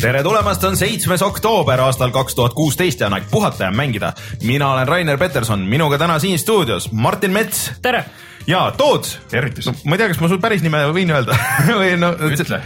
tere 0.00 0.22
tulemast, 0.22 0.64
on 0.64 0.76
seitsmes 0.76 1.22
oktoober 1.22 1.80
aastal 1.80 2.10
kaks 2.10 2.34
tuhat 2.34 2.54
kuusteist 2.54 3.00
ja 3.00 3.06
on 3.06 3.18
aeg 3.18 3.24
puhata 3.30 3.64
ja 3.64 3.70
mängida. 3.70 4.12
mina 4.42 4.72
olen 4.72 4.88
Rainer 4.88 5.18
Peterson, 5.18 5.60
minuga 5.60 5.98
täna 5.98 6.18
siin 6.18 6.38
stuudios 6.38 6.92
Martin 6.92 7.30
Mets 7.30 7.70
tere, 7.82 8.04
ja 8.48 8.62
Toots. 8.76 9.18
tervitus 9.30 9.68
no 9.68 9.74
ma 9.84 9.96
ei 9.96 10.02
tea, 10.02 10.10
kas 10.12 10.20
ma 10.22 10.30
sul 10.32 10.40
päris 10.42 10.64
nime 10.64 10.80
võin 10.94 11.12
öelda 11.14 11.36
või 11.80 11.94
no. 12.00 12.12
Ütle. 12.28 12.60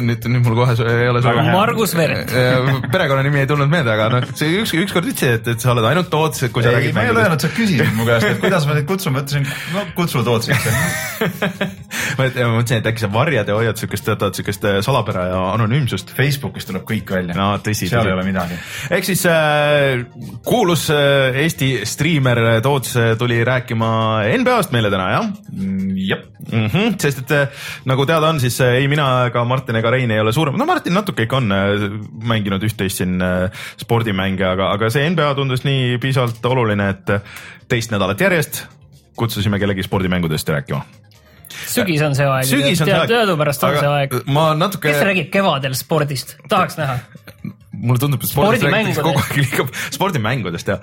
nüüd, 0.00 0.26
nüüd 0.30 0.42
mul 0.44 0.56
kohe 0.58 0.76
su- 0.78 0.86
ei 0.86 1.08
ole. 1.10 1.22
Margus 1.50 1.94
Veret. 1.96 2.32
perekonnanimi 2.92 3.42
ei 3.42 3.50
tulnud 3.50 3.70
meelde, 3.70 3.92
aga 3.92 4.08
noh, 4.12 4.28
see 4.38 4.60
üks, 4.60 4.74
ükskord 4.76 5.08
ütlesid, 5.10 5.40
et, 5.40 5.52
et 5.54 5.62
sa 5.62 5.72
oled 5.74 5.86
ainult 5.88 6.10
Toots, 6.12 6.46
kui 6.52 6.64
sa 6.64 6.72
ei, 6.72 6.78
räägid 6.80 6.96
ma 6.96 7.06
ei 7.06 7.12
ole 7.12 7.24
öelnud, 7.24 7.42
sa 7.42 7.50
küsisid 7.54 7.92
mu 7.96 8.06
käest, 8.08 8.28
et 8.30 8.40
kuidas 8.42 8.66
ma 8.68 8.76
teid 8.78 8.88
kutsun, 8.88 9.14
ma 9.16 9.22
ütlesin, 9.24 9.46
no 9.74 9.84
kutsu 9.96 10.22
Tootsiks. 10.26 10.68
ma 12.18 12.28
mõtlesin, 12.28 12.80
et 12.80 12.90
äkki 12.90 13.04
sa 13.04 13.10
varjad 13.12 13.48
ja 13.50 13.56
hoiad 13.58 13.80
siukest, 13.80 14.08
tead 14.08 14.40
siukest 14.40 14.66
äh, 14.68 14.78
salapära 14.84 15.26
ja 15.30 15.40
anonüümsust. 15.54 16.12
Facebookis 16.16 16.68
tuleb 16.68 16.86
kõik 16.88 17.10
välja 17.16 17.36
no 17.36 17.48
tõsi, 17.64 17.88
seal 17.90 18.02
tõsi 18.02 18.12
ei 18.12 18.16
ole 18.16 18.26
midagi. 18.26 18.58
ehk 18.96 19.08
siis 19.08 19.24
äh, 19.30 20.04
kuulus 20.46 20.88
äh, 20.94 21.36
Eesti 21.44 21.70
striimer 21.88 22.40
Toots 22.64 22.96
äh, 23.00 23.12
tuli 23.18 23.42
rääkima 23.46 23.90
NBA-st 24.42 24.74
meile 24.74 24.85
täna 24.92 25.08
jah 25.12 25.30
jah, 26.06 26.22
mm? 26.52 26.66
-hmm, 26.66 26.94
sest 27.02 27.24
et 27.24 27.34
äh, 27.36 27.66
nagu 27.88 28.06
teada 28.06 28.28
on, 28.28 28.40
siis 28.40 28.60
äh, 28.60 28.78
ei 28.82 28.88
mina 28.88 29.26
ega 29.30 29.44
Martin 29.44 29.76
ega 29.80 29.90
Rein 29.90 30.10
ei 30.10 30.20
ole 30.20 30.32
suuremad, 30.32 30.60
no 30.60 30.68
Martin 30.68 30.94
natuke 30.94 31.26
ikka 31.26 31.40
on 31.40 31.52
äh, 31.52 31.88
mänginud 32.22 32.62
üht-teist 32.62 33.02
siin 33.02 33.18
spordimänge, 33.80 34.46
aga, 34.46 34.70
aga 34.76 34.90
see 34.92 35.08
NBA 35.10 35.34
tundus 35.38 35.64
nii 35.66 35.98
piisavalt 36.02 36.44
oluline, 36.46 36.90
et 36.94 37.14
teist 37.68 37.94
nädalat 37.94 38.20
järjest 38.20 38.64
kutsusime 39.16 39.58
kellegi 39.58 39.82
spordimängudest 39.82 40.48
rääkima. 40.48 40.84
sügis 41.66 42.02
on 42.02 42.14
see 42.14 42.26
aeg. 42.26 43.08
teadupärast 43.08 43.64
on 43.64 43.78
see 43.78 43.88
aeg. 43.88 44.18
ma 44.26 44.50
natuke. 44.54 44.90
kes 44.90 45.04
räägib 45.08 45.30
kevadel 45.32 45.76
spordist, 45.78 46.36
tahaks 46.48 46.76
näha. 46.80 46.98
Mulle 47.82 48.02
tundub, 48.02 48.22
et 48.24 48.30
spordist 48.30 48.66
räägitakse 48.66 49.04
kogu 49.06 49.22
aeg 49.22 49.40
liiga 49.40 49.68
spordimängudest 49.94 50.72
ja 50.72 50.78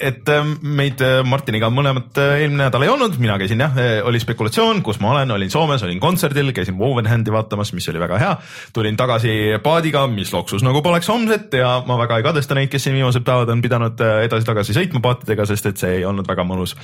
et 0.00 0.28
ähm, 0.32 0.56
meid 0.62 1.02
äh, 1.04 1.20
Martiniga 1.26 1.70
mõlemat 1.72 2.18
äh, 2.22 2.42
eelmine 2.42 2.66
nädal 2.66 2.86
ei 2.86 2.92
olnud, 2.92 3.18
mina 3.22 3.36
käisin 3.40 3.62
jah, 3.62 3.76
oli 4.06 4.20
spekulatsioon, 4.22 4.82
kus 4.86 5.00
ma 5.02 5.12
olen, 5.14 5.34
olin 5.34 5.50
Soomes, 5.52 5.82
olin 5.86 6.00
kontserdil, 6.02 6.52
käisin 6.56 6.78
Wovenhandi 6.78 7.32
vaatamas, 7.34 7.72
mis 7.76 7.88
oli 7.92 8.00
väga 8.02 8.20
hea. 8.20 8.32
tulin 8.76 8.96
tagasi 8.98 9.32
paadiga, 9.62 10.06
mis 10.10 10.32
loksus 10.34 10.64
nagu 10.66 10.82
poleks 10.82 11.08
homset 11.10 11.54
ja 11.58 11.76
ma 11.86 11.98
väga 12.00 12.20
ei 12.20 12.26
kadesta 12.26 12.56
neid, 12.56 12.70
kes 12.72 12.86
siin 12.86 12.96
viimased 12.96 13.24
päevad 13.26 13.50
on 13.52 13.62
pidanud 13.64 14.00
äh, 14.04 14.22
edasi-tagasi 14.26 14.76
sõitma 14.76 15.02
paatidega, 15.04 15.46
sest 15.48 15.70
et 15.70 15.80
see 15.80 15.98
ei 16.00 16.04
olnud 16.08 16.28
väga 16.28 16.44
mõnus. 16.46 16.76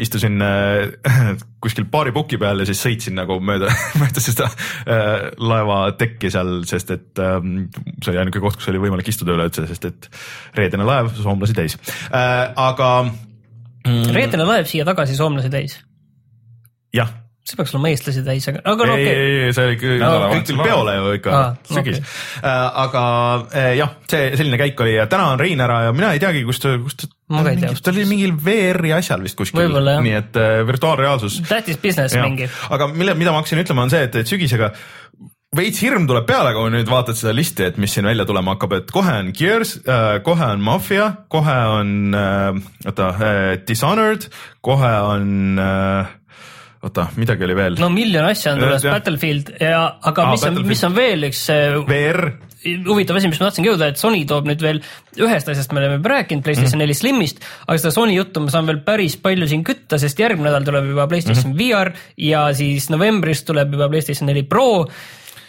istusin 0.00 0.42
äh, 0.42 1.06
kuskil 1.62 1.86
baari 1.90 2.12
puki 2.14 2.38
peal 2.40 2.62
ja 2.62 2.68
siis 2.68 2.82
sõitsin 2.82 3.16
nagu 3.18 3.38
mööda, 3.40 3.70
mööda 4.00 4.22
seda 4.22 4.48
äh, 4.48 5.30
laeva 5.38 5.80
tekki 5.98 6.30
seal, 6.32 6.60
sest 6.68 6.92
et 6.94 7.22
ähm, 7.22 7.68
see 8.02 8.12
oli 8.12 8.22
ainuke 8.22 8.42
koht, 8.42 8.55
kus 8.56 8.70
oli 8.72 8.82
võimalik 8.82 9.10
istuda 9.12 9.36
üleüldse, 9.36 9.66
sest 9.70 9.90
et 9.90 10.10
reedene 10.56 10.88
laev, 10.88 11.12
soomlasi 11.20 11.56
täis 11.56 11.78
äh,. 12.08 12.50
aga 12.56 12.90
mm, 13.04 14.10
reedene 14.16 14.48
laev 14.48 14.68
siia 14.70 14.88
tagasi 14.88 15.18
soomlasi 15.18 15.52
täis. 15.52 15.78
jah 16.96 17.14
see 17.46 17.58
peaks 17.60 17.74
olema 17.76 17.90
eestlasi 17.92 18.22
täis, 18.26 18.46
aga, 18.50 18.60
aga 18.66 18.86
no 18.88 18.94
ei, 18.98 19.04
okei 19.06 19.18
ei, 19.26 19.34
ei, 19.44 19.52
see 19.54 19.68
oli 19.68 19.76
küll 19.78 20.00
No, 20.02 20.08
no,, 20.18 20.30
kõik 20.32 20.48
tuli 20.48 20.64
peole 20.66 20.94
ju 20.96 21.12
ikka 21.20 21.34
ah,, 21.36 21.52
sügis 21.70 22.00
okay.. 22.00 22.64
aga 22.82 23.02
äh, 23.52 23.68
jah, 23.78 23.92
see 24.10 24.32
selline 24.40 24.58
käik 24.58 24.82
oli 24.82 24.96
ja 24.96 25.06
täna 25.10 25.28
on 25.34 25.42
Rein 25.42 25.62
ära 25.62 25.84
ja 25.86 25.94
mina 25.94 26.10
ei 26.16 26.22
teagi, 26.22 26.42
kust, 26.48 26.66
kust 26.82 27.06
Ma 27.30 27.42
ka 27.42 27.54
ei 27.54 27.58
tea. 27.58 27.72
ta 27.82 27.90
oli 27.90 28.04
mingil 28.06 28.34
VR-i 28.38 28.92
asjal 28.94 29.22
vist 29.22 29.38
kuskil, 29.38 29.78
nii 29.82 30.12
et 30.14 30.36
äh, 30.38 30.60
virtuaalreaalsus. 30.66 31.40
tähtis 31.46 31.78
business 31.82 32.14
mingi. 32.18 32.46
aga 32.70 32.90
mille, 32.90 33.16
mida 33.18 33.34
ma 33.34 33.42
hakkasin 33.42 33.62
ütlema, 33.62 33.86
on 33.86 33.94
see, 33.94 34.02
et, 34.06 34.18
et 34.22 34.30
sügisega 34.30 34.72
veits 35.56 35.80
hirm 35.84 36.06
tuleb 36.08 36.26
peale, 36.28 36.52
kui 36.56 36.72
nüüd 36.74 36.90
vaatad 36.90 37.18
seda 37.18 37.34
listi, 37.36 37.66
et 37.70 37.80
mis 37.82 37.94
siin 37.96 38.08
välja 38.08 38.26
tulema 38.28 38.56
hakkab, 38.56 38.76
et 38.80 38.92
kohe 38.94 39.16
on 39.22 39.32
Gears 39.36 39.76
äh,, 39.82 40.18
kohe 40.26 40.52
on 40.56 40.62
Mafia, 40.64 41.10
kohe 41.32 41.56
on 41.78 42.14
äh,, 42.16 42.62
oota 42.86 43.10
äh,, 43.14 43.42
Dishonored, 43.68 44.28
kohe 44.64 44.94
on 45.10 45.60
äh,, 45.62 46.14
oota, 46.86 47.08
midagi 47.16 47.46
oli 47.48 47.58
veel 47.58 47.78
no 47.80 47.90
miljon 47.92 48.26
asja 48.28 48.54
on 48.54 48.64
tulemas. 48.64 48.88
Battlefield 48.90 49.54
ja, 49.60 49.86
aga 50.02 50.26
Aa, 50.26 50.34
mis 50.36 50.48
on, 50.50 50.60
mis 50.68 50.84
on 50.86 50.96
veel 50.96 51.30
üks 51.30 51.46
äh, 51.54 51.80
VR 51.88 52.28
huvitav 52.86 53.18
asi, 53.18 53.28
mis 53.30 53.38
ma 53.40 53.48
tahtsingi 53.48 53.70
jõuda, 53.70 53.90
et 53.92 54.00
Sony 54.00 54.22
toob 54.28 54.48
nüüd 54.48 54.62
veel 54.62 54.80
ühest 55.22 55.48
asjast 55.52 55.74
me 55.74 55.82
oleme 55.82 55.98
juba 55.98 56.12
rääkinud, 56.14 56.44
PlayStation 56.46 56.80
neli 56.82 56.96
Slimist, 56.96 57.42
aga 57.66 57.76
seda 57.80 57.92
Sony 57.94 58.16
juttu 58.16 58.42
ma 58.42 58.52
saan 58.52 58.68
veel 58.68 58.80
päris 58.86 59.16
palju 59.22 59.48
siin 59.50 59.62
kütta, 59.66 60.00
sest 60.02 60.18
järgmine 60.20 60.48
nädal 60.50 60.66
tuleb 60.66 60.90
juba 60.90 61.06
PlayStation 61.10 61.52
mm 61.52 61.58
-hmm. 61.58 61.84
VR 61.86 61.92
ja 62.28 62.48
siis 62.56 62.90
novembris 62.90 63.44
tuleb 63.46 63.72
juba 63.76 63.88
PlayStation 63.92 64.26
neli 64.26 64.42
Pro. 64.42 64.86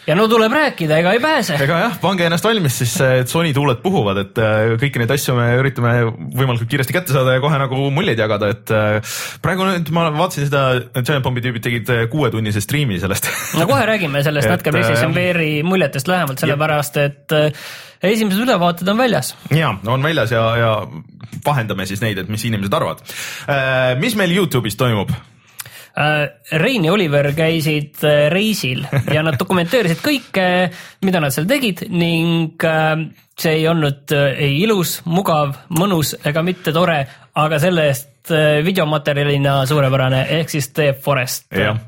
Ja 0.08 0.16
no 0.16 0.24
tuleb 0.30 0.52
rääkida, 0.52 0.98
ega 1.02 1.12
ei 1.16 1.20
pääse. 1.20 1.56
ega 1.60 1.80
jah, 1.82 1.96
pange 2.00 2.24
ennast 2.26 2.46
valmis 2.46 2.78
siis, 2.80 2.94
et 3.04 3.28
Sony 3.30 3.52
tuuled 3.56 3.82
puhuvad, 3.82 4.22
et 4.22 4.40
äh, 4.40 4.72
kõiki 4.80 5.02
neid 5.02 5.12
asju 5.12 5.36
me 5.36 5.48
üritame 5.60 5.92
võimalikult 6.08 6.70
kiiresti 6.70 6.96
kätte 6.96 7.16
saada 7.16 7.36
ja 7.36 7.42
kohe 7.44 7.60
nagu 7.60 7.90
muljeid 7.94 8.22
jagada, 8.22 8.50
et 8.54 8.72
äh, 8.74 9.18
praegu 9.44 9.68
nüüd 9.68 9.92
ma 9.94 10.08
vaatasin 10.16 10.48
seda, 10.48 10.64
Giant 11.02 11.24
Bombi 11.26 11.44
tüübid 11.44 11.64
tegid 11.64 11.92
kuuetunnise 12.12 12.62
striimi 12.64 13.00
sellest. 13.02 13.28
no 13.58 13.68
kohe 13.68 13.84
räägime 13.88 14.24
sellest 14.26 14.50
natuke 14.54 14.72
PlayStation 14.74 15.16
VR-i 15.16 15.62
muljetest 15.66 16.08
lähemalt, 16.08 16.40
sellepärast 16.40 17.00
et 17.04 17.38
esimesed 17.38 18.46
ülevaated 18.46 18.88
on 18.88 19.00
väljas. 19.04 19.34
ja 19.52 19.74
on 19.86 20.04
väljas 20.04 20.32
ja, 20.32 20.44
ja 20.56 20.74
vahendame 21.44 21.84
siis 21.86 22.00
neid, 22.04 22.18
et 22.22 22.30
mis 22.32 22.44
inimesed 22.48 22.72
arvavad. 22.72 23.04
mis 24.00 24.16
meil 24.16 24.32
Youtube'is 24.40 24.78
toimub? 24.80 25.12
Äh, 25.98 26.28
Rein 26.52 26.84
ja 26.84 26.92
Oliver 26.92 27.32
käisid 27.34 28.04
äh, 28.06 28.28
reisil 28.30 28.84
ja 29.10 29.22
nad 29.26 29.34
dokumenteerisid 29.40 29.98
kõike, 30.04 30.44
mida 31.02 31.18
nad 31.18 31.34
seal 31.34 31.48
tegid 31.50 31.88
ning 31.90 32.54
äh, 32.62 32.92
see 33.38 33.56
ei 33.56 33.64
olnud 33.70 34.14
ei 34.14 34.60
ilus, 34.62 35.00
mugav, 35.10 35.56
mõnus 35.74 36.14
ega 36.26 36.44
mitte 36.46 36.74
tore, 36.74 37.00
aga 37.34 37.58
selle 37.62 37.88
eest 37.90 38.12
videomaterjalina 38.64 39.60
suurepärane, 39.68 40.24
ehk 40.38 40.50
siis 40.52 40.70
The 40.76 40.92
Forest. 41.02 41.46
jah, 41.54 41.78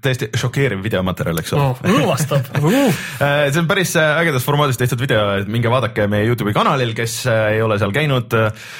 täiesti 0.00 0.30
šokeeriv 0.40 0.82
videomaterjal, 0.84 1.40
eks 1.42 1.54
ole 1.56 1.70
oh,. 1.70 1.84
õõvastav 1.84 2.50
uh. 2.60 3.00
Äh, 3.20 3.50
see 3.52 3.60
on 3.60 3.68
päris 3.68 3.92
äh, 3.98 4.18
ägedas 4.22 4.44
formaadis 4.46 4.78
tehtud 4.80 5.00
video, 5.02 5.22
et 5.40 5.48
minge 5.50 5.70
vaadake 5.72 6.06
meie 6.10 6.26
Youtube'i 6.28 6.54
kanalil, 6.56 6.94
kes 6.96 7.20
äh, 7.30 7.56
ei 7.56 7.62
ole 7.64 7.78
seal 7.80 7.92
käinud 7.94 8.36
äh, 8.36 8.70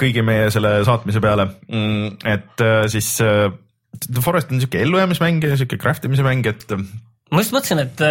kõigi 0.00 0.24
meie 0.26 0.50
selle 0.54 0.76
saatmise 0.86 1.22
peale. 1.24 1.48
et 1.68 2.64
äh, 2.64 2.86
siis 2.92 3.16
äh, 3.24 3.48
The 4.04 4.22
Forest 4.24 4.52
on 4.52 4.62
siuke 4.62 4.82
ellujäämismäng 4.82 5.44
ja 5.44 5.58
siuke 5.58 5.78
craft 5.80 6.08
imise 6.08 6.26
mäng, 6.26 6.46
et 6.50 6.66
äh, 6.74 6.82
ma 7.34 7.42
just 7.42 7.54
mõtlesin, 7.54 7.84
et, 7.84 8.02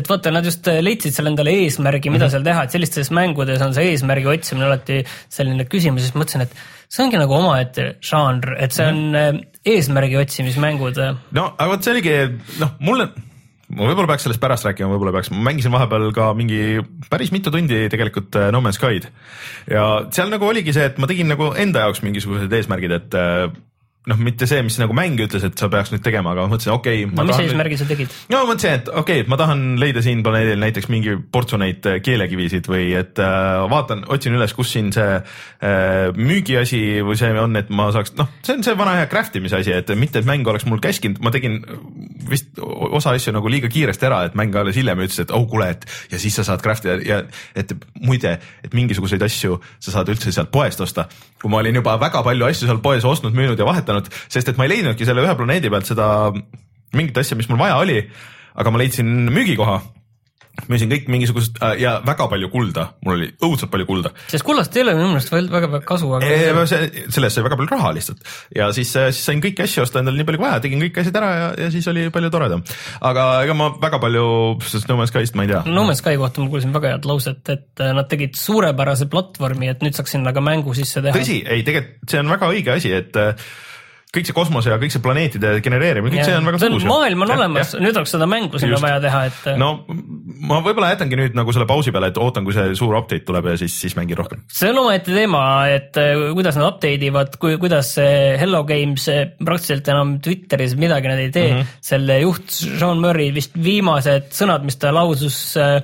et 0.00 0.08
vaata, 0.10 0.32
nad 0.34 0.44
just 0.44 0.66
leidsid 0.68 1.14
seal 1.16 1.30
endale 1.30 1.54
eesmärgi, 1.64 2.12
mida 2.12 2.28
seal 2.32 2.44
teha, 2.46 2.64
et 2.66 2.74
sellistes 2.74 3.12
mängudes 3.14 3.62
on 3.64 3.76
see 3.76 3.92
eesmärgi 3.92 4.28
otsimine 4.32 4.68
alati 4.68 5.02
selline 5.32 5.68
küsimus, 5.70 6.04
siis 6.04 6.18
mõtlesin, 6.18 6.44
et 6.44 6.58
see 6.88 7.04
ongi 7.04 7.20
nagu 7.20 7.36
omaette 7.36 7.94
žanr, 8.04 8.56
et 8.58 8.74
see 8.74 8.88
on 8.88 9.16
äh, 9.18 9.30
eesmärgi 9.68 10.20
otsimismängud. 10.20 11.00
no 11.36 11.48
aga 11.54 11.72
vot 11.72 11.84
see 11.84 11.96
oligi, 11.96 12.14
noh, 12.62 12.76
mulle 12.84 13.10
ma 13.68 13.84
võib-olla 13.84 14.08
peaks 14.08 14.24
sellest 14.24 14.40
pärast 14.40 14.64
rääkima, 14.64 14.88
võib-olla 14.94 15.12
peaks, 15.18 15.30
ma 15.34 15.42
mängisin 15.50 15.72
vahepeal 15.74 16.08
ka 16.16 16.30
mingi 16.36 16.80
päris 17.12 17.32
mitu 17.34 17.52
tundi 17.52 17.84
tegelikult 17.92 18.38
äh, 18.40 18.48
No 18.54 18.62
Man's 18.64 18.80
Sky'd 18.80 19.10
ja 19.68 19.84
seal 20.14 20.32
nagu 20.32 20.48
oligi 20.48 20.72
see, 20.76 20.88
et 20.88 21.00
ma 21.00 21.08
tegin 21.10 21.28
nagu 21.28 21.50
enda 21.60 21.84
jaoks 21.84 22.00
mingisugused 22.06 22.52
eesmärgid, 22.60 22.96
et 22.96 23.18
äh, 23.18 23.48
noh, 24.08 24.18
mitte 24.22 24.48
see, 24.48 24.62
mis 24.64 24.78
nagu 24.80 24.94
mäng 24.96 25.20
ütles, 25.20 25.44
et 25.46 25.60
sa 25.60 25.68
peaks 25.72 25.92
nüüd 25.92 26.02
tegema, 26.04 26.32
aga 26.34 26.46
mõtlesin, 26.50 26.72
okei 26.74 27.04
okay,. 27.04 27.16
no 27.16 27.26
mis 27.28 27.40
eesmärgi 27.42 27.78
sa 27.80 27.88
tegid? 27.88 28.14
no 28.32 28.42
mõtlesin, 28.48 28.80
et 28.80 28.90
okei 28.90 29.00
okay,, 29.02 29.24
et 29.24 29.30
ma 29.30 29.38
tahan 29.40 29.64
leida 29.80 30.02
siin 30.04 30.22
planeedil 30.26 30.60
näiteks 30.62 30.88
mingi 30.92 31.16
portsu 31.32 31.60
neid 31.60 31.86
äh, 31.88 31.98
keelekivisid 32.04 32.70
või 32.70 32.90
et 32.98 33.20
äh, 33.22 33.60
vaatan, 33.70 34.04
otsin 34.14 34.38
üles, 34.38 34.54
kus 34.56 34.72
siin 34.74 34.90
see 34.96 35.18
äh, 35.18 36.10
müügiasi 36.16 36.82
või 37.06 37.18
see 37.20 37.32
on, 37.38 37.58
et 37.60 37.72
ma 37.74 37.90
saaks, 37.94 38.14
noh, 38.18 38.30
see 38.46 38.56
on 38.56 38.64
see 38.66 38.76
vana 38.78 38.96
hea 39.00 39.10
craft 39.12 39.38
imise 39.40 39.60
asi, 39.60 39.74
et 39.76 39.92
mitte, 39.98 40.22
et 40.22 40.28
mäng 40.28 40.48
oleks 40.48 40.66
mul 40.68 40.82
käskinud, 40.84 41.20
ma 41.24 41.34
tegin 41.34 41.60
vist 42.28 42.58
osa 42.58 43.14
asju 43.16 43.34
nagu 43.36 43.50
liiga 43.52 43.70
kiiresti 43.72 44.08
ära, 44.08 44.22
et 44.28 44.36
mäng 44.38 44.56
alles 44.58 44.78
hiljem 44.78 45.04
ütles, 45.04 45.20
et 45.24 45.34
oh 45.34 45.46
kuule, 45.50 45.70
et 45.76 45.86
ja 46.12 46.20
siis 46.20 46.36
sa 46.38 46.46
saad 46.48 46.64
craft 46.64 46.88
ida 46.88 46.98
ja 47.04 47.22
et 47.58 47.72
muide, 48.00 48.38
et 48.64 48.76
mingisuguseid 48.76 49.22
asju 49.24 49.58
sa 49.78 49.98
saad 49.98 50.12
üldse 50.12 50.32
sealt 50.34 50.52
poest 50.54 50.80
osta. 50.84 51.08
Kui 51.42 51.52
ma 51.52 51.60
olin 51.62 51.78
juba 51.80 51.96
väga 52.00 52.22
palju 52.26 52.48
asju 52.48 52.66
seal 52.68 52.80
poes 52.84 53.04
ostnud, 53.06 53.36
müünud 53.36 53.58
ja 53.58 53.68
vahetanud, 53.68 54.10
sest 54.28 54.48
et 54.50 54.58
ma 54.58 54.66
ei 54.66 54.74
leidnudki 54.76 55.06
selle 55.08 55.22
ühe 55.24 55.36
planeedi 55.38 55.70
pealt 55.70 55.86
seda 55.90 56.08
mingit 56.96 57.18
asja, 57.20 57.36
mis 57.38 57.48
mul 57.50 57.60
vaja 57.60 57.78
oli, 57.82 58.00
aga 58.58 58.72
ma 58.72 58.80
leidsin 58.80 59.08
müügikoha 59.30 59.80
müüsin 60.68 60.90
kõik 60.90 61.10
mingisugust 61.12 61.60
äh, 61.62 61.76
ja 61.82 61.98
väga 62.06 62.28
palju 62.32 62.50
kulda, 62.54 62.88
mul 63.04 63.18
oli 63.18 63.30
õudselt 63.44 63.70
palju 63.74 63.86
kulda. 63.88 64.14
sest 64.32 64.46
kullast 64.46 64.76
ei 64.76 64.86
ole 64.86 64.96
minu 64.98 65.12
meelest 65.12 65.32
veel 65.32 65.50
väga 65.52 65.70
väga 65.76 65.84
kasu, 65.88 66.10
aga. 66.16 66.64
sellest 66.66 67.36
sai 67.36 67.44
väga 67.46 67.60
palju 67.60 67.72
raha 67.76 67.92
lihtsalt 67.96 68.24
ja 68.56 68.72
siis, 68.76 68.92
siis 68.96 69.22
sain 69.28 69.42
kõiki 69.44 69.66
asju 69.66 69.84
osta 69.84 70.02
endale 70.02 70.18
nii 70.18 70.28
palju 70.28 70.38
kui 70.38 70.46
vaja, 70.46 70.62
tegin 70.62 70.82
kõik 70.84 71.00
asjad 71.02 71.18
ära 71.18 71.30
ja, 71.34 71.46
ja 71.64 71.68
siis 71.74 71.86
oli 71.90 72.06
palju 72.14 72.30
toredam. 72.32 72.64
aga 73.10 73.26
ega 73.44 73.56
ma 73.58 73.70
väga 73.82 74.00
palju 74.02 74.24
sellest 74.64 74.90
No 74.90 74.98
Man's 75.00 75.12
Skyst 75.12 75.38
ma 75.38 75.44
ei 75.44 75.52
tea. 75.52 75.62
No 75.66 75.84
Man's 75.88 76.02
Sky 76.02 76.16
kohta 76.20 76.44
ma 76.44 76.50
kuulsin 76.52 76.74
väga 76.74 76.94
head 76.94 77.08
lauset, 77.08 77.42
et 77.54 77.84
äh, 77.84 77.94
nad 77.96 78.08
tegid 78.10 78.38
suurepärase 78.38 79.08
platvormi, 79.10 79.70
et 79.72 79.82
nüüd 79.84 79.98
saaks 79.98 80.14
sinna 80.16 80.34
ka 80.36 80.44
mängu 80.44 80.74
sisse 80.78 81.02
teha. 81.02 81.16
tõsi, 81.16 81.40
ei 81.42 81.64
tegelikult 81.66 82.14
see 82.14 82.22
on 82.22 82.30
väga 82.36 82.52
õige 82.54 82.76
asi, 82.78 82.94
et 82.94 83.18
kõik 84.08 84.24
see 84.24 84.36
kosmose 84.36 84.70
ja 84.72 84.78
kõik 84.80 84.92
see 84.94 85.02
planeetide 85.04 85.50
genereerimine, 85.64 86.14
kõik 86.14 86.22
ja. 86.22 86.28
see 86.30 86.36
on 86.38 86.46
väga 86.48 86.60
tõus. 86.62 86.86
maailm 86.88 87.24
on 87.26 87.32
ja, 87.32 87.36
olemas, 87.36 87.74
nüüd 87.76 87.98
oleks 88.00 88.14
seda 88.14 88.28
mängu 88.30 88.60
sinna 88.60 88.80
vaja 88.80 89.02
teha, 89.04 89.20
et. 89.28 89.48
no 89.60 89.68
ma 90.48 90.62
võib-olla 90.64 90.94
jätangi 90.94 91.18
nüüd 91.20 91.36
nagu 91.36 91.52
selle 91.52 91.68
pausi 91.68 91.92
peale, 91.92 92.08
et 92.08 92.20
ootan, 92.20 92.46
kui 92.48 92.56
see 92.56 92.72
suur 92.78 92.96
update 92.96 93.26
tuleb 93.28 93.50
ja 93.52 93.58
siis, 93.60 93.76
siis 93.84 93.96
mängin 93.98 94.16
rohkem. 94.16 94.40
see 94.48 94.72
on 94.72 94.80
omaette 94.86 95.12
teema, 95.12 95.42
et 95.74 96.00
äh, 96.00 96.24
kuidas 96.38 96.56
nad 96.56 96.70
update 96.70 97.10
ivad, 97.10 97.36
kui, 97.42 97.58
kuidas 97.60 97.92
see 97.98 98.36
Hello 98.40 98.64
Games 98.68 99.10
äh, 99.12 99.26
praktiliselt 99.36 99.92
enam 99.92 100.16
Twitteris 100.24 100.78
midagi 100.80 101.12
nad 101.12 101.20
ei 101.20 101.32
tee 101.34 101.50
mm. 101.50 101.58
-hmm. 101.60 101.80
selle 101.92 102.20
juht 102.24 102.48
Sean 102.54 103.04
Murray 103.04 103.28
vist 103.36 103.60
viimased 103.60 104.32
sõnad, 104.32 104.64
mis 104.64 104.80
ta 104.80 104.94
lausus 104.94 105.36
äh, 105.60 105.82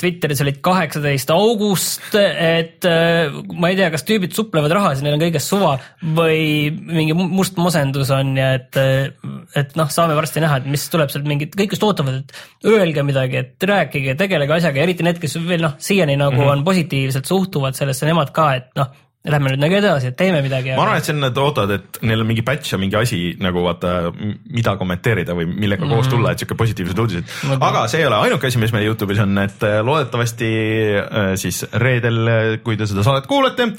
Twitteris 0.00 0.42
olid 0.44 0.58
kaheksateist 0.64 1.30
august, 1.34 2.14
et 2.14 2.86
äh, 2.88 3.34
ma 3.54 3.70
ei 3.70 3.78
tea, 3.78 3.90
kas 3.94 4.06
tüübid 4.08 4.34
suplevad 4.36 4.74
rahas 4.74 5.00
ja 5.00 5.06
neil 5.06 5.16
on 5.18 5.22
kõigest 5.22 5.52
suva 5.52 5.76
või 6.16 6.72
mingi 6.72 7.14
must 7.14 7.60
masendus 7.60 8.10
on 8.14 8.34
ja 8.38 8.54
et, 8.58 8.74
äh, 8.80 9.12
et 9.60 9.76
noh, 9.78 9.90
saame 9.92 10.16
varsti 10.18 10.42
näha, 10.44 10.60
et 10.60 10.68
mis 10.70 10.88
tuleb 10.92 11.12
sealt 11.12 11.28
mingit, 11.30 11.54
kõik 11.58 11.76
just 11.76 11.86
ootavad, 11.86 12.20
et 12.24 12.68
öelge 12.74 13.06
midagi, 13.06 13.40
et 13.44 13.68
rääkige, 13.70 14.16
tegelege 14.20 14.58
asjaga, 14.58 14.82
eriti 14.82 15.06
need, 15.06 15.22
kes 15.22 15.38
veel 15.46 15.64
noh, 15.68 15.78
siiani 15.78 16.18
nagu 16.18 16.36
mm 16.36 16.42
-hmm. 16.42 16.58
on 16.58 16.66
positiivselt 16.66 17.30
suhtuvad 17.30 17.78
sellesse, 17.78 18.06
nemad 18.06 18.34
ka, 18.34 18.54
et 18.58 18.70
noh 18.78 18.92
lähme 19.24 19.54
nüüd 19.54 19.62
nagu 19.62 19.76
edasi, 19.78 20.10
et 20.12 20.16
teeme 20.20 20.42
midagi. 20.44 20.74
ma 20.76 20.84
arvan, 20.84 20.98
et 21.00 21.06
see 21.06 21.14
on, 21.14 21.22
nad 21.24 21.38
ootavad, 21.40 21.70
et 21.78 21.98
neil 22.04 22.20
on 22.20 22.28
mingi 22.28 22.44
batch 22.44 22.74
ja 22.74 22.78
mingi 22.80 22.98
asi 22.98 23.20
nagu 23.40 23.62
vaata, 23.64 24.12
mida 24.52 24.74
kommenteerida 24.80 25.36
või 25.36 25.48
millega 25.48 25.84
mm 25.84 25.94
koos 25.94 26.08
mhm. 26.08 26.12
tulla, 26.12 26.32
et 26.32 26.42
sihuke 26.42 26.56
positiivsed 26.58 26.98
uudised. 26.98 27.24
aga 27.54 27.84
see 27.88 28.02
ei 28.02 28.08
ole 28.08 28.18
ainuke 28.26 28.50
asi, 28.50 28.60
mis 28.60 28.72
meil 28.74 28.88
Youtube'is 28.88 29.22
on, 29.24 29.38
et 29.40 29.64
äh, 29.64 29.78
loodetavasti 29.86 30.50
äh, 30.98 31.30
siis 31.40 31.62
reedel, 31.80 32.18
äh, 32.28 32.48
kui 32.64 32.76
te 32.80 32.88
seda 32.90 33.04
saadet 33.06 33.28
kuulete, 33.30 33.70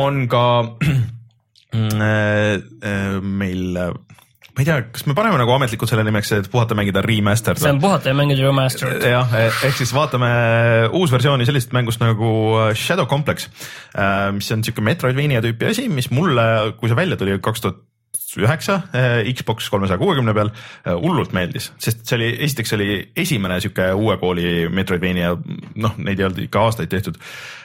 on 0.00 0.24
ka 0.30 0.44
meil 3.34 3.78
ma 4.54 4.62
ei 4.62 4.68
tea, 4.68 4.76
kas 4.94 5.02
me 5.08 5.16
paneme 5.18 5.38
nagu 5.40 5.50
ametlikult 5.56 5.90
selle 5.90 6.04
nimeks, 6.06 6.30
et 6.36 6.50
puhata 6.50 6.76
mängida 6.78 7.02
remastered? 7.02 7.58
see 7.58 7.72
on 7.74 7.80
puhata 7.82 8.12
ja 8.12 8.18
mängida 8.18 8.44
remastered. 8.46 9.02
jah, 9.10 9.32
ehk 9.42 9.80
siis 9.80 9.90
vaatame 9.94 10.28
uusversiooni 10.94 11.46
sellisest 11.48 11.74
mängust 11.74 12.02
nagu 12.02 12.28
äh, 12.60 12.68
Shadow 12.78 13.08
Complex, 13.10 13.48
mis 14.36 14.52
on 14.54 14.62
siuke 14.66 14.84
Metroidvania 14.84 15.42
tüüpi 15.42 15.72
asi, 15.72 15.88
mis 15.90 16.10
mulle, 16.14 16.46
kui 16.78 16.90
see 16.90 17.00
välja 17.00 17.18
tuli 17.18 17.34
kaks 17.42 17.66
tuhat 17.66 17.82
üheksa 18.38 18.80
Xbox 19.30 19.68
kolmesaja 19.70 19.98
kuuekümne 19.98 20.32
peal 20.34 20.48
hullult 21.02 21.34
meeldis, 21.34 21.68
sest 21.82 22.06
see 22.06 22.16
oli, 22.18 22.30
esiteks 22.46 22.74
oli 22.74 22.88
esimene 23.24 23.60
sihuke 23.62 23.90
uue 23.94 24.16
kooli 24.22 24.68
Metroidvania, 24.74 25.34
noh, 25.82 25.98
neid 25.98 26.18
ei 26.18 26.28
olnud 26.28 26.42
ikka 26.46 26.64
aastaid 26.66 26.90
tehtud. 26.94 27.18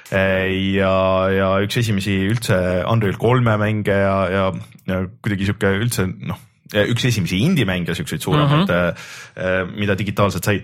ja, 0.09 0.93
ja 1.33 1.49
üks 1.65 1.77
esimesi 1.81 2.17
üldse 2.33 2.59
Unreal 2.89 3.17
kolme 3.21 3.57
mänge 3.61 3.97
ja, 3.97 4.19
ja, 4.33 4.45
ja 4.89 5.01
kuidagi 5.21 5.49
sihuke 5.49 5.73
üldse 5.85 6.09
noh 6.09 6.48
üks 6.73 7.07
esimesi 7.09 7.39
indie-mänge, 7.45 7.95
siukseid 7.97 8.21
suuremaid 8.21 8.69
mm, 8.69 8.99
-hmm. 9.35 9.71
mida 9.79 9.97
digitaalselt 9.97 10.45
sai, 10.45 10.59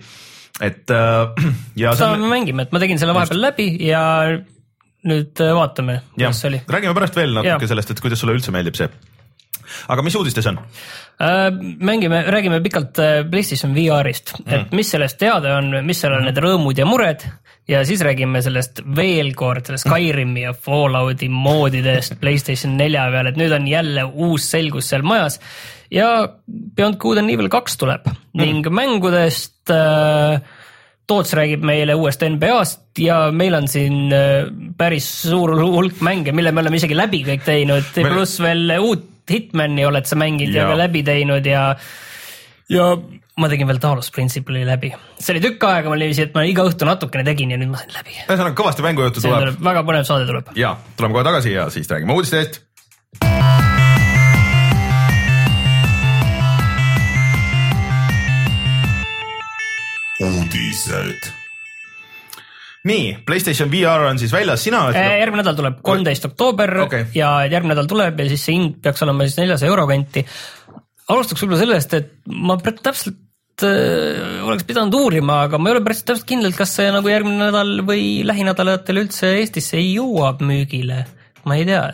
et 0.61 0.91
äh, 0.91 1.47
ja. 1.83 1.95
seda 1.95 2.17
me 2.21 2.29
mängime, 2.31 2.67
et 2.67 2.75
ma 2.75 2.81
tegin 2.83 3.01
selle 3.01 3.15
vahepeal 3.17 3.41
läbi 3.47 3.69
ja 3.87 4.03
nüüd 5.05 5.41
vaatame, 5.57 5.99
kuidas 6.15 6.41
see 6.41 6.53
oli. 6.53 6.61
räägime 6.77 6.95
pärast 6.97 7.17
veel 7.17 7.35
natuke 7.37 7.67
ja. 7.67 7.73
sellest, 7.73 7.91
et 7.93 8.01
kuidas 8.03 8.21
sulle 8.21 8.37
üldse 8.37 8.53
meeldib 8.55 8.77
see. 8.77 8.89
Aga 9.87 10.05
mis 10.05 10.15
uudistes 10.19 10.51
on? 10.51 10.61
mängime, 11.79 12.25
räägime 12.27 12.57
pikalt 12.59 12.97
PlayStation 13.31 13.71
VR-ist, 13.71 14.33
et 14.43 14.65
mm. 14.65 14.75
mis 14.75 14.89
sellest 14.91 15.15
teada 15.21 15.53
on, 15.61 15.69
mis 15.87 16.01
seal 16.01 16.11
on 16.11 16.25
mm. 16.25 16.27
need 16.27 16.41
rõõmud 16.43 16.81
ja 16.81 16.87
mured 16.89 17.23
ja 17.67 17.85
siis 17.85 18.01
räägime 18.05 18.41
sellest 18.45 18.81
veel 18.95 19.31
kord, 19.37 19.65
sellest 19.65 19.87
Skyrimi 19.87 20.45
ja 20.45 20.53
Fallouti 20.53 21.29
moodidest 21.31 22.17
Playstation 22.21 22.75
nelja 22.77 23.07
peal, 23.13 23.31
et 23.31 23.39
nüüd 23.39 23.55
on 23.55 23.69
jälle 23.69 24.05
uus 24.11 24.49
selgus 24.51 24.91
seal 24.91 25.05
majas 25.07 25.39
ja 25.93 26.11
Beyond 26.45 26.99
Good 27.01 27.23
and 27.23 27.33
Evil 27.33 27.49
kaks 27.53 27.79
tuleb 27.81 28.05
mm. 28.05 28.43
ning 28.43 28.69
mängudest 28.69 29.73
äh, 29.73 30.37
Toots 31.05 31.35
räägib 31.37 31.61
meile 31.65 31.93
uuest 31.97 32.23
NBA-st 32.25 33.01
ja 33.05 33.17
meil 33.31 33.57
on 33.57 33.67
siin 33.69 34.13
äh, 34.13 34.45
päris 34.77 35.09
suur 35.25 35.53
hulk 35.61 36.01
mänge, 36.05 36.33
mille 36.33 36.53
me 36.53 36.63
oleme 36.65 36.81
isegi 36.81 36.97
läbi 36.97 37.23
kõik 37.25 37.45
teinud 37.45 37.91
pluss 37.97 38.39
veel 38.41 38.77
uut 38.79 39.11
Hitmani 39.31 39.85
oled 39.87 40.05
sa 40.05 40.17
mänginud 40.19 40.53
ja, 40.53 40.65
ja 40.65 40.73
ka 40.73 40.79
läbi 40.79 41.01
teinud 41.05 41.47
ja, 41.49 41.63
ja 42.69 42.89
ma 43.41 43.49
tegin 43.51 43.67
veel 43.69 43.81
Talos 43.83 44.11
Principle'i 44.15 44.65
läbi. 44.67 44.91
see 45.19 45.35
oli 45.35 45.43
tükk 45.43 45.65
aega, 45.67 45.91
ma 45.91 45.99
niiviisi, 45.99 46.27
et 46.29 46.37
ma 46.37 46.45
iga 46.47 46.65
õhtu 46.67 46.87
natukene 46.87 47.25
tegin 47.27 47.55
ja 47.55 47.59
nüüd 47.61 47.73
ma 47.73 47.81
sain 47.81 47.95
läbi. 47.97 48.15
ühesõnaga 48.27 48.55
kõvasti 48.59 48.85
mängujuttu 48.85 49.25
tuleb. 49.25 49.59
väga 49.69 49.85
põnev 49.87 50.07
saade 50.07 50.29
tuleb. 50.29 50.53
ja, 50.59 50.75
tuleme 50.97 51.17
kohe 51.17 51.27
tagasi 51.27 51.55
ja 51.57 51.69
siis 51.73 51.89
räägime 51.91 52.15
uudistest. 52.15 52.61
uudised 60.25 61.44
nii, 62.85 63.17
Playstation 63.25 63.71
VR 63.71 64.05
on 64.09 64.19
siis 64.21 64.33
väljas, 64.33 64.63
sina 64.65 64.85
äh,? 64.93 65.19
järgmine 65.21 65.41
nädal 65.43 65.57
tuleb, 65.57 65.81
kolmteist 65.85 66.29
oktoober 66.29 66.73
okay. 66.85 67.09
ja 67.17 67.31
järgmine 67.49 67.73
nädal 67.73 67.89
tuleb 67.89 68.21
ja 68.21 68.29
siis 68.29 68.45
see 68.45 68.57
hind 68.59 68.79
peaks 68.85 69.03
olema 69.05 69.25
siis 69.25 69.39
neljasaja 69.41 69.71
euro 69.71 69.87
kanti. 69.89 70.25
alustaks 71.09 71.43
võib-olla 71.43 71.61
sellest, 71.63 71.95
et 71.97 72.11
ma 72.29 72.57
täpselt 72.61 73.65
äh, 73.65 74.45
oleks 74.45 74.67
pidanud 74.69 74.97
uurima, 74.99 75.41
aga 75.49 75.59
ma 75.59 75.71
ei 75.71 75.77
ole 75.77 75.85
päris 75.85 76.03
täpselt 76.05 76.27
kindel, 76.29 76.53
kas 76.57 76.75
see 76.77 76.89
nagu 76.93 77.09
järgmine 77.09 77.47
nädal 77.47 77.77
või 77.87 78.25
lähinädalatel 78.27 79.05
üldse 79.05 79.33
Eestisse 79.39 79.81
jõuab 79.81 80.45
müügile, 80.45 81.05
ma 81.49 81.57
ei 81.57 81.65
tea. 81.69 81.87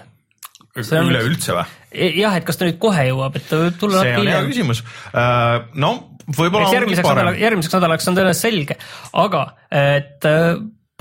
üleüldse 0.75 1.55
või? 1.55 1.67
E, 1.91 2.07
jah, 2.19 2.35
et 2.39 2.47
kas 2.47 2.59
ta 2.59 2.67
nüüd 2.67 2.79
kohe 2.79 3.07
jõuab, 3.09 3.35
et 3.35 3.47
ta 3.47 3.57
võib 3.59 3.79
tulla 3.79 4.03
see 4.03 4.19
on 4.19 4.27
hea 4.31 4.43
küsimus 4.47 4.83
uh,, 4.83 5.63
no 5.75 5.95
võib-olla 6.31 6.69
järgmiseks 6.71 7.07
nädalaks, 7.07 7.41
järgmiseks 7.41 7.75
nädalaks 7.75 8.07
on 8.07 8.15
tõenäoliselt 8.15 8.47
selge, 8.47 8.77
aga 9.19 9.41
et 9.81 10.27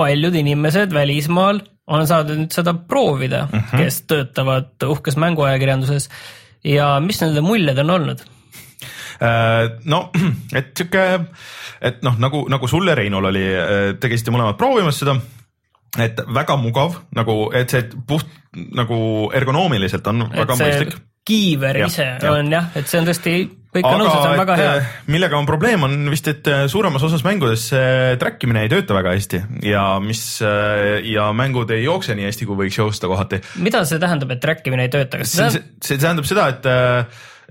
paljud 0.01 0.37
inimesed 0.41 0.95
välismaal 0.97 1.61
on 1.91 2.07
saanud 2.07 2.39
nüüd 2.39 2.55
seda 2.55 2.75
proovida 2.75 3.47
mm, 3.47 3.59
-hmm. 3.59 3.85
kes 3.85 4.03
töötavad 4.09 4.89
uhkes 4.89 5.17
mänguajakirjanduses 5.21 6.09
ja 6.65 6.93
mis 7.05 7.21
nende 7.21 7.43
muljed 7.45 7.79
on 7.85 7.91
olnud? 7.97 8.23
Äh, 9.21 9.77
no, 9.85 10.09
et 10.59 10.73
sihuke, 10.77 11.05
et 11.81 12.01
noh, 12.07 12.17
nagu, 12.19 12.47
nagu 12.49 12.69
sul 12.69 12.89
ja 12.89 12.97
Reinul 12.97 13.29
oli, 13.33 13.45
äh, 13.53 13.83
te 14.01 14.09
käisite 14.09 14.33
mõlemad 14.33 14.57
proovimas 14.61 15.03
seda, 15.03 15.19
et 16.01 16.23
väga 16.35 16.57
mugav 16.57 17.03
nagu, 17.17 17.51
et 17.57 17.73
see 17.73 17.85
puht 18.09 18.29
nagu 18.55 19.31
ergonoomiliselt 19.37 20.07
on 20.11 20.25
et 20.31 20.39
väga 20.45 20.57
mõistlik. 20.57 20.97
Kiiver 21.27 21.83
ja, 21.83 21.89
ise 21.91 22.07
ja. 22.17 22.35
on 22.35 22.53
jah, 22.53 22.71
et 22.79 22.89
see 22.91 23.01
on 23.01 23.09
tõesti 23.09 23.35
kõik 23.71 23.87
on 23.87 24.01
nõus, 24.03 24.11
et 24.11 24.23
see 24.25 24.31
on 24.33 24.41
väga 24.41 24.57
hea. 24.59 24.71
millega 25.15 25.39
on 25.39 25.49
probleem, 25.49 25.85
on 25.87 25.97
vist, 26.11 26.31
et 26.33 26.49
suuremas 26.73 27.05
osas 27.07 27.23
mängudes 27.27 27.69
track 28.23 28.47
imine 28.47 28.65
ei 28.67 28.73
tööta 28.73 28.97
väga 28.97 29.15
hästi 29.15 29.43
ja 29.69 29.85
mis 30.03 30.25
ja 30.41 31.29
mängud 31.37 31.71
ei 31.77 31.85
jookse 31.85 32.17
nii 32.19 32.27
hästi, 32.31 32.49
kui 32.49 32.59
võiks 32.65 32.81
joosta 32.81 33.11
kohati. 33.11 33.43
mida 33.63 33.85
see 33.89 34.03
tähendab, 34.03 34.33
et 34.35 34.43
track 34.43 34.67
imine 34.67 34.89
ei 34.89 34.95
tööta, 34.97 35.23
kas 35.23 35.37
see, 35.37 35.53
see, 35.57 35.69
see 35.93 36.01
tähendab 36.03 36.27
seda, 36.29 36.49
et, 36.55 36.71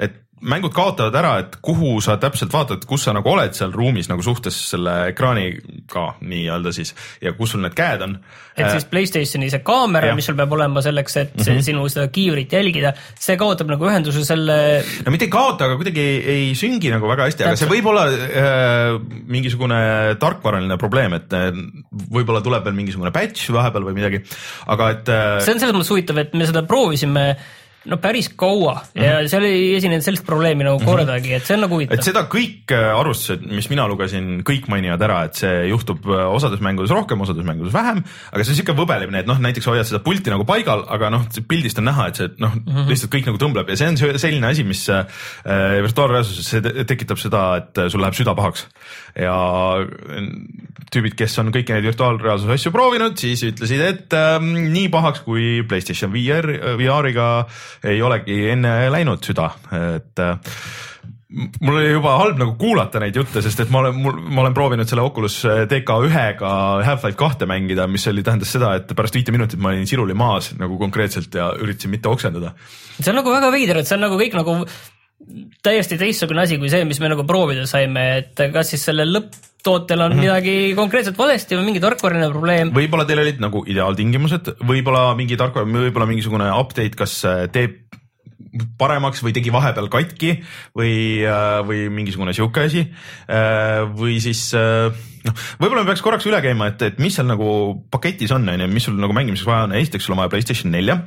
et 0.09 0.19
mängud 0.41 0.73
kaotavad 0.75 1.15
ära, 1.19 1.31
et 1.43 1.57
kuhu 1.63 1.97
sa 2.03 2.15
täpselt 2.21 2.53
vaatad, 2.53 2.85
kus 2.87 3.05
sa 3.07 3.13
nagu 3.15 3.27
oled 3.31 3.55
seal 3.57 3.73
ruumis 3.75 4.09
nagu 4.09 4.23
suhtes 4.23 4.55
selle 4.71 4.93
ekraaniga 5.11 6.05
nii-öelda 6.19 6.73
siis 6.75 6.93
ja 7.23 7.33
kus 7.37 7.53
sul 7.55 7.63
need 7.63 7.75
käed 7.77 8.03
on. 8.05 8.15
et 8.55 8.69
siis 8.71 8.87
Playstationi 8.89 9.49
see 9.51 9.61
kaamera, 9.65 10.13
mis 10.15 10.27
sul 10.29 10.37
peab 10.39 10.55
olema 10.55 10.83
selleks, 10.83 11.17
et 11.17 11.35
mm 11.35 11.43
-hmm. 11.43 11.61
sinu 11.67 11.85
seda 11.89 12.07
kiivrit 12.07 12.53
jälgida, 12.53 12.93
see 13.19 13.37
kaotab 13.37 13.71
nagu 13.71 13.85
ühenduse 13.85 14.23
selle. 14.25 14.83
no 15.05 15.11
mitte 15.11 15.25
ei 15.27 15.31
kaota, 15.31 15.65
aga 15.65 15.75
kuidagi 15.75 16.01
ei, 16.01 16.17
ei 16.35 16.55
süngi 16.55 16.91
nagu 16.91 17.07
väga 17.07 17.29
hästi, 17.29 17.43
aga 17.43 17.59
see 17.59 17.69
võib 17.69 17.91
olla 17.91 18.07
äh, 18.07 18.99
mingisugune 19.27 20.15
tarkvaraline 20.19 20.77
probleem, 20.77 21.13
et 21.13 21.33
äh, 21.33 21.51
võib-olla 21.91 22.41
tuleb 22.41 22.63
veel 22.63 22.75
mingisugune 22.75 23.11
patch 23.11 23.51
vahepeal 23.51 23.87
või 23.91 23.97
midagi, 24.01 24.23
aga 24.67 24.91
et 24.95 25.09
äh.... 25.09 25.39
see 25.43 25.55
on 25.55 25.63
selles 25.63 25.75
mõttes 25.75 25.95
huvitav, 25.95 26.17
et 26.23 26.33
me 26.33 26.47
seda 26.47 26.63
proovisime 26.63 27.35
no 27.87 27.97
päris 28.01 28.27
kaua. 28.39 28.75
Ja 28.97 29.19
seal 29.31 29.45
ei 29.47 29.75
esinenud 29.77 30.03
sellist 30.03 30.25
probleemi 30.27 30.65
nagu 30.67 30.81
kordagi, 30.83 31.31
et 31.37 31.47
see 31.47 31.55
on 31.55 31.63
nagu 31.63 31.77
et 31.79 31.87
huvitav. 31.87 32.03
seda 32.05 32.25
kõik 32.31 32.73
äh, 32.75 32.89
arvustused, 32.91 33.45
mis 33.55 33.69
mina 33.71 33.85
lugesin, 33.89 34.41
kõik 34.47 34.67
mainivad 34.71 35.03
ära, 35.07 35.21
et 35.29 35.39
see 35.39 35.69
juhtub 35.69 36.03
äh, 36.09 36.25
osades 36.27 36.63
mängudes 36.65 36.91
rohkem, 36.95 37.21
osades 37.23 37.47
mängudes 37.47 37.73
vähem, 37.75 38.01
aga 38.33 38.45
see 38.45 38.55
on 38.55 38.59
siuke 38.59 38.75
võbelemine, 38.77 39.23
et 39.23 39.29
noh, 39.29 39.39
näiteks 39.39 39.69
hoiad 39.71 39.87
seda 39.87 40.01
pulti 40.03 40.33
nagu 40.33 40.47
paigal, 40.49 40.83
aga 40.91 41.11
noh, 41.13 41.25
pildist 41.49 41.79
on 41.79 41.87
näha, 41.89 42.09
et 42.11 42.19
see 42.19 42.31
noh 42.37 42.55
mm 42.57 42.65
-hmm., 42.67 42.91
lihtsalt 42.91 43.13
kõik 43.15 43.31
nagu 43.31 43.41
tõmbleb. 43.41 43.71
Ja 43.71 43.79
see 43.79 43.91
on 43.93 44.19
selline 44.19 44.51
asi, 44.51 44.67
mis 44.67 44.83
äh, 44.91 45.05
virtuaalreaalsuses 45.85 46.51
see 46.55 46.61
te- 46.65 46.85
tekitab 46.89 47.21
seda, 47.21 47.43
et 47.63 47.77
äh, 47.77 47.89
sul 47.91 48.03
läheb 48.03 48.17
süda 48.17 48.35
pahaks. 48.35 48.67
Ja 49.15 49.37
äh, 49.79 50.29
tüübid, 50.91 51.15
kes 51.15 51.37
on 51.41 51.51
kõiki 51.53 51.75
neid 51.75 51.85
virtuaalreaalsuse 51.85 52.57
asju 52.57 52.73
proovinud, 52.75 53.17
siis 53.21 53.43
ütlesid, 53.47 53.81
et 53.85 54.17
äh, 54.17 54.37
nii 54.41 54.89
pahaks 54.93 55.23
kui 55.25 55.63
Playstation 55.69 56.11
VR, 56.13 56.49
VR-iga 56.79 57.29
ei 57.83 58.01
olegi 58.01 58.45
enne 58.53 58.75
läinud 58.91 59.23
süda, 59.25 59.49
et 59.95 60.23
äh, 60.23 60.37
mul 61.29 61.77
oli 61.77 61.91
juba 61.91 62.15
halb 62.17 62.39
nagu 62.41 62.55
kuulata 62.57 63.01
neid 63.01 63.17
jutte, 63.19 63.43
sest 63.45 63.61
et 63.61 63.73
ma 63.73 63.83
olen, 63.83 63.97
mul, 64.01 64.15
ma 64.33 64.43
olen 64.43 64.55
proovinud 64.57 64.89
selle 64.89 65.05
Oculus 65.05 65.37
DK1-ga 65.45 66.53
Half-Life 66.87 67.17
kahte 67.19 67.45
mängida, 67.49 67.85
mis 67.91 68.07
oli, 68.09 68.23
tähendas 68.25 68.53
seda, 68.55 68.73
et 68.79 68.93
pärast 68.97 69.17
viite 69.17 69.33
minutit 69.35 69.61
ma 69.61 69.73
olin 69.73 69.85
siruli 69.89 70.17
maas 70.17 70.53
nagu 70.57 70.79
konkreetselt 70.81 71.35
ja 71.37 71.51
üritasin 71.61 71.93
mitte 71.93 72.09
oksendada. 72.09 72.55
see 72.99 73.11
on 73.13 73.21
nagu 73.21 73.35
väga 73.35 73.51
veider, 73.53 73.81
et 73.81 73.89
see 73.89 73.99
on 73.99 74.07
nagu 74.07 74.17
kõik 74.17 74.39
nagu 74.39 74.63
täiesti 75.65 75.97
teistsugune 75.99 76.43
asi 76.45 76.57
kui 76.61 76.71
see, 76.71 76.85
mis 76.87 76.99
me 77.03 77.11
nagu 77.11 77.25
proovida 77.27 77.65
saime, 77.69 78.05
et 78.21 78.41
kas 78.53 78.71
siis 78.73 78.85
sellel 78.89 79.11
lõpptootel 79.13 79.99
on 79.99 80.13
mm 80.13 80.15
-hmm. 80.15 80.23
midagi 80.23 80.55
konkreetselt 80.77 81.17
valesti 81.17 81.57
või 81.57 81.69
mingi 81.69 81.83
tarkvaraline 81.83 82.29
probleem. 82.31 82.71
võib-olla 82.73 83.05
teil 83.05 83.23
olid 83.25 83.43
nagu 83.43 83.63
ideaaltingimused, 83.67 84.55
võib-olla 84.63 85.13
mingi 85.19 85.37
tarkvara, 85.37 85.67
võib-olla 85.67 86.09
mingisugune 86.09 86.49
update, 86.55 86.95
kas 86.95 87.19
äh, 87.25 87.45
teeb 87.51 87.77
paremaks 88.79 89.23
või 89.25 89.35
tegi 89.35 89.53
vahepeal 89.53 89.89
katki 89.91 90.35
või, 90.77 90.95
või 91.67 91.85
mingisugune 91.93 92.33
sihuke 92.33 92.65
asi. 92.69 92.85
või 93.99 94.19
siis 94.23 94.47
äh, 94.57 94.89
noh, 95.25 95.35
võib-olla 95.59 95.83
me 95.83 95.89
peaks 95.91 96.03
korraks 96.03 96.27
üle 96.29 96.39
käima, 96.43 96.69
et, 96.71 96.83
et 96.85 96.99
mis 97.01 97.15
seal 97.15 97.27
nagu 97.29 97.49
paketis 97.91 98.31
on, 98.35 98.47
on 98.51 98.63
ju, 98.63 98.69
mis 98.71 98.87
sul 98.87 98.97
nagu 98.99 99.15
mängimiseks 99.15 99.47
vaja 99.47 99.67
on, 99.67 99.75
esiteks 99.79 100.07
sul 100.07 100.15
on 100.15 100.21
vaja 100.21 100.31
Playstation 100.33 100.71
nelja. 100.73 100.99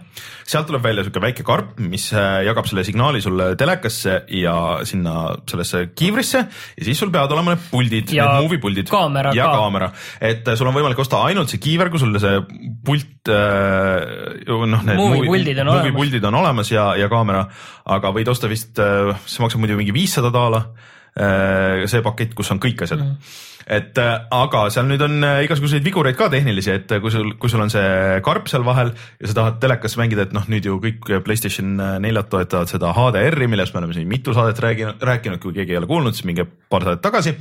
sealt 0.48 0.66
tuleb 0.68 0.82
välja 0.84 1.04
sihuke 1.06 1.22
väike 1.22 1.44
karp, 1.46 1.76
mis 1.80 2.08
äh, 2.16 2.42
jagab 2.48 2.66
selle 2.68 2.84
signaali 2.86 3.22
sulle 3.24 3.52
telekasse 3.58 4.16
ja 4.36 4.54
sinna 4.88 5.14
sellesse 5.48 5.84
kiivrisse 5.96 6.42
ja 6.42 6.86
siis 6.86 6.98
sul 6.98 7.12
peavad 7.14 7.32
olema 7.36 7.54
need 7.54 7.64
puldid, 7.70 8.10
need 8.10 8.42
movie 8.42 8.60
puldid 8.62 8.90
kaamera 8.90 9.32
ja 9.36 9.48
ka. 9.48 9.60
kaamera, 9.62 9.90
et 10.20 10.48
äh, 10.48 10.58
sul 10.58 10.70
on 10.70 10.76
võimalik 10.76 11.00
osta 11.02 11.22
ainult 11.28 11.52
see 11.52 11.62
kiiver, 11.62 11.92
kui 11.92 12.02
sul 12.02 12.18
see 12.22 12.42
pult 12.84 13.32
äh, 13.32 14.42
noh, 14.48 14.82
need 14.82 14.98
Movie 14.98 15.24
puldid 15.30 15.62
on 15.62 15.70
movie 15.70 15.88
olemas. 15.88 15.98
puldid 16.00 16.28
on 16.28 16.40
olemas 16.42 16.72
ja, 16.74 16.88
ja 16.98 17.08
kaamera, 17.12 17.31
aga 17.36 18.12
võid 18.14 18.30
osta 18.32 18.50
vist, 18.50 18.76
see 18.76 19.44
maksab 19.44 19.62
muidu 19.62 19.78
mingi 19.78 19.94
viissada 19.94 20.32
daala. 20.34 20.66
see 21.12 22.00
pakett, 22.00 22.30
kus 22.32 22.48
on 22.54 22.56
kõik 22.56 22.86
asjad 22.86 23.02
mm.. 23.02 23.32
et 23.76 23.98
äh, 24.00 24.14
aga 24.32 24.62
seal 24.72 24.86
nüüd 24.88 25.02
on 25.04 25.18
äh, 25.28 25.42
igasuguseid 25.44 25.84
vigureid 25.84 26.16
ka 26.16 26.30
tehnilisi, 26.32 26.70
et 26.72 26.94
äh, 26.96 27.02
kui 27.04 27.12
sul, 27.12 27.34
kui 27.36 27.52
sul 27.52 27.60
on 27.60 27.68
see 27.68 28.22
karp 28.24 28.48
seal 28.48 28.64
vahel 28.64 28.94
ja 29.20 29.28
sa 29.28 29.36
tahad 29.36 29.60
telekas 29.60 29.98
mängida, 30.00 30.24
et 30.24 30.32
noh, 30.32 30.48
nüüd 30.48 30.64
ju 30.64 30.78
kõik 30.80 31.12
Playstation 31.26 31.76
neljad 32.00 32.32
toetavad 32.32 32.72
seda 32.72 32.94
HDR-i, 32.96 33.50
millest 33.52 33.76
me 33.76 33.82
oleme 33.82 33.98
siin 33.98 34.08
mitu 34.08 34.32
saadet 34.32 34.64
rääkinud, 34.64 35.04
rääkinud, 35.04 35.42
kui 35.44 35.52
keegi 35.52 35.76
ei 35.76 35.82
ole 35.82 35.90
kuulnud, 35.92 36.16
siis 36.16 36.24
minge 36.32 36.48
paar 36.48 36.88
saadet 36.88 37.04
tagasi. 37.04 37.36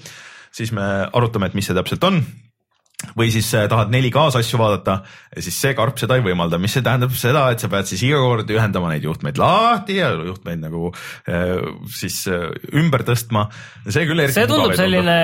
siis 0.52 0.76
me 0.76 0.84
arutame, 1.08 1.48
et 1.48 1.56
mis 1.56 1.72
see 1.72 1.78
täpselt 1.78 2.04
on 2.12 2.20
või 3.18 3.32
siis 3.34 3.50
äh, 3.58 3.68
tahad 3.72 3.92
4K-s 3.94 4.38
asju 4.40 4.60
vaadata, 4.62 4.98
siis 5.38 5.58
see 5.64 5.74
karp 5.78 6.00
seda 6.02 6.18
ei 6.18 6.26
võimalda, 6.26 6.60
mis 6.62 6.74
see 6.76 6.84
tähendab 6.86 7.14
seda, 7.18 7.46
et 7.54 7.64
sa 7.64 7.70
pead 7.72 7.90
siis 7.90 8.04
iga 8.08 8.22
kord 8.22 8.52
ühendama 8.52 8.92
neid 8.92 9.06
juhtmeid 9.08 9.40
lahti 9.42 9.98
ja 10.00 10.12
juhtmeid 10.28 10.62
nagu 10.64 10.92
äh, 10.92 11.62
siis 11.94 12.22
äh, 12.32 12.50
ümber 12.78 13.06
tõstma. 13.08 13.48
see 13.88 14.06
küll 14.10 14.24
eriti 14.24 14.40
see 14.40 14.50
tundub 14.50 14.76
selline 14.78 15.18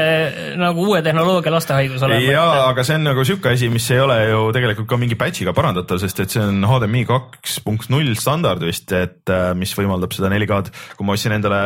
nagu 0.59 0.87
uue 0.87 1.01
tehnoloogia 1.05 1.53
lastehaigus 1.53 2.05
olema. 2.07 2.23
jaa, 2.25 2.63
aga 2.71 2.87
see 2.87 2.97
on 2.99 3.07
nagu 3.11 3.27
sihuke 3.27 3.53
asi, 3.53 3.71
mis 3.73 3.89
ei 3.93 4.01
ole 4.03 4.17
ju 4.31 4.47
tegelikult 4.55 4.89
ka 4.89 5.01
mingi 5.01 5.19
patch'iga 5.19 5.55
parandatav, 5.57 6.01
sest 6.03 6.23
et 6.23 6.33
see 6.33 6.43
on 6.43 6.65
HDMI 6.67 7.05
kaks 7.09 7.59
punkt 7.65 7.91
null 7.93 8.15
standard 8.19 8.63
vist, 8.65 8.91
et 8.95 9.35
mis 9.57 9.75
võimaldab 9.77 10.15
seda 10.15 10.31
4K-d, 10.33 10.73
kui 10.97 11.07
ma 11.07 11.15
ostsin 11.17 11.37
endale 11.37 11.61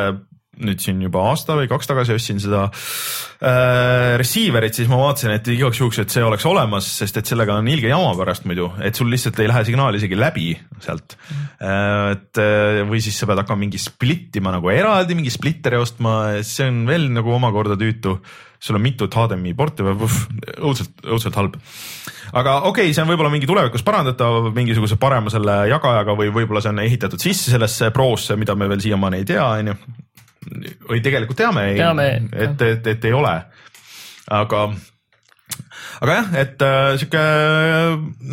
nüüd 0.60 0.81
siin 0.84 1.00
juba 1.00 1.24
aasta 1.29 1.55
või 1.55 1.70
kaks 1.72 1.88
tagasi 1.88 2.15
ostsin 2.17 2.41
seda 2.43 2.65
äh, 2.67 4.17
receiver'it, 4.20 4.75
siis 4.75 4.89
ma 4.91 5.00
vaatasin, 5.00 5.31
et 5.38 5.48
igaks 5.53 5.79
juhuks, 5.79 6.01
et 6.03 6.12
see 6.12 6.24
oleks 6.25 6.46
olemas, 6.50 6.89
sest 7.00 7.22
et 7.22 7.31
sellega 7.31 7.55
on 7.62 7.70
ilge 7.72 7.88
jama 7.88 8.12
pärast 8.20 8.46
muidu, 8.50 8.67
et 8.84 8.98
sul 9.00 9.10
lihtsalt 9.13 9.39
ei 9.39 9.50
lähe 9.51 9.63
signaal 9.70 9.96
isegi 9.98 10.20
läbi 10.20 10.51
sealt 10.84 11.15
äh,. 11.15 12.12
et 12.17 12.43
äh, 12.43 12.84
või 12.89 13.00
siis 13.03 13.17
sa 13.17 13.29
pead 13.29 13.43
hakkama 13.43 13.63
mingi 13.63 13.79
split 13.81 14.36
ima 14.41 14.53
nagu 14.53 14.72
eraldi 14.74 15.17
mingi 15.17 15.34
splitteri 15.34 15.79
ostma, 15.79 16.43
see 16.43 16.67
on 16.67 16.84
veel 16.89 17.08
nagu 17.15 17.31
omakorda 17.39 17.79
tüütu 17.79 18.20
sul 18.62 18.77
on 18.77 18.84
mitut 18.84 19.15
HDMI 19.17 19.55
porti 19.58 19.81
õudselt, 19.81 20.93
õudselt 21.01 21.38
halb. 21.39 21.55
aga 22.38 22.60
okei 22.70 22.91
okay,, 22.91 22.93
see 22.93 23.01
on 23.01 23.10
võib-olla 23.10 23.31
mingi 23.34 23.50
tulevikus 23.50 23.81
parandatav 23.86 24.51
mingisuguse 24.53 25.00
parema 25.01 25.34
selle 25.34 25.63
jagajaga 25.72 26.15
või 26.17 26.29
võib-olla 26.36 26.62
see 26.62 26.74
on 26.74 26.84
ehitatud 26.84 27.24
sisse 27.24 27.50
sellesse 27.53 27.89
Prosse, 27.96 28.38
mida 28.38 28.55
me 28.55 28.70
veel 28.70 28.84
siiamaani 28.84 29.24
ei 29.24 29.27
tea, 29.34 29.48
onju. 29.63 29.77
Või 30.89 31.01
tegelikult 31.03 31.38
teame, 31.41 31.71
Teame, 31.77 32.07
et, 32.31 32.63
et, 32.65 32.88
et 32.95 33.05
ei 33.05 33.13
ole. 33.13 33.33
aga, 34.31 34.62
aga 36.01 36.15
jah, 36.17 36.31
et 36.41 36.63
äh, 36.65 36.88
sihuke 37.01 37.24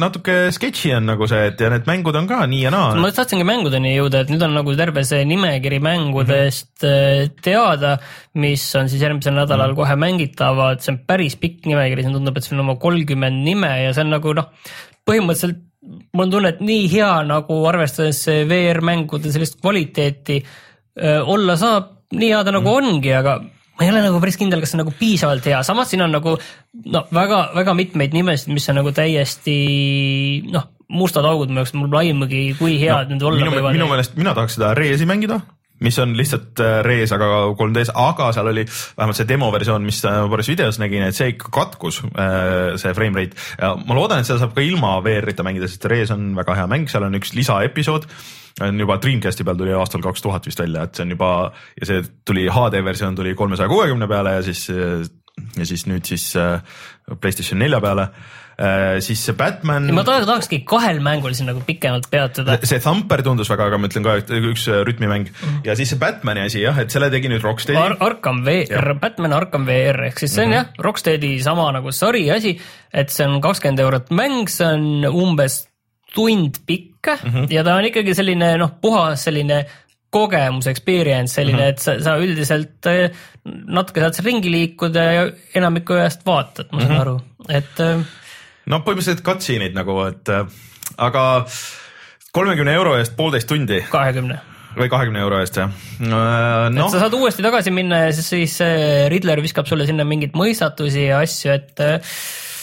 natuke 0.00 0.36
sketši 0.54 0.94
on 0.98 1.10
nagu 1.10 1.28
see, 1.28 1.50
et 1.50 1.60
ja 1.60 1.70
need 1.72 1.88
mängud 1.90 2.16
on 2.16 2.28
ka 2.30 2.40
nii 2.48 2.62
ja 2.64 2.72
naa. 2.72 2.94
ma 2.96 3.12
tahtsingi 3.12 3.46
mängudeni 3.48 3.92
jõuda, 3.96 4.24
et 4.24 4.32
nüüd 4.32 4.46
on 4.46 4.56
nagu 4.56 4.76
terve 4.78 5.04
see 5.08 5.26
nimekiri 5.28 5.82
mängudest 5.84 6.72
mm 6.80 6.88
-hmm. 6.88 7.38
teada, 7.44 7.94
mis 8.40 8.66
on 8.78 8.88
siis 8.88 9.02
järgmisel 9.04 9.36
nädalal 9.36 9.72
mm 9.72 9.76
-hmm. 9.76 9.84
kohe 9.84 9.96
mängitavad, 9.96 10.80
see 10.80 10.94
on 10.94 11.00
päris 11.06 11.36
pikk 11.36 11.66
nimekiri, 11.66 12.02
see 12.06 12.16
tundub, 12.16 12.36
et 12.36 12.44
see 12.44 12.56
on 12.56 12.64
oma 12.64 12.76
kolmkümmend 12.76 13.44
nime 13.44 13.72
ja 13.84 13.92
see 13.92 14.06
on 14.06 14.16
nagu 14.16 14.32
noh, 14.32 14.52
põhimõtteliselt 15.04 15.66
mul 16.12 16.26
on 16.26 16.32
tunne, 16.32 16.54
et 16.54 16.64
nii 16.64 16.88
hea 16.92 17.12
nagu 17.28 17.58
arvestades 17.68 18.24
VR-mängude 18.48 19.32
sellist 19.32 19.60
kvaliteeti 19.60 20.40
öö, 20.42 21.20
olla 21.34 21.56
saab, 21.60 21.97
nii 22.16 22.32
hea 22.32 22.40
ta 22.44 22.54
nagu 22.54 22.72
ongi, 22.72 23.12
aga 23.14 23.38
ma 23.78 23.86
ei 23.86 23.92
ole 23.92 24.00
nagu 24.02 24.18
päris 24.22 24.38
kindel, 24.40 24.62
kas 24.62 24.72
see 24.72 24.78
on 24.78 24.82
nagu 24.84 24.94
piisavalt 24.98 25.44
hea, 25.46 25.60
samas 25.66 25.92
siin 25.92 26.02
on 26.06 26.14
nagu 26.16 26.34
no 26.94 27.04
väga-väga 27.14 27.74
mitmeid 27.78 28.16
nimesid, 28.16 28.50
mis 28.54 28.66
on 28.72 28.80
nagu 28.80 28.92
täiesti 28.96 29.58
noh, 30.50 30.66
mustad 30.88 31.26
augud 31.28 31.52
mu 31.52 31.62
jaoks, 31.62 31.76
mul 31.76 31.92
pole 31.92 32.08
aimugi, 32.08 32.42
kui 32.58 32.80
head 32.80 33.12
no, 33.12 33.14
need 33.14 33.28
olla 33.28 33.44
minu, 33.44 33.54
võivad. 33.54 33.76
minu 33.76 33.92
meelest 33.92 34.18
mina 34.18 34.34
tahaks 34.34 34.58
seda 34.58 34.72
Reesi 34.74 35.06
mängida, 35.06 35.38
mis 35.84 35.98
on 36.02 36.16
lihtsalt 36.18 36.58
äh, 36.64 36.80
Rees, 36.86 37.12
aga 37.14 37.28
3D-s, 37.60 37.92
aga 37.94 38.32
seal 38.34 38.50
oli 38.50 38.64
vähemalt 38.66 39.20
see 39.20 39.28
demoversioon, 39.28 39.86
mis 39.86 40.00
äh, 40.08 40.18
ma 40.24 40.32
päris 40.32 40.50
videos 40.50 40.80
nägin, 40.82 41.06
et 41.06 41.18
see 41.18 41.30
ikka 41.36 41.52
katkus, 41.54 42.00
see 42.82 42.96
frame 42.98 43.20
rate. 43.20 43.38
Ma 43.60 43.94
loodan, 43.94 44.24
et 44.24 44.26
seda 44.26 44.40
saab 44.42 44.58
ka 44.58 44.64
ilma 44.64 44.96
VR-ita 45.04 45.46
mängida, 45.46 45.70
sest 45.70 45.86
Rees 45.92 46.10
on 46.14 46.32
väga 46.40 46.58
hea 46.58 46.66
mäng, 46.72 46.90
seal 46.90 47.06
on 47.06 47.14
üks 47.20 47.36
lisaepisood 47.38 48.10
on 48.60 48.80
juba 48.80 48.98
Dreamcasti 49.02 49.44
peal 49.44 49.56
tuli 49.60 49.72
aastal 49.76 50.02
kaks 50.02 50.22
tuhat 50.22 50.46
vist 50.46 50.60
välja, 50.60 50.82
et 50.88 50.94
see 50.94 51.06
on 51.06 51.10
juba 51.16 51.52
ja 51.80 51.86
see 51.86 52.02
tuli 52.24 52.48
HD 52.48 52.84
versioon 52.84 53.14
tuli 53.18 53.34
kolmesaja 53.34 53.68
kuuekümne 53.68 54.08
peale 54.08 54.38
ja 54.38 54.42
siis 54.42 54.68
ja 55.58 55.66
siis 55.68 55.86
nüüd 55.88 56.06
siis 56.08 56.32
äh, 56.36 56.60
Playstation 57.20 57.60
nelja 57.62 57.80
peale 57.80 58.08
äh,, 58.58 58.98
siis 59.04 59.20
see 59.28 59.36
Batman. 59.38 59.86
ma 59.94 60.02
tahaks, 60.06 60.26
tahakski 60.26 60.60
kahel 60.68 60.98
mängul 61.04 61.36
siin 61.38 61.46
nagu 61.50 61.62
pikemalt 61.66 62.08
peatuda. 62.10 62.58
see 62.66 62.80
Thumper 62.82 63.22
tundus 63.22 63.50
väga, 63.52 63.68
aga 63.70 63.78
ma 63.78 63.90
ütlen 63.90 64.06
ka, 64.06 64.16
et 64.18 64.32
üks 64.34 64.66
äh, 64.68 64.82
rütmimäng 64.88 65.28
Mhm. 65.30 65.60
ja 65.64 65.76
siis 65.78 65.92
see 65.94 66.00
Batman'i 66.00 66.42
asi 66.46 66.64
jah, 66.64 66.78
et 66.82 66.90
selle 66.90 67.10
tegi 67.14 67.30
nüüd 67.30 67.44
Rocksteadi 67.44 67.78
Ar. 67.78 67.96
Arkham 68.10 68.42
VR, 68.46 68.94
Batman 69.00 69.36
Arkham 69.36 69.66
VR 69.68 70.08
ehk 70.10 70.18
siis 70.18 70.34
see 70.34 70.44
on 70.44 70.50
mm 70.50 70.58
-hmm. 70.58 70.74
jah, 70.74 70.84
Rocksteadi 70.88 71.32
sama 71.42 71.70
nagu 71.72 71.92
sari 71.92 72.30
asi, 72.34 72.58
et 72.92 73.10
see 73.10 73.26
on 73.26 73.40
kakskümmend 73.40 73.80
eurot 73.86 74.10
mäng, 74.10 74.48
see 74.50 74.66
on 74.66 75.04
umbes 75.06 75.67
tund 76.14 76.62
pikk 76.66 77.12
mm 77.22 77.30
-hmm. 77.30 77.52
ja 77.52 77.64
ta 77.64 77.76
on 77.76 77.84
ikkagi 77.84 78.14
selline 78.14 78.56
noh, 78.60 78.72
puhas 78.80 79.24
selline 79.28 79.64
kogemus, 80.10 80.66
experience 80.66 81.34
selline 81.34 81.58
mm, 81.58 81.64
-hmm. 81.64 81.68
et 81.68 81.78
sa, 81.78 81.96
sa 82.04 82.16
üldiselt 82.16 82.86
äh, 82.88 83.10
natuke 83.44 84.00
saad 84.00 84.16
seal 84.16 84.28
ringi 84.30 84.52
liikuda 84.52 85.04
ja 85.04 85.26
enamikku 85.60 85.98
ajast 85.98 86.24
vaatad, 86.26 86.72
ma 86.72 86.80
saan 86.80 86.90
mm 86.90 86.96
-hmm. 86.96 87.00
aru, 87.00 87.20
et 87.48 87.80
äh, 87.84 88.04
no 88.66 88.80
põhimõtteliselt 88.86 89.24
cutscene'id 89.24 89.76
nagu, 89.76 89.98
et 90.08 90.28
äh, 90.32 90.46
aga 90.96 91.24
kolmekümne 92.32 92.72
euro 92.72 92.96
eest 92.96 93.16
poolteist 93.16 93.48
tundi 93.48 93.82
kahekümne 93.90 94.40
või 94.78 94.88
kahekümne 94.88 95.20
euro 95.20 95.40
eest 95.40 95.56
jah. 95.60 95.70
no. 96.00 96.24
noh 96.70 96.86
et 96.86 96.96
sa, 96.96 97.04
saad 97.04 97.14
uuesti 97.20 97.44
tagasi 97.44 97.70
minna 97.70 98.06
ja 98.06 98.12
siis, 98.12 98.28
siis 98.28 98.58
Riddler 99.12 99.42
viskab 99.42 99.68
sulle 99.68 99.86
sinna 99.86 100.04
mingeid 100.08 100.36
mõistatusi 100.36 101.08
ja 101.08 101.20
asju, 101.20 101.52
et 101.52 101.84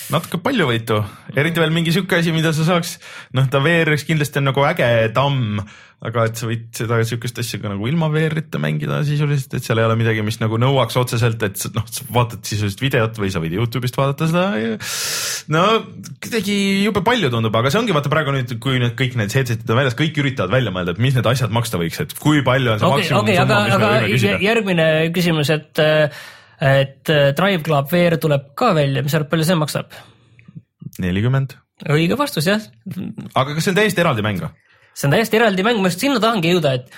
äh, 0.05 0.11
natuke 0.13 0.39
paljuvõitu, 0.43 0.99
eriti 1.35 1.61
veel 1.61 1.73
mingi 1.73 1.93
sihuke 1.95 2.19
asi, 2.19 2.33
mida 2.35 2.53
sa 2.55 2.67
saaks, 2.67 2.97
noh, 3.37 3.47
ta 3.51 3.61
VR-is 3.63 4.05
kindlasti 4.07 4.41
on 4.41 4.49
nagu 4.51 4.65
äge 4.67 4.89
tamm, 5.15 5.63
aga 6.05 6.25
et 6.27 6.37
sa 6.37 6.47
võid 6.49 6.65
seda 6.75 6.99
sihukest 7.07 7.39
asja 7.41 7.57
ka 7.61 7.71
nagu 7.71 7.87
ilma 7.89 8.09
VR-ita 8.13 8.59
mängida 8.61 8.99
sisuliselt, 9.07 9.55
et 9.57 9.65
seal 9.65 9.79
ei 9.81 9.87
ole 9.87 9.95
midagi, 9.97 10.21
mis 10.25 10.37
nagu 10.41 10.59
nõuaks 10.61 10.97
otseselt, 11.01 11.41
et 11.47 11.65
noh, 11.73 11.87
sa 11.89 12.05
vaatad 12.13 12.45
sisuliselt 12.45 12.83
videot 12.83 13.17
või 13.21 13.31
sa 13.33 13.41
võid 13.41 13.55
Youtube'ist 13.57 13.97
vaadata 13.97 14.29
seda 14.29 14.45
ja 14.59 14.75
no 15.55 15.65
kuidagi 16.21 16.57
jube 16.85 17.01
palju 17.05 17.31
tundub, 17.33 17.55
aga 17.57 17.73
see 17.73 17.81
ongi 17.81 17.95
vaata 17.95 18.11
praegu 18.13 18.35
nüüd, 18.35 18.55
kui 18.61 18.77
nüüd 18.81 18.93
kõik 18.99 19.17
need 19.19 19.33
headset'id 19.33 19.71
on 19.71 19.81
väljas, 19.81 19.97
kõik 19.97 20.21
üritavad 20.21 20.53
välja 20.53 20.75
mõelda, 20.75 20.93
et 20.93 21.01
mis 21.01 21.17
need 21.17 21.31
asjad 21.31 21.53
maksta 21.55 21.81
võiks, 21.81 22.01
et 22.03 22.15
kui 22.19 22.45
palju 22.45 22.75
on 22.75 22.81
see 22.83 22.91
okei, 22.91 23.09
okei, 23.09 23.39
maksimumsumma, 23.41 23.45
aga, 23.45 23.61
mis 23.63 23.73
me 23.73 23.79
aga 23.79 23.93
võime 23.95 24.13
küsida. 24.13 24.41
järgmine 24.45 24.89
küsimus, 25.15 25.53
et, 25.55 25.85
et 26.61 27.03
Drive 27.37 27.63
Club 27.65 27.89
VR 27.91 28.19
tuleb 28.21 28.51
ka 28.57 28.73
välja, 28.77 29.03
mis 29.03 29.11
sa 29.11 29.21
arvad, 29.21 29.31
palju 29.33 29.47
see 29.47 29.59
maksab? 29.59 29.95
nelikümmend, 31.01 31.57
õige 31.91 32.17
vastus 32.19 32.47
jah, 32.47 32.61
aga 33.33 33.55
kas 33.55 33.65
see 33.65 33.73
on 33.73 33.79
täiesti 33.81 34.03
eraldi 34.03 34.23
mäng 34.25 34.43
või? 34.43 34.51
see 34.95 35.09
on 35.09 35.15
täiesti 35.17 35.39
eraldi 35.41 35.65
mäng, 35.67 35.81
ma 35.81 35.91
just 35.91 36.03
sinna 36.05 36.21
tahangi 36.23 36.53
jõuda, 36.53 36.75
et 36.79 36.93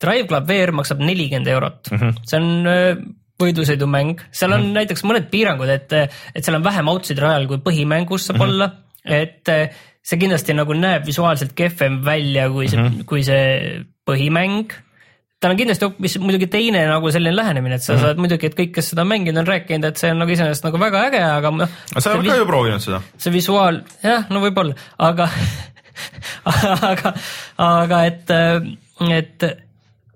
Drive 0.00 0.28
Club 0.30 0.46
VR 0.48 0.74
maksab 0.76 1.02
nelikümmend 1.02 1.50
eurot 1.50 1.90
mm. 1.90 1.98
-hmm. 1.98 2.20
see 2.30 2.38
on 2.40 2.70
öö, 2.70 2.94
võidusõidumäng, 3.40 4.20
seal 4.30 4.52
on 4.52 4.60
mm 4.60 4.66
-hmm. 4.66 4.78
näiteks 4.78 5.04
mõned 5.08 5.30
piirangud, 5.32 5.68
et, 5.72 5.92
et 6.34 6.44
seal 6.44 6.58
on 6.58 6.64
vähem 6.64 6.88
outside'i 6.92 7.24
rajal 7.24 7.46
kui 7.48 7.62
põhimängus 7.64 8.28
saab 8.28 8.36
mm 8.38 8.42
-hmm. 8.42 8.52
olla, 8.52 8.70
et 9.04 9.48
see 10.04 10.20
kindlasti 10.20 10.56
nagu 10.56 10.76
näeb 10.76 11.06
visuaalselt 11.08 11.52
kehvem 11.56 12.00
välja 12.04 12.48
kui 12.52 12.68
see 12.68 12.80
mm, 12.80 12.86
-hmm. 12.88 13.04
kui 13.08 13.24
see 13.24 13.84
põhimäng 14.08 14.72
tal 15.40 15.54
on 15.54 15.60
kindlasti 15.60 15.88
hoopis 15.88 16.18
muidugi 16.20 16.50
teine 16.52 16.82
nagu 16.88 17.12
selline 17.12 17.32
lähenemine, 17.36 17.78
et 17.78 17.82
sa 17.82 17.92
mm 17.92 17.96
-hmm. 17.96 18.02
saad 18.04 18.20
muidugi, 18.20 18.50
et 18.50 18.58
kõik, 18.58 18.74
kes 18.76 18.92
seda 18.92 19.04
mänginud 19.04 19.40
on 19.40 19.48
rääkinud, 19.48 19.88
et 19.88 19.96
see 19.96 20.10
on 20.12 20.20
nagu 20.20 20.36
iseenesest 20.36 20.68
nagu 20.68 20.80
väga 20.80 21.06
äge, 21.08 21.22
aga 21.24 21.50
noh. 21.62 21.72
aga 21.94 22.00
sa 22.00 22.12
oled 22.12 22.28
ka 22.28 22.36
ju 22.36 22.46
proovinud 22.46 22.84
seda? 22.84 23.00
see 23.16 23.32
visuaal, 23.32 23.80
jah, 24.02 24.28
no 24.30 24.44
võib-olla, 24.44 24.76
aga, 24.98 25.30
aga, 26.92 27.14
aga 27.56 28.04
et, 28.04 28.30
et 29.10 29.50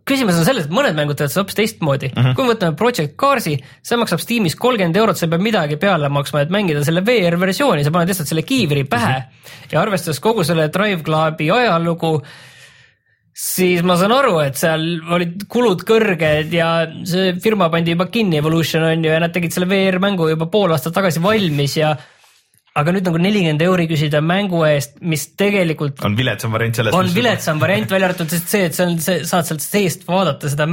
küsimus 0.05 0.37
on 0.39 0.45
selles, 0.45 0.69
et 0.69 0.75
mõned 0.75 0.97
mängud 0.97 1.17
teevad 1.17 1.33
seda 1.33 1.43
hoopis 1.43 1.57
teistmoodi 1.57 2.11
mm. 2.11 2.21
-hmm. 2.21 2.37
kui 2.37 2.45
me 2.45 2.53
võtame 2.53 2.77
Project 2.77 3.17
Carsi, 3.21 3.57
see 3.83 4.01
maksab 4.01 4.21
Steamis 4.21 4.57
kolmkümmend 4.61 4.97
eurot, 5.01 5.17
sa 5.17 5.27
ei 5.27 5.33
pea 5.33 5.47
midagi 5.49 5.79
peale 5.81 6.09
maksma, 6.13 6.45
et 6.45 6.53
mängida 6.53 6.85
selle 6.85 7.05
VR 7.07 7.39
versiooni, 7.41 7.85
sa 7.85 7.93
paned 7.95 8.13
lihtsalt 8.13 8.29
selle 8.29 8.45
kiivri 8.45 8.85
pähe 8.85 9.13
mm 9.13 9.23
-hmm. 9.23 9.69
ja 9.73 9.81
arvestades 9.81 10.21
kogu 10.21 10.45
selle 10.45 10.69
Drive 10.69 11.03
Clubi 11.03 11.51
ajalugu, 11.51 12.19
siis 13.35 13.83
ma 13.83 13.97
saan 13.99 14.15
aru, 14.15 14.37
et 14.45 14.59
seal 14.59 14.85
olid 15.17 15.47
kulud 15.51 15.83
kõrged 15.87 16.53
ja 16.55 16.71
see 17.09 17.35
firma 17.43 17.69
pandi 17.73 17.97
juba 17.97 18.07
kinni, 18.13 18.39
Evolution 18.39 18.87
on 18.87 19.03
ju, 19.05 19.11
ja 19.11 19.23
nad 19.23 19.35
tegid 19.35 19.55
selle 19.55 19.69
VR 19.71 19.99
mängu 20.03 20.29
juba 20.31 20.47
pool 20.51 20.75
aastat 20.75 20.95
tagasi 20.95 21.23
valmis 21.25 21.75
ja 21.81 21.97
aga 22.79 22.95
nüüd 22.95 23.07
nagu 23.07 23.19
nelikümmend 23.23 23.63
euri 23.67 23.89
küsida 23.91 24.23
mängu 24.25 24.65
eest, 24.67 24.97
mis 25.03 25.29
tegelikult 25.39 26.03
on 26.07 26.17
viletsam 26.19 26.55
variant 26.55 26.79
sellest. 26.79 26.99
on 26.99 27.11
viletsam 27.15 27.63
variant 27.63 27.91
välja 27.91 28.11
arvatud 28.11 28.35
see, 28.35 28.65
et 28.69 28.79
see 28.79 28.87
on, 28.87 28.97
see 29.03 29.21
saad 29.27 29.51
sealt 29.51 29.67
seest 29.67 30.07
vaadata 30.09 30.51
seda, 30.51 30.67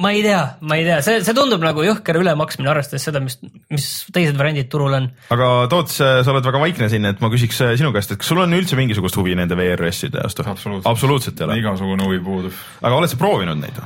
ma 0.00 0.10
ei 0.10 0.22
tea, 0.24 0.42
ma 0.66 0.78
ei 0.78 0.86
tea, 0.86 0.98
see, 1.06 1.20
see 1.26 1.36
tundub 1.36 1.62
nagu 1.62 1.84
jõhker 1.86 2.18
ülemaksmine, 2.18 2.70
arvestades 2.70 3.04
seda, 3.06 3.20
mis, 3.22 3.36
mis 3.70 3.88
teised 4.14 4.38
variandid 4.38 4.70
turul 4.72 4.96
on. 4.96 5.10
aga 5.34 5.50
Toots, 5.70 6.00
sa 6.00 6.32
oled 6.32 6.48
väga 6.48 6.62
vaikne 6.62 6.88
siin, 6.92 7.06
et 7.10 7.22
ma 7.22 7.30
küsiks 7.32 7.60
äh, 7.62 7.76
sinu 7.78 7.92
käest, 7.94 8.14
et 8.14 8.22
kas 8.22 8.32
sul 8.32 8.42
on 8.42 8.56
üldse 8.56 8.78
mingisugust 8.78 9.18
huvi 9.20 9.36
nende 9.38 9.58
VR-asside 9.58 10.24
vastu? 10.24 10.46
Absoluutselt. 10.50 10.90
absoluutselt 10.90 11.40
ei 11.40 11.46
ole. 11.46 11.60
igasugune 11.62 12.08
huvi 12.08 12.18
puudub. 12.24 12.64
aga 12.82 12.98
oled 12.98 13.12
sa 13.12 13.20
proovinud 13.20 13.62
neid? 13.62 13.78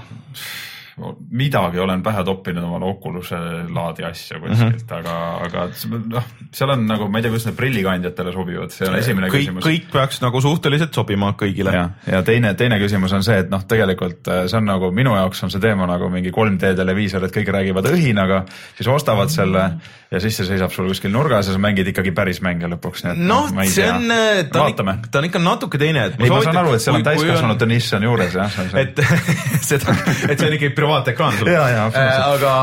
Midagi 1.31 1.79
olen 1.79 2.03
pähe 2.03 2.25
toppinud 2.25 2.65
omale 2.65 2.89
Oculus'e 2.89 3.39
laadi 3.75 4.05
asja 4.09 4.41
kuskilt 4.41 4.83
mm, 4.83 4.89
-hmm. 4.89 4.97
aga, 4.99 5.15
aga 5.47 5.67
noh, 6.15 6.31
seal 6.55 6.73
on 6.75 6.87
nagu, 6.89 7.09
ma 7.09 7.19
ei 7.19 7.27
tea, 7.27 7.33
kuidas 7.33 7.47
need 7.49 7.59
prillikandjatele 7.59 8.33
sobivad, 8.33 8.75
see 8.75 8.89
on 8.89 8.99
esimene 8.99 9.31
kõik, 9.33 9.47
küsimus. 9.47 9.67
kõik 9.67 9.87
peaks 9.93 10.23
nagu 10.25 10.41
suhteliselt 10.41 10.95
sobima 10.95 11.33
kõigile. 11.39 11.75
ja, 11.75 11.89
ja 12.07 12.23
teine, 12.23 12.55
teine 12.55 12.81
küsimus 12.83 13.15
on 13.17 13.25
see, 13.27 13.39
et 13.45 13.51
noh, 13.51 13.65
tegelikult 13.69 14.29
äh, 14.33 14.45
see 14.47 14.59
on 14.59 14.69
nagu 14.69 14.91
minu 14.95 15.15
jaoks 15.17 15.45
on 15.45 15.55
see 15.55 15.63
teema 15.63 15.87
nagu 15.91 16.11
mingi 16.13 16.33
3D 16.35 16.75
televiisor, 16.77 17.25
et 17.25 17.37
kõik 17.37 17.53
räägivad 17.55 17.91
õhinaga, 17.93 18.45
siis 18.77 18.91
ostavad 18.93 19.33
selle 19.33 19.71
ja 20.11 20.21
siis 20.21 20.39
see 20.41 20.47
seisab 20.49 20.73
sul 20.73 20.89
kuskil 20.89 21.13
nurgas 21.13 21.51
ja 21.51 21.55
sa 21.55 21.61
mängid 21.61 21.91
ikkagi 21.93 22.15
päris 22.17 22.41
mänge 22.45 22.69
lõpuks, 22.73 23.05
nii 23.05 23.13
et 23.13 23.23
noh, 23.29 23.51
ma 23.53 23.67
ei 23.67 23.73
tea. 23.75 23.93
on, 23.93 24.09
ta 24.53 24.65
on 24.65 25.03
ta 25.11 25.21
on 25.21 25.29
ikka 25.29 25.43
natuke 25.43 25.81
teine. 25.81 26.07
ei, 26.17 26.31
ma 26.33 26.41
saan 26.45 26.61
aru, 26.63 26.73
et 26.77 26.85
seal 26.85 26.97
on 26.97 27.05
täiskasvanute 27.05 27.69
nišš 27.69 27.97
on 27.99 28.07
juures 28.09 28.39
jah, 28.39 28.59
et 28.81 29.03
seda, 29.69 29.97
et 30.31 30.41
see 30.41 30.49
on 30.49 30.57
ikkagi 30.57 30.73
privaatekraan 30.89 31.33
sul. 31.33 31.49
Absoluutselt. 31.49 32.27
aga 32.35 32.55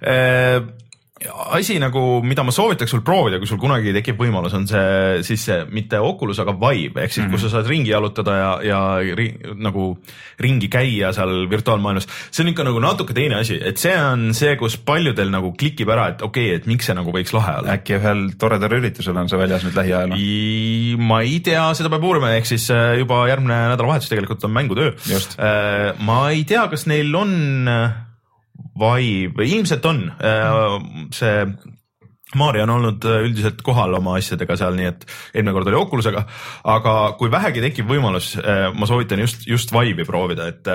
äh, 0.00 0.62
asi 1.24 1.78
nagu, 1.80 2.20
mida 2.20 2.42
ma 2.44 2.52
soovitaks 2.52 2.92
sul 2.92 3.00
proovida, 3.04 3.38
kui 3.40 3.48
sul 3.48 3.60
kunagi 3.60 3.94
tekib 3.96 4.18
võimalus, 4.20 4.52
on 4.56 4.66
see 4.68 5.22
siis 5.24 5.46
see 5.48 5.62
mitte 5.72 5.96
Oculus, 6.04 6.42
aga 6.42 6.52
Vive 6.60 7.06
ehk 7.06 7.14
siis 7.14 7.22
mm, 7.22 7.30
-hmm. 7.30 7.32
kus 7.32 7.46
sa 7.46 7.52
saad 7.54 7.70
ringi 7.70 7.90
jalutada 7.90 8.34
ja, 8.36 8.50
ja 8.66 8.80
ri, 9.16 9.30
nagu 9.56 9.96
ringi 10.44 10.68
käia 10.68 11.14
seal 11.16 11.48
virtuaalmaailmas. 11.48 12.08
see 12.30 12.44
on 12.44 12.52
ikka 12.52 12.66
nagu 12.68 12.82
natuke 12.84 13.16
teine 13.16 13.40
asi, 13.40 13.56
et 13.56 13.80
see 13.80 13.96
on 13.96 14.34
see, 14.34 14.56
kus 14.60 14.76
paljudel 14.76 15.32
nagu 15.32 15.54
klikib 15.56 15.88
ära, 15.88 16.08
et 16.12 16.22
okei 16.22 16.50
okay,, 16.50 16.60
et 16.60 16.66
miks 16.66 16.84
see 16.86 16.94
nagu 16.94 17.12
võiks 17.12 17.32
lahe 17.32 17.58
olla. 17.62 17.78
äkki 17.78 17.96
ühel 17.96 18.26
toredal 18.38 18.76
üritusel 18.76 19.16
on 19.16 19.32
see 19.32 19.40
väljas 19.40 19.64
nüüd 19.64 19.76
lähiajal? 19.76 20.16
I- 20.20 20.96
ma 21.00 21.22
ei 21.24 21.40
tea, 21.40 21.72
seda 21.74 21.88
peab 21.88 22.04
uurima, 22.04 22.34
ehk 22.36 22.44
siis 22.44 22.68
äh, 22.70 22.98
juba 23.00 23.24
järgmine 23.30 23.72
nädalavahetus 23.72 24.12
tegelikult 24.12 24.44
on 24.44 24.52
mängutöö 24.52 24.92
Just.. 25.08 25.38
ma 26.04 26.28
ei 26.28 26.44
tea, 26.44 26.68
kas 26.68 26.84
neil 26.86 27.14
on 27.16 27.32
äh, 28.76 29.00
Vive, 29.00 29.48
ilmselt 29.48 29.90
on 29.90 30.06
mm. 30.12 31.10
see. 31.16 31.40
Maarja 32.36 32.64
on 32.66 32.72
olnud 32.74 33.04
äh, 33.06 33.20
üldiselt 33.24 33.60
kohal 33.64 33.94
oma 33.96 34.16
asjadega 34.18 34.56
seal, 34.58 34.74
nii 34.76 34.88
et 34.90 35.04
eelmine 35.32 35.54
kord 35.54 35.68
oli 35.70 35.78
Oculusega, 35.78 36.24
aga 36.68 36.94
kui 37.20 37.30
vähegi 37.32 37.62
tekib 37.64 37.86
võimalus, 37.88 38.34
ma 38.74 38.88
soovitan 38.90 39.22
just, 39.22 39.46
just 39.48 39.70
Vive'i 39.72 40.04
proovida, 40.04 40.48
et 40.50 40.74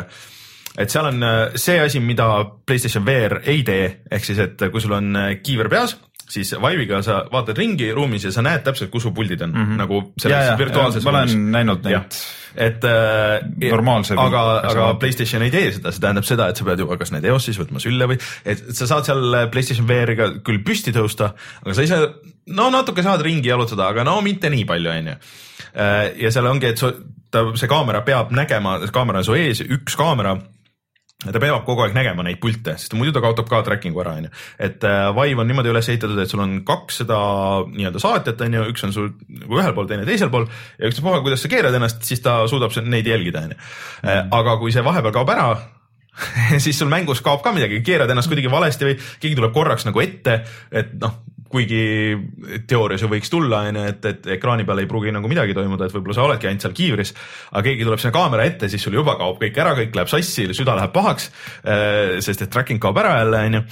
et 0.79 0.91
seal 0.91 1.09
on 1.09 1.23
äh, 1.23 1.57
see 1.59 1.79
asi, 1.81 1.99
mida 2.03 2.27
Playstation 2.65 3.05
VR 3.05 3.41
ei 3.49 3.63
tee, 3.67 3.87
ehk 4.11 4.25
siis, 4.25 4.39
et 4.39 4.67
kui 4.71 4.83
sul 4.83 4.95
on 4.95 5.11
äh, 5.19 5.33
kiiver 5.43 5.69
peas, 5.71 5.97
siis 6.31 6.53
Vive'iga 6.55 7.01
sa 7.05 7.21
vaatad 7.31 7.57
ringi 7.59 7.91
ruumis 7.95 8.25
ja 8.27 8.33
sa 8.33 8.43
näed 8.45 8.63
täpselt, 8.65 8.91
kus 8.93 9.07
su 9.07 9.13
puldid 9.15 9.41
on 9.43 9.51
mm, 9.51 9.65
-hmm. 9.65 9.81
nagu 9.83 10.03
selles 10.21 10.53
virtuaalses 10.59 11.03
ma 11.03 11.15
olen 11.15 11.51
näinud 11.51 11.83
neid. 11.87 12.19
et 12.55 12.83
äh, 12.83 13.69
Normaalse 13.71 14.15
aga, 14.17 14.41
aga 14.71 14.87
Playstation 14.99 15.43
ei 15.43 15.51
tee 15.51 15.71
seda, 15.71 15.91
see 15.91 16.03
tähendab 16.03 16.27
seda, 16.27 16.49
et 16.49 16.59
sa 16.59 16.67
pead 16.67 16.83
juba 16.83 16.97
kas 16.97 17.11
need 17.11 17.25
eossis 17.25 17.59
võtma 17.59 17.79
sülle 17.83 18.07
või, 18.11 18.19
et 18.45 18.63
sa 18.75 18.87
saad 18.87 19.07
seal 19.07 19.37
Playstation 19.51 19.87
VR-iga 19.87 20.31
küll 20.43 20.63
püsti 20.67 20.95
tõusta, 20.95 21.33
aga 21.63 21.75
sa 21.77 21.87
ise 21.87 22.01
no 22.47 22.69
natuke 22.69 23.03
saad 23.03 23.21
ringi 23.21 23.49
jalutada, 23.49 23.87
aga 23.87 24.03
no 24.03 24.19
mitte 24.21 24.49
nii 24.49 24.65
palju, 24.65 24.91
onju. 24.91 25.15
ja 26.23 26.31
seal 26.31 26.47
ongi, 26.47 26.73
et 26.73 26.81
su, 26.81 26.91
ta, 27.31 27.45
see 27.55 27.69
kaamera 27.71 28.01
peab 28.07 28.33
nägema, 28.35 28.79
kaamera 28.93 29.23
on 29.23 29.29
su 29.29 29.37
ees, 29.39 29.63
üks 29.63 29.95
kaamera 29.99 30.35
ja 30.35 30.60
ta 31.21 31.41
peab 31.41 31.65
kogu 31.67 31.83
aeg 31.85 31.93
nägema 31.93 32.23
neid 32.25 32.39
pilte, 32.41 32.73
sest 32.81 32.95
muidu 32.97 33.13
ta 33.13 33.21
kaotab 33.23 33.49
ka 33.49 33.61
tracking'u 33.65 34.01
ära, 34.01 34.15
onju. 34.21 34.31
et 34.67 34.85
äh, 34.87 35.09
Vive 35.17 35.43
on 35.43 35.49
niimoodi 35.51 35.69
üles 35.69 35.89
ehitatud, 35.93 36.17
et 36.21 36.31
sul 36.31 36.41
on 36.41 36.55
kaks 36.65 37.01
seda 37.03 37.19
nii-öelda 37.67 38.01
saatjat, 38.01 38.41
onju, 38.47 38.63
üks 38.73 38.87
on 38.87 38.95
sul 38.95 39.11
nagu 39.27 39.59
ühel 39.59 39.75
pool, 39.77 39.89
teine 39.91 40.07
teisel 40.07 40.31
pool 40.33 40.47
ja 40.79 40.89
ükspuha, 40.89 41.21
kuidas 41.25 41.43
sa 41.45 41.51
keerad 41.51 41.77
ennast, 41.77 42.01
siis 42.07 42.23
ta 42.25 42.39
suudab 42.49 42.73
neid 42.87 43.07
jälgida, 43.07 43.45
onju. 43.45 43.59
aga 44.41 44.57
kui 44.61 44.73
see 44.73 44.85
vahepeal 44.85 45.13
kaob 45.19 45.33
ära, 45.35 45.49
siis 46.63 46.79
sul 46.79 46.89
mängus 46.91 47.21
kaob 47.25 47.43
ka 47.45 47.53
midagi, 47.55 47.83
keerad 47.85 48.09
ennast 48.09 48.31
kuidagi 48.31 48.51
valesti 48.51 48.89
või 48.89 48.97
keegi 48.97 49.37
tuleb 49.37 49.53
korraks 49.55 49.85
nagu 49.87 50.01
ette, 50.01 50.41
et 50.73 50.97
noh, 51.01 51.21
kuigi 51.51 51.83
teoorias 52.67 53.03
ju 53.03 53.11
võiks 53.11 53.31
tulla, 53.31 53.63
onju, 53.69 53.85
et, 53.93 54.09
et 54.11 54.29
ekraani 54.37 54.65
peal 54.67 54.83
ei 54.83 54.89
pruugi 54.89 55.13
nagu 55.15 55.31
midagi 55.31 55.55
toimuda, 55.57 55.87
et 55.87 55.95
võib-olla 55.95 56.17
sa 56.17 56.27
oledki 56.27 56.49
ainult 56.49 56.65
seal 56.67 56.75
kiivris, 56.77 57.15
aga 57.51 57.65
keegi 57.69 57.87
tuleb 57.87 58.03
sinna 58.03 58.15
kaamera 58.15 58.47
ette, 58.49 58.69
siis 58.71 58.83
sul 58.83 58.97
juba 58.99 59.17
kaob 59.19 59.41
kõik 59.41 59.57
ära, 59.61 59.75
kõik 59.77 59.97
läheb 59.97 60.11
sassi, 60.11 60.49
süda 60.57 60.77
läheb 60.79 60.93
pahaks, 60.95 61.31
sest 62.23 62.45
et 62.45 62.51
tracking 62.51 62.81
kaob 62.81 62.99
ära 63.01 63.17
jälle, 63.21 63.43
onju. 63.51 63.63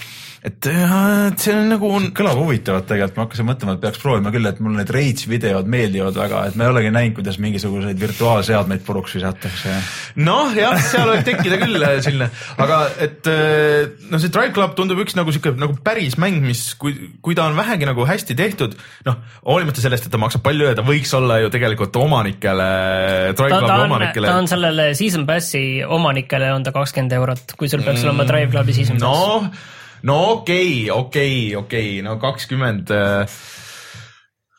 et 0.49 0.69
äh, 0.71 1.29
et 1.29 1.43
see 1.43 1.53
on 1.55 1.69
nagu 1.71 1.89
kõlab 2.15 2.39
huvitavalt 2.39 2.87
tegelikult, 2.89 3.17
ma 3.17 3.25
hakkasin 3.25 3.47
mõtlema, 3.47 3.75
et 3.75 3.83
peaks 3.83 4.01
proovima 4.01 4.31
küll, 4.33 4.49
et 4.49 4.61
mulle 4.63 4.81
need 4.81 4.93
Rage 4.93 5.29
videod 5.29 5.69
meeldivad 5.71 6.17
väga, 6.17 6.41
et 6.49 6.57
ma 6.59 6.65
ei 6.65 6.73
olegi 6.73 6.93
näinud, 6.95 7.15
kuidas 7.19 7.39
mingisuguseid 7.43 7.99
virtuaalseadmeid 8.01 8.83
puruks 8.87 9.15
visatakse. 9.17 9.75
noh, 10.23 10.53
jah, 10.57 10.77
seal 10.83 11.11
võib 11.11 11.25
tekkida 11.27 11.59
küll 11.61 11.83
äh, 11.83 11.95
selline, 12.05 12.29
aga 12.65 12.79
et 13.05 13.29
äh, 13.31 13.91
no 14.11 14.21
see 14.21 14.33
Drive 14.33 14.55
Club 14.57 14.75
tundub 14.79 15.01
üks 15.03 15.17
nagu 15.19 15.33
sihuke 15.35 15.53
nagu 15.59 15.77
päris 15.85 16.17
mäng, 16.21 16.41
mis, 16.45 16.65
kui, 16.79 16.95
kui 17.25 17.37
ta 17.37 17.49
on 17.49 17.57
vähegi 17.69 17.89
nagu 17.89 18.05
hästi 18.09 18.35
tehtud, 18.37 18.75
noh, 19.07 19.19
hoolimata 19.45 19.83
sellest, 19.83 20.07
et 20.07 20.13
ta 20.13 20.21
maksab 20.21 20.43
palju 20.45 20.69
ja 20.69 20.77
ta 20.77 20.85
võiks 20.85 21.13
olla 21.17 21.39
ju 21.43 21.51
tegelikult 21.53 21.95
omanikele, 22.01 22.69
Drive 23.37 23.61
Clubi 23.61 23.85
omanikele 23.85 24.31
ta 24.31 24.39
on 24.41 24.49
sellele 24.51 24.89
season 24.97 25.27
pass'i 25.29 25.83
omanikele 25.85 26.51
on 26.55 26.65
ta 26.65 26.73
kakskümmend 26.75 27.15
eurot, 27.19 27.55
kui 27.59 27.71
sul 27.71 27.85
peaks 27.85 28.05
olema 28.07 28.27
Drive 28.29 28.51
Clubi 28.53 28.75
season 28.77 28.99
pass. 28.99 29.05
no, 29.05 30.09
no 30.09 30.19
okei 30.39 30.89
okay,, 30.89 30.99
okei 30.99 31.37
okay,, 31.53 31.55
okei 31.63 31.87
okay., 31.95 32.05
no 32.05 32.17
kakskümmend 32.21 32.93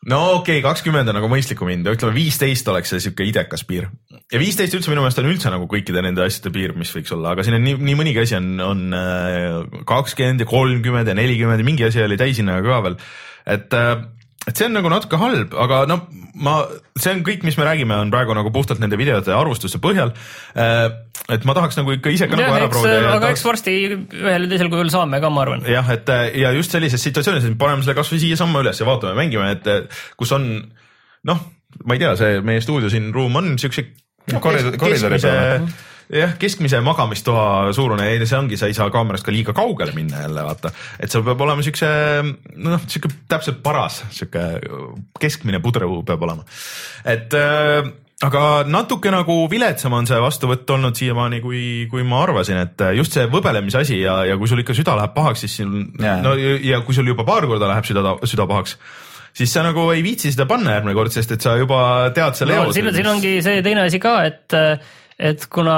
no 0.08 0.20
okei 0.38 0.60
okay,, 0.60 0.64
kakskümmend 0.64 1.10
on 1.12 1.18
nagu 1.20 1.30
mõistlikum 1.32 1.70
hind, 1.72 1.88
ütleme 1.90 2.16
viisteist 2.16 2.68
oleks 2.72 2.94
see 2.94 3.02
sihuke 3.04 3.26
idekas 3.28 3.66
piir. 3.68 3.90
Ja 4.30 4.40
viisteist 4.40 4.76
üldse 4.78 4.92
minu 4.92 5.02
meelest 5.04 5.20
on 5.22 5.30
üldse 5.30 5.50
nagu 5.52 5.66
kõikide 5.70 6.04
nende 6.06 6.22
asjade 6.24 6.52
piir, 6.54 6.74
mis 6.78 6.92
võiks 6.94 7.10
olla, 7.16 7.34
aga 7.34 7.44
siin 7.46 7.58
on 7.58 7.66
nii, 7.66 7.80
nii 7.88 7.98
mõnigi 7.98 8.22
asi 8.22 8.38
on, 8.38 8.52
on 8.62 8.86
äh, 8.94 9.82
kakskümmend 9.88 10.44
ja 10.44 10.48
kolmkümmend 10.50 11.10
ja 11.10 11.18
nelikümmend 11.18 11.62
ja 11.62 11.66
mingi 11.66 11.86
asi 11.88 12.02
oli 12.04 12.18
täishinnaga 12.20 12.62
ka 12.66 12.80
veel. 12.86 12.96
et, 13.56 13.76
et 14.46 14.54
see 14.54 14.68
on 14.68 14.76
nagu 14.78 14.92
natuke 14.92 15.18
halb, 15.20 15.54
aga 15.66 15.82
no 15.90 16.00
ma, 16.46 16.56
see 16.94 17.16
on 17.16 17.24
kõik, 17.26 17.42
mis 17.46 17.58
me 17.58 17.66
räägime, 17.66 17.96
on 17.98 18.12
praegu 18.14 18.36
nagu 18.38 18.52
puhtalt 18.54 18.82
nende 18.82 18.98
videote 19.00 19.34
arvustuste 19.34 19.80
põhjal. 19.82 20.14
et 20.54 21.46
ma 21.46 21.56
tahaks 21.56 21.80
nagu 21.80 21.96
ikka 21.96 22.12
ise 22.14 22.28
ka 22.30 22.38
nagu 22.38 22.54
ära 22.54 22.68
proovida. 22.70 23.14
aga 23.16 23.32
eks 23.34 23.42
varsti 23.46 23.74
ühel 23.90 24.46
või 24.46 24.52
teisel 24.52 24.70
kujul 24.70 24.92
saame 24.94 25.20
ka, 25.22 25.32
ma 25.34 25.42
arvan. 25.42 25.66
jah, 25.66 25.90
et 25.96 26.14
ja 26.38 26.54
just 26.54 26.76
sellises 26.76 27.02
situatsioonis, 27.02 27.50
et 27.50 27.58
paneme 27.58 27.82
selle 27.82 27.98
kasvõi 27.98 28.22
siiasamma 28.22 28.62
üles 28.62 28.78
ja 28.78 28.86
vaatame, 28.86 29.18
mängime, 29.18 29.50
et 29.58 29.98
kus 30.20 30.38
on 30.38 30.46
noh, 31.26 31.42
ma 31.84 31.96
ei 31.96 32.02
tea, 32.02 32.14
see 32.18 32.38
meie 32.46 32.62
stuudio 32.62 32.90
siin 32.92 33.10
ruum 33.14 33.36
on 33.40 33.58
siukse 33.60 33.88
koridori 34.40 35.20
peal 35.20 35.70
jah, 36.11 36.35
keskmise 36.40 36.80
magamistoa 36.85 37.70
suurune 37.76 38.09
ja 38.11 38.26
see 38.26 38.38
ongi, 38.38 38.59
sa 38.59 38.68
ei 38.70 38.76
saa 38.76 38.90
kaamerast 38.92 39.26
ka 39.26 39.35
liiga 39.35 39.54
kaugele 39.56 39.94
minna 39.96 40.24
jälle 40.24 40.44
vaata, 40.46 40.72
et 40.98 41.12
seal 41.12 41.24
peab 41.26 41.40
olema 41.46 41.64
siukse 41.66 41.88
noh, 42.66 42.85
siuke 42.90 43.11
täpselt 43.30 43.62
paras, 43.64 44.02
siuke 44.14 44.44
keskmine 45.22 45.62
pudrõu 45.62 46.02
peab 46.06 46.24
olema, 46.26 46.46
et 47.09 47.37
äh, 47.38 47.92
aga 48.26 48.44
natuke 48.68 49.12
nagu 49.14 49.37
viletsam 49.52 49.94
on 49.96 50.09
see 50.09 50.18
vastuvõtt 50.20 50.74
olnud 50.74 50.98
siiamaani, 50.98 51.40
kui, 51.44 51.62
kui 51.92 52.04
ma 52.06 52.24
arvasin, 52.26 52.59
et 52.66 52.88
just 52.98 53.16
see 53.16 53.28
võbelemise 53.30 53.85
asi 53.85 54.00
ja, 54.02 54.20
ja 54.28 54.38
kui 54.40 54.50
sul 54.50 54.64
ikka 54.64 54.76
süda 54.76 54.98
läheb 54.98 55.14
pahaks, 55.16 55.46
siis 55.46 55.61
siin 55.61 55.78
yeah. 56.00 56.20
no 56.24 56.35
ja 56.37 56.83
kui 56.85 56.96
sul 56.96 57.09
juba 57.09 57.24
paar 57.28 57.46
korda 57.48 57.70
läheb 57.70 57.87
süda, 57.88 58.18
süda 58.28 58.48
pahaks 58.50 58.76
siis 59.36 59.52
sa 59.52 59.64
nagu 59.66 59.88
ei 59.94 60.02
viitsi 60.06 60.32
seda 60.32 60.46
panna 60.50 60.78
järgmine 60.78 60.96
kord, 60.98 61.12
sest 61.14 61.36
et 61.36 61.44
sa 61.44 61.56
juba 61.60 61.82
tead 62.16 62.38
selle 62.38 62.56
no, 62.56 62.72
siin, 62.72 62.90
siin 62.94 63.10
ongi 63.10 63.36
see 63.44 63.62
teine 63.66 63.86
asi 63.86 64.02
ka, 64.02 64.16
et 64.30 64.58
et 65.20 65.42
kuna 65.52 65.74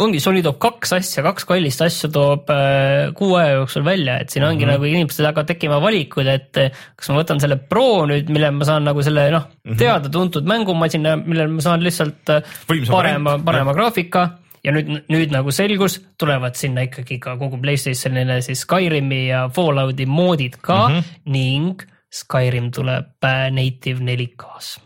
ongi, 0.00 0.20
Sony 0.24 0.40
toob 0.44 0.56
kaks 0.62 0.94
asja, 0.96 1.22
kaks 1.26 1.44
kallist 1.48 1.82
asja 1.84 2.08
toob 2.12 2.48
äh, 2.52 3.10
kuu 3.16 3.34
aja 3.36 3.58
jooksul 3.58 3.84
välja, 3.86 4.18
et 4.22 4.32
siin 4.32 4.46
ongi 4.46 4.64
mm 4.64 4.70
-hmm. 4.70 4.78
nagu 4.78 4.88
inimestel 4.88 5.28
hakkavad 5.28 5.50
tekkima 5.52 5.80
valikud, 5.84 6.26
et 6.32 6.60
kas 6.96 7.10
ma 7.10 7.20
võtan 7.20 7.42
selle 7.42 7.58
Pro 7.60 8.06
nüüd, 8.08 8.32
mille 8.32 8.50
ma 8.56 8.64
saan 8.64 8.88
nagu 8.88 9.04
selle 9.04 9.28
noh 9.34 9.44
-hmm., 9.44 9.76
teada-tuntud 9.78 10.48
mängumasina, 10.48 11.16
millel 11.16 11.52
ma 11.52 11.64
saan 11.64 11.84
lihtsalt 11.84 12.32
äh, 12.32 12.42
Võimsa 12.70 12.92
parema, 12.92 13.38
parema 13.44 13.74
graafika 13.76 14.28
ja 14.64 14.72
nüüd, 14.72 15.04
nüüd 15.12 15.34
nagu 15.34 15.52
selgus, 15.54 16.00
tulevad 16.18 16.56
sinna 16.56 16.86
ikkagi 16.88 17.18
ka 17.22 17.36
kogu 17.36 17.60
Playstationile 17.60 18.40
siis 18.42 18.64
Skyrimi 18.64 19.26
ja 19.28 19.48
Fallouti 19.54 20.06
moodid 20.06 20.56
ka 20.62 20.88
mm 20.88 20.94
-hmm. 20.94 21.04
ning 21.26 21.82
Skyrim 22.08 22.70
tuleb 22.74 23.24
äh, 23.24 23.48
native 23.54 24.04
4K-s. 24.04 24.78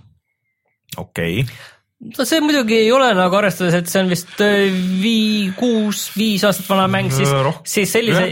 okei 0.96 1.40
okay 1.44 1.80
no 2.02 2.24
see 2.26 2.40
muidugi 2.42 2.76
ei 2.80 2.90
ole 2.92 3.08
nagu 3.14 3.37
arvestades, 3.38 3.74
et 3.78 3.90
see 3.90 4.00
on 4.02 4.11
vist 4.11 4.40
äh, 4.42 4.72
vii-, 5.02 5.52
kuus, 5.58 6.04
viis 6.16 6.42
aastat 6.46 6.66
vana 6.70 6.88
mäng, 6.90 7.12
siis, 7.14 7.30
siis 7.68 7.92
sellise, 7.94 8.24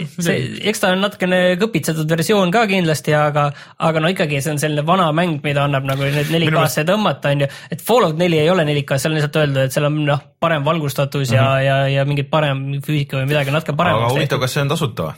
eks 0.70 0.82
ta 0.82 0.90
on 0.94 1.04
natukene 1.04 1.40
kõpitsetud 1.60 2.10
versioon 2.10 2.50
ka 2.54 2.64
kindlasti, 2.70 3.14
aga, 3.16 3.46
aga 3.86 4.02
no 4.02 4.10
ikkagi 4.10 4.40
see 4.42 4.54
on 4.56 4.62
selline 4.62 4.84
vana 4.86 5.10
mäng, 5.16 5.38
mida 5.44 5.64
annab 5.68 5.86
nagu 5.88 6.06
nüüd 6.06 6.32
4K-sse 6.34 6.84
tõmmata, 6.88 7.34
on 7.34 7.44
ju. 7.46 7.50
et 7.76 7.84
Fallout 7.86 8.18
neli 8.20 8.40
ei 8.42 8.50
ole 8.50 8.66
4K, 8.68 8.98
seal 8.98 9.14
on 9.14 9.20
lihtsalt 9.20 9.38
öeldud, 9.44 9.62
et 9.62 9.76
seal 9.76 9.86
on 9.90 10.00
noh, 10.08 10.24
parem 10.42 10.66
valgustatus 10.66 11.30
mm 11.30 11.36
-hmm. 11.36 11.38
ja, 11.38 11.76
ja, 11.84 12.00
ja 12.00 12.08
mingi 12.08 12.26
parem 12.26 12.80
füüsika 12.82 13.20
või 13.20 13.30
midagi 13.30 13.54
natuke 13.54 13.76
paremaks. 13.78 14.10
aga 14.10 14.18
huvitav, 14.18 14.42
kas 14.42 14.58
see 14.58 14.66
on 14.66 14.74
tasuta 14.74 15.10
või? 15.10 15.14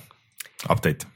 Update 0.70 1.08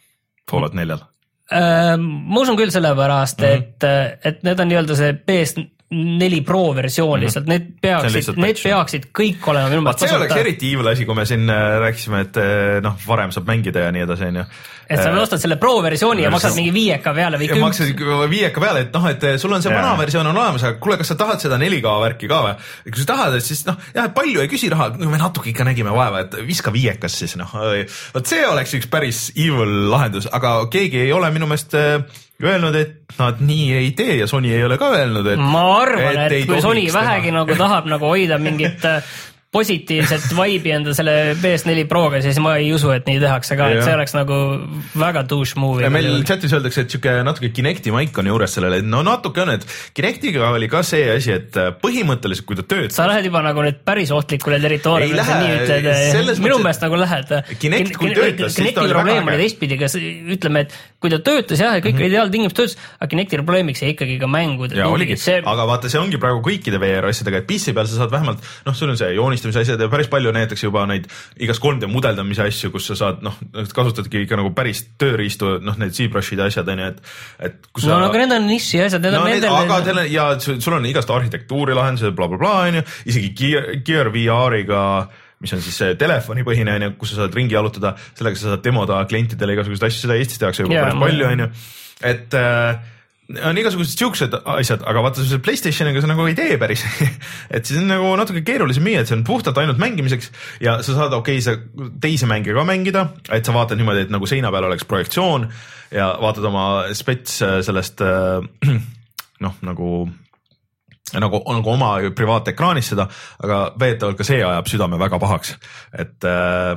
Fallout 0.51 0.75
neljal? 0.75 1.05
Äh, 1.47 1.95
ma 2.01 2.43
usun 2.43 2.59
küll 2.59 2.73
sellepärast 2.75 3.41
mm, 3.41 3.47
-hmm. 3.47 3.57
et, 3.57 4.25
et 4.25 4.43
need 4.43 4.61
on 4.61 4.71
nii-öelda 4.73 4.97
see 4.99 5.13
PS 5.15 5.61
neli 5.95 6.41
Pro 6.43 6.75
versioon 6.75 7.21
lihtsalt, 7.23 7.47
need 7.47 7.69
peaksid, 7.83 8.33
need 8.43 8.59
peaksid 8.59 9.05
kõik 9.15 9.45
olema 9.53 9.69
minu 9.71 9.85
meelest 9.87 10.03
see 10.03 10.17
oleks 10.17 10.41
eriti 10.41 10.73
evil 10.75 10.91
asi, 10.91 11.07
kui 11.07 11.15
me 11.15 11.27
siin 11.29 11.47
äh, 11.47 11.67
rääkisime, 11.85 12.25
et 12.27 12.41
äh, 12.43 12.81
noh, 12.83 12.97
varem 13.07 13.31
saab 13.35 13.47
mängida 13.47 13.85
ja 13.87 13.93
nii 13.95 14.03
edasi, 14.03 14.27
onju. 14.33 14.45
Et 14.87 15.01
sa 15.03 15.13
ostad 15.21 15.43
selle 15.43 15.59
Pro 15.61 15.79
versiooni 15.85 16.25
ja 16.25 16.31
maksad 16.33 16.55
mingi 16.57 16.73
viieka 16.75 17.13
peale 17.17 17.41
või 17.41 17.49
kümp. 17.51 17.65
maksad 17.65 18.05
viieka 18.31 18.63
peale, 18.63 18.85
et 18.87 18.95
noh, 18.95 19.09
et 19.11 19.27
sul 19.43 19.55
on 19.57 19.65
see 19.65 19.73
vana 19.73 19.95
versioon 19.99 20.31
on 20.31 20.37
olemas, 20.37 20.67
aga 20.67 20.79
kuule, 20.83 20.99
kas 21.01 21.13
sa 21.13 21.19
tahad 21.19 21.43
seda 21.43 21.59
4K 21.61 21.95
värki 22.05 22.31
ka 22.31 22.43
või? 22.45 22.55
kui 22.91 23.03
sa 23.03 23.09
tahad, 23.13 23.39
et 23.39 23.47
siis 23.47 23.65
noh, 23.69 23.79
jah, 23.97 24.11
palju 24.15 24.45
ei 24.45 24.51
küsi 24.53 24.71
raha, 24.73 24.93
me 25.01 25.21
natuke 25.21 25.51
ikka 25.53 25.67
nägime 25.67 25.95
vaeva, 25.95 26.23
et 26.27 26.39
viska 26.47 26.75
viiekas 26.75 27.19
siis 27.23 27.37
noh, 27.41 27.57
vot 28.15 28.31
see 28.31 28.47
oleks 28.47 28.77
üks 28.79 28.91
päris 28.93 29.27
evil 29.35 29.91
lahendus, 29.93 30.31
aga 30.33 30.59
keegi 30.73 31.07
ei 31.07 31.15
ole 31.17 31.31
minu 31.35 31.51
meelest 31.51 31.75
äh, 31.79 32.23
öelnud, 32.43 32.77
et 32.77 33.17
nad 33.19 33.41
nii 33.41 33.71
ei 33.79 33.93
tee 33.97 34.19
ja 34.21 34.27
Sony 34.31 34.53
ei 34.53 34.65
ole 34.65 34.79
ka 34.79 34.91
öelnud, 34.95 35.27
et. 35.33 35.41
ma 35.41 35.65
arvan, 35.81 36.27
et, 36.27 36.43
et 36.43 36.51
kui 36.51 36.61
Sony 36.63 36.87
vähegi 36.93 37.31
teha. 37.31 37.39
nagu 37.41 37.57
tahab 37.59 37.89
nagu 37.91 38.13
hoida 38.13 38.39
mingit 38.43 38.85
positiivset 39.55 40.27
vibe'i 40.35 40.73
enda 40.75 40.93
selle 40.97 41.13
PS4 41.39 41.87
Proga, 41.89 42.19
siis 42.25 42.39
ma 42.43 42.57
ei 42.59 42.73
usu, 42.75 42.91
et 42.93 43.07
nii 43.09 43.21
tehakse 43.23 43.57
ka, 43.59 43.69
et 43.73 43.85
see 43.87 43.95
oleks 43.95 44.15
nagu 44.17 44.39
väga 44.99 45.23
douche 45.31 45.59
movie. 45.61 45.89
meil 45.93 46.25
chatis 46.27 46.53
öeldakse, 46.57 46.85
et 46.85 46.93
sihuke 46.93 47.15
natuke 47.27 47.53
Kinecti 47.55 47.95
maik 47.95 48.17
on 48.19 48.31
juures 48.33 48.57
sellele, 48.59 48.83
no 48.85 49.05
natuke 49.07 49.45
on, 49.45 49.55
et 49.55 49.67
Kinectiga 49.97 50.51
oli 50.57 50.69
ka 50.73 50.83
see 50.87 51.07
asi, 51.15 51.37
et 51.39 51.57
põhimõtteliselt, 51.83 52.47
kui 52.49 52.59
ta 52.59 52.67
töötab. 52.67 52.97
sa 52.97 53.07
lähed 53.09 53.31
juba 53.31 53.45
nagu 53.47 53.65
nüüd 53.65 53.79
päris 53.87 54.13
ohtlikule 54.17 54.59
territooriumile, 54.63 55.25
sa 55.25 55.39
nii 55.41 55.55
ütled, 55.61 56.43
minu 56.43 56.59
meelest 56.65 56.85
nagu 56.85 57.01
lähed. 57.01 57.33
Kinect, 57.63 57.97
kui 58.03 58.13
töötas, 58.19 58.59
siis 58.59 58.75
ta 58.75 58.85
oli 58.85 58.99
väga 58.99 59.17
äge. 59.23 59.39
teistpidi, 59.45 59.79
kas 59.81 59.97
ütleme, 60.03 60.67
et 60.67 60.77
kui 61.01 61.13
ta 61.15 61.23
töötas 61.23 61.63
jah, 61.63 61.79
ja 61.79 61.85
kõik 61.85 61.95
mm 61.95 62.03
-hmm. 62.03 62.11
ideaaltingimused 62.13 62.59
töötas, 62.59 62.77
aga 62.99 63.11
Kinecti 63.15 63.41
probleemiks 63.41 63.83
jäi 63.87 63.95
ikkagi 63.95 64.19
ka 64.19 64.27
mängud. 64.27 64.75
See... 65.17 65.39
aga 65.39 65.67
vaata, 65.71 65.89
see 65.89 66.03
ongi 66.03 66.19
praegu 66.19 66.43
kõikide 66.45 66.83
VR 66.83 67.09
asjadega, 67.09 67.45
et 67.45 67.47
PC 67.47 67.73
peal 67.73 67.87
sa 67.87 68.03
saad 68.03 68.11
vähemalt 68.11 68.43
noh, 68.67 68.75
sul 68.75 68.91
on 68.91 68.99
see 68.99 69.15
joonistamise 69.37 69.63
asjad 69.65 69.85
ja 69.85 69.89
päris 69.93 70.09
palju 70.13 70.33
näidatakse 70.35 70.67
juba 70.67 70.87
neid 70.89 71.07
igast 71.43 71.63
3D 71.63 71.91
mudeldamise 71.91 72.47
asju, 72.47 72.73
kus 72.75 72.89
sa 72.91 72.97
saad 72.99 73.23
noh, 73.27 73.37
kasutadki 73.53 74.25
ikka 74.25 74.39
nagu 74.41 74.53
päris 74.57 74.83
tööriistu, 75.01 75.57
noh, 75.65 75.77
need 75.81 75.95
ZBrush'id 75.97 76.41
ja 76.41 76.49
asjad 76.51 76.73
on 76.73 76.83
ju, 76.83 76.89
et, 76.95 77.13
et. 77.51 77.61
no 77.77 77.85
sa... 77.85 78.01
aga 78.09 78.23
need 78.23 78.35
on 78.39 78.49
niši 78.51 78.83
asjad, 78.87 79.05
need 79.05 79.17
no, 79.17 79.23
on 79.23 79.31
nendel. 79.31 79.59
aga 79.61 79.79
teil 79.87 80.03
on 80.03 80.11
ja 80.11 80.27
sul 80.41 80.79
on 80.79 80.89
igast 80.89 81.13
arhitektuuri 81.13 81.77
lahendused 81.77 82.17
bla, 82.17 82.31
bla, 82.33 82.41
blablabla 82.41 82.73
on 82.73 82.81
ju, 82.81 82.89
isegi 83.13 83.33
Gear, 83.37 83.71
Gear 83.87 84.13
VR-iga 84.15 84.83
mis 85.45 85.53
on 85.53 85.61
siis 85.61 85.79
telefonipõhine 86.01 86.77
on 86.79 86.87
ju, 86.87 86.93
kus 87.01 87.13
sa 87.13 87.25
saad 87.25 87.35
ringi 87.37 87.57
jalutada, 87.57 87.93
sellega 88.17 88.41
sa 88.41 88.55
saad 88.55 88.65
demoda 88.65 89.03
klientidele 89.09 89.57
igasuguseid 89.57 89.91
asju, 89.91 90.07
seda 90.07 90.17
Eestis 90.17 90.41
tehakse 90.41 90.65
juba 90.65 90.79
yeah, 90.79 90.89
päris 90.89 91.03
palju 91.03 91.29
on 91.29 91.43
ju, 91.45 91.49
et 92.13 92.37
äh, 92.41 92.95
on 93.27 93.59
igasugused 93.59 93.99
siuksed 93.99 94.35
asjad, 94.39 94.85
aga 94.87 95.03
vaata 95.03 95.25
selle 95.25 95.41
Playstationiga 95.43 96.03
sa 96.03 96.11
nagu 96.11 96.27
ei 96.31 96.37
tee 96.39 96.59
päris 96.61 96.85
et 97.57 97.67
siis 97.67 97.81
on 97.81 97.89
nagu 97.91 98.13
natuke 98.19 98.45
keerulisem 98.47 98.87
müüa, 98.87 99.03
et 99.03 99.11
see 99.11 99.17
on 99.19 99.25
puhtalt 99.27 99.59
ainult 99.63 99.81
mängimiseks 99.83 100.31
ja 100.63 100.77
sa 100.87 100.95
saad 100.95 101.17
okei 101.17 101.41
okay,, 101.41 101.45
sa 101.45 101.91
teisi 102.03 102.29
mänge 102.31 102.55
ka 102.55 102.67
mängida, 102.67 103.09
et 103.35 103.47
sa 103.47 103.55
vaatad 103.57 103.81
niimoodi, 103.81 104.07
et 104.07 104.15
nagu 104.15 104.29
seina 104.31 104.53
peal 104.55 104.69
oleks 104.69 104.87
projektsioon 104.87 105.49
ja 105.97 106.13
vaatad 106.23 106.47
oma 106.47 106.67
spets 106.95 107.41
äh, 107.43 107.59
sellest 107.67 108.05
äh, 108.07 108.39
noh, 109.45 109.59
nagu 109.67 109.91
nagu, 111.17 111.43
nagu 111.43 111.71
oma 111.71 111.91
privaatekraanis 112.15 112.95
seda, 112.95 113.09
aga 113.43 113.61
veetavalt 113.79 114.19
ka 114.19 114.27
see 114.27 114.39
ajab 114.43 114.71
südame 114.71 115.03
väga 115.03 115.19
pahaks, 115.23 115.57
et 115.99 116.31
äh, 116.31 116.77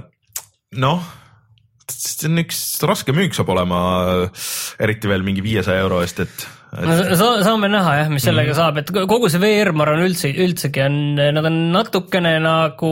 noh 0.82 1.06
see 1.94 2.30
on 2.30 2.44
üks 2.44 2.62
raske 2.88 3.16
müük 3.16 3.36
saab 3.38 3.52
olema, 3.56 3.82
eriti 4.82 5.10
veel 5.12 5.26
mingi 5.26 5.44
viiesaja 5.46 5.86
euro 5.86 6.02
eest, 6.04 6.24
et 6.26 6.48
et.... 6.78 7.18
no 7.20 7.32
saame 7.46 7.70
näha 7.72 7.98
jah, 8.04 8.14
mis 8.14 8.26
sellega 8.26 8.54
mm 8.54 8.60
saab, 8.60 8.80
et 8.82 8.90
kogu 8.92 9.30
see 9.32 9.42
VR, 9.42 9.74
ma 9.78 9.86
arvan 9.86 10.06
üldse, 10.08 10.32
üldsegi 10.44 10.82
on, 10.84 10.96
nad 11.18 11.46
on 11.46 11.58
natukene 11.74 12.34
nagu, 12.44 12.90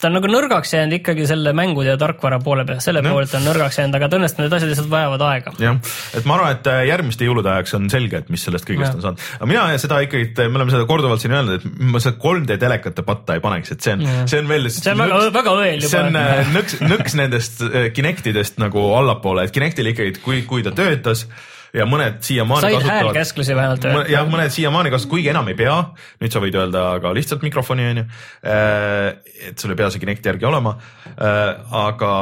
ta 0.00 0.08
on 0.08 0.16
nagu 0.16 0.30
nõrgaks 0.30 0.72
jäänud 0.74 0.96
ikkagi 0.98 1.26
selle 1.28 1.52
mängude 1.56 1.92
ja 1.92 1.98
tarkvara 2.00 2.38
poole 2.42 2.64
pealt, 2.68 2.82
selle 2.84 3.02
no. 3.04 3.12
poolelt 3.14 3.34
on 3.38 3.44
nõrgaks 3.46 3.78
jäänud, 3.80 3.96
aga 3.98 4.08
tõenäoliselt 4.12 4.42
need 4.42 4.56
asjad 4.58 4.72
lihtsalt 4.72 4.90
vajavad 4.92 5.24
aega. 5.28 5.54
jah, 5.62 5.78
et 6.18 6.28
ma 6.28 6.36
arvan, 6.38 6.58
et 6.58 6.70
äh, 6.72 6.82
järgmiste 6.90 7.28
jõulude 7.28 7.52
ajaks 7.52 7.76
on 7.78 7.88
selge, 7.92 8.22
et 8.24 8.30
mis 8.32 8.46
sellest 8.48 8.68
kõigest 8.68 8.88
ja. 8.88 8.94
on 8.98 9.06
saanud. 9.06 9.26
aga 9.38 9.50
mina 9.52 9.66
seda 9.82 10.00
ikkagi, 10.06 10.30
me 10.44 10.60
oleme 10.60 10.74
seda 10.74 10.88
korduvalt 10.90 11.24
siin 11.24 11.36
öelnud, 11.36 11.60
et 11.60 11.82
ma 11.94 12.02
seda 12.02 12.20
3D 12.22 12.60
telekate 12.62 13.06
patta 13.06 13.36
ei 13.38 13.44
paneks, 13.44 13.74
et 13.76 13.86
see 13.86 13.96
on, 13.96 14.06
see 14.26 14.40
on 14.42 14.54
veel. 14.54 14.70
see 14.74 14.94
on 14.94 15.04
väga, 15.04 15.20
väga 15.40 15.58
õel 15.60 15.84
juba. 15.84 15.92
see 15.92 16.06
on 16.06 16.22
äh, 16.22 16.54
nõks, 16.56 16.80
nõks 16.84 17.20
nendest 17.20 17.66
äh, 17.68 17.90
Kinectidest 17.96 18.58
nagu 18.62 18.88
allapoole, 18.96 19.46
et 19.46 19.54
Kinectil 19.54 19.92
ikkagi, 19.92 20.18
kui, 20.24 20.42
kui 20.48 20.66
ta 20.66 20.74
töötas 20.76 21.28
ja 21.76 21.86
mõned 21.88 22.20
siiamaani 22.24 22.70
said 22.70 22.86
häälkäsklusi 22.88 23.56
vähemalt 23.56 23.84
jah, 24.10 24.26
mõned 24.30 24.54
siiamaani 24.54 24.92
kasutavad, 24.92 25.12
kuigi 25.16 25.32
enam 25.32 25.50
ei 25.52 25.58
pea, 25.58 25.76
nüüd 26.22 26.34
sa 26.34 26.42
võid 26.42 26.56
öelda 26.56 26.86
ka 27.02 27.12
lihtsalt 27.16 27.44
mikrofoni 27.46 27.90
onju. 27.92 28.06
Äh, 28.46 29.10
et 29.50 29.60
sul 29.60 29.74
ei 29.74 29.78
pea 29.78 29.90
see 29.92 30.02
Kinecti 30.02 30.32
järgi 30.32 30.48
olema, 30.48 30.76
äh, 31.16 31.76
aga 31.84 32.12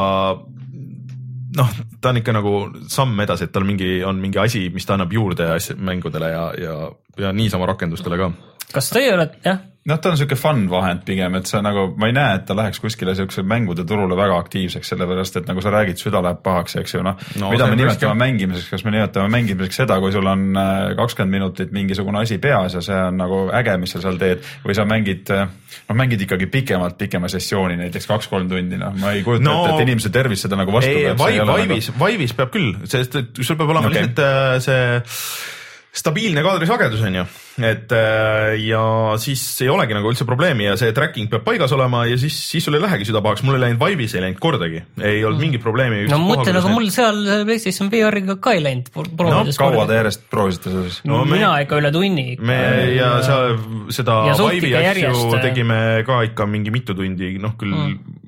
noh, 1.54 1.76
ta 2.00 2.10
on 2.10 2.20
ikka 2.20 2.34
nagu 2.34 2.54
samm 2.90 3.20
edasi, 3.24 3.48
et 3.48 3.54
tal 3.54 3.66
mingi, 3.68 3.96
on 4.06 4.18
mingi 4.22 4.40
asi, 4.42 4.66
mis 4.74 4.86
ta 4.86 4.96
annab 4.96 5.12
juurde 5.14 5.48
asja, 5.54 5.76
mängudele 5.78 6.30
ja, 6.32 6.44
ja, 6.58 6.76
ja 7.20 7.32
niisama 7.36 7.68
rakendustele 7.70 8.18
ka. 8.20 8.32
Kas 8.72 8.90
teie 8.94 9.12
olete, 9.14 9.40
jah 9.44 9.62
noh, 9.84 9.98
ta 10.00 10.12
on 10.12 10.18
sihuke 10.18 10.36
fun 10.38 10.64
vahend 10.72 11.02
pigem, 11.04 11.34
et 11.38 11.48
sa 11.48 11.60
nagu, 11.64 11.86
ma 12.00 12.08
ei 12.08 12.14
näe, 12.16 12.38
et 12.38 12.46
ta 12.48 12.56
läheks 12.56 12.80
kuskile 12.80 13.12
siukse 13.16 13.44
mängude 13.46 13.84
turule 13.88 14.16
väga 14.16 14.38
aktiivseks, 14.40 14.92
sellepärast 14.94 15.40
et 15.40 15.50
nagu 15.50 15.64
sa 15.64 15.72
räägid, 15.74 16.00
süda 16.00 16.22
läheb 16.24 16.40
pahaks, 16.44 16.78
eks 16.80 16.96
ju, 16.96 17.02
noh 17.04 17.18
no,. 17.40 17.50
mida 17.52 17.68
me 17.68 17.76
nimetame 17.76 18.16
mängimiseks, 18.22 18.70
kas 18.72 18.84
me 18.86 18.94
nimetame 18.94 19.28
mängimiseks 19.34 19.82
seda, 19.82 19.98
kui 20.00 20.12
sul 20.14 20.28
on 20.30 20.46
äh, 20.56 20.94
kakskümmend 20.96 21.36
minutit 21.36 21.74
mingisugune 21.76 22.22
asi 22.24 22.38
peas 22.40 22.78
ja 22.78 22.84
see 22.84 23.00
on 23.10 23.20
nagu 23.20 23.42
äge, 23.60 23.76
mis 23.82 23.92
sa 23.96 24.00
seal 24.04 24.16
teed 24.20 24.44
või 24.64 24.78
sa 24.78 24.86
mängid, 24.88 25.32
äh, 25.34 25.50
noh, 25.84 25.98
mängid 26.00 26.24
ikkagi 26.24 26.48
pikemalt, 26.54 26.96
pikema 27.00 27.28
sessiooni, 27.32 27.76
näiteks 27.84 28.08
kaks-kolm 28.08 28.48
tundi, 28.48 28.80
noh, 28.80 28.94
ma 29.02 29.12
ei 29.12 29.24
kujuta 29.26 29.44
no, 29.44 29.58
ette, 29.66 29.82
et 29.82 29.90
inimese 29.90 30.12
tervis 30.14 30.46
seda 30.46 30.56
nagu 30.60 30.72
vastu 30.72 30.94
peab. 30.96 31.20
Vive'is 31.20 31.92
nagu..., 31.92 32.06
Vive'is 32.06 32.32
peab 32.38 32.56
küll, 32.56 32.72
sest 32.88 33.20
et 33.20 33.44
sul 33.44 33.60
peab 33.60 33.76
olema 33.76 33.92
okay. 33.92 34.00
lihtsalt 34.00 34.24
äh, 34.24 34.56
see 34.64 35.52
stabiilne 35.94 36.42
kaadrisagedus 36.42 37.02
on 37.06 37.20
ju, 37.20 37.24
et 37.62 37.92
äh, 37.94 38.54
ja 38.66 38.82
siis 39.22 39.42
ei 39.62 39.70
olegi 39.70 39.94
nagu 39.94 40.10
üldse 40.10 40.26
probleemi 40.26 40.66
ja 40.66 40.74
see 40.80 40.92
tracking 40.96 41.30
peab 41.30 41.44
paigas 41.46 41.72
olema 41.76 42.02
ja 42.08 42.16
siis, 42.18 42.36
siis 42.50 42.64
sul 42.66 42.74
ei 42.78 42.82
lähegi 42.82 43.06
süda 43.06 43.22
pahaks, 43.24 43.44
mul 43.46 43.58
ei 43.58 43.64
läinud 43.68 43.82
Vive'is 43.82 44.16
ei 44.18 44.24
läinud 44.24 44.40
kordagi, 44.42 44.82
ei 44.98 45.22
olnud 45.24 45.42
mingit 45.44 45.62
probleemi. 45.62 46.04
no 46.10 46.18
mõtle 46.24 46.56
nagu 46.56 46.72
mul 46.74 46.90
seal 46.94 47.20
PlayStation 47.46 47.92
VR-iga 47.92 48.38
ka 48.42 48.56
ei 48.56 48.64
läinud. 48.64 48.90
no 48.94 49.44
kaua 49.58 49.86
te 49.90 50.00
järjest 50.00 50.26
proovisite 50.32 50.74
siis? 50.74 50.98
no 51.06 51.20
no, 51.20 51.28
me- 51.28 51.38
mina 51.38 51.52
ikka 51.62 51.78
üle 51.78 51.92
tunni. 51.94 52.26
me 52.42 52.58
ja 52.96 53.14
seal 53.24 53.56
seda 53.94 54.20
ikka 54.34 54.84
asju 54.90 55.14
äh, 55.14 55.40
tegime 55.44 55.80
ka 56.06 56.20
ikka 56.26 56.48
mingi 56.50 56.74
mitu 56.74 56.96
tundi, 56.98 57.36
noh 57.42 57.54
küll 57.60 57.74
mm. 57.74 58.18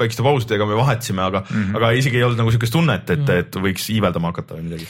väikeste 0.00 0.24
pausidega 0.24 0.64
me 0.68 0.78
vahetasime, 0.78 1.22
aga 1.26 1.42
mm, 1.44 1.56
-hmm. 1.56 1.76
aga 1.76 1.90
isegi 2.00 2.20
ei 2.20 2.24
olnud 2.24 2.40
nagu 2.40 2.54
siukest 2.54 2.72
tunnet, 2.72 3.10
et, 3.12 3.28
et 3.36 3.60
võiks 3.66 3.90
iiveldama 3.92 4.32
hakata 4.32 4.56
või 4.56 4.70
midagi. 4.70 4.88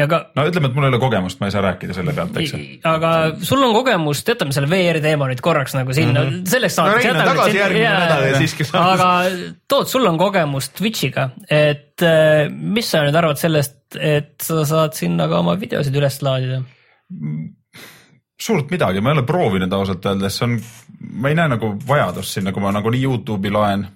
aga 0.00 0.24
no 0.38 0.46
ütleme, 0.48 0.70
et 0.70 0.78
mul 0.78 0.88
ei 0.88 0.94
ole 0.94 1.02
kogemust, 1.02 1.40
ma 1.40 1.50
ei 1.50 1.54
saa 1.54 1.64
rääkida 1.68 1.96
selle 1.96 2.14
pealt, 2.16 2.36
eks 2.40 2.54
ju. 2.54 2.62
aga 2.88 3.01
sul 3.42 3.62
on 3.66 3.74
kogemust, 3.74 4.28
jätame 4.28 4.54
selle 4.54 4.70
VR 4.70 5.00
teema 5.04 5.28
nüüd 5.30 5.42
korraks 5.44 5.74
nagu 5.76 5.94
sinna 5.96 6.22
mm, 6.22 6.34
-hmm. 6.34 6.50
selleks. 6.54 6.76
No 6.78 6.84
saateks 6.84 7.04
Rein 7.04 7.16
on 7.16 7.30
tagasi 7.30 7.58
järgmine 7.58 7.94
nädal 7.96 8.26
ja 8.28 8.42
siis, 8.42 8.54
kes 8.58 8.72
saab- 8.72 8.92
aga 8.94 9.08
Toot, 9.68 9.88
sul 9.88 10.06
on 10.06 10.18
kogemust 10.20 10.76
Twitch'iga, 10.78 11.30
et 11.50 12.04
äh, 12.06 12.50
mis 12.50 12.90
sa 12.90 13.02
nüüd 13.06 13.18
arvad 13.18 13.40
sellest, 13.40 13.96
et 13.98 14.36
sa 14.42 14.64
saad 14.68 14.94
sinna 14.98 15.28
ka 15.28 15.42
oma 15.42 15.56
videosid 15.60 15.96
üles 15.96 16.22
laadida? 16.22 16.62
suurt 18.42 18.70
midagi, 18.70 19.00
ma 19.00 19.12
ei 19.12 19.18
ole 19.18 19.26
proovinud 19.26 19.72
ausalt 19.76 20.06
öeldes, 20.10 20.36
see 20.38 20.48
on, 20.48 20.56
ma 21.22 21.30
ei 21.30 21.38
näe 21.38 21.52
nagu 21.54 21.72
vajadust 21.86 22.38
sinna, 22.38 22.52
kui 22.54 22.64
ma 22.64 22.72
nagunii 22.74 23.02
Youtube'i 23.04 23.52
loen. 23.54 23.86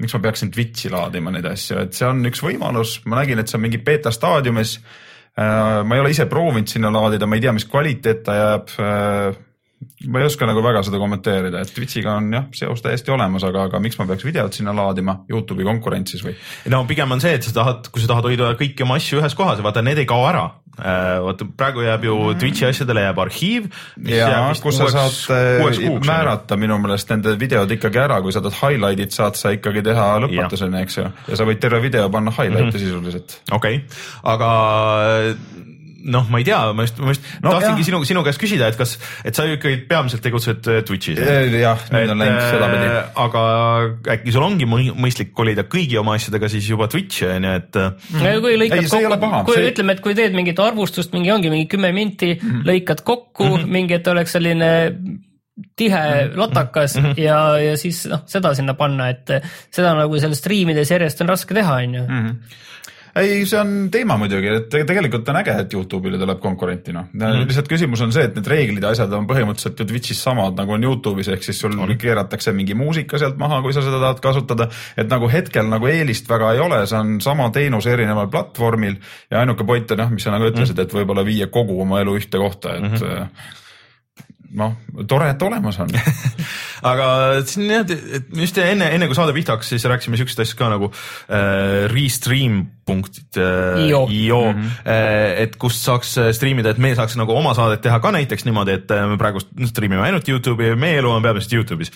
miks 0.00 0.14
ma 0.16 0.22
peaksin 0.24 0.48
Twitch'i 0.48 0.88
laadima 0.88 1.28
neid 1.34 1.44
asju, 1.44 1.76
et 1.82 1.92
see 1.92 2.06
on 2.08 2.24
üks 2.24 2.40
võimalus, 2.40 3.02
ma 3.04 3.18
nägin, 3.18 3.42
et 3.42 3.50
see 3.50 3.58
on 3.58 3.66
mingi 3.66 3.82
beeta 3.84 4.08
staadiumis. 4.14 4.78
Ma 5.36 5.94
ei 5.94 6.00
ole 6.00 6.10
ise 6.10 6.26
proovinud 6.26 6.68
sinna 6.68 6.90
laadida, 6.92 7.26
ma 7.26 7.38
ei 7.38 7.44
tea, 7.44 7.52
mis 7.56 7.68
kvaliteet 7.70 8.24
ta 8.26 8.34
jääb. 8.36 8.74
Ma 10.08 10.20
ei 10.20 10.28
oska 10.28 10.46
nagu 10.48 10.62
väga 10.64 10.82
seda 10.84 11.00
kommenteerida, 11.00 11.62
et 11.64 11.72
Twitch'iga 11.72 12.14
on 12.20 12.30
jah, 12.34 12.46
seos 12.56 12.82
täiesti 12.84 13.12
olemas, 13.14 13.44
aga, 13.48 13.66
aga 13.70 13.80
miks 13.80 13.96
ma 14.00 14.06
peaks 14.08 14.24
videot 14.26 14.56
sinna 14.56 14.74
laadima 14.76 15.20
Youtube'i 15.30 15.64
konkurentsis 15.64 16.24
või? 16.24 16.34
no 16.72 16.82
pigem 16.88 17.16
on 17.16 17.22
see, 17.22 17.32
et 17.38 17.46
sa 17.46 17.54
tahad, 17.56 17.88
kui 17.92 18.02
sa 18.02 18.10
tahad 18.10 18.28
hoida 18.28 18.52
kõiki 18.60 18.84
oma 18.84 18.98
asju 19.00 19.22
ühes 19.22 19.36
kohas 19.36 19.60
ja 19.60 19.64
vaata, 19.64 19.84
need 19.84 20.02
ei 20.02 20.08
kao 20.08 20.26
ära. 20.28 20.44
vaata 20.76 21.48
praegu 21.56 21.84
jääb 21.84 22.04
ju 22.08 22.18
Twitch'i 22.40 22.68
asjadele 22.68 23.06
jääb 23.06 23.22
arhiiv. 23.24 23.70
ja 24.04 24.52
kus 24.62 24.80
sa 24.80 24.90
saad 24.92 25.16
äh, 25.36 25.88
määrata 26.06 26.60
minu 26.60 26.78
meelest 26.80 27.12
nende 27.12 27.36
videod 27.40 27.72
ikkagi 27.76 28.04
ära, 28.04 28.20
kui 28.24 28.36
sa 28.36 28.44
tahad 28.44 28.60
highlight'id, 28.60 29.16
saad 29.16 29.40
sa 29.40 29.52
ikkagi 29.56 29.84
teha 29.88 30.12
lõpmatuseni, 30.26 30.84
eks 30.84 31.00
ju, 31.00 31.08
ja 31.28 31.40
sa 31.40 31.48
võid 31.48 31.60
terve 31.60 31.80
video 31.84 32.08
panna 32.12 32.32
highlight'e 32.36 32.68
mm 32.68 32.76
-hmm. 32.76 32.84
sisuliselt. 32.84 33.40
okei 33.50 33.80
okay., 33.80 34.00
aga 34.36 34.52
noh, 36.04 36.26
ma 36.30 36.38
ei 36.38 36.44
tea, 36.44 36.72
ma 36.72 36.82
just, 36.86 36.98
ma 36.98 37.08
just 37.12 37.22
no, 37.42 37.50
tahtsingi 37.52 37.82
jah. 37.82 37.86
sinu, 37.90 38.00
sinu 38.08 38.22
käest 38.24 38.40
küsida, 38.40 38.68
et 38.72 38.76
kas, 38.78 38.98
et 39.24 39.34
sa 39.36 39.44
ju 39.44 39.56
ikkagi 39.58 39.76
peamiselt 39.90 40.22
tegutsed 40.24 40.68
äh, 40.72 40.80
Twitch'is. 40.88 41.18
jah, 41.60 41.78
nüüd 41.92 42.10
on 42.14 42.18
läinud 42.22 42.40
sedapidi. 42.50 42.90
aga 43.24 43.42
äkki 44.16 44.32
sul 44.32 44.42
ongi 44.46 44.64
mõi- 44.70 44.92
mõistlik 44.96 45.32
kolida 45.36 45.62
kõigi 45.64 45.98
oma 46.00 46.14
asjadega 46.16 46.48
siis 46.48 46.68
juba 46.70 46.88
Twitch'i 46.88 47.26
on 47.36 47.44
ju, 47.44 47.54
et 47.60 47.76
äh, 47.76 47.90
kui 48.40 48.56
lõikad 48.56 48.84
Ei, 49.00 49.16
paha, 49.20 49.42
kui 49.44 49.54
see- 49.56 49.72
ütleme, 49.72 49.92
et 49.92 50.00
kui 50.00 50.14
teed 50.14 50.32
mingit 50.36 50.58
arvustust, 50.58 51.12
mingi 51.12 51.30
ongi 51.32 51.50
mingi 51.50 51.68
kümme 51.68 51.92
minti 51.92 52.34
mm, 52.34 52.40
Mhm. 52.40 52.56
-hmm. 52.60 52.64
lõikad 52.70 53.02
kokku 53.04 53.44
mm, 53.44 53.56
-hmm. 53.56 53.66
mingi, 53.66 53.94
et 53.94 54.06
oleks 54.08 54.32
selline 54.32 54.70
tihe 55.76 56.00
Mhm. 56.30 56.38
latakas 56.38 56.96
mm 56.96 57.04
-hmm. 57.04 57.18
ja, 57.20 57.58
ja 57.58 57.76
siis 57.76 58.06
noh, 58.06 58.22
seda 58.26 58.54
sinna 58.54 58.74
panna, 58.74 59.08
et 59.10 59.28
seda 59.70 59.94
nagu 59.94 60.18
seal 60.18 60.34
striimides 60.34 60.90
järjest 60.90 61.20
on 61.20 61.28
raske 61.28 61.54
teha, 61.54 61.74
on 61.74 61.94
ju. 61.94 62.04
Ei, 63.20 63.44
see 63.48 63.58
on 63.60 63.72
teema 63.92 64.16
muidugi, 64.20 64.48
et 64.56 64.68
te- 64.72 64.82
tegelikult 64.88 65.28
on 65.32 65.38
äge, 65.40 65.54
et 65.62 65.74
Youtube'ile 65.76 66.18
tuleb 66.20 66.40
konkurenti, 66.42 66.94
noh 66.96 67.06
mm. 67.12 67.20
-hmm. 67.20 67.46
lihtsalt 67.48 67.68
küsimus 67.70 68.02
on 68.04 68.12
see, 68.14 68.24
et 68.28 68.34
need 68.38 68.48
reeglid 68.50 68.82
ja 68.86 68.92
asjad 68.94 69.12
on 69.16 69.28
põhimõtteliselt 69.30 69.82
ju 69.82 69.86
Twitch'is 69.90 70.22
samad 70.24 70.58
nagu 70.58 70.76
on 70.76 70.84
Youtube'is, 70.88 71.30
ehk 71.34 71.44
siis 71.44 71.60
sul 71.60 71.76
on. 71.78 71.96
keeratakse 72.00 72.52
mingi 72.56 72.74
muusika 72.74 73.18
sealt 73.18 73.38
maha, 73.38 73.60
kui 73.62 73.72
sa 73.76 73.82
seda 73.84 74.00
tahad 74.00 74.20
kasutada. 74.24 74.68
et 74.96 75.08
nagu 75.08 75.28
hetkel 75.28 75.68
nagu 75.68 75.86
eelist 75.86 76.28
väga 76.28 76.52
ei 76.54 76.60
ole, 76.60 76.86
see 76.86 76.98
on 76.98 77.20
sama 77.20 77.50
teenus 77.50 77.86
erineval 77.86 78.28
platvormil 78.28 78.96
ja 79.30 79.40
ainuke 79.40 79.64
point 79.64 79.90
on 79.90 79.98
jah, 79.98 80.10
mis 80.10 80.22
sa 80.22 80.30
nagu 80.30 80.48
ütlesid 80.48 80.76
mm, 80.76 80.82
et 80.82 80.94
võib-olla 80.94 81.24
viia 81.24 81.46
kogu 81.46 81.80
oma 81.82 82.00
elu 82.00 82.16
ühte 82.16 82.38
kohta, 82.38 82.76
et 82.76 82.82
mm 82.82 82.94
-hmm. 82.96 83.58
noh, 84.56 84.74
tore, 85.08 85.30
et 85.30 85.42
olemas 85.46 85.78
on 85.82 85.90
aga 86.90 87.06
siin 87.46 87.70
jah, 87.70 87.84
et 87.86 88.30
just 88.40 88.58
enne, 88.62 88.88
enne 88.96 89.08
kui 89.08 89.18
saade 89.18 89.34
pihta 89.36 89.56
hakkas, 89.56 89.70
siis 89.74 89.84
rääkisime 89.88 90.18
siukest 90.20 90.42
asja 90.42 90.58
ka 90.58 90.70
nagu 90.72 90.90
äh, 90.90 91.86
restream 91.92 92.62
punktid 92.88 93.38
äh, 93.38 93.84
IO. 93.86 94.40
Mm, 94.52 94.62
-hmm. 94.62 94.90
et 95.44 95.56
kust 95.56 95.84
saaks 95.86 96.16
äh, 96.18 96.32
striimida, 96.34 96.70
et 96.70 96.78
me 96.78 96.94
saaks 96.94 97.16
nagu 97.20 97.36
oma 97.36 97.54
saadet 97.54 97.82
teha 97.84 98.00
ka 98.00 98.10
näiteks 98.16 98.44
niimoodi, 98.48 98.80
et 98.80 98.90
äh, 98.90 99.06
me 99.08 99.18
praegu 99.20 99.42
striimime 99.68 100.02
ainult 100.02 100.28
Youtube'i, 100.28 100.74
meie 100.76 100.98
elu 100.98 101.10
on 101.10 101.22
peamiselt 101.22 101.52
Youtube'is. 101.52 101.92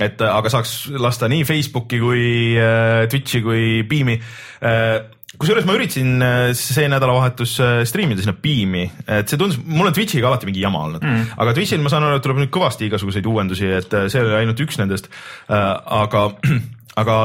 et 0.00 0.20
äh, 0.20 0.36
aga 0.36 0.48
saaks 0.48 0.90
lasta 0.96 1.28
nii 1.28 1.44
Facebooki 1.44 2.00
kui 2.00 2.56
äh, 2.56 3.08
Twitch'i 3.08 3.42
kui 3.42 3.84
Beam'i 3.88 4.20
äh, 4.62 5.17
kusjuures 5.36 5.66
ma 5.68 5.74
üritasin 5.76 6.24
äh, 6.24 6.50
see 6.56 6.88
nädalavahetus 6.88 7.58
äh, 7.60 7.80
striimida 7.88 8.24
sinna 8.24 8.32
Beam'i, 8.32 8.86
et 9.04 9.28
see 9.28 9.40
tundus, 9.40 9.58
mul 9.60 9.90
on 9.90 9.96
Twitch'iga 9.96 10.30
alati 10.30 10.48
mingi 10.48 10.62
jama 10.64 10.86
olnud 10.86 11.04
mm., 11.04 11.34
aga 11.44 11.52
Twitch'il 11.58 11.84
ma 11.84 11.92
saan 11.92 12.06
aru, 12.06 12.16
et 12.16 12.24
tuleb 12.24 12.40
nüüd 12.40 12.52
kõvasti 12.54 12.88
igasuguseid 12.88 13.28
uuendusi, 13.28 13.68
et 13.80 13.96
äh, 13.98 14.08
see 14.12 14.24
oli 14.24 14.38
ainult 14.40 14.62
üks 14.64 14.80
nendest. 14.80 15.10
aga, 15.48 16.24
aga 17.02 17.18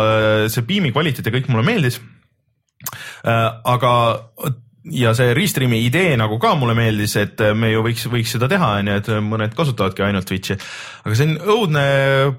see 0.51 0.67
Beam'i 0.67 0.91
kvaliteet 0.95 1.29
ja 1.29 1.35
kõik 1.37 1.47
mulle 1.53 1.65
meeldis. 1.67 2.01
aga 3.23 3.93
ja 4.91 5.13
see 5.15 5.31
Restreami 5.35 5.79
idee 5.85 6.17
nagu 6.19 6.35
ka 6.41 6.53
mulle 6.59 6.75
meeldis, 6.75 7.15
et 7.21 7.39
me 7.55 7.71
ju 7.71 7.83
võiks, 7.85 8.03
võiks 8.11 8.33
seda 8.35 8.49
teha, 8.51 8.73
onju, 8.81 8.95
et 8.99 9.09
mõned 9.23 9.55
kasutavadki 9.55 10.03
ainult 10.03 10.27
Twitch'i. 10.27 10.57
aga 11.05 11.15
see 11.15 11.29
on 11.29 11.35
õudne 11.55 11.83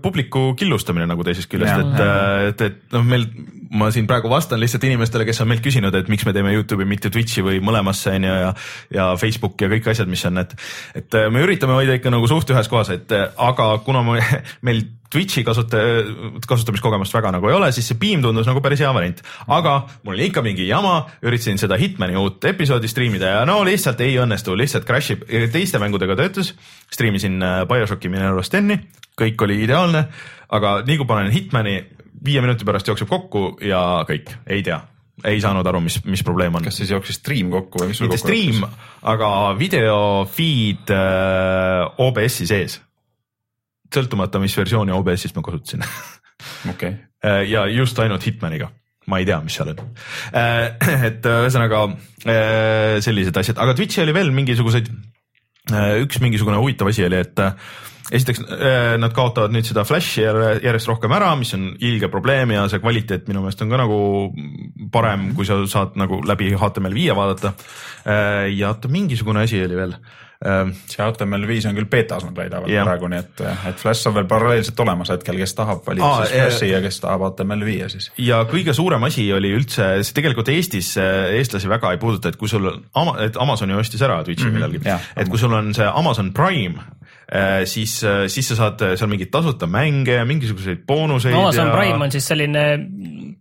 publiku 0.03 0.51
killustamine 0.59 1.09
nagu 1.09 1.25
teisest 1.25 1.49
küljest, 1.53 1.81
et, 1.81 2.03
et, 2.51 2.65
et 2.69 2.97
noh, 2.97 3.07
meil, 3.09 3.25
ma 3.73 3.89
siin 3.95 4.09
praegu 4.11 4.29
vastan 4.33 4.61
lihtsalt 4.61 4.85
inimestele, 4.85 5.25
kes 5.29 5.41
on 5.41 5.49
meilt 5.51 5.65
küsinud, 5.65 5.97
et 5.97 6.11
miks 6.13 6.27
me 6.29 6.35
teeme 6.37 6.53
Youtube'i, 6.53 6.89
mitte 6.89 7.13
Twitch'i 7.15 7.45
või 7.47 7.63
mõlemasse 7.65 8.13
onju 8.19 8.35
ja, 8.43 8.51
ja 8.93 9.09
Facebook 9.21 9.65
ja 9.65 9.71
kõik 9.73 9.89
asjad, 9.95 10.11
mis 10.13 10.27
on, 10.29 10.43
et, 10.45 10.53
et 11.01 11.21
me 11.33 11.47
üritame 11.47 11.79
hoida 11.79 11.97
ikka 11.97 12.13
nagu 12.13 12.29
suht 12.29 12.53
ühes 12.53 12.69
kohas, 12.69 12.93
et 12.93 13.17
aga 13.17 13.71
kuna 13.87 14.05
me, 14.05 14.21
meil 14.67 14.85
Twitch'i 15.15 15.45
kasuta-, 15.47 15.81
kasutamiskogemust 16.49 17.15
väga 17.15 17.31
nagu 17.37 17.51
ei 17.51 17.57
ole, 17.57 17.71
siis 17.75 17.89
see 17.91 17.99
Beam 18.01 18.23
tundus 18.25 18.49
nagu 18.51 18.63
päris 18.65 18.83
hea 18.83 18.91
variant. 18.95 19.23
aga 19.47 19.77
mul 20.03 20.17
oli 20.17 20.29
ikka 20.31 20.43
mingi 20.43 20.67
jama, 20.69 20.97
üritasin 21.23 21.61
seda 21.61 21.79
Hitmani 21.81 22.19
uut 22.19 22.45
episoodi 22.51 22.91
striimida 22.91 23.35
ja 23.37 23.45
no 23.49 23.61
lihtsalt 23.67 24.01
ei 24.05 24.17
õnnestu, 24.21 24.57
lihtsalt 24.59 24.87
crash 24.89 25.15
ib, 25.15 25.27
teiste 25.53 25.79
mängudega 25.83 26.17
töötas. 26.19 26.55
striimisin 26.93 27.43
äh, 27.43 27.61
BioShocki 27.69 28.11
Mineral 28.11 28.43
Steni, 28.43 28.79
kõik 29.19 29.47
oli 29.47 29.61
ideaalne, 29.65 30.07
aga 30.55 30.81
nii 30.87 30.99
kui 31.01 31.07
panen 31.09 31.31
Hitmani, 31.35 31.79
viie 32.25 32.43
minuti 32.43 32.67
pärast 32.67 32.89
jookseb 32.89 33.09
kokku 33.09 33.47
ja 33.65 34.05
kõik, 34.09 34.33
ei 34.51 34.63
tea, 34.67 34.81
ei 35.25 35.41
saanud 35.43 35.67
aru, 35.67 35.83
mis, 35.85 36.01
mis 36.09 36.25
probleem 36.27 36.55
on 36.59 36.65
kas 36.65 36.81
siis 36.81 36.91
jooksis 36.95 37.21
stream 37.21 37.53
kokku 37.55 37.83
või 37.83 37.93
mis 37.93 38.01
sul 38.01 38.09
mitte 38.09 38.19
kokku 38.19 38.33
jooksis? 38.33 38.59
stream, 38.59 38.91
aga 39.15 39.31
video 39.59 39.99
feed 40.31 40.91
äh, 40.95 42.03
OBS-i 42.03 42.49
sees. 42.51 42.81
sõltumata, 43.97 44.43
mis 44.43 44.57
versiooni 44.59 44.95
OBS-ist 44.95 45.37
ma 45.39 45.45
kasutasin. 45.47 45.85
Okei, 46.71 46.95
Äh, 47.25 47.47
ja 47.49 47.65
just 47.73 47.99
ainult 48.03 48.27
Hitmaniga, 48.27 48.69
ma 49.09 49.21
ei 49.21 49.29
tea, 49.29 49.39
mis 49.45 49.57
seal 49.57 49.73
on. 49.73 49.81
et 51.09 51.25
äh, 51.25 51.41
ühesõnaga 51.47 51.87
äh, 51.89 53.01
sellised 53.05 53.41
asjad, 53.41 53.61
aga 53.63 53.77
Twitch'i 53.77 54.05
oli 54.05 54.17
veel 54.17 54.33
mingisuguseid, 54.37 54.93
üks 56.05 56.19
mingisugune 56.21 56.59
huvitav 56.61 56.91
asi 56.91 57.07
oli, 57.07 57.23
et 57.25 57.41
äh, 57.41 57.55
esiteks 58.13 58.43
äh, 58.45 58.91
nad 59.01 59.15
kaotavad 59.17 59.55
nüüd 59.55 59.65
seda 59.65 59.87
Flashi 59.89 60.27
järjest 60.27 60.91
rohkem 60.91 61.15
ära, 61.17 61.31
mis 61.41 61.55
on 61.57 61.71
ilge 61.81 62.11
probleem 62.13 62.53
ja 62.53 62.67
see 62.69 62.83
kvaliteet 62.83 63.31
minu 63.31 63.41
meelest 63.41 63.65
on 63.65 63.73
ka 63.73 63.81
nagu 63.81 63.99
parem, 64.93 65.31
kui 65.39 65.49
sa 65.49 65.57
saad 65.71 65.97
nagu 65.97 66.21
läbi 66.29 66.53
HTML5 66.53 67.17
vaadata. 67.17 67.55
ja 68.53 68.75
oota, 68.75 68.93
mingisugune 68.93 69.47
asi 69.47 69.65
oli 69.65 69.81
veel 69.81 69.97
Äh, 70.43 70.73
see 70.91 71.01
HTML5 71.01 71.69
on 71.71 71.77
küll 71.79 71.87
betas 71.89 72.25
nad 72.27 72.35
väidavad 72.37 72.69
Jah. 72.69 72.85
praegu, 72.85 73.09
nii 73.09 73.21
et, 73.23 73.43
et 73.71 73.79
Flash 73.81 74.09
on 74.11 74.17
veel 74.17 74.27
paralleelselt 74.29 74.81
olemas 74.83 75.13
hetkel, 75.15 75.39
kes 75.41 75.55
tahab, 75.57 75.85
valib 75.87 76.05
Aa, 76.05 76.25
siis 76.25 76.35
eh, 76.35 76.43
Flashi 76.49 76.71
ja 76.73 76.81
kes 76.85 76.99
tahab 77.01 77.23
HTML5 77.29 77.93
siis. 77.95 78.09
ja 78.21 78.43
kõige 78.51 78.75
suurem 78.77 79.07
asi 79.07 79.25
oli 79.33 79.55
üldse, 79.55 79.87
see 80.05 80.17
tegelikult 80.19 80.51
Eestis 80.53 80.91
äh, 81.01 81.37
eestlasi 81.39 81.71
väga 81.71 81.95
ei 81.95 82.01
puuduta, 82.03 82.35
et 82.35 82.37
kui 82.41 82.51
sul 82.51 82.67
on, 82.67 83.13
et 83.25 83.39
Amazon 83.41 83.73
ju 83.73 83.81
ostis 83.81 84.03
ära 84.05 84.19
Twitch'i 84.27 84.45
mm 84.45 84.51
-hmm, 84.51 84.59
millalgi 84.59 84.83
jah., 84.91 85.07
et 85.17 85.31
kui 85.31 85.39
sul 85.39 85.55
on 85.55 85.73
see 85.75 85.87
Amazon 85.87 86.33
Prime, 86.35 86.83
siis, 87.65 87.95
siis 88.29 88.49
sa 88.49 88.57
saad 88.57 88.83
seal 88.99 89.09
mingeid 89.09 89.31
tasuta 89.33 89.67
mänge 89.67 90.13
ja 90.19 90.25
mingisuguseid 90.29 90.83
boonuseid 90.87 91.35
Amazon 91.35 91.67
ja... 91.67 91.77
Prime 91.77 92.05
on 92.05 92.13
siis 92.13 92.27
selline 92.29 92.65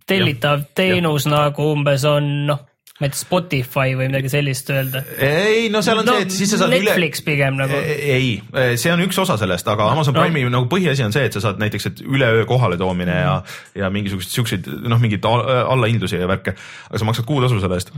tellitav 0.06 0.62
teenus 0.74 1.26
nagu 1.26 1.72
umbes 1.72 2.04
on 2.08 2.30
noh, 2.46 2.64
ma 3.00 3.08
ei 3.08 3.10
tea, 3.10 3.18
Spotify 3.18 3.94
või 3.98 4.06
midagi 4.06 4.28
sellist 4.30 4.68
öelda. 4.70 5.00
ei, 5.18 5.64
no 5.72 5.80
seal 5.82 5.98
on 5.98 6.06
No, 6.06 6.12
see, 6.14 6.26
et 6.28 6.34
siis 6.36 6.52
sa 6.54 6.60
saad 6.60 6.70
üle. 6.76 6.84
Netflix 6.92 7.24
pigem 7.26 7.56
nagu. 7.58 7.74
ei, 7.74 8.36
see 8.78 8.92
on 8.94 9.02
üks 9.02 9.18
osa 9.18 9.34
sellest, 9.40 9.66
aga 9.72 9.88
Amazon 9.90 10.14
No. 10.14 10.22
Prime'i 10.22 10.46
nagu 10.46 10.68
põhiasi 10.70 11.02
on 11.02 11.10
see, 11.16 11.24
et 11.26 11.34
sa 11.34 11.42
saad 11.42 11.58
näiteks, 11.58 11.88
et 11.90 12.02
üleöö 12.06 12.44
kohale 12.46 12.78
toomine 12.78 13.16
ja, 13.18 13.32
ja 13.74 13.90
mingisuguseid 13.90 14.36
siukseid 14.36 14.68
noh, 14.86 15.00
mingeid 15.02 15.26
al- 15.26 15.42
allahindlusi 15.74 16.20
ja 16.22 16.28
värke, 16.30 16.54
aga 16.90 17.02
sa 17.02 17.08
maksad 17.10 17.26
kuutasu 17.26 17.58
selle 17.64 17.80
eest. 17.80 17.90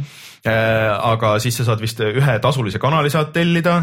aga 0.48 1.34
siis 1.44 1.60
sa 1.60 1.66
saad 1.68 1.82
vist 1.84 2.00
ühe 2.00 2.38
tasulise 2.40 2.80
kanali 2.80 3.12
saad 3.12 3.34
tellida. 3.36 3.76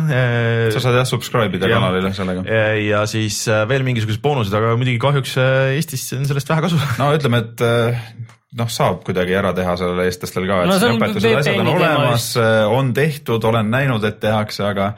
sa 0.74 0.82
saad 0.82 0.98
jah 0.98 1.06
subscribe 1.10 1.54
ida 1.60 1.70
Jah. 1.70 1.78
kanalile 1.78 2.14
sellega. 2.18 2.46
ja 2.90 3.06
siis 3.06 3.44
veel 3.70 3.86
mingisugused 3.86 4.22
boonused, 4.24 4.54
aga 4.58 4.74
muidugi 4.82 4.98
kahjuks 5.04 5.38
Eestis 5.78 6.10
on 6.18 6.26
sellest 6.26 6.50
vähe 6.50 6.66
kasu. 6.66 6.82
no 6.98 7.14
ütleme, 7.14 7.44
et 7.46 7.68
noh, 8.58 8.70
saab 8.72 9.04
kuidagi 9.08 9.36
ära 9.38 9.54
teha 9.58 9.76
sellele 9.80 10.08
eestlastel 10.10 10.48
ka, 10.50 10.62
et 10.64 10.72
No 10.72 10.78
on 10.78 10.98
õpetused, 10.98 11.38
asjad 11.42 11.62
on 11.64 11.72
olemas, 11.74 12.32
on 12.70 12.94
tehtud, 12.96 13.46
olen 13.50 13.72
näinud, 13.74 14.04
et 14.08 14.20
tehakse, 14.24 14.66
aga 14.68 14.94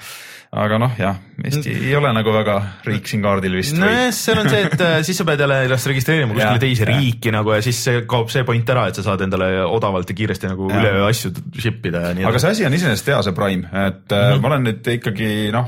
aga 0.55 0.77
noh, 0.79 0.91
jah, 0.99 1.17
Eesti 1.43 1.73
ei 1.89 1.95
ole 1.97 2.07
nagu 2.15 2.31
väga 2.31 2.53
riik 2.87 3.09
siin 3.11 3.23
kaardil 3.23 3.57
vist 3.57 3.75
nojah, 3.75 4.07
seal 4.15 4.39
on 4.39 4.47
see, 4.47 4.61
et 4.69 4.81
äh, 4.85 4.93
siis 5.03 5.17
sa 5.19 5.25
pead 5.27 5.41
jälle 5.43 5.57
ennast 5.65 5.89
registreerima 5.91 6.31
kuskile 6.31 6.61
teise 6.63 6.85
jah. 6.85 6.95
riiki 6.95 7.33
nagu 7.35 7.51
ja 7.51 7.59
siis 7.65 7.81
kaob 8.07 8.31
see 8.31 8.45
point 8.47 8.71
ära, 8.71 8.85
et 8.87 8.95
sa 8.95 9.03
saad 9.03 9.25
endale 9.25 9.49
odavalt 9.67 10.09
ja 10.09 10.15
kiiresti 10.15 10.47
nagu 10.53 10.69
üleöö 10.71 11.03
asju 11.09 11.33
ship 11.59 11.83
ida 11.91 12.05
ja 12.07 12.13
nii 12.15 12.23
aga 12.23 12.37
edasi. 12.37 12.45
see 12.45 12.55
asi 12.55 12.67
on 12.69 12.77
iseenesest 12.77 13.11
hea, 13.11 13.17
see 13.27 13.35
Prime, 13.35 13.67
et 13.67 14.07
mm 14.07 14.21
-hmm. 14.21 14.45
ma 14.45 14.51
olen 14.51 14.67
nüüd 14.69 14.91
ikkagi 14.95 15.29
noh, 15.55 15.67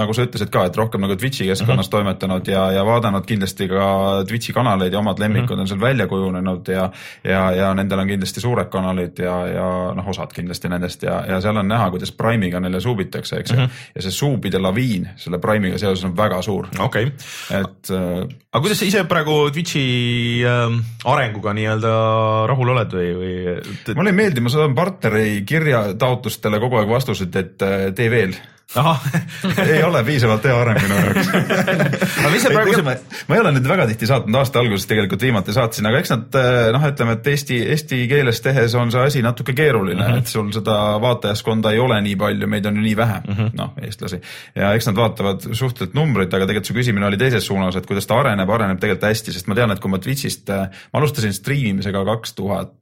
nagu 0.00 0.16
sa 0.16 0.24
ütlesid 0.24 0.52
ka, 0.54 0.64
et 0.70 0.80
rohkem 0.80 1.04
nagu 1.04 1.16
Twitch'i 1.16 1.50
keskkonnas 1.50 1.76
mm 1.76 1.88
-hmm. 1.88 1.90
toimetanud 1.90 2.48
ja, 2.48 2.70
ja 2.72 2.86
vaadanud 2.88 3.28
kindlasti 3.28 3.68
ka 3.68 3.90
Twitch'i 4.28 4.56
kanaleid 4.56 4.92
ja 4.92 4.98
omad 5.04 5.20
lemmikud 5.20 5.50
mm 5.50 5.56
-hmm. 5.56 5.60
on 5.60 5.68
seal 5.68 5.80
välja 5.80 6.06
kujunenud 6.06 6.68
ja 6.68 6.90
ja, 7.24 7.52
ja 7.52 7.74
nendel 7.74 7.98
on 7.98 8.08
kindlasti 8.08 8.40
suured 8.40 8.72
kanalid 8.72 9.18
ja, 9.18 9.36
ja 9.46 9.68
noh, 9.94 10.08
osad 10.08 10.32
kindlasti 10.32 10.68
nendest 10.68 11.02
ja, 11.02 11.20
ja 11.28 11.40
seal 11.40 11.56
on 11.56 11.68
näha, 11.68 11.90
kuidas 11.90 12.12
Prime'iga 12.12 12.60
neile 12.60 12.80
suubitakse, 12.80 13.36
eks 13.36 13.50
ju 13.50 13.56
mm 13.56 13.64
-hmm., 13.64 13.92
ja 13.94 14.05
see 14.06 14.14
suubide 14.14 14.60
laviin 14.62 15.08
selle 15.20 15.40
Prime'iga 15.42 15.80
seoses 15.82 16.06
on 16.08 16.16
väga 16.16 16.40
suur, 16.46 16.70
okei, 16.86 17.12
et 17.58 17.92
äh, 17.92 18.24
aga 18.24 18.64
kuidas 18.64 18.80
sa 18.80 18.88
ise 18.88 19.04
praegu 19.10 19.38
Twitch'i 19.54 19.86
äh, 20.46 20.76
arenguga 21.12 21.54
nii-öelda 21.56 21.94
rahul 22.50 22.74
oled 22.76 22.98
või, 22.98 23.14
või? 23.20 23.94
mulle 23.98 24.14
ei 24.14 24.20
meeldi, 24.24 24.44
ma 24.44 24.52
saan 24.52 24.76
partneri 24.78 25.40
kirjataotlustele 25.48 26.62
kogu 26.62 26.82
aeg 26.82 26.92
vastused, 26.92 27.40
et 27.42 27.66
äh, 27.66 27.88
tee 27.96 28.12
veel 28.12 28.36
ahah, 28.74 29.02
ei 29.72 29.82
ole 29.82 30.02
piisavalt 30.04 30.44
hea 30.44 30.56
areng 30.60 30.80
minu 30.82 30.96
jaoks. 30.98 31.28
aga 32.18 32.30
mis 32.32 32.42
sa 32.42 32.50
praegu 32.50 32.74
praegu, 32.74 32.82
ma, 32.86 32.94
ma 33.28 33.36
ei 33.36 33.42
ole 33.42 33.52
nüüd 33.56 33.68
väga 33.70 33.86
tihti 33.90 34.08
saatnud, 34.10 34.38
aasta 34.40 34.60
alguses 34.62 34.88
tegelikult 34.90 35.22
viimati 35.22 35.54
saatsin, 35.56 35.86
aga 35.88 36.00
eks 36.02 36.12
nad 36.12 36.38
noh, 36.74 36.86
ütleme, 36.90 37.16
et 37.18 37.30
eesti, 37.32 37.60
eesti 37.74 38.00
keeles 38.10 38.42
tehes 38.44 38.74
on 38.78 38.92
see 38.94 39.04
asi 39.10 39.22
natuke 39.24 39.54
keeruline 39.56 40.00
mm, 40.00 40.08
-hmm. 40.08 40.24
et 40.24 40.32
sul 40.32 40.50
seda 40.54 40.76
vaatajaskonda 41.02 41.72
ei 41.76 41.82
ole 41.82 42.00
nii 42.08 42.16
palju, 42.20 42.50
meid 42.50 42.66
on 42.66 42.80
ju 42.80 42.86
nii 42.88 42.96
vähe 42.96 43.20
mm 43.22 43.34
-hmm., 43.34 43.54
noh, 43.60 43.72
eestlasi. 43.82 44.20
ja 44.54 44.72
eks 44.74 44.90
nad 44.90 44.96
vaatavad 44.96 45.46
suhteliselt 45.52 45.94
numbrit, 45.94 46.34
aga 46.34 46.46
tegelikult 46.46 46.72
su 46.72 46.78
küsimine 46.80 47.06
oli 47.06 47.20
teises 47.20 47.46
suunas, 47.46 47.76
et 47.76 47.86
kuidas 47.86 48.06
ta 48.06 48.18
areneb, 48.20 48.50
areneb 48.50 48.80
tegelikult 48.82 49.10
hästi, 49.10 49.32
sest 49.32 49.46
ma 49.46 49.54
tean, 49.54 49.70
et 49.70 49.80
kui 49.80 49.90
ma 49.90 49.98
Twitch'ist, 49.98 50.50
ma 50.50 51.00
alustasin 51.00 51.32
striimimisega 51.32 52.04
kaks 52.04 52.34
tuhat, 52.34 52.74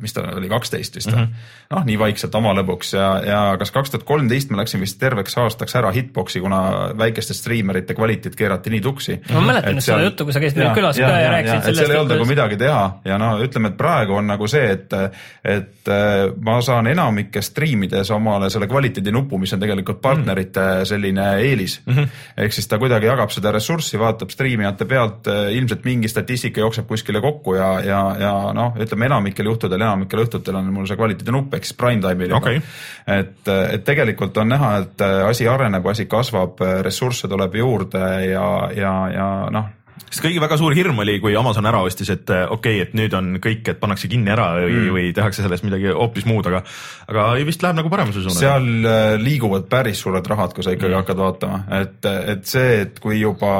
mis 0.00 0.12
ta 0.12 0.22
oli, 0.36 0.48
kaksteist 0.48 0.96
vist 0.96 1.10
või 1.10 1.18
mm 1.18 1.24
-hmm., 1.24 1.74
noh, 1.74 1.84
nii 1.84 1.98
vaikselt 1.98 2.34
oma 2.34 2.54
lõbuks 2.56 2.94
ja, 2.96 3.08
ja 3.26 3.40
kas 3.60 3.70
kaks 3.74 3.92
tuhat 3.92 4.06
kolmteist 4.08 4.50
ma 4.50 4.62
läksin 4.62 4.80
vist 4.80 4.98
terveks 5.00 5.36
aastaks 5.38 5.76
ära 5.76 5.90
hitbox'i, 5.92 6.40
kuna 6.40 6.60
väikeste 6.98 7.34
striimerite 7.36 7.94
kvaliteet 7.94 8.36
keerati 8.36 8.72
nii 8.72 8.80
tuksi. 8.80 9.18
ma 9.32 9.40
mäletan 9.40 9.80
seda 9.82 10.02
juttu, 10.02 10.24
kui 10.24 10.32
sa 10.32 10.40
käisid 10.40 10.58
meil 10.58 10.74
külas 10.74 10.96
ka 10.96 11.08
ja, 11.08 11.20
ja 11.20 11.30
rääkisid 11.36 11.68
et 11.68 11.76
seal 11.76 11.90
ei 11.90 11.98
olnud 11.98 12.14
nagu 12.14 12.24
sellest, 12.24 12.32
midagi 12.32 12.56
teha 12.56 12.84
ja 13.04 13.18
no 13.18 13.30
ütleme, 13.44 13.72
et 13.72 13.76
praegu 13.76 14.16
on 14.18 14.26
nagu 14.32 14.48
see, 14.48 14.70
et, 14.72 14.96
et 15.44 15.92
äh, 15.92 16.32
ma 16.40 16.56
saan 16.64 16.88
enamike 16.90 17.42
striimides 17.42 18.10
omale 18.16 18.50
selle 18.50 18.68
kvaliteedinupu, 18.70 19.38
mis 19.38 19.52
on 19.52 19.60
tegelikult 19.60 20.00
partnerite 20.00 20.66
selline 20.88 21.28
eelis 21.44 21.80
mm 21.84 21.94
-hmm.. 21.94 22.08
ehk 22.36 22.52
siis 22.52 22.68
ta 22.68 22.78
kuidagi 22.78 23.06
jagab 23.06 23.30
seda 23.30 23.52
ressurssi, 23.52 23.98
vaatab 23.98 24.30
striimijate 24.30 24.84
pealt, 24.84 25.28
ilmselt 25.50 25.84
mingi 25.84 26.08
statistika 26.08 26.60
jookseb 26.60 26.86
kuskile 26.86 27.20
kokku 27.20 27.54
ja, 27.54 27.70
ja, 27.80 28.02
ja 28.18 28.34
noh, 28.56 28.74
ütleme 28.80 29.04
enamikel 29.34 29.50
juhtudel, 29.50 29.82
enamikel 29.82 30.24
õhtutel 30.24 30.58
on 30.58 30.72
mul 30.72 30.86
see 30.86 30.96
kvaliteedinupp 30.96 31.54
ehk 31.54 31.64
siis 31.68 31.76
prime 31.78 32.02
time'il 32.02 32.30
juba 32.30 32.40
Okei. 32.42 32.60
et, 33.06 33.48
et 33.48 33.84
tegelikult 33.84 34.36
on 34.38 34.48
näha, 34.48 34.76
et 34.82 35.06
asi 35.28 35.48
areneb, 35.48 35.86
asi 35.86 36.06
kasvab, 36.06 36.60
ressursse 36.84 37.28
tuleb 37.28 37.54
juurde 37.54 38.04
ja, 38.30 38.46
ja, 38.76 38.94
ja 39.12 39.28
noh, 39.50 39.70
sest 40.14 40.22
kõigi 40.22 40.40
väga 40.42 40.56
suur 40.58 40.74
hirm 40.74 40.98
oli, 41.02 41.16
kui 41.22 41.34
Amazon 41.38 41.66
ära 41.66 41.80
ostis, 41.86 42.10
et 42.14 42.30
äh, 42.30 42.44
okei 42.50 42.78
okay,, 42.78 42.86
et 42.86 42.94
nüüd 42.98 43.14
on 43.18 43.38
kõik, 43.42 43.62
et 43.70 43.80
pannakse 43.80 44.10
kinni 44.10 44.30
ära 44.34 44.50
või 44.58 44.72
mm., 44.72 44.94
või 44.94 45.08
tehakse 45.14 45.42
sellest 45.44 45.66
midagi 45.66 45.90
hoopis 45.94 46.26
muud, 46.28 46.46
aga 46.50 46.62
aga 47.10 47.26
vist 47.46 47.62
läheb 47.64 47.78
nagu 47.78 47.90
paremuse 47.92 48.22
suunas. 48.22 48.38
seal 48.38 48.88
äh, 48.88 49.14
liiguvad 49.20 49.68
päris 49.70 50.00
suured 50.02 50.26
rahad, 50.30 50.54
kui 50.54 50.66
sa 50.66 50.74
ikkagi 50.74 50.92
mm. 50.92 51.00
hakkad 51.02 51.20
vaatama, 51.22 51.60
et, 51.80 52.08
et 52.34 52.46
see, 52.48 52.80
et 52.84 52.98
kui 53.02 53.20
juba 53.20 53.52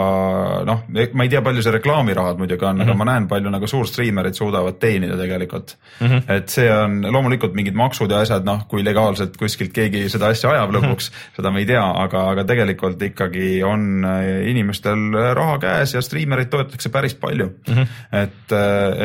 noh, 0.67 0.85
ma 0.91 1.27
ei 1.27 1.33
tea, 1.33 1.43
palju 1.45 1.65
see 1.65 1.75
reklaamirahad 1.77 2.41
muidugi 2.41 2.67
on 2.67 2.77
mm, 2.77 2.83
-hmm. 2.83 2.91
aga 2.91 2.99
ma 2.99 3.09
näen, 3.11 3.29
palju 3.31 3.55
nagu 3.55 3.71
suurstriimerid 3.71 4.39
suudavad 4.39 4.79
teenida 4.83 5.19
tegelikult 5.21 5.77
mm. 6.01 6.07
-hmm. 6.07 6.23
et 6.39 6.49
see 6.49 6.71
on 6.73 7.01
loomulikult 7.13 7.55
mingid 7.55 7.79
maksud 7.79 8.11
ja 8.11 8.23
asjad, 8.25 8.47
noh, 8.47 8.67
kui 8.69 8.85
legaalselt 8.85 9.37
kuskilt 9.37 9.73
keegi 9.75 10.09
seda 10.09 10.33
asja 10.35 10.51
ajab 10.51 10.75
lõpuks 10.79 11.11
mm, 11.11 11.15
-hmm. 11.15 11.37
seda 11.37 11.51
me 11.51 11.63
ei 11.63 11.67
tea, 11.67 11.85
aga, 12.07 12.29
aga 12.35 12.45
tegelikult 12.45 13.03
ikkagi 13.03 13.63
on 13.63 14.05
äh, 14.05 14.49
inimestel 14.51 15.35
raha 15.35 15.59
käes 15.59 15.95
ja 15.95 16.03
striimereid 16.25 16.53
toetatakse 16.53 16.93
päris 16.95 17.15
palju 17.21 17.51
mm. 17.53 17.75
-hmm. 17.75 17.87
et, 18.23 18.57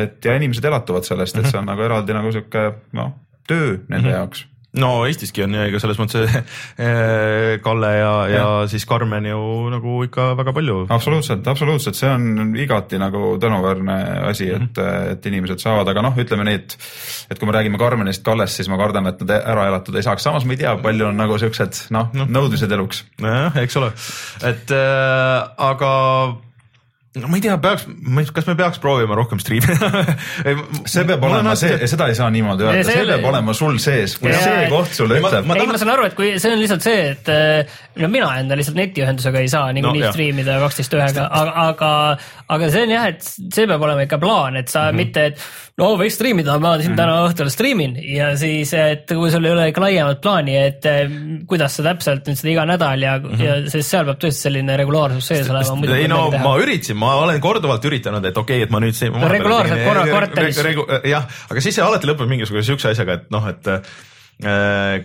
et 0.03 0.25
ja 0.25 0.37
inimesed 0.39 0.65
elatuvad 0.65 1.03
sellest, 1.03 1.37
et 1.37 1.51
see 1.51 1.59
on 1.59 1.67
nagu 1.69 1.83
eraldi 1.83 2.15
nagu 2.15 2.31
sihuke 2.31 2.71
noh, 2.93 3.13
töö 3.47 3.77
nende 3.87 4.07
mm 4.07 4.13
-hmm. 4.13 4.15
jaoks 4.15 4.47
no 4.77 4.89
Eestiski 5.09 5.43
on 5.45 5.55
ega 5.63 5.79
selles 5.81 5.97
mõttes 5.99 6.29
eh, 6.29 7.57
Kalle 7.63 7.89
ja, 7.95 8.11
ja, 8.29 8.35
ja 8.35 8.49
siis 8.69 8.85
Karmen 8.89 9.25
ju 9.29 9.39
nagu 9.73 9.95
ikka 10.05 10.33
väga 10.37 10.53
palju. 10.53 10.79
absoluutselt, 10.93 11.47
absoluutselt, 11.49 11.97
see 11.97 12.09
on 12.09 12.53
igati 12.59 12.99
nagu 13.01 13.35
tänuväärne 13.41 13.97
asi, 14.29 14.49
et, 14.53 14.77
Mhm. 14.77 15.11
et 15.13 15.25
inimesed 15.25 15.59
saavad, 15.63 15.89
aga 15.89 16.03
noh, 16.05 16.17
ütleme 16.21 16.45
nii, 16.45 16.59
et 16.61 16.77
et 17.31 17.39
kui 17.39 17.49
me 17.49 17.55
räägime 17.55 17.79
Karmenist, 17.81 18.23
Kallest, 18.23 18.59
siis 18.59 18.69
ma 18.69 18.77
kardan, 18.77 19.07
et 19.07 19.21
nad 19.21 19.33
ära 19.39 19.67
elatud 19.71 19.95
ei 19.95 20.05
saaks, 20.05 20.23
samas 20.23 20.45
ma 20.45 20.53
ei 20.53 20.61
tea, 20.61 20.75
palju 20.77 21.07
on 21.09 21.17
nagu 21.17 21.37
siuksed 21.41 21.87
noh 21.95 22.13
no., 22.13 22.25
nõudmised 22.29 22.71
eluks. 22.71 23.03
nojah, 23.21 23.57
eks 23.63 23.79
ole, 23.81 23.91
et 24.43 24.71
äh, 24.71 25.49
aga 25.57 25.91
no 27.21 27.27
ma 27.31 27.37
ei 27.39 27.43
tea, 27.43 27.57
peaks, 27.61 27.85
kas 28.35 28.47
me 28.49 28.55
peaks 28.59 28.79
proovima 28.83 29.15
rohkem 29.19 29.39
striimida 29.43 29.89
see 30.93 31.03
peab 31.09 31.23
olema 31.29 31.55
see, 31.59 31.77
seda 31.91 32.07
ei 32.11 32.17
saa 32.17 32.29
niimoodi 32.33 32.65
öelda, 32.67 32.83
see 32.87 33.05
peab 33.09 33.27
olema 33.31 33.53
sul 33.57 33.77
sees, 33.83 34.17
kui 34.21 34.31
Ja- 34.33 34.41
see 34.43 34.65
koht 34.71 34.93
sulle 34.97 35.19
ütleb. 35.21 35.49
Ei, 35.55 35.67
ma 35.69 35.77
saan 35.81 35.93
aru, 35.95 36.07
et 36.09 36.17
kui 36.17 36.31
see 36.39 36.51
on 36.53 36.61
lihtsalt 36.61 36.85
see, 36.85 36.99
et 37.13 37.31
eh, 37.33 37.79
no 38.01 38.09
mina 38.11 38.31
enda 38.41 38.57
lihtsalt 38.59 38.77
netiühendusega 38.79 39.43
ei 39.43 39.51
saa 39.51 39.69
niikuinii 39.75 39.99
No, 39.99 40.05
jah. 40.09 40.13
striimida 40.15 40.59
kaksteist 40.63 40.93
ühega, 40.97 41.25
aga, 41.41 41.53
aga, 41.69 41.91
aga 42.49 42.67
see 42.73 42.81
on 42.85 42.91
jah, 42.95 43.07
et 43.11 43.21
see 43.23 43.67
peab 43.69 43.83
olema 43.85 44.05
ikka 44.07 44.17
plaan, 44.21 44.55
et 44.57 44.65
Mhm. 44.65 44.71
sa 44.73 44.79
mm 44.81 44.89
-hmm. 44.89 44.95
mitte, 44.97 45.25
et 45.25 45.37
no 45.77 45.89
võiks 45.97 46.15
striimida, 46.17 46.59
ma 46.59 46.77
siin 46.77 46.91
mm 46.91 46.93
-hmm. 46.93 46.97
täna 46.97 47.27
õhtul 47.27 47.49
striimin 47.53 47.95
ja 48.15 48.31
siis, 48.37 48.73
et 48.73 49.05
kui 49.07 49.31
sul 49.31 49.45
ei 49.45 49.51
ole 49.51 49.67
ikka 49.69 49.81
laiemat 49.81 50.21
plaani, 50.21 50.55
et 50.57 50.85
eh, 50.85 51.09
kuidas 51.47 51.75
sa 51.75 51.83
täpselt 51.83 52.27
nüüd 52.27 52.35
seda 52.35 52.51
iga 52.51 52.65
nädal 52.65 53.01
ja 53.01 53.17
mm, 53.19 53.25
Mhm. 53.25 53.35
-hmm. 53.35 53.45
ja 53.45 53.69
sest 53.69 53.89
seal 53.89 54.05
peab 54.05 54.17
tõesti 54.19 54.41
selline 54.49 54.77
regulaarsus 54.77 55.27
sees 55.27 55.49
olema. 55.49 55.95
ei 55.97 56.07
no 56.07 56.31
ma 56.31 56.57
üritasin, 56.57 56.95
ma 56.97 57.15
olen 57.15 57.41
korduvalt 57.41 57.85
üritanud, 57.85 58.25
et 58.25 58.37
okei 58.37 58.57
okay,, 58.57 58.63
et 58.63 58.69
ma 58.71 58.79
nüüd 58.79 58.93
see. 58.93 59.09
No 59.09 59.27
regulaarselt 59.27 59.85
korra 59.85 60.07
kvartalis. 60.07 60.59
jah, 61.05 61.23
aga 61.51 61.61
siis 61.61 61.75
see 61.75 61.83
alati 61.83 62.07
lõpeb 62.07 62.27
mingisuguse 62.27 62.65
siukse 62.65 62.89
asjaga, 62.89 63.13
et 63.13 63.31
noh, 63.31 63.47
et 63.47 63.67
äh, 63.67 65.03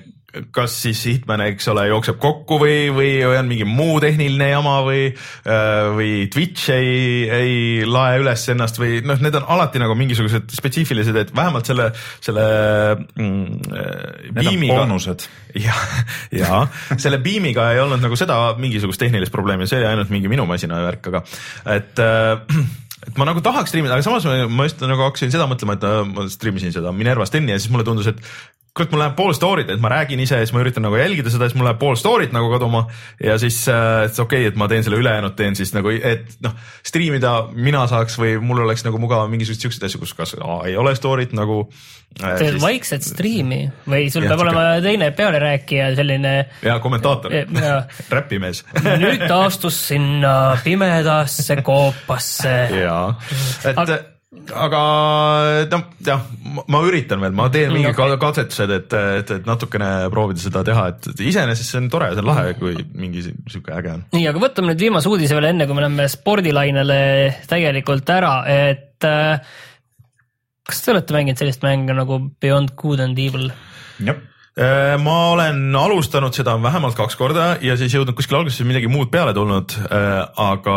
kas 0.55 0.77
siis 0.85 1.05
Hitman, 1.09 1.44
eks 1.51 1.68
ole, 1.73 1.87
jookseb 1.90 2.18
kokku 2.23 2.59
või, 2.62 2.88
või 2.94 3.11
on 3.29 3.51
mingi 3.51 3.66
muu 3.68 3.99
tehniline 4.03 4.51
jama 4.51 4.79
või, 4.87 5.07
või 5.94 6.12
Twitch 6.33 6.73
ei, 6.75 6.94
ei 7.31 7.57
lae 7.88 8.18
üles 8.23 8.47
ennast 8.53 8.79
või 8.81 9.01
noh, 9.07 9.20
need 9.23 9.37
on 9.38 9.47
alati 9.55 9.83
nagu 9.83 9.97
mingisugused 9.99 10.55
spetsiifilised, 10.55 11.16
et 11.20 11.33
vähemalt 11.37 11.68
selle, 11.68 11.90
selle 12.25 12.44
mm, 13.14 13.59
äh, 13.70 14.31
Need 14.35 14.51
on 14.53 14.64
boonused. 14.68 15.27
ja, 15.59 15.75
ja 16.35 16.62
selle 16.97 17.20
beamiga 17.25 17.70
ei 17.73 17.83
olnud 17.83 18.03
nagu 18.03 18.18
seda 18.18 18.38
mingisugust 18.61 19.03
tehnilist 19.03 19.35
probleemi, 19.35 19.68
see 19.70 19.81
oli 19.81 19.90
ainult 19.90 20.12
mingi 20.14 20.31
minu 20.33 20.47
masina 20.49 20.81
värk, 20.87 21.12
aga 21.12 21.23
et 21.77 22.03
äh, 22.03 22.64
et 23.09 23.20
ma 23.20 23.29
nagu 23.29 23.42
tahaks 23.44 23.73
striimida, 23.73 23.97
aga 23.97 24.07
samas 24.07 24.27
ma, 24.27 24.68
just 24.68 24.83
nagu 24.85 25.09
hakkasin 25.09 25.33
seda 25.35 25.49
mõtlema, 25.51 25.79
et 25.79 25.88
äh, 25.88 26.03
ma 26.11 26.29
striimisin 26.33 26.75
seda 26.75 26.94
Minerva 26.97 27.29
Steni 27.29 27.55
ja 27.55 27.61
siis 27.61 27.73
mulle 27.75 27.87
tundus, 27.87 28.11
et 28.11 28.23
kurat, 28.74 28.90
mul 28.90 29.02
läheb 29.04 29.14
pool 29.14 29.34
story't, 29.37 29.70
et 29.70 29.82
ma 29.82 29.90
räägin 29.92 30.20
ise 30.24 30.40
ja 30.40 30.42
siis 30.46 30.54
ma 30.54 30.62
üritan 30.64 30.82
nagu 30.82 30.98
jälgida 30.98 31.30
seda, 31.30 31.46
siis 31.46 31.54
mul 31.58 31.68
läheb 31.68 31.78
pool 31.78 31.94
story't 31.98 32.34
nagu 32.34 32.48
kaduma. 32.50 32.84
Ja 33.22 33.37
siis 33.38 33.60
äh, 33.70 34.08
okei 34.10 34.24
okay,, 34.24 34.48
et 34.50 34.56
ma 34.58 34.66
teen 34.70 34.82
selle 34.87 34.98
ülejäänud 34.98 35.37
teen 35.38 35.54
siis 35.54 35.70
nagu, 35.76 35.92
et 35.94 36.32
noh, 36.42 36.56
striimida 36.87 37.34
mina 37.54 37.84
saaks 37.90 38.18
või 38.18 38.34
mul 38.42 38.64
oleks 38.64 38.82
nagu 38.87 38.98
mugav 39.02 39.28
mingisuguseid 39.30 39.68
siukseid 39.68 39.87
asju, 39.87 40.00
kus 40.02 40.14
kas 40.18 40.34
A, 40.40 40.64
ei 40.66 40.74
ole 40.80 40.96
story't 40.98 41.37
nagu 41.38 41.60
äh, 42.18 42.34
teed 42.40 42.58
vaikset 42.62 43.06
striimi 43.06 43.60
või 43.87 44.08
sul 44.10 44.26
Jah, 44.26 44.34
peab 44.34 44.42
olema 44.42 44.64
teine 44.82 45.12
pealerääkija, 45.14 45.92
selline 46.00 46.32
ja 46.66 46.78
kommentaator. 46.82 47.37
Ja, 47.54 47.76
räpimees. 48.16 48.64
Nüüd 48.82 49.22
ta 49.28 49.44
astus 49.46 49.78
sinna 49.92 50.34
pimedasse 50.66 51.60
koopasse. 51.62 52.56
jaa, 52.84 53.06
et 53.70 53.78
Aga- 53.84 54.02
aga 54.53 54.81
noh, 55.73 55.85
jah, 56.05 56.25
ma 56.68 56.81
üritan 56.87 57.23
veel, 57.23 57.35
ma 57.37 57.47
teen 57.53 57.73
mingi 57.73 57.88
okei. 57.90 58.11
okay. 58.12 58.20
katsetused, 58.20 58.73
et, 58.77 58.97
et, 59.20 59.33
et 59.38 59.47
natukene 59.49 59.90
proovida 60.12 60.42
seda 60.42 60.64
teha, 60.66 60.88
et 60.92 61.23
iseenesest 61.31 61.73
see 61.73 61.81
on 61.83 61.88
tore, 61.92 62.11
see 62.12 62.25
on 62.25 62.29
lahe, 62.29 62.53
kui 62.59 62.77
mingi 62.99 63.25
si- 63.25 63.37
sihuke 63.53 63.73
äge 63.77 63.94
on. 63.94 64.05
nii, 64.16 64.27
aga 64.31 64.42
võtame 64.42 64.73
nüüd 64.73 64.85
viimase 64.87 65.11
uudise 65.12 65.38
veel 65.38 65.51
enne, 65.53 65.68
kui 65.68 65.79
me 65.79 65.87
läheme 65.87 66.09
spordilainele 66.12 66.99
täielikult 67.51 68.14
ära, 68.16 68.35
et 68.51 69.09
äh, 69.09 69.57
kas 70.68 70.85
te 70.85 70.94
olete 70.94 71.16
mänginud 71.16 71.40
sellist 71.40 71.64
mängu 71.64 71.97
nagu 71.97 72.20
Beyond 72.42 72.77
Good 72.81 73.05
and 73.07 73.20
Evil? 73.20 73.51
jah, 74.05 74.23
Äh, 74.55 74.92
ma 75.03 75.33
olen 75.33 75.75
alustanud 75.75 76.31
seda 76.37 76.53
vähemalt 76.62 76.94
kaks 76.94 77.16
korda 77.18 77.57
ja 77.59 77.75
siis 77.75 77.90
jõudnud 77.97 78.14
kuskil 78.14 78.37
alguses 78.38 78.62
midagi 78.62 78.87
muud 78.87 79.08
peale 79.11 79.33
tulnud, 79.35 79.75
aga 79.90 80.77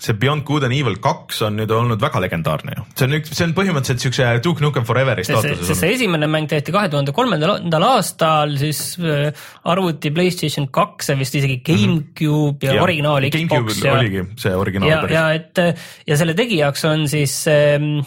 see 0.00 0.16
Beyond 0.18 0.44
Good 0.48 0.66
and 0.66 0.74
Evil 0.76 0.96
kaks 1.02 1.40
on 1.46 1.58
nüüd 1.60 1.70
olnud 1.74 2.02
väga 2.02 2.22
legendaarne 2.24 2.74
ju, 2.78 2.84
see 2.98 3.06
on 3.08 3.16
üks, 3.18 3.32
see 3.36 3.46
on 3.46 3.54
põhimõtteliselt 3.56 4.04
siukse 4.04 4.30
Duke 4.44 4.64
Nukem 4.64 4.86
Foreveri 4.88 5.24
staatuses 5.26 5.78
see 5.80 5.94
esimene 5.96 6.28
mäng 6.30 6.50
tehti 6.50 6.74
kahe 6.74 6.90
tuhande 6.92 7.14
kolmandal 7.16 7.86
aastal, 7.88 8.56
siis 8.60 8.82
äh, 9.00 9.30
arvuti 9.70 10.12
Playstation 10.14 10.68
kaks 10.74 11.12
ja 11.12 11.18
vist 11.20 11.38
isegi 11.38 11.60
GameCube 11.66 12.66
ja, 12.66 12.78
ja 12.78 12.84
originaal 12.84 13.28
Xbox 13.30 13.46
GameCube'il 13.54 13.86
ja 13.86 13.96
oligi 14.00 14.26
see 14.42 14.58
originaal 14.64 14.92
ja, 14.92 15.00
ja 15.14 15.24
et 15.38 15.64
ja 16.10 16.20
selle 16.20 16.36
tegijaks 16.38 16.84
on 16.90 17.08
siis 17.10 17.38
ähm, 17.52 18.02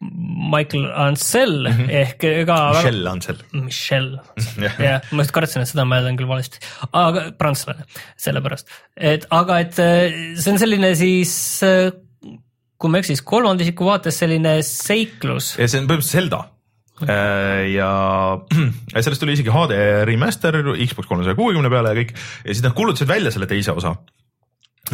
Michael 0.00 0.84
Ansel 0.94 1.54
mm 1.66 1.78
-hmm. 1.78 1.90
ehk 1.90 2.26
ka 2.46 2.58
Michel 2.76 3.06
Ansel. 3.10 3.38
Michel, 3.52 4.10
Jah. 4.56 4.76
jah, 4.78 5.00
ma 5.10 5.24
just 5.24 5.34
kartsin, 5.34 5.62
et 5.62 5.68
seda 5.68 5.84
ma 5.84 5.98
ütlen 6.02 6.18
küll 6.18 6.30
valesti, 6.30 6.60
aga 6.92 7.32
prantslane, 7.38 7.82
sellepärast, 8.16 8.70
et 8.96 9.26
aga 9.30 9.58
et 9.64 9.78
äh, 9.82 10.36
see 10.38 10.52
on 10.52 10.58
selline 10.62 10.94
siis 10.94 11.32
äh, 11.66 11.90
kui 12.78 12.90
ma 12.90 12.98
ei 12.98 13.02
eksi, 13.02 13.16
siis 13.16 13.26
kolmanda 13.26 13.66
isiku 13.66 13.88
vaates 13.90 14.20
selline 14.22 14.60
seiklus. 14.62 15.56
ja 15.58 15.66
see 15.66 15.82
on 15.82 15.90
põhimõtteliselt 15.90 16.14
Zelda 16.14 16.44
ja 17.06 17.90
ja 18.94 19.02
sellest 19.02 19.22
tuli 19.22 19.34
isegi 19.36 19.52
HD 19.54 19.76
remaster 20.08 20.56
Xbox 20.86 21.06
kolmesaja 21.06 21.38
kuuekümne 21.38 21.70
peale 21.70 21.92
ja 21.92 22.00
kõik 22.00 22.14
ja 22.14 22.54
siis 22.54 22.64
nad 22.64 22.74
kuulutasid 22.78 23.10
välja 23.10 23.34
selle 23.34 23.46
teise 23.50 23.74
osa 23.74 23.94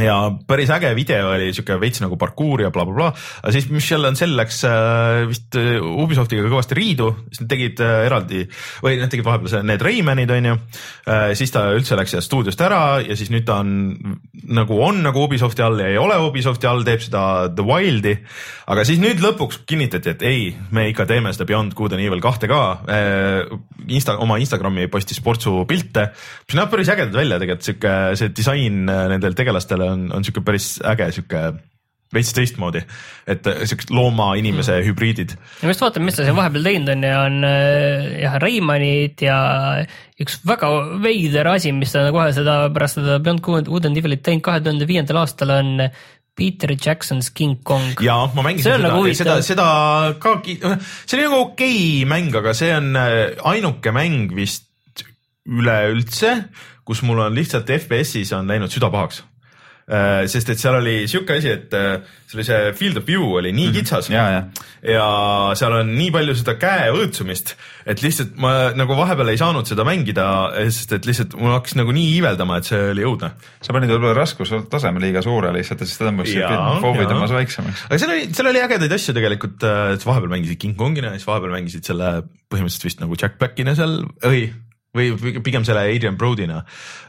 ja 0.01 0.17
päris 0.49 0.71
äge 0.75 0.91
video 0.97 1.29
oli 1.31 1.53
siuke 1.55 1.77
veits 1.81 2.01
nagu 2.03 2.17
parkuur 2.19 2.65
ja 2.65 2.71
blablabla 2.75 3.11
bla,, 3.11 3.11
bla. 3.15 3.43
aga 3.43 3.53
siis 3.55 3.69
Michel 3.71 4.07
Ancel 4.09 4.35
läks 4.37 4.63
äh, 4.67 5.23
vist 5.31 5.55
äh, 5.59 5.79
Ubisoftiga 5.79 6.47
kõvasti 6.49 6.79
riidu, 6.79 7.11
siis 7.31 7.45
nad 7.45 7.53
tegid 7.53 7.83
äh, 7.85 7.95
eraldi 8.09 8.43
või 8.83 8.99
nad 9.01 9.13
tegid 9.13 9.27
vahepeal 9.27 9.67
need 9.67 9.85
Raymanid 9.85 10.33
onju 10.35 10.57
siis 11.39 11.53
ta 11.55 11.67
üldse 11.75 11.97
läks 11.99 12.15
sealt 12.15 12.27
stuudiost 12.27 12.61
ära 12.65 12.81
ja 13.05 13.17
siis 13.19 13.31
nüüd 13.33 13.47
ta 13.47 13.61
on 13.63 14.17
nagu 14.57 14.79
on 14.83 15.03
nagu 15.05 15.25
Ubisofti 15.29 15.63
all 15.65 15.79
ja 15.83 15.91
ei 15.93 16.01
ole 16.01 16.17
Ubisofti 16.27 16.69
all, 16.69 16.85
teeb 16.87 17.03
seda 17.05 17.23
The 17.55 17.65
Wildi. 17.67 18.15
aga 18.73 18.85
siis 18.89 19.01
nüüd 19.03 19.23
lõpuks 19.23 19.63
kinnitati, 19.69 20.15
et 20.15 20.25
ei, 20.27 20.49
me 20.75 20.89
ikka 20.91 21.07
teeme 21.09 21.33
seda 21.35 21.47
Beyond 21.49 21.77
Good 21.77 21.95
and 21.97 22.05
Evil 22.05 22.23
kahte 22.25 22.49
ka. 22.51 22.61
Insta, 23.85 24.17
oma 24.23 24.39
Instagrami 24.41 24.87
postis 24.93 25.21
portsu 25.25 25.65
pilte, 25.69 26.07
mis 26.49 26.57
näeb 26.57 26.73
päris 26.73 26.91
ägedad 26.93 27.17
välja 27.17 27.39
tegelikult 27.41 27.69
sihuke 27.69 27.95
see 28.19 28.33
disain 28.37 28.85
nendel 28.89 29.37
tegelastel 29.37 29.74
on, 29.83 30.11
on 30.15 30.25
sihuke 30.25 30.45
päris 30.47 30.77
äge 30.85 31.11
sihuke 31.17 31.47
veits 32.15 32.33
teistmoodi, 32.37 32.83
et 33.31 33.47
äh, 33.51 33.63
siuksed 33.69 33.93
looma-inimese 33.95 34.77
mm. 34.77 34.87
hübriidid. 34.89 35.35
ja 35.35 35.67
ma 35.67 35.75
just 35.75 35.83
vaatan, 35.83 36.05
mis 36.07 36.19
ta 36.19 36.27
siin 36.27 36.37
vahepeal 36.37 36.69
teinud 36.69 36.93
on 36.95 37.07
ja 37.09 37.21
on 37.25 37.39
äh, 37.49 38.11
jah, 38.23 38.37
Reimanid 38.43 39.25
ja 39.25 39.39
üks 40.21 40.39
väga 40.47 40.71
veider 41.03 41.51
asi, 41.55 41.73
mis 41.75 41.95
ta 41.95 42.07
kohe 42.15 42.31
seda 42.37 42.59
pärast 42.75 43.01
seda 43.01 43.19
Beyond 43.25 43.43
Good 43.45 43.89
and 43.91 44.01
Evilit 44.01 44.23
teinud 44.27 44.45
kahe 44.47 44.63
tuhande 44.65 44.89
viiendal 44.91 45.23
aastal 45.25 45.57
on 45.57 45.89
Peter 46.35 46.75
Jackson's 46.75 47.31
King 47.35 47.61
Kong. 47.67 47.99
ja 48.03 48.21
ma 48.35 48.47
mängisin 48.47 48.69
See 48.69 48.77
on 48.77 48.83
seda 48.83 48.93
nagu, 48.93 49.11
seda, 49.15 49.41
seda 49.47 49.67
ka, 50.23 50.37
see 50.45 51.19
oli 51.19 51.27
nagu 51.27 51.41
okei 51.49 51.75
okay 51.81 52.09
mäng, 52.11 52.31
aga 52.43 52.55
see 52.55 52.71
on 52.77 52.95
äh, 53.01 53.19
ainuke 53.55 53.95
mäng 53.95 54.35
vist 54.37 54.71
üleüldse, 55.45 56.39
kus 56.89 57.03
mul 57.05 57.21
on 57.27 57.35
lihtsalt 57.37 57.69
FPS-is 57.69 58.33
on 58.37 58.49
läinud 58.49 58.73
süda 58.73 58.89
pahaks. 58.93 59.23
Sest 59.85 60.49
et 60.49 60.61
seal 60.61 60.79
oli 60.79 60.95
sihuke 61.11 61.37
asi, 61.37 61.51
et 61.53 61.75
äh, 61.77 61.99
see 62.25 62.39
oli 62.39 62.47
see 62.47 62.71
field 62.79 63.01
of 63.01 63.05
view 63.09 63.27
oli 63.37 63.51
nii 63.53 63.73
kitsas. 63.75 64.09
Ja, 64.13 64.25
ja. 64.33 64.45
Ja 64.85 65.09
seal 65.59 65.77
on 65.77 65.91
nii 65.97 66.11
palju 66.15 66.37
seda 66.39 66.55
käe 66.61 66.87
õõtsumist, 66.95 67.55
et 67.89 68.01
lihtsalt 68.05 68.35
ma 68.41 68.55
nagu 68.77 68.97
vahepeal 68.97 69.33
ei 69.33 69.41
saanud 69.41 69.69
seda 69.69 69.85
mängida, 69.85 70.27
sest 70.73 70.97
et 70.97 71.09
lihtsalt 71.09 71.37
mul 71.41 71.53
hakkas 71.57 71.77
nagu 71.77 71.93
nii 71.97 72.15
iiveldama, 72.17 72.59
et 72.61 72.71
see 72.71 72.81
oli 72.95 73.05
õudne. 73.05 73.35
Sa 73.65 73.77
panid 73.77 73.93
võib-olla 73.93 74.17
raskustaseme 74.19 75.03
liiga 75.05 75.25
suure 75.25 75.53
lihtsalt, 75.57 75.85
et 75.85 75.91
siis 75.91 76.01
ta 76.01 76.09
tõmbaksid 76.09 76.41
Jaa, 76.41 76.77
foobi 76.85 77.09
tõmbas 77.11 77.35
väiksemaks. 77.37 77.87
aga 77.91 78.01
seal 78.01 78.15
oli, 78.17 78.29
seal 78.37 78.53
oli 78.53 78.63
ägedaid 78.65 78.97
asju 78.99 79.17
tegelikult, 79.17 79.69
et 79.95 80.05
sa 80.05 80.13
vahepeal 80.13 80.33
mängisid 80.33 80.61
King 80.65 80.79
Kongina 80.81 81.13
ja 81.13 81.21
siis 81.21 81.29
vahepeal 81.29 81.57
mängisid 81.59 81.93
selle 81.93 82.15
põhimõtteliselt 82.53 82.89
vist 82.89 83.05
nagu 83.05 83.21
Jack 83.21 83.37
Blackina 83.41 83.77
seal 83.77 84.01
või, 84.25 84.47
või 84.97 85.13
pigem 85.45 85.69
selle 85.69 85.85
Adrian 85.93 86.17
Brody'na. 86.21 86.65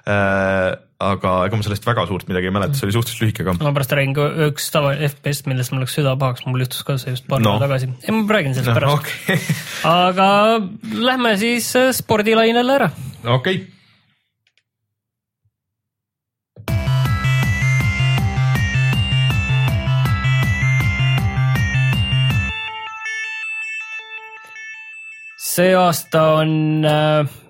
Äh,. 0.07 0.85
Aga 1.04 1.32
ega 1.50 1.58
ma 1.60 1.64
sellest 1.66 1.84
väga 1.86 2.06
suurt 2.08 2.28
midagi 2.30 2.48
ei 2.48 2.54
mäleta, 2.56 2.78
see 2.80 2.86
oli 2.88 2.93
suhteliselt 2.96 3.24
lühike 3.26 3.43
ka. 3.43 3.54
ma 3.60 3.74
pärast 3.76 3.91
räägin 3.98 4.14
ka 4.16 4.28
üks 4.48 4.70
tava 4.72 4.93
FPS, 5.10 5.41
millest 5.50 5.74
mul 5.76 5.84
läks 5.84 5.96
süda 5.98 6.14
pahaks, 6.22 6.46
mul 6.48 6.64
juhtus 6.64 6.84
ka 6.88 6.96
see 7.02 7.12
just 7.12 7.28
paar 7.28 7.41
No. 7.43 7.58
päeva 7.60 7.68
tagasi. 7.68 7.89
ei, 8.08 8.12
ma 8.16 8.24
räägin 8.38 8.56
sellest 8.56 8.72
noh, 8.72 8.80
pärast. 8.80 8.96
okei, 9.04 9.39
aga 10.08 10.30
lähme 11.10 11.36
siis 11.41 11.68
äh, 11.76 11.91
spordilainele 11.96 12.78
ära. 12.80 12.89
okei. 13.38 13.66
See 25.56 25.72
aasta 25.78 26.22
on, 26.41 26.51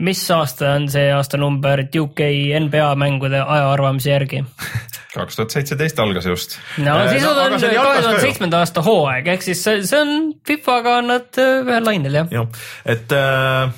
mis 0.06 0.22
aasta 0.32 0.76
on 0.76 0.90
see 0.94 1.08
aastanumber 1.16 1.88
UK 1.90 2.22
NBA 2.66 2.92
mängude 3.02 3.42
ajaarvamise 3.42 4.12
järgi? 4.12 4.44
kaks 5.16 5.40
tuhat 5.40 5.56
seitseteist 5.56 6.00
algas 6.04 6.28
just. 6.28 6.58
no 6.78 6.98
Äh, 7.00 7.10
siis 7.14 7.24
no, 7.24 7.32
on 7.32 7.56
kahe 7.60 8.02
tuhande 8.02 8.22
seitsmenda 8.24 8.62
aasta 8.64 8.84
hooaeg, 8.86 9.32
ehk 9.36 9.46
siis 9.46 9.64
see, 9.64 9.82
see 9.88 10.02
on 10.02 10.14
FIFA-ga 10.48 11.00
on 11.02 11.12
nad 11.14 11.42
äh, 11.42 11.58
ühel 11.64 11.88
lainel 11.88 12.20
jah. 12.22 12.32
jah, 12.36 12.64
et 12.96 13.16
äh, 13.16 13.74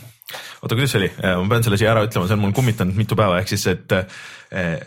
oota, 0.62 0.74
kuidas 0.74 0.94
see 0.94 1.04
oli, 1.04 1.12
ma 1.24 1.48
pean 1.54 1.68
selle 1.68 1.80
siia 1.82 1.94
ära 1.94 2.06
ütlema, 2.08 2.30
see 2.30 2.38
on 2.38 2.46
mul 2.46 2.56
kummitanud 2.58 2.98
mitu 2.98 3.18
päeva, 3.20 3.42
ehk 3.42 3.54
siis, 3.54 3.68
et 3.74 3.98
äh, 3.98 4.78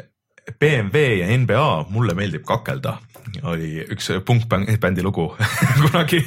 BMW 0.61 1.20
ja 1.20 1.30
NBA 1.38 1.66
Mulle 1.95 2.16
meeldib 2.18 2.43
kakelda 2.49 2.97
oli 3.43 3.85
üks 3.95 4.11
punkbändi 4.26 5.05
lugu 5.05 5.28
kunagi. 5.85 6.20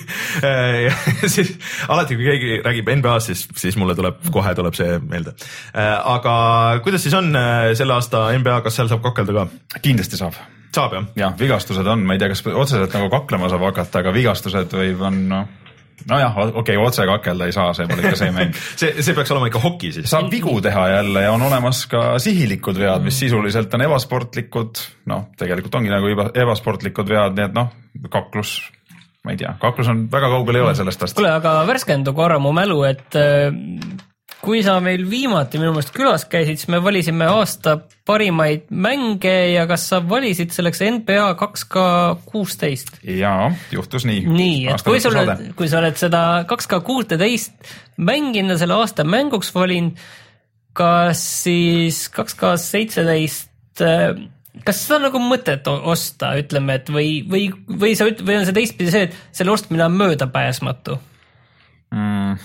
siis 1.28 1.54
alati, 1.88 2.18
kui 2.18 2.28
keegi 2.28 2.60
räägib 2.66 2.91
NBA-st, 2.99 3.32
siis, 3.32 3.45
siis 3.60 3.78
mulle 3.80 3.95
tuleb 3.97 4.22
kohe 4.34 4.56
tuleb 4.56 4.78
see 4.78 4.97
meelde. 5.04 5.36
aga 5.76 6.36
kuidas 6.84 7.06
siis 7.06 7.16
on 7.18 7.32
äh, 7.36 7.72
selle 7.78 7.97
aasta 7.97 8.28
NBA, 8.38 8.62
kas 8.66 8.80
seal 8.80 8.91
saab 8.91 9.04
kakelda 9.06 9.43
ka? 9.43 9.80
kindlasti 9.84 10.20
saab. 10.20 10.38
saab 10.76 10.97
jah? 10.97 11.10
jah, 11.26 11.36
vigastused 11.39 11.88
on, 11.88 12.06
ma 12.08 12.16
ei 12.18 12.24
tea, 12.24 12.32
kas 12.34 12.45
otseselt 12.54 12.95
nagu 12.97 13.12
kaklema 13.14 13.51
saab 13.51 13.68
hakata, 13.70 14.04
aga 14.04 14.16
vigastused 14.16 14.78
võib, 14.78 15.04
on 15.10 15.22
noh, 15.32 15.51
nojah, 16.10 16.38
okei 16.38 16.60
okay,, 16.62 16.78
otse 16.82 17.06
kakelda 17.08 17.48
ei 17.48 17.56
saa, 17.56 17.72
see 17.78 17.88
pole 17.89 18.04
ikka 18.04 18.20
see 18.20 18.34
mäng. 18.36 18.54
see, 18.82 18.91
see 19.06 19.16
peaks 19.18 19.34
olema 19.36 19.50
ikka 19.50 19.64
hoki 19.64 19.94
siis. 19.96 20.10
saab 20.12 20.30
vigu 20.32 20.56
teha 20.64 20.86
jälle 20.98 21.26
ja 21.26 21.34
on 21.36 21.46
olemas 21.48 21.86
ka 21.91 22.06
sihilikud 22.24 22.80
vead, 22.80 23.06
mis 23.08 23.20
sisuliselt 23.24 23.74
on 23.78 23.86
ebasportlikud, 23.88 24.86
noh, 25.12 25.28
tegelikult 25.39 25.82
ongi 25.82 25.94
nagu 25.94 26.14
eba- 26.14 26.32
ebasportlikud 26.46 27.10
vead, 27.10 27.38
nii 27.38 27.50
et 27.50 27.58
noh, 27.58 27.74
kaklus, 28.14 28.58
ma 29.24 29.36
ei 29.36 29.41
tea, 29.41 29.56
kaklus 29.62 29.91
on 29.94 30.08
väga 30.12 30.32
kaugel 30.36 30.60
ei 30.60 30.66
ole 30.68 30.76
sellest 30.80 31.06
astast. 31.06 31.22
kuule, 31.22 31.34
aga 31.38 31.62
värskenda 31.70 32.16
korra 32.16 32.39
mu 32.44 32.56
mälu, 32.56 32.82
et 32.89 33.20
äh, 33.20 33.50
kui 34.44 34.60
sa 34.66 34.76
meil 34.84 35.06
viimati 35.08 35.60
minu 35.62 35.72
meelest 35.72 35.94
külas 35.96 36.26
käisid, 36.30 36.60
siis 36.60 36.70
me 36.72 36.82
valisime 36.84 37.28
aasta 37.32 37.78
parimaid 38.08 38.66
mänge 38.70 39.34
ja 39.54 39.64
kas 39.70 39.86
sa 39.91 40.02
valisid 40.04 40.52
selleks 40.56 40.82
NBA 40.98 41.30
kaks 41.39 41.64
K 41.72 41.84
kuusteist? 42.28 42.98
jaa, 43.08 43.52
juhtus 43.72 44.08
nii. 44.10 44.26
nii, 44.28 44.58
et 44.74 44.84
kui 44.84 45.00
sa 45.04 45.14
oled, 45.14 45.46
kui 45.60 45.72
sa 45.72 45.80
oled 45.80 46.00
seda 46.00 46.24
kaks 46.50 46.68
K 46.72 46.82
kuuteteist 46.84 47.72
mänginud 48.04 48.58
ja 48.58 48.60
selle 48.64 48.76
aasta 48.82 49.06
mänguks 49.08 49.54
valinud, 49.56 50.02
kas 50.76 51.22
siis 51.46 52.08
kaks 52.12 52.36
K 52.39 52.56
seitseteist, 52.60 53.84
kas 54.68 54.82
seda 54.84 55.00
on 55.00 55.08
nagu 55.08 55.22
mõtet 55.24 55.70
osta, 55.72 56.34
ütleme, 56.41 56.82
et 56.82 56.91
või, 56.91 57.22
või, 57.30 57.48
või 57.70 57.96
sa 57.96 58.10
üt-, 58.10 58.26
või 58.26 58.41
on 58.41 58.50
see 58.50 58.58
teistpidi 58.60 58.91
see, 58.91 59.08
et 59.08 59.16
selle 59.32 59.56
ostmine 59.56 59.88
on 59.88 59.96
möödapääsmatu? 60.02 61.00
mm,. 61.94 62.36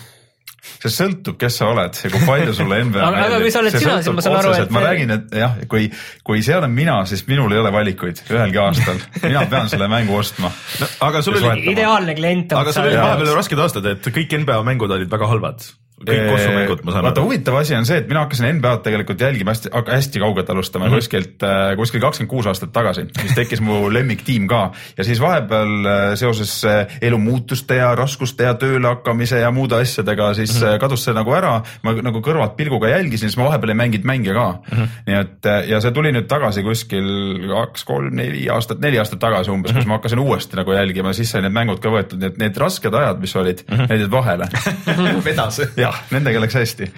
See 0.82 0.92
sõltub, 0.94 1.36
kes 1.40 1.56
sa 1.60 1.68
oled 1.72 1.96
ja 2.04 2.10
kui 2.12 2.20
palju 2.26 2.54
sulle 2.58 2.78
NBA 2.88 3.02
Aga- 3.08 3.24
aga 3.28 3.40
kui 3.42 3.50
sa 3.54 3.62
oled 3.64 3.74
sina, 3.76 3.96
siis 4.02 4.14
ma 4.14 4.24
saan 4.26 4.36
aru, 4.40 4.52
et- 4.62 4.70
ma 4.76 4.82
räägin, 4.84 5.10
et 5.16 5.34
jah, 5.40 5.56
kui, 5.70 5.88
kui 6.26 6.42
see 6.46 6.56
olen 6.58 6.70
mina, 6.76 7.00
siis 7.10 7.24
minul 7.30 7.52
ei 7.56 7.62
ole 7.62 7.72
valikuid 7.74 8.22
ühelgi 8.30 8.60
aastal, 8.62 9.00
mina 9.24 9.46
pean 9.50 9.68
selle 9.72 9.88
mängu 9.90 10.16
ostma. 10.20 10.52
No, 10.80 10.86
aga 11.08 11.22
sul 11.26 11.40
oli 11.40 11.66
ideaalne 11.74 12.14
klient. 12.18 12.52
aga 12.52 12.72
sul 12.76 12.86
oli 12.90 12.96
vahepeal 13.00 13.34
rasked 13.40 13.58
aastad, 13.66 13.86
et 13.96 14.08
kõik 14.14 14.38
NBA 14.44 14.62
mängud 14.68 14.90
olid 14.98 15.10
väga 15.10 15.26
halvad. 15.34 15.68
Kõik 15.98 16.28
kossumängud, 16.30 16.82
ma 16.84 16.92
saan 16.94 17.04
vaata, 17.04 17.20
aru. 17.20 17.28
huvitav 17.28 17.56
asi 17.58 17.74
on 17.74 17.86
see, 17.86 17.96
et 17.98 18.08
mina 18.08 18.20
hakkasin 18.24 18.46
NBA-d 18.58 18.82
tegelikult 18.84 19.20
jälgima 19.20 19.50
hästi, 19.50 19.68
hästi 19.88 20.20
kaugelt 20.22 20.50
alustama 20.50 20.84
mm 20.84 20.88
Mhm. 20.88 20.94
-hmm. 20.94 20.98
kuskilt, 20.98 21.42
kuskil 21.76 22.00
kakskümmend 22.00 22.30
kuus 22.30 22.46
aastat 22.46 22.72
tagasi, 22.72 23.06
siis 23.20 23.34
tekkis 23.34 23.60
mu 23.60 23.88
lemmiktiim 23.96 24.46
ka 24.48 24.70
ja 24.98 25.04
siis 25.04 25.20
vahepeal 25.20 25.86
äh, 25.86 26.14
seoses 26.14 26.64
äh, 26.64 26.86
elu 27.02 27.18
muutuste 27.18 27.74
ja 27.74 27.94
raskuste 27.94 28.44
ja 28.44 28.54
tööle 28.54 28.86
hakkamise 28.88 29.38
ja 29.40 29.50
muude 29.50 29.74
asjadega 29.80 30.34
siis 30.34 30.54
mm 30.54 30.58
Mhm. 30.58 30.74
-hmm. 30.74 30.78
kadus 30.78 31.04
see 31.04 31.14
nagu 31.14 31.32
ära, 31.34 31.62
ma 31.82 31.92
nagu 31.92 32.18
kõrvalt 32.20 32.54
pilguga 32.56 32.88
jälgisin, 32.88 33.28
siis 33.28 33.36
ma 33.36 33.44
vahepeal 33.44 33.68
ei 33.70 33.74
mänginud 33.74 34.04
mänge 34.04 34.32
ka 34.34 34.48
mm. 34.52 34.78
Mhm. 34.78 34.82
-hmm. 34.82 34.88
nii 35.06 35.16
et 35.20 35.46
äh, 35.46 35.68
ja 35.68 35.80
see 35.80 35.90
tuli 35.90 36.12
nüüd 36.12 36.26
tagasi 36.26 36.62
kuskil 36.62 37.48
kaks, 37.48 37.84
kolm, 37.84 38.14
neli 38.16 38.48
aastat, 38.50 38.78
neli 38.80 38.98
aastat 38.98 39.18
tagasi 39.18 39.50
umbes 39.50 39.72
mm, 39.72 39.76
-hmm. 39.76 39.80
kus 39.80 39.86
ma 39.86 39.94
hakkasin 39.94 40.18
uuesti 40.18 40.56
nagu 40.56 40.72
jälgima, 40.72 41.12
siis 41.12 41.30
sai 41.30 41.42
need 41.42 41.52
mängud 41.52 41.78
ka 41.80 41.88
võetud, 41.88 42.18
nii 42.18 42.26
et 42.26 42.38
need 42.38 42.56
rasked 42.56 42.94
ajad, 42.94 43.20
mis 43.20 43.36
olid 43.36 43.62
mm, 43.70 43.76
-hmm. 43.76 43.90
jäid 43.92 44.10
vahele 44.10 44.48
vedas. 45.24 45.60
jah, 45.88 46.04
nendega 46.14 46.40
läks 46.44 46.56
hästi. 46.58 46.92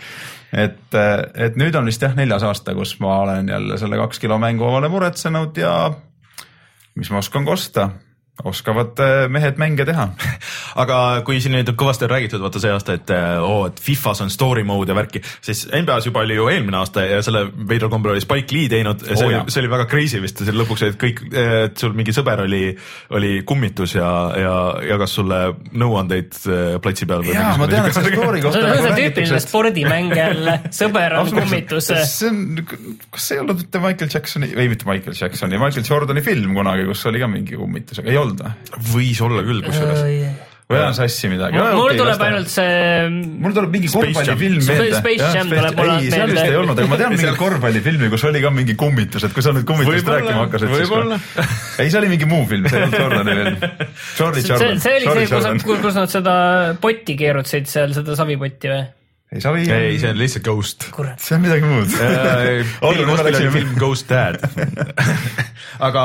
et, 0.53 0.99
et 1.35 1.59
nüüd 1.61 1.75
on 1.79 1.89
vist 1.89 2.03
jah 2.03 2.15
neljas 2.19 2.45
aasta, 2.47 2.75
kus 2.75 2.97
ma 3.01 3.21
olen 3.25 3.49
jälle 3.49 3.79
selle 3.79 3.99
kaks 4.01 4.23
kilo 4.23 4.39
mängu 4.43 4.67
omale 4.67 4.91
muretsenud 4.93 5.57
ja 5.57 5.75
mis 6.99 7.11
ma 7.11 7.23
oskan 7.23 7.47
kosta, 7.47 7.91
oskavad 8.45 9.01
äh, 9.03 9.25
mehed 9.33 9.61
mänge 9.61 9.87
teha. 9.89 10.09
aga 10.83 10.99
kui 11.27 11.41
siin 11.43 11.57
nüüd 11.57 11.73
kõvasti 11.79 12.07
on 12.07 12.15
räägitud, 12.15 12.43
vaata 12.43 12.63
see 12.63 12.73
aasta, 12.75 12.97
et 12.99 13.13
oo, 13.45 13.65
et 13.69 13.81
Fifas 13.83 14.23
on 14.25 14.31
story 14.33 14.65
mode 14.67 14.93
ja 14.93 14.97
värki, 14.99 15.23
siis 15.45 15.67
NBA-s 15.69 16.09
juba 16.09 16.25
oli 16.27 16.39
ju 16.39 16.49
eelmine 16.53 16.81
aasta 16.81 17.05
ja 17.07 17.21
selle 17.25 17.47
veidral 17.69 17.93
kombel 17.93 18.15
oli 18.15 18.25
Spike 18.25 18.55
Lee 18.57 18.71
teinud 18.73 19.05
ja 19.07 19.17
see 19.17 19.29
Oo, 19.29 19.43
oli 19.43 19.53
see 19.53 19.63
oli 19.63 19.71
väga 19.73 19.87
crazy 19.91 20.21
vist, 20.23 20.43
see 20.45 20.55
lõpuks 20.55 20.85
olid 20.87 20.99
kõik, 21.01 21.23
et 21.37 21.81
sul 21.81 21.95
mingi 21.97 22.15
sõber 22.17 22.45
oli, 22.45 22.63
oli 23.17 23.33
kummitus 23.47 23.97
ja, 23.97 24.11
ja 24.39 24.55
jagas 24.89 25.15
sulle 25.19 25.41
nõuandeid 25.71 26.39
äh, 26.47 26.77
platsi 26.83 27.09
peal. 27.11 27.25
jaa, 27.29 27.55
ma 27.61 27.69
tean, 27.71 27.89
et 27.89 27.97
see 27.97 28.13
story 28.17 28.41
see 28.41 28.47
kohta 28.47 28.63
on 28.63 28.69
nagu 28.69 28.81
see 28.81 28.95
räägitakse, 28.95 29.21
tüüpiline 29.21 29.41
spordimäng 29.45 30.15
jälle, 30.17 30.57
sõber 30.75 31.17
on 31.21 31.33
kummitus. 31.35 31.91
see 31.91 32.31
on, 32.31 32.63
kas 33.11 33.29
see 33.29 33.39
ei 33.39 33.43
olnud 33.45 33.63
mitte 33.65 33.83
Michael 33.83 34.13
Jacksoni 34.15 34.51
või 34.55 34.69
mitte 34.73 34.89
Michael 34.89 35.19
Jacksoni, 35.19 35.61
Michael 35.61 35.89
Jordani 35.89 36.25
film 36.25 36.55
kunagi, 36.59 36.87
kus 36.91 37.05
oli 37.11 37.23
ka 37.23 37.31
mingi 37.31 37.59
kummitus, 37.59 38.03
aga 38.03 38.13
ei 38.13 38.21
olnud 38.21 38.30
või? 38.39 38.53
võis 38.93 39.21
olla 39.27 39.43
küll 39.47 39.65
kusjuures. 39.67 40.05
või 40.71 40.79
ajan 40.79 40.95
sassi 40.95 41.31
midagi? 41.33 41.59
mul 41.59 41.97
tuleb 41.99 42.23
ainult 42.27 42.53
see 42.53 43.09
mul 43.11 43.57
tuleb 43.57 43.75
mingi 43.75 43.91
Space 43.91 44.13
korvpallifilm 44.13 44.61
Jam. 44.61 44.69
meelde. 44.71 45.01
Space 45.01 45.33
Jam 45.35 45.51
tuleb 45.51 45.81
mulle 45.81 45.97
meelde. 46.05 46.29
vist 46.31 46.45
ei 46.45 46.61
olnud, 46.61 46.79
aga 46.79 46.93
ma 46.93 47.01
tean 47.01 47.15
mingit 47.17 47.41
korvpallifilmi, 47.41 48.13
kus 48.15 48.27
oli 48.31 48.45
ka 48.45 48.55
mingi 48.55 48.77
kummitus, 48.85 49.27
et 49.27 49.35
kui 49.35 49.47
sa 49.47 49.55
nüüd 49.57 49.67
kummitust 49.69 50.13
rääkima 50.15 50.45
hakkasid, 50.45 50.71
siis 50.77 50.87
võib-olla. 50.87 51.19
ei, 51.83 51.91
see 51.91 51.99
oli 52.05 52.13
mingi 52.15 52.31
muu 52.31 52.47
film, 52.51 52.71
see 52.71 52.79
ei 52.79 52.87
olnud 52.87 53.03
Jordani 53.03 53.37
film. 53.41 53.59
See 54.15 54.31
oli 54.31 54.47
see, 55.27 55.43
kus, 55.67 55.85
kus 55.89 55.99
nad 55.99 56.13
seda 56.13 56.39
potti 56.81 57.19
keerutasid 57.19 57.71
seal, 57.71 57.95
seda 57.97 58.19
savipotti 58.19 58.71
või? 58.71 58.87
ei, 59.31 59.39
see 59.39 59.51
oli, 59.51 59.67
ei, 59.71 59.99
see 60.03 60.11
on 60.11 60.19
lihtsalt 60.19 60.43
Ghost. 60.43 60.89
see 61.23 61.37
on 61.37 61.45
midagi 61.45 61.63
muud. 61.63 61.93
Cosby'l 62.83 63.13
oli 63.15 63.29
läksime- 63.29 63.53
film 63.55 63.77
Ghost 63.79 64.09
Dad. 64.11 64.43
aga 65.87 66.05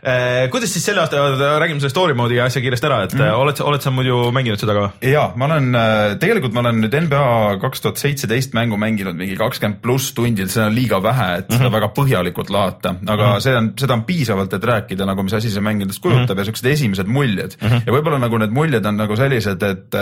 eh, 0.00 0.46
kuidas 0.50 0.72
siis 0.72 0.86
selle 0.88 1.02
aasta, 1.02 1.20
räägime 1.60 1.82
selle 1.82 1.92
story 1.92 2.16
mode'i 2.16 2.40
asja 2.40 2.62
kiiresti 2.64 2.88
ära, 2.88 3.02
et 3.04 3.16
mm. 3.18 3.34
oled 3.36 3.58
sa, 3.60 3.66
oled 3.68 3.84
sa 3.84 3.92
muidu 3.92 4.16
mänginud 4.32 4.62
seda 4.62 4.76
ka? 4.78 4.86
ja 5.04 5.26
ma 5.36 5.48
olen, 5.50 5.76
tegelikult 6.22 6.56
ma 6.56 6.62
olen 6.64 6.80
nüüd 6.86 6.96
NBA 7.04 7.26
kaks 7.62 7.84
tuhat 7.84 8.00
seitseteist 8.00 8.56
mängu 8.56 8.78
mänginud 8.80 9.18
mingi 9.18 9.36
kakskümmend 9.36 9.82
pluss 9.84 10.14
tundi, 10.16 10.46
seda 10.48 10.70
on 10.70 10.78
liiga 10.78 11.02
vähe, 11.04 11.28
et 11.42 11.52
seda 11.52 11.68
väga 11.74 11.90
põhjalikult 11.96 12.54
lahata, 12.54 12.94
aga 13.12 13.34
see 13.44 13.58
on, 13.58 13.70
seda 13.80 13.98
on 13.98 14.06
piisavalt, 14.08 14.56
et 14.56 14.66
rääkida 14.72 15.08
nagu, 15.10 15.26
mis 15.26 15.36
asi 15.36 15.52
see 15.52 15.64
mäng 15.64 15.84
endast 15.84 16.00
kujutab 16.04 16.40
ja 16.40 16.48
siuksed 16.48 16.70
esimesed 16.72 17.12
muljed 17.12 17.58
ja 17.60 17.84
võib-olla 17.92 18.22
nagu 18.24 18.40
need 18.40 18.56
muljed 18.56 18.88
on 18.88 18.98
nagu 19.04 19.20
sellised, 19.20 19.68
et, 19.68 20.00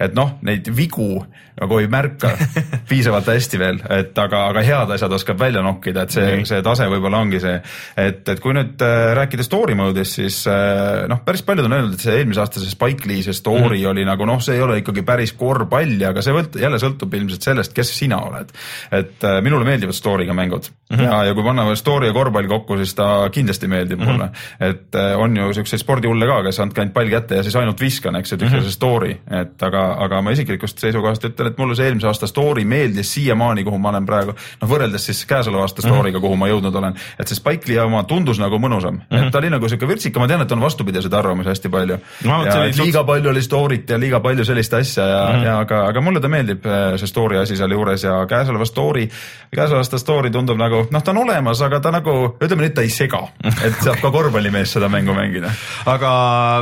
et 0.00 0.16
noh, 0.16 0.38
neid 0.48 0.72
vigu 0.74 1.12
nagu 1.60 1.80
ei 1.82 1.89
märka 1.90 2.32
piisavalt 2.90 3.28
hästi 3.32 3.60
veel, 3.60 3.82
et 4.00 4.18
aga, 4.18 4.46
aga 4.52 4.64
head 4.66 4.94
asjad 4.96 5.12
oskab 5.16 5.40
välja 5.40 5.62
nokkida, 5.64 6.06
et 6.06 6.14
see, 6.14 6.40
see 6.48 6.62
tase 6.66 6.88
võib-olla 6.90 7.22
ongi 7.24 7.40
see, 7.42 7.56
et, 8.00 8.22
et 8.28 8.40
kui 8.42 8.54
nüüd 8.56 8.80
äh, 8.86 9.12
rääkida 9.18 9.46
story 9.46 9.76
mode'ist, 9.78 10.18
siis 10.20 10.42
äh, 10.50 11.06
noh, 11.10 11.22
päris 11.26 11.44
paljud 11.46 11.68
on 11.68 11.76
öelnud, 11.78 11.96
et 11.96 12.04
see 12.04 12.16
eelmise 12.20 12.42
aasta 12.42 12.62
see 12.62 12.72
Spike 12.72 13.08
Lee 13.08 13.24
see 13.26 13.36
story 13.36 13.82
mm 13.82 13.88
oli 13.90 14.04
nagu 14.04 14.26
noh, 14.28 14.40
see 14.44 14.54
ei 14.58 14.62
ole 14.62 14.76
ikkagi 14.80 15.02
päris 15.06 15.32
korvpall, 15.38 15.96
aga 16.10 16.22
see 16.24 16.34
võlt, 16.34 16.56
jälle 16.60 16.78
sõltub 16.82 17.14
ilmselt 17.16 17.46
sellest, 17.46 17.72
kes 17.76 17.92
sina 17.96 18.20
oled. 18.26 18.52
et 18.92 19.24
äh, 19.26 19.38
minule 19.44 19.64
meeldivad 19.66 19.96
story'ga 19.96 20.34
mängud 20.36 20.68
mm 20.68 20.96
-hmm. 20.96 21.04
ja, 21.04 21.24
ja 21.24 21.34
kui 21.34 21.44
panna 21.44 21.64
story 21.74 22.06
ja 22.06 22.12
korvpall 22.12 22.48
kokku, 22.48 22.76
siis 22.76 22.94
ta 22.94 23.28
kindlasti 23.32 23.68
meeldib 23.68 23.98
mm 23.98 24.06
-hmm. 24.06 24.12
mulle. 24.12 24.30
et 24.60 24.94
äh, 24.94 25.18
on 25.18 25.36
ju 25.36 25.52
siukseid 25.52 25.80
spordihulle 25.80 26.26
ka, 26.26 26.42
kes 26.42 26.60
andke 26.60 26.80
ainult 26.80 26.94
pall 26.94 27.10
kätte 27.10 27.34
ja 27.34 27.42
siis 27.42 27.56
ainult 27.56 27.80
viskan, 27.80 28.16
eks 28.16 28.32
ju, 28.32 28.36
tühja 28.36 28.50
mm 28.50 28.58
-hmm. 28.58 28.62
see 28.62 28.70
story, 28.70 29.16
et 29.30 29.62
aga, 29.62 29.96
aga 29.98 30.22
ma 30.22 30.30
isiklikust 30.30 30.78
seisukohast 30.78 31.24
ütlen, 31.24 31.46
et 31.46 31.58
mulle 31.58 31.74
see 31.74 31.79
eelmise 31.84 32.08
aasta 32.10 32.28
story 32.30 32.64
meeldis 32.68 33.14
siiamaani, 33.14 33.64
kuhu 33.64 33.78
ma 33.78 33.92
olen 33.92 34.06
praegu, 34.06 34.34
noh 34.60 34.70
võrreldes 34.70 35.06
siis 35.10 35.24
käesoleva 35.28 35.66
aasta 35.66 35.84
story'ga, 35.84 36.20
kuhu 36.22 36.36
ma 36.36 36.50
jõudnud 36.50 36.76
olen, 36.82 36.96
et 37.18 37.28
see 37.28 37.38
Spike 37.38 37.70
Lee 37.70 37.80
oma 37.82 38.02
tundus 38.08 38.40
nagu 38.42 38.58
mõnusam 38.62 38.98
mm, 38.98 39.06
-hmm. 39.10 39.26
et 39.26 39.32
ta 39.32 39.38
oli 39.42 39.50
nagu 39.50 39.68
siuke 39.68 39.88
vürtsika, 39.88 40.20
ma 40.20 40.28
tean, 40.30 40.44
et 40.44 40.52
on 40.52 40.60
vastupidiseid 40.60 41.14
arvamusi 41.14 41.52
hästi 41.52 41.68
palju 41.68 41.98
No, 42.24 42.42
see 42.44 42.52
ja 42.52 42.64
et 42.68 42.78
liiga 42.78 43.04
palju 43.04 43.30
oli 43.30 43.42
story't 43.42 43.90
ja 43.90 43.98
liiga 44.00 44.20
palju 44.20 44.44
sellist 44.44 44.74
asja 44.74 45.06
ja 45.06 45.20
mm, 45.28 45.36
-hmm. 45.36 45.44
ja 45.44 45.58
aga, 45.58 45.84
aga 45.88 46.00
mulle 46.00 46.20
ta 46.20 46.28
meeldib, 46.28 46.66
see 46.96 47.06
story 47.06 47.38
asi 47.38 47.56
sealjuures 47.56 48.04
ja 48.04 48.26
käesoleva 48.26 48.64
story, 48.64 49.08
käesoleva 49.54 49.80
aasta 49.84 49.98
story 49.98 50.30
tundub 50.30 50.58
nagu 50.58 50.86
noh, 50.90 51.02
ta 51.02 51.10
on 51.10 51.22
olemas, 51.24 51.62
aga 51.62 51.80
ta 51.80 51.92
nagu 51.94 52.16
ütleme 52.40 52.66
nüüd, 52.66 52.74
ta 52.74 52.84
ei 52.86 52.92
sega, 52.92 53.22
et 53.44 53.80
saab 53.82 54.00
ka 54.02 54.10
korvpallimees 54.10 54.72
seda 54.76 54.88
mängu 54.92 55.14
mängida. 55.16 55.52
aga 55.86 56.10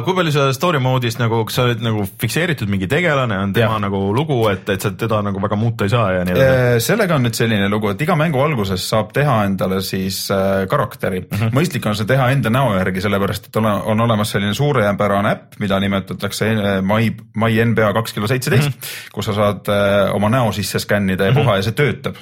kui 0.05 0.14
palju 0.14 0.33
sa 0.35 0.49
story 0.57 0.81
mode'is 0.83 1.19
nagu, 1.21 1.45
kas 1.49 1.59
sa 1.59 1.66
oled 1.66 1.83
nagu 1.85 2.05
fikseeritud 2.21 2.71
mingi 2.71 2.89
tegelane, 2.91 3.39
on 3.39 3.53
tema 3.57 3.77
ja. 3.77 3.83
nagu 3.89 4.03
lugu, 4.14 4.41
et, 4.53 4.69
et 4.69 4.83
sa 4.83 4.93
teda 5.09 5.23
nagu 5.27 5.43
väga 5.43 5.59
muuta 5.59 5.87
ei 5.87 5.93
saa 5.93 6.07
ja 6.13 6.25
nii 6.27 6.37
edasi? 6.37 6.87
sellega 6.89 7.17
on 7.19 7.27
nüüd 7.27 7.39
selline 7.39 7.69
lugu, 7.73 7.93
et 7.93 8.05
iga 8.05 8.17
mängu 8.19 8.43
alguses 8.45 8.85
saab 8.93 9.13
teha 9.17 9.41
endale 9.49 9.81
siis 9.85 10.21
äh, 10.35 10.67
karakteri 10.71 11.23
mm. 11.25 11.37
-hmm. 11.37 11.55
mõistlik 11.57 11.89
on 11.89 11.97
see 11.99 12.09
teha 12.09 12.31
enda 12.35 12.53
näo 12.53 12.75
järgi, 12.77 13.05
sellepärast 13.05 13.51
et 13.51 13.61
on 13.63 14.01
olemas 14.07 14.35
selline 14.37 14.55
suurepärane 14.55 15.35
äpp, 15.35 15.61
mida 15.65 15.81
nimetatakse 15.81 16.51
äh, 16.53 16.81
My, 16.83 17.13
My 17.37 17.65
NBA 17.65 17.93
kaks 17.93 18.17
kilo 18.17 18.31
seitseteist, 18.31 18.91
kus 19.13 19.31
sa 19.31 19.37
saad 19.37 19.71
äh, 19.73 20.15
oma 20.15 20.31
näo 20.33 20.53
sisse 20.53 20.79
skännida 20.79 21.31
ja 21.31 21.37
puha 21.37 21.57
ja 21.57 21.63
see 21.63 21.77
töötab 21.79 22.21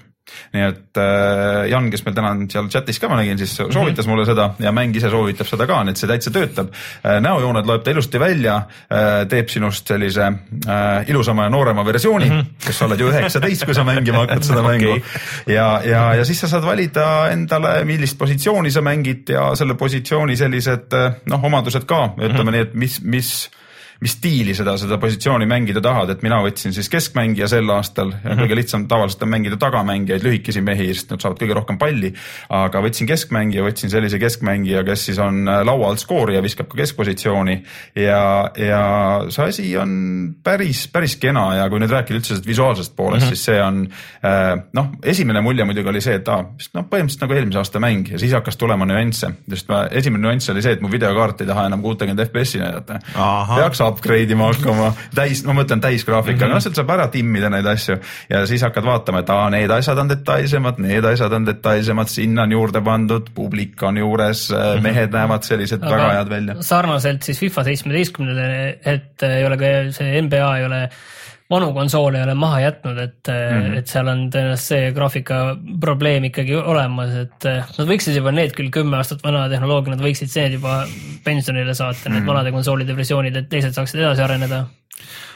nii 0.54 0.64
et 0.66 1.00
äh, 1.00 1.66
Jan, 1.70 1.88
kes 1.92 2.04
meil 2.06 2.16
täna 2.16 2.32
on 2.34 2.44
seal 2.50 2.68
chatis 2.72 2.98
ka, 3.02 3.10
ma 3.10 3.18
nägin, 3.20 3.38
siis 3.40 3.54
soovitas 3.58 4.08
mulle 4.10 4.26
seda 4.28 4.48
ja 4.62 4.72
mäng 4.74 4.96
ise 4.96 5.10
soovitab 5.12 5.48
seda 5.48 5.68
ka, 5.68 5.82
nii 5.86 5.94
et 5.94 6.02
see 6.02 6.10
täitsa 6.10 6.32
töötab 6.34 6.72
äh,. 6.72 7.18
näojooned 7.24 7.68
loeb 7.68 7.84
ta 7.86 7.94
ilusti 7.94 8.20
välja 8.20 8.56
äh,, 8.66 9.24
teeb 9.30 9.50
sinust 9.52 9.86
sellise 9.86 10.30
ilusama 11.08 11.46
ja 11.46 11.52
noorema 11.52 11.84
versiooni 11.86 12.30
mm, 12.30 12.40
-hmm. 12.40 12.66
kes 12.66 12.78
sa 12.78 12.88
oled 12.88 13.00
ju 13.00 13.10
üheksateist, 13.10 13.66
kui 13.68 13.74
sa 13.74 13.84
mängima 13.86 14.24
hakkad 14.24 14.46
seda 14.46 14.64
mängu 14.70 14.96
Okei. 14.96 15.54
ja, 15.54 15.68
ja, 15.84 16.02
ja 16.20 16.24
siis 16.24 16.40
sa 16.40 16.48
saad 16.48 16.66
valida 16.66 17.28
endale, 17.32 17.84
millist 17.84 18.18
positsiooni 18.18 18.70
sa 18.70 18.82
mängid 18.82 19.30
ja 19.30 19.52
selle 19.54 19.74
positsiooni 19.74 20.36
sellised 20.36 20.98
noh, 21.26 21.44
omadused 21.44 21.86
ka, 21.86 22.02
ütleme 22.18 22.54
nii, 22.54 22.66
et 22.68 22.74
mis, 22.74 23.00
mis 23.02 23.32
mis 24.00 24.12
stiili 24.18 24.54
seda, 24.56 24.76
seda 24.80 24.98
positsiooni 25.00 25.46
mängida 25.48 25.80
tahad, 25.84 26.10
et 26.12 26.22
mina 26.24 26.38
võtsin 26.44 26.74
siis 26.76 26.88
keskmängija 26.92 27.48
sel 27.48 27.70
aastal 27.72 28.12
ja 28.12 28.36
kõige 28.36 28.58
lihtsam 28.58 28.84
tavaliselt 28.90 29.24
on 29.24 29.30
mängida 29.32 29.56
tagamängijaid, 29.60 30.24
lühikesi 30.26 30.60
mehi, 30.64 30.90
sest 30.92 31.14
nad 31.14 31.24
saavad 31.24 31.40
kõige 31.40 31.56
rohkem 31.56 31.78
palli. 31.80 32.12
aga 32.52 32.82
võtsin 32.84 33.08
keskmängija, 33.08 33.64
võtsin 33.64 33.92
sellise 33.92 34.20
keskmängija, 34.20 34.84
kes 34.86 35.06
siis 35.08 35.20
on 35.22 35.48
äh, 35.48 35.62
laua 35.64 35.90
alt 35.90 36.02
skoorija, 36.02 36.42
viskab 36.44 36.68
ka 36.72 36.80
keskpositsiooni 36.82 37.56
ja, 38.02 38.20
ja 38.60 38.82
see 39.32 39.48
asi 39.48 39.66
on 39.80 39.94
päris, 40.44 40.86
päris 40.92 41.16
kena 41.22 41.46
ja 41.62 41.70
kui 41.72 41.80
nüüd 41.80 41.92
rääkida 41.92 42.20
üldse 42.20 42.34
sellest 42.34 42.48
visuaalsest 42.48 42.96
poolest 42.96 43.24
mm, 43.24 43.32
-hmm. 43.32 43.34
siis 43.34 43.44
see 43.48 43.62
on 43.62 43.82
äh, 44.26 44.52
noh, 44.76 44.92
esimene 45.02 45.40
mulje 45.40 45.64
muidugi 45.64 45.88
oli 45.88 46.04
see, 46.04 46.20
et 46.20 46.28
aa, 46.28 46.44
noh, 46.44 46.84
põhimõtteliselt 46.84 47.24
nagu 47.24 47.38
eelmise 47.38 47.62
aasta 47.62 47.80
mäng 47.80 48.12
ja 48.12 48.20
siis 48.20 48.36
hakkas 48.36 48.60
tulema 48.60 48.84
nüansse, 48.88 49.32
sest 49.48 49.72
ma, 49.72 49.86
esimene 49.90 50.28
nüanss 50.28 50.52
oli 50.52 50.62
see, 50.64 50.76
et 50.76 50.84
mu 50.84 50.92
videokaart 50.92 51.40
ei 51.40 51.48
taha 51.48 51.66
enam 51.70 51.82
kuutekümmet 51.82 52.28
FPS-i 52.28 52.60
näidata. 52.60 53.00
Peaks 53.56 53.80
upgrade 53.88 54.34
ima 54.34 54.50
hakkama, 54.50 54.92
täis, 55.14 55.42
ma 55.46 55.54
mõtlen 55.56 55.82
täisgraafika 55.84 56.38
mm, 56.38 56.42
-hmm. 56.46 56.54
noh, 56.54 56.64
sealt 56.64 56.78
saab 56.80 56.92
ära 56.96 57.08
timmida 57.12 57.50
neid 57.52 57.66
asju 57.70 57.98
ja 58.30 58.44
siis 58.46 58.64
hakkad 58.66 58.86
vaatama, 58.86 59.24
et 59.24 59.32
aa, 59.34 59.48
need 59.54 59.70
asjad 59.70 59.98
on 60.02 60.12
detailsemad, 60.12 60.80
need 60.82 61.04
asjad 61.12 61.32
on 61.32 61.46
detailsemad, 61.48 62.12
sinna 62.12 62.46
on 62.46 62.56
juurde 62.56 62.82
pandud, 62.84 63.32
publik 63.34 63.82
on 63.82 64.00
juures, 64.02 64.48
mehed 64.82 65.14
näevad 65.14 65.46
sellised 65.46 65.82
Aga... 65.82 65.96
väga 65.96 66.12
head 66.18 66.32
välja. 66.32 66.56
sarnaselt 66.60 67.22
siis 67.22 67.40
FIFA 67.40 67.64
seitsmeteistkümnele, 67.70 68.78
et 68.84 69.28
ei 69.28 69.46
ole 69.46 69.60
ka 69.60 69.76
see 69.96 70.22
NBA 70.22 70.56
ei 70.58 70.66
ole 70.66 70.82
vanu 71.50 71.68
konsoole 71.76 72.18
ei 72.18 72.24
ole 72.26 72.34
maha 72.34 72.60
jätnud, 72.60 72.98
et 72.98 73.28
mm, 73.30 73.60
-hmm. 73.60 73.78
et 73.78 73.86
seal 73.86 74.08
on 74.10 74.24
tõenäoliselt 74.34 74.66
see 74.72 74.90
graafika 74.96 75.40
probleem 75.80 76.24
ikkagi 76.30 76.56
olemas, 76.58 77.14
et 77.22 77.46
eh, 77.46 77.62
nad 77.78 77.88
võiksid 77.92 78.18
juba 78.18 78.32
need 78.34 78.54
küll 78.56 78.70
kümme 78.74 78.96
aastat 78.98 79.22
vana 79.24 79.46
tehnoloogia, 79.52 79.94
nad 79.94 80.02
võiksid 80.02 80.32
need 80.34 80.58
juba 80.58 80.80
pensionile 81.24 81.74
saata, 81.74 82.10
need 82.10 82.26
vanade 82.26 82.52
konsoolide 82.52 82.96
versioonid, 82.96 83.36
et 83.36 83.48
teised 83.48 83.76
saaksid 83.78 84.00
edasi 84.00 84.22
areneda. 84.22 84.64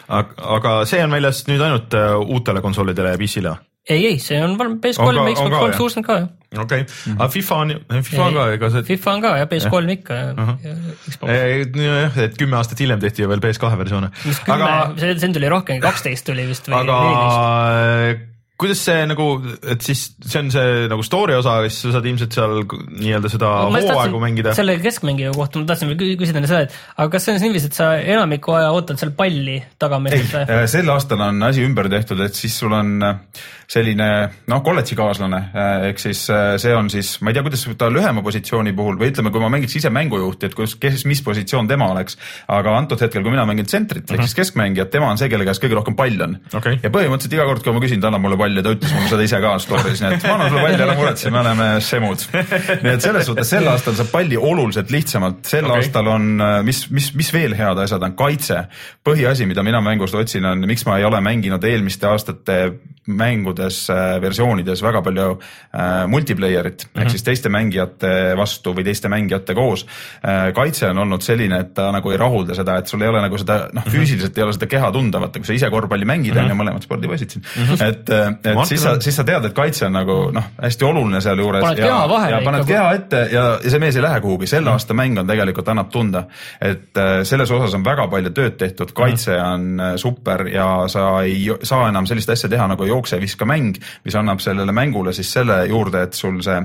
aga, 0.08 0.84
see 0.84 1.04
on 1.04 1.10
väljas 1.10 1.44
nüüd 1.46 1.62
ainult 1.62 1.94
äh, 1.94 2.16
uutele 2.18 2.60
konsoolidele 2.60 3.14
ja 3.14 3.18
PC-le? 3.18 3.56
ei, 3.88 4.06
ei, 4.06 4.18
see 4.18 4.42
on 4.44 4.58
valm- 4.58 4.78
On 4.78 4.80
PS3 4.82 5.14
ka- 5.14 5.28
ja 5.28 5.34
Xbox 5.34 5.50
kolm 5.50 5.70
jah? 5.70 5.78
kuuskümmend 5.78 6.06
ka 6.06 6.18
ju. 6.18 6.28
Okei 6.58 6.82
okay., 6.82 7.14
aga 7.14 7.28
FIFA 7.30 7.58
on, 7.64 7.74
FIFA 8.02 8.24
on 8.24 8.38
ka, 8.38 8.46
ega 8.56 8.70
see 8.74 8.86
FIFA 8.88 9.12
on 9.12 9.22
ka 9.24 9.34
ja 9.38 9.50
PS3 9.50 9.94
ikka 9.94 10.18
ja, 10.18 10.32
Ahah. 10.34 10.56
ja 10.64 10.74
Xbox. 11.04 11.30
Eh, 11.30 11.84
jah, 11.84 12.18
et 12.26 12.40
kümme 12.40 12.58
aastat 12.58 12.82
hiljem 12.82 13.02
tehti 13.02 13.22
ju 13.22 13.30
veel 13.30 13.44
PS2 13.44 13.70
versioone. 13.84 14.10
mis 14.24 14.42
kümme 14.46 14.66
aga,, 14.66 14.98
see, 14.98 15.14
see 15.22 15.38
tuli 15.38 15.52
rohkem, 15.52 15.78
kaksteist 15.84 16.26
tuli 16.26 16.48
vist 16.50 16.66
või 16.70 16.80
aga 16.82 16.98
neliteist. 17.06 18.28
Kuidas 18.60 18.82
see 18.84 19.04
nagu, 19.08 19.26
et 19.72 19.84
siis 19.84 20.02
see 20.20 20.40
on 20.42 20.50
see 20.52 20.88
nagu 20.90 21.04
story 21.06 21.36
osa, 21.38 21.56
siis 21.66 21.78
sa 21.86 21.94
saad 21.96 22.08
ilmselt 22.10 22.36
seal 22.36 22.64
nii-öelda 22.64 23.30
seda 23.32 23.52
hooaegu 23.70 24.20
mängida. 24.22 24.54
selle 24.56 24.76
keskmängija 24.82 25.32
kohta 25.36 25.62
ma 25.62 25.70
tahtsin 25.70 25.94
küsida 26.00 26.40
enne 26.40 26.50
seda, 26.50 26.66
et 26.66 26.76
aga 26.96 27.08
kas 27.14 27.26
see 27.26 27.34
on 27.34 27.40
siis 27.40 27.46
niiviisi, 27.48 27.70
et 27.70 27.78
sa 27.78 27.92
enamiku 28.00 28.56
aja 28.58 28.74
ootad 28.76 29.00
seal 29.00 29.14
palli 29.16 29.60
tagameest 29.80 30.36
või? 30.36 30.60
sel 30.74 30.92
aastal 30.92 31.24
on 31.28 31.48
asi 31.48 31.64
ümber 31.64 31.88
tehtud, 31.92 32.20
et 32.26 32.36
siis 32.36 32.58
sul 32.60 32.76
on 32.76 32.92
äh, 33.06 33.18
selline 33.70 34.06
noh, 34.50 34.62
kolledžikaaslane, 34.66 35.40
ehk 35.90 36.02
siis 36.02 36.24
äh, 36.34 36.54
see 36.60 36.72
on 36.74 36.90
siis, 36.92 37.12
ma 37.22 37.30
ei 37.30 37.36
tea, 37.36 37.44
kuidas 37.46 37.62
ta 37.78 37.90
lühema 37.92 38.24
positsiooni 38.26 38.74
puhul 38.76 38.98
või 39.00 39.12
ütleme, 39.12 39.30
kui 39.30 39.42
ma 39.42 39.50
mängiks 39.52 39.78
ise 39.78 39.92
mängujuhti, 39.94 40.50
et 40.50 40.56
kus, 40.58 40.74
kes, 40.80 41.04
mis 41.08 41.22
positsioon 41.26 41.70
tema 41.70 41.90
oleks. 41.94 42.18
aga 42.50 42.74
antud 42.76 43.00
hetkel, 43.00 43.22
kui 43.22 43.32
mina 43.32 43.46
mängin 43.48 43.68
tsentrit 43.68 44.10
ehk 44.10 44.24
siis 44.26 44.34
keskmängijat, 44.40 44.90
tema 44.90 45.10
on 45.12 45.20
see, 45.20 45.30
kelle 45.30 45.46
käes 45.46 45.62
kõige 45.62 45.78
rohkem 45.78 45.96
pall 45.98 46.26
on 46.26 46.36
Okei. 46.58 46.80
ja 46.82 46.90
põhimõtteliselt 46.90 47.38
iga 47.38 47.46
kord, 47.46 47.62
kui 47.62 47.76
ma 47.76 47.84
küsin, 47.84 48.02
ta 48.02 48.10
annab 48.10 48.26
mulle 48.26 48.40
palli 48.40 48.49
ja 48.58 48.64
ta 48.66 48.74
ütles 48.76 48.94
mulle 48.96 49.10
seda 49.12 49.26
ise 49.26 49.40
ka 49.44 49.54
story's, 49.62 50.02
nii 50.02 50.16
et 50.16 50.26
ma 50.26 50.34
annan 50.36 50.52
sulle 50.52 50.64
palli, 50.66 50.84
ära 50.86 50.96
muretse, 50.98 51.32
me 51.34 51.40
oleme 51.42 51.68
semud. 51.84 52.26
nii 52.84 52.92
et 52.94 53.06
selles 53.06 53.28
suhtes 53.30 53.52
sel 53.54 53.70
aastal 53.70 53.98
saab 53.98 54.12
palli 54.12 54.38
oluliselt 54.38 54.90
lihtsamalt, 54.94 55.42
sel 55.46 55.68
okay. 55.68 55.84
aastal 55.84 56.12
on, 56.14 56.30
mis, 56.66 56.84
mis, 56.94 57.12
mis 57.18 57.32
veel 57.34 57.56
head 57.58 57.82
asjad 57.84 58.06
on, 58.06 58.16
kaitse. 58.18 58.64
põhiasi, 59.06 59.48
mida 59.50 59.64
mina 59.66 59.82
mängust 59.84 60.16
otsin, 60.18 60.46
on, 60.48 60.66
miks 60.70 60.86
ma 60.88 60.98
ei 61.00 61.08
ole 61.08 61.20
mänginud 61.24 61.64
eelmiste 61.64 62.10
aastate 62.10 62.60
mängudes, 63.10 63.88
versioonides 64.20 64.82
väga 64.84 65.00
palju 65.02 65.26
äh, 65.32 66.06
multiplayer'it 66.10 66.84
mm 66.84 66.90
-hmm. 66.92 67.02
ehk 67.02 67.10
siis 67.10 67.22
teiste 67.22 67.48
mängijate 67.48 68.36
vastu 68.36 68.74
või 68.74 68.84
teiste 68.84 69.08
mängijate 69.08 69.54
koos 69.54 69.86
äh,. 70.24 70.52
kaitse 70.54 70.86
on 70.86 70.98
olnud 70.98 71.22
selline, 71.22 71.60
et 71.60 71.74
ta 71.74 71.90
nagu 71.92 72.10
ei 72.10 72.16
rahulda 72.16 72.54
seda, 72.54 72.76
et 72.78 72.86
sul 72.86 73.02
ei 73.02 73.08
ole 73.08 73.20
nagu 73.20 73.38
seda 73.38 73.68
noh, 73.72 73.84
füüsiliselt 73.84 74.38
ei 74.38 74.44
ole 74.44 74.52
seda 74.52 74.66
keha 74.66 74.92
tunda, 74.92 75.20
vaata 75.20 75.38
kui 75.38 75.46
sa 75.46 75.52
ise 75.52 75.70
korvpalli 75.70 76.04
mängid 76.04 76.36
on 76.36 76.48
ju 76.48 76.54
mõlemad 76.54 76.82
spordipoisid 76.82 77.30
siin 77.30 77.44
mm, 77.44 77.64
-hmm. 77.64 77.88
et, 77.88 78.10
et 78.44 78.54
Martin 78.54 78.78
siis 78.78 78.82
sa 78.82 78.94
siis 79.00 79.16
sa 79.16 79.24
tead, 79.26 79.44
et 79.48 79.54
kaitse 79.56 79.86
on 79.86 79.94
nagu 79.94 80.16
noh, 80.34 80.48
hästi 80.62 80.86
oluline 80.86 81.20
sealjuures. 81.24 81.64
Paned 81.64 81.82
keha 81.82 82.00
vahele 82.10 82.36
ja 82.36 82.40
paned 82.44 82.66
keha 82.68 82.86
ette 82.96 83.22
ja, 83.32 83.44
ja 83.62 83.72
see 83.72 83.82
mees 83.82 83.98
ei 83.98 84.04
lähe 84.04 84.20
kuhugi, 84.24 84.48
selle 84.50 84.72
aasta 84.72 84.96
mäng 84.96 85.18
on 85.20 85.28
tegelikult 85.28 85.68
annab 85.72 85.90
tunda, 85.92 86.24
et 86.60 86.98
äh, 87.00 87.20
selles 87.28 87.50
osas 87.54 87.74
on 87.78 87.84
väga 87.86 88.06
palju 88.12 88.32
tööd 88.36 88.56
tehtud, 88.60 88.94
kaitse 88.96 89.36
on 89.42 89.66
äh, 89.80 89.92
super 90.00 90.46
ja 90.50 90.68
sa 90.92 91.06
ei 91.26 91.44
saa 91.66 91.88
enam 91.90 92.08
sellist 92.10 92.32
asja 92.32 92.50
teha 92.52 92.68
nagu 92.70 92.88
jookse-viska 92.88 93.48
mäng, 93.48 93.78
mis 94.04 94.16
annab 94.18 94.42
sellele 94.44 94.74
mängule 94.76 95.14
siis 95.16 95.32
selle 95.32 95.62
juurde, 95.70 96.04
et 96.08 96.18
sul 96.18 96.40
see 96.44 96.58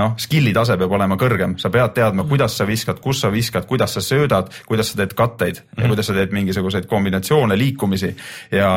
noh, 0.00 0.16
skill'i 0.20 0.54
tase 0.56 0.78
peab 0.80 0.98
olema 0.98 1.18
kõrgem, 1.20 1.56
sa 1.60 1.70
pead 1.72 1.94
teadma, 1.96 2.26
kuidas 2.28 2.56
sa 2.58 2.66
viskad, 2.68 3.00
kus 3.04 3.22
sa 3.24 3.32
viskad, 3.32 3.68
kuidas 3.70 3.96
sa 3.96 4.04
söödad, 4.04 4.50
kuidas 4.68 4.92
sa 4.92 5.00
teed 5.00 5.14
katteid 5.18 5.62
ja 5.76 5.86
kuidas 5.86 6.10
sa 6.10 6.16
teed 6.16 6.34
mingisuguseid 6.34 6.88
kombinatsioone, 6.90 7.58
liikumisi. 7.58 8.14
Ja 8.52 8.70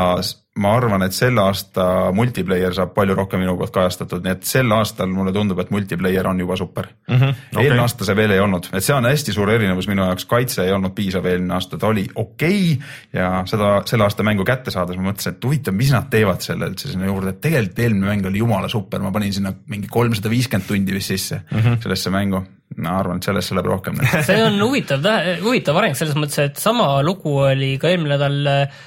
ma 0.61 0.75
arvan, 0.77 1.01
et 1.01 1.15
selle 1.17 1.41
aasta 1.41 1.85
multiplayer 2.13 2.75
saab 2.77 2.91
palju 2.93 3.15
rohkem 3.17 3.41
minu 3.41 3.55
poolt 3.57 3.73
kajastatud, 3.73 4.21
nii 4.21 4.35
et 4.35 4.43
sel 4.45 4.69
aastal 4.75 5.09
mulle 5.09 5.33
tundub, 5.33 5.57
et 5.63 5.71
multiplayer 5.73 6.27
on 6.29 6.39
juba 6.43 6.57
super 6.59 6.89
mm. 7.07 7.15
-hmm, 7.15 7.39
okei. 7.55 7.63
eelmine 7.63 7.81
aasta 7.81 8.05
see 8.05 8.15
veel 8.15 8.35
ei 8.35 8.41
olnud, 8.43 8.69
et 8.73 8.85
see 8.85 8.93
on 8.93 9.07
hästi 9.09 9.33
suur 9.33 9.49
erinevus 9.49 9.87
minu 9.89 10.05
jaoks, 10.05 10.27
kaitse 10.29 10.63
ei 10.63 10.71
olnud 10.75 10.93
piisav 10.93 11.25
eelmine 11.25 11.57
aasta, 11.57 11.77
ta 11.77 11.89
oli 11.89 12.05
okei 12.15 12.61
okay 12.73 13.21
ja 13.21 13.31
seda 13.49 13.73
selle 13.89 14.05
aasta 14.05 14.23
mängu 14.23 14.45
kätte 14.45 14.71
saades 14.71 14.99
ma 14.99 15.09
mõtlesin, 15.09 15.37
et 15.37 15.49
huvitav, 15.49 15.73
mis 15.73 15.91
nad 15.95 16.09
teevad 16.13 16.45
selle 16.45 16.69
üldse 16.69 16.91
sinna 16.91 17.09
juurde, 17.09 17.33
et 17.33 17.41
tegelikult 17.41 17.79
eelmine 17.79 18.11
mäng 18.11 18.29
oli 18.29 18.45
jumala 18.45 18.69
super, 18.69 19.01
ma 19.01 19.11
panin 19.11 19.33
sinna 19.33 19.55
mingi 19.67 19.89
kolmsada 19.89 20.29
viiskümmend 20.29 20.69
tundi 20.69 20.93
vist 20.93 21.09
sisse 21.15 21.41
mm 21.49 21.59
-hmm. 21.59 21.81
sellesse 21.81 22.13
mängu. 22.13 22.45
Ma 22.77 22.95
arvan, 22.99 23.19
et 23.19 23.27
sellest 23.27 23.53
läheb 23.53 23.69
rohkem. 23.69 23.99
see 24.27 24.39
on 24.45 24.57
huvitav, 24.61 25.05
huvitav 25.43 25.77
areng 25.81 25.97
selles 25.97 26.17
mõttes, 26.19 26.39
et 26.43 26.59
sama 26.61 26.95
lugu 27.05 27.35
oli 27.45 27.75
ka 27.81 27.91
eelmine 27.91 28.15
nädal 28.15 28.51
äh, 28.53 28.81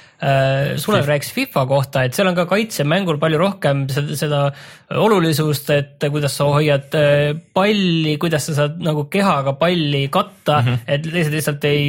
Sulev 0.81 1.05
rääkis 1.05 1.29
FIFA 1.35 1.65
kohta, 1.69 2.03
et 2.07 2.17
seal 2.17 2.31
on 2.31 2.37
ka 2.37 2.47
kaitsemängul 2.49 3.19
palju 3.21 3.41
rohkem 3.41 3.85
seda, 3.93 4.17
seda 4.17 4.39
olulisust, 4.97 5.69
et 5.75 6.07
kuidas 6.13 6.39
sa 6.39 6.49
hoiad 6.49 6.97
äh, 6.97 7.35
palli, 7.53 8.17
kuidas 8.21 8.49
sa 8.49 8.57
saad 8.63 8.81
nagu 8.83 9.05
kehaga 9.13 9.53
palli 9.59 10.07
katta 10.13 10.61
mm, 10.61 10.67
-hmm. 10.67 10.87
et 10.87 11.07
teised 11.11 11.37
lihtsalt 11.37 11.69
ei 11.69 11.85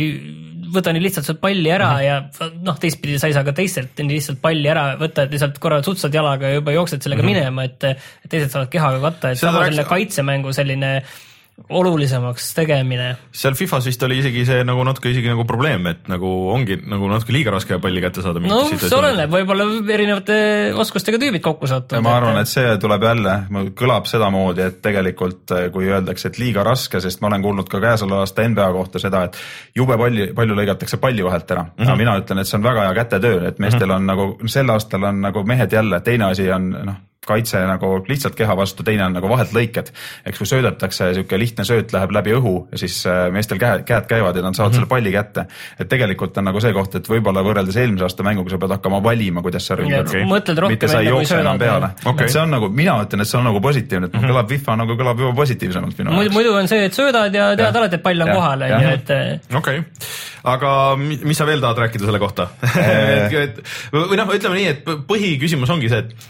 võta 0.73 0.93
nii 0.93 1.03
lihtsalt 1.03 1.27
sealt 1.27 1.41
palli 1.41 1.71
ära 1.73 1.89
mm 1.89 1.99
-hmm. 1.99 2.51
ja 2.51 2.53
noh, 2.67 2.79
teistpidi 2.81 3.19
sa 3.19 3.31
ei 3.31 3.37
saa 3.37 3.45
ka 3.45 3.55
teistelt 3.57 3.99
nii 4.03 4.19
lihtsalt 4.19 4.41
palli 4.43 4.69
ära 4.69 4.91
võtta, 5.01 5.25
et 5.25 5.33
lihtsalt 5.33 5.59
korra 5.59 5.81
sutsad 5.83 6.15
jalaga 6.15 6.53
ja 6.53 6.61
juba 6.61 6.75
jooksed 6.77 7.03
sellega 7.03 7.23
mm 7.23 7.29
-hmm. 7.29 7.35
minema, 7.35 7.65
et 7.65 8.29
teised 8.29 8.53
saavad 8.53 8.69
kehaga 8.69 9.01
katta, 9.01 9.31
et 9.31 9.39
sama 9.39 9.59
rääkis- 9.59 9.65
selline 9.65 9.85
kaitsemängu 9.85 10.53
selline 10.53 10.93
olulisemaks 11.69 12.53
tegemine 12.55 13.09
seal 13.35 13.57
Fifas 13.59 13.87
vist 13.89 14.03
oli 14.07 14.19
isegi 14.23 14.45
see 14.49 14.63
nagu 14.67 14.83
natuke 14.87 15.11
isegi 15.13 15.31
nagu 15.31 15.45
probleem, 15.49 15.87
et 15.91 16.07
nagu 16.11 16.29
ongi 16.53 16.79
nagu 16.89 17.09
natuke 17.11 17.35
liiga 17.35 17.53
raske 17.55 17.79
palli 17.83 18.03
kätte 18.05 18.23
saada. 18.25 18.41
no 18.41 18.61
see 18.71 18.95
oleneb, 18.97 19.33
võib-olla 19.33 19.67
erinevate 19.95 20.39
oskustega 20.79 21.21
tüübid 21.21 21.43
kokku 21.45 21.69
satuvad. 21.71 22.05
ma 22.07 22.15
arvan, 22.21 22.41
et 22.43 22.51
see 22.51 22.77
tuleb 22.83 23.07
jälle, 23.09 23.35
kõlab 23.79 24.09
sedamoodi, 24.11 24.65
et 24.69 24.79
tegelikult 24.85 25.57
eh, 25.57 25.67
kui 25.75 25.91
öeldakse, 25.91 26.31
et 26.31 26.41
liiga 26.43 26.65
raske, 26.67 27.03
sest 27.05 27.23
ma 27.23 27.33
olen 27.33 27.45
kuulnud 27.45 27.71
ka 27.71 27.83
käesoleva 27.83 28.23
aasta 28.25 28.47
NBA 28.49 28.71
kohta 28.79 29.03
seda, 29.03 29.25
et 29.29 29.41
jube 29.77 29.99
palju, 29.99 30.31
palju 30.39 30.59
lõigatakse 30.63 31.01
palli 31.03 31.27
vahelt 31.27 31.51
ära 31.57 31.67
mm. 31.67 31.75
-hmm. 31.75 31.89
aga 31.89 31.99
mina 32.05 32.17
ütlen, 32.23 32.43
et 32.43 32.51
see 32.51 32.59
on 32.61 32.71
väga 32.71 32.87
hea 32.87 32.97
kätetöö, 33.03 33.43
et 33.49 33.59
meestel 33.59 33.91
on 33.99 34.07
nagu 34.07 34.31
sel 34.47 34.71
aastal 34.71 35.11
on 35.11 35.21
nagu 35.27 35.45
mehed 35.45 35.73
jälle, 35.73 36.01
teine 36.01 36.31
asi 36.31 36.51
on 36.53 36.71
noh, 36.71 37.03
kaitse 37.29 37.61
nagu 37.69 37.93
lihtsalt 38.09 38.37
keha 38.39 38.57
vastu, 38.59 38.87
teine 38.87 39.05
on 39.07 39.17
nagu 39.19 39.29
vahelt 39.31 39.53
lõiked. 39.57 39.93
eks 40.27 40.41
kui 40.41 40.49
söödetakse, 40.49 41.13
sihuke 41.15 41.39
lihtne 41.41 41.67
sööt 41.69 41.93
läheb 41.93 42.15
läbi 42.17 42.35
õhu 42.39 42.55
ja 42.73 42.81
siis 42.81 43.01
äh, 43.07 43.27
meestel 43.35 43.61
käed, 43.61 43.85
käed 43.89 44.09
käivad 44.11 44.37
ja 44.37 44.43
nad 44.43 44.57
saavad 44.57 44.73
mm 44.73 44.75
-hmm. 44.75 44.81
selle 44.81 44.89
palli 44.89 45.13
kätte. 45.13 45.47
et 45.79 45.89
tegelikult 45.89 46.39
on 46.39 46.45
nagu 46.51 46.61
see 46.61 46.73
koht, 46.73 46.95
et 46.95 47.09
võib-olla 47.09 47.45
võrreldes 47.45 47.77
eelmise 47.77 48.05
aasta 48.05 48.23
mänguga 48.27 48.51
sa 48.51 48.59
pead 48.59 48.77
hakkama 48.77 49.03
valima, 49.03 49.43
kuidas 49.43 49.67
sa 49.67 49.77
ründad 49.77 50.15
et 50.15 50.29
mõtled 50.29 50.59
rohkem 50.59 50.75
mitte 50.75 50.89
sa 50.89 51.01
ei 51.01 51.07
enne, 51.07 51.17
kui 51.17 51.27
söödad, 51.27 51.63
et 52.23 52.31
see 52.31 52.43
on 52.43 52.51
nagu, 52.57 52.69
mina 52.69 52.97
ütlen, 53.03 53.25
et 53.25 53.31
see 53.31 53.39
on 53.39 53.45
nagu 53.51 53.61
positiivne, 53.61 54.07
et 54.07 54.13
mm 54.13 54.21
-hmm. 54.21 54.33
kõlab 54.33 54.49
FIFA 54.55 54.77
nagu 54.83 54.99
kõlab 55.03 55.23
juba 55.25 55.35
positiivsemalt 55.43 55.99
minu 55.99 56.17
muidu, 56.17 56.33
muidu 56.33 56.55
on 56.55 56.69
see, 56.69 56.85
et 56.85 56.95
söödad 56.95 57.35
ja 57.35 57.51
tead 57.57 57.77
alati, 57.77 58.01
et 58.01 58.03
pall 58.03 58.27
on 58.27 58.33
kohal, 58.35 58.63
on 58.63 58.83
ju, 58.83 58.89
et 58.89 59.11
eh, 59.11 59.41
okei 59.55 59.79
okay., 59.79 59.85
aga 60.45 60.97
mi- 60.97 61.21
mis 61.25 61.39
sa 61.39 61.47
veel 61.47 61.61
tahad 61.61 61.85
rääkida 61.85 62.09
selle 62.09 62.19
kohta 62.23 62.49
et, 62.79 63.33
et, 63.33 63.63
või 63.93 64.19
noh, 64.21 64.35
ütleme 64.35 64.61
nii, 64.61 64.67
et 64.75 64.85
põhiküsimus 65.09 65.71
ongi 65.75 65.93
see, 65.93 66.05
et 66.05 66.29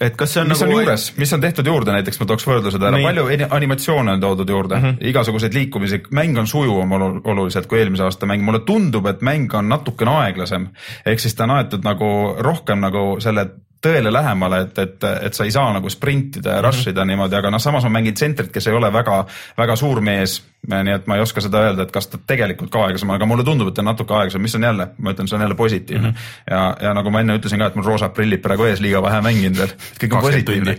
et 0.00 0.16
kas 0.16 0.34
see 0.34 0.42
on 0.42 0.48
mis 0.48 0.60
nagu 0.62 0.72
on 0.72 0.78
juures, 0.80 1.06
mis 1.20 1.32
on 1.36 1.40
tehtud 1.40 1.66
juurde, 1.66 1.92
näiteks 1.92 2.20
ma 2.20 2.26
tooks 2.30 2.46
võrdlused 2.48 2.84
ära, 2.88 3.00
palju 3.04 3.26
animatsioone 3.56 4.16
on 4.16 4.20
toodud 4.20 4.48
juurde. 4.48 4.78
Mm, 4.78 4.84
-hmm. 4.84 5.08
igasuguseid 5.12 5.54
liikumisi, 5.54 6.02
mäng 6.10 6.38
on 6.38 6.46
sujuvam 6.46 6.92
olu- 6.92 7.20
oluliselt 7.24 7.66
kui 7.66 7.78
eelmise 7.78 8.06
aasta 8.06 8.26
mäng, 8.26 8.44
mulle 8.44 8.64
tundub, 8.66 9.06
et 9.06 9.20
mäng 9.20 9.54
on 9.54 9.68
natukene 9.68 10.10
aeglasem. 10.24 10.68
ehk 11.06 11.20
siis 11.20 11.34
ta 11.34 11.44
on 11.44 11.50
aetud 11.50 11.84
nagu 11.84 12.36
rohkem 12.38 12.80
nagu 12.80 13.20
selle 13.20 13.46
tõele 13.80 14.12
lähemale, 14.12 14.60
et, 14.66 14.78
et, 14.78 15.04
et 15.26 15.34
sa 15.36 15.46
ei 15.48 15.52
saa 15.54 15.72
nagu 15.72 15.90
sprintida 15.90 16.58
ja 16.58 16.62
rush 16.62 16.88
ida 16.88 17.00
mm 17.00 17.02
-hmm. 17.02 17.08
niimoodi, 17.14 17.36
aga 17.36 17.50
noh, 17.50 17.60
samas 17.60 17.84
ma 17.84 17.90
mängin 17.96 18.14
tsentrit, 18.14 18.52
kes 18.52 18.66
ei 18.66 18.74
ole 18.74 18.92
väga, 18.92 19.24
väga 19.58 19.76
suur 19.76 20.00
mees. 20.00 20.42
nii 20.68 20.92
et 20.92 21.06
ma 21.06 21.16
ei 21.16 21.22
oska 21.22 21.40
seda 21.40 21.58
öelda, 21.64 21.82
et 21.82 21.92
kas 21.92 22.06
ta 22.06 22.18
tegelikult 22.26 22.70
ka 22.70 22.82
aeglasem 22.84 23.08
on, 23.08 23.14
aga 23.14 23.26
mulle 23.26 23.44
tundub, 23.44 23.68
et 23.68 23.74
ta 23.74 23.80
on 23.80 23.86
natuke 23.88 24.14
aeglasem, 24.14 24.42
mis 24.42 24.54
on 24.54 24.62
jälle, 24.62 24.88
ma 24.98 25.12
ütlen, 25.12 25.28
see 25.28 25.36
on 25.36 25.42
jälle 25.42 25.54
positiivne 25.54 26.08
mm. 26.08 26.14
-hmm. 26.14 26.50
ja, 26.50 26.76
ja 26.82 26.94
nagu 26.94 27.10
ma 27.10 27.20
enne 27.20 27.36
ütlesin 27.38 27.58
ka, 27.58 27.66
et 27.66 27.74
mul 27.74 27.84
roosad 27.84 28.12
prillid 28.12 28.42
praegu 28.42 28.64
ees, 28.64 28.80
liiga 28.80 29.02
vähe 29.02 29.20
mänginud 29.20 29.56
veel, 29.56 29.72
kõik 30.02 30.12
on 30.12 30.20
20 30.20 30.20
positiivne 30.20 30.76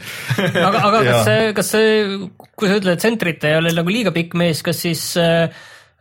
aga, 0.67 0.77
aga 0.77 1.03
kas 1.09 1.25
see, 1.25 1.53
kas 1.53 1.71
see, 1.71 2.05
kui 2.55 2.69
sa 2.69 2.75
ütled, 2.75 2.93
et 2.93 2.99
tsentrit 2.99 3.43
ei 3.43 3.57
ole 3.57 3.73
nagu 3.73 3.89
liiga 3.89 4.11
pikk 4.11 4.37
mees, 4.37 4.61
kas 4.61 4.81
siis 4.81 5.17
äh, 5.17 5.49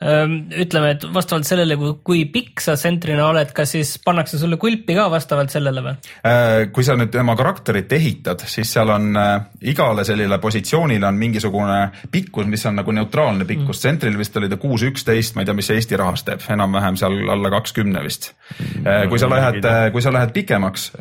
ütleme, 0.00 0.94
et 0.94 1.02
vastavalt 1.12 1.44
sellele, 1.44 1.76
kui, 1.76 1.90
kui 2.04 2.20
pikk 2.32 2.62
sa 2.64 2.72
tsentrina 2.78 3.26
oled, 3.28 3.50
kas 3.52 3.74
siis 3.74 3.90
pannakse 4.00 4.38
sulle 4.40 4.56
kulpi 4.60 4.94
ka 4.96 5.10
vastavalt 5.12 5.52
sellele 5.52 5.82
või? 5.84 5.92
Äh, 6.24 6.52
kui 6.72 6.86
sa 6.86 6.96
nüüd 6.96 7.12
tema 7.12 7.34
karakterit 7.36 7.92
ehitad, 7.92 8.40
siis 8.48 8.72
seal 8.72 8.88
on 8.94 9.10
äh, 9.20 9.34
igale 9.68 10.04
sellisele 10.08 10.38
positsioonile 10.40 11.04
on 11.06 11.20
mingisugune 11.20 11.80
pikkus, 12.10 12.48
mis 12.48 12.64
on 12.70 12.80
nagu 12.80 12.94
neutraalne 12.96 13.44
pikkus 13.44 13.76
mm.. 13.76 13.80
tsentril 13.82 14.16
vist 14.20 14.40
oli 14.40 14.48
ta 14.48 14.56
kuus, 14.62 14.86
üksteist, 14.88 15.36
ma 15.36 15.44
ei 15.44 15.50
tea, 15.50 15.58
mis 15.58 15.68
see 15.68 15.80
Eesti 15.80 16.00
rahas 16.00 16.24
teeb, 16.24 16.46
enam-vähem 16.56 16.96
seal 17.00 17.20
alla 17.36 17.52
kakskümne 17.52 18.04
vist 18.06 18.32
mm.. 18.56 19.10
kui 19.12 19.20
sa 19.20 19.28
lähed, 19.28 19.68
kui 19.92 20.04
sa 20.04 20.14
lähed 20.16 20.32
pikemaks, 20.32 20.92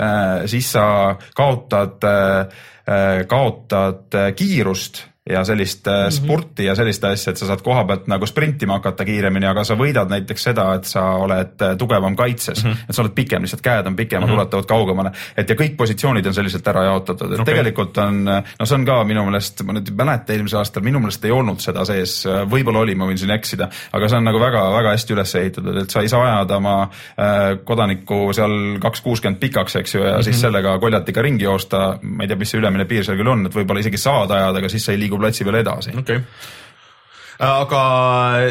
siis 0.51 0.73
sa 0.75 0.83
kaotad, 1.39 2.03
kaotad 3.31 4.19
äh, 4.19 4.33
kiirust 4.35 5.05
ja 5.29 5.43
sellist 5.45 5.85
mm 5.85 5.91
-hmm. 5.91 6.11
spurti 6.11 6.65
ja 6.65 6.75
sellist 6.75 7.03
asja, 7.03 7.31
et 7.31 7.37
sa 7.37 7.45
saad 7.45 7.61
koha 7.61 7.83
pealt 7.85 8.07
nagu 8.07 8.25
sprintima 8.25 8.73
hakata 8.73 9.05
kiiremini, 9.05 9.45
aga 9.45 9.63
sa 9.63 9.75
võidad 9.75 10.09
näiteks 10.09 10.43
seda, 10.43 10.73
et 10.73 10.85
sa 10.85 11.03
oled 11.21 11.77
tugevam 11.77 12.15
kaitses 12.15 12.63
mm, 12.63 12.71
-hmm. 12.71 12.89
et 12.89 12.95
sa 12.95 13.01
oled 13.01 13.13
pikem, 13.15 13.41
lihtsalt 13.41 13.61
käed 13.61 13.87
on 13.87 13.95
pikemad 13.95 14.27
mm, 14.27 14.31
-hmm. 14.31 14.35
ulatavad 14.35 14.65
kaugemale, 14.65 15.11
et 15.37 15.49
ja 15.49 15.55
kõik 15.55 15.75
positsioonid 15.77 16.25
on 16.25 16.33
selliselt 16.33 16.67
ära 16.67 16.83
jaotatud, 16.83 17.33
et 17.33 17.39
okay. 17.39 17.53
tegelikult 17.53 17.97
on, 17.97 18.23
no 18.59 18.65
see 18.65 18.75
on 18.75 18.85
ka 18.85 19.03
minu 19.03 19.25
meelest, 19.25 19.63
ma 19.63 19.73
nüüd 19.73 19.91
ei 19.91 19.95
mäleta 19.95 20.33
eelmisel 20.33 20.59
aastal, 20.59 20.83
minu 20.83 20.99
meelest 20.99 21.25
ei 21.25 21.31
olnud 21.31 21.59
seda 21.59 21.85
sees, 21.85 22.25
võib-olla 22.49 22.79
oli, 22.79 22.95
ma 22.95 23.05
võin 23.05 23.17
siin 23.17 23.31
eksida, 23.31 23.69
aga 23.93 24.09
see 24.09 24.17
on 24.17 24.23
nagu 24.23 24.39
väga-väga 24.39 24.95
hästi 24.95 25.13
üles 25.13 25.35
ehitatud, 25.35 25.77
et 25.83 25.89
sa 25.89 26.01
ei 26.01 26.09
saa 26.09 26.25
ajada 26.25 26.57
oma 26.57 26.75
äh, 26.83 27.59
kodanikku 27.63 28.33
seal 28.33 28.79
kaks 28.81 29.01
kuuskümmend 29.05 29.39
pikaks, 29.39 29.75
eks 29.75 29.95
ju, 29.95 30.03
ja 30.03 30.11
mm 30.11 30.17
-hmm. 30.17 30.23
siis 30.23 30.35
mhm. 30.35 30.41
sellega 30.41 30.79
koljatiga 30.79 31.21
ringi 31.21 31.43
joosta, 31.43 31.99
ma 32.01 32.23
ei 32.23 32.27
tea, 32.27 32.37
mis 32.37 32.51
see 32.51 32.59
ülemine 32.59 32.85
piir 32.85 33.05
seal 33.05 33.17
küll 33.17 33.27
on, 33.27 33.45
et 33.45 33.55
võib-olla 33.55 33.79
isegi 33.79 33.97
saad 33.97 34.31
ajada, 34.31 34.57
aga 34.57 34.69
siis 34.69 34.85
sa 34.85 34.91
ei 34.91 34.99
liigu 34.99 35.18
platsi 35.19 35.47
peal 35.47 35.59
edasi. 35.61 35.95
okay 35.99 36.23
aga 37.39 37.81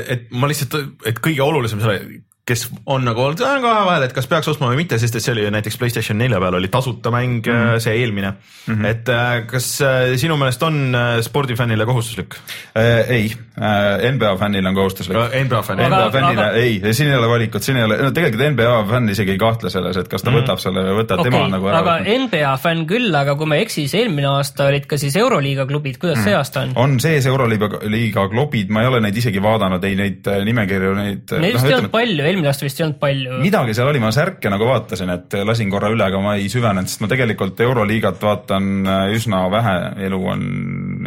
et 0.09 0.31
ma 0.33 0.49
lihtsalt, 0.49 0.75
et 1.07 1.19
kõige 1.21 1.45
olulisem 1.45 1.81
selle 1.83 2.23
kes 2.49 2.65
on 2.87 3.05
nagu 3.07 3.23
olnud 3.25 3.41
kahe 3.43 3.85
vahel, 3.87 4.07
et 4.07 4.15
kas 4.17 4.29
peaks 4.31 4.49
ostma 4.53 4.71
või 4.73 4.83
mitte, 4.83 4.99
sest 5.01 5.19
et 5.19 5.25
see 5.25 5.35
oli 5.35 5.45
ju 5.45 5.53
näiteks 5.55 5.79
Playstation 5.81 6.19
nelja 6.21 6.41
peal 6.43 6.57
oli 6.59 6.71
tasuta 6.73 7.13
mäng 7.15 7.43
mm, 7.45 7.59
-hmm. 7.59 7.83
see 7.85 7.97
eelmine 8.01 8.31
mm. 8.31 8.75
-hmm. 8.75 8.87
et 8.87 9.09
äh, 9.13 9.47
kas 9.51 9.69
äh, 9.83 10.17
sinu 10.21 10.37
meelest 10.41 10.63
on 10.63 10.97
spordifännile 11.23 11.87
kohustuslik 11.87 12.35
äh,? 12.79 13.11
ei 13.11 13.33
äh,, 13.61 14.13
NBA 14.13 14.37
fännile 14.37 14.69
on 14.69 14.75
kohustuslik. 14.75 15.17
NBA 15.45 15.63
fännile, 15.63 15.89
NBA 15.89 16.11
fännile 16.11 16.45
aga... 16.45 16.53
ei, 16.53 16.81
siin 16.93 17.11
ei 17.11 17.17
ole 17.17 17.29
valikut, 17.29 17.63
siin 17.63 17.77
ei 17.77 17.85
ole, 17.85 17.99
no 18.03 18.11
tegelikult 18.11 18.53
NBA 18.53 18.85
fänn 18.91 19.13
isegi 19.13 19.35
ei 19.37 19.39
kahtle 19.41 19.71
selles, 19.71 19.97
et 19.97 20.09
kas 20.09 20.23
ta 20.23 20.31
mm 20.31 20.37
-hmm. 20.37 20.43
võtab 20.43 20.63
selle 20.63 20.85
või 20.89 20.99
võtab 21.03 21.25
okay, 21.25 21.31
tema 21.31 21.49
nagu 21.53 21.69
ära. 21.69 21.79
aga 21.79 22.25
NBA 22.25 22.55
fänn 22.63 22.87
küll, 22.91 23.15
aga 23.15 23.35
kui 23.35 23.47
ma 23.47 23.59
ei 23.59 23.67
eksi, 23.67 23.85
siis 23.87 23.95
eelmine 24.03 24.31
aasta 24.33 24.69
olid 24.73 24.87
ka 24.87 24.99
siis 24.99 25.17
Euroliiga 25.17 25.67
klubid, 25.67 25.99
kuidas 25.99 26.19
mm 26.19 26.23
-hmm. 26.23 26.25
see 26.25 26.35
aasta 26.35 26.61
on? 26.61 26.73
on 26.77 27.01
sees 27.01 27.27
Euroliiga 27.27 28.29
klubid, 28.29 28.71
ma 28.71 28.83
ei 28.83 28.93
ole 28.93 29.01
neid 29.01 29.17
isegi 29.17 29.43
vaadanud, 29.43 29.85
ei 29.85 29.97
neid 29.99 30.27
äh, 30.27 30.45
nimekirju, 30.45 30.95
neid. 30.95 31.37
Neid 31.39 31.55
vist 31.59 31.67
ei 31.67 31.75
olnud 31.75 31.91
palju 31.93 32.25
eelmine 32.25 32.38
aasta 32.47 32.67
vist 32.67 32.81
ei 32.81 32.85
olnud 32.87 32.99
palju. 33.01 33.39
midagi 33.43 33.75
seal 33.75 33.91
oli, 33.91 34.03
ma 34.03 34.13
särke 34.15 34.53
nagu 34.53 34.69
vaatasin, 34.69 35.11
et 35.15 35.39
lasin 35.49 35.71
korra 35.73 35.91
üle, 35.93 36.05
aga 36.07 36.21
ma 36.23 36.37
ei 36.39 36.47
süvenenud, 36.53 36.91
sest 36.91 37.03
ma 37.03 37.11
tegelikult 37.11 37.61
Euroliigat 37.65 38.23
vaatan 38.23 38.69
äh, 38.87 39.15
üsna 39.17 39.43
vähe, 39.53 39.75
elu 40.09 40.21
on 40.35 40.45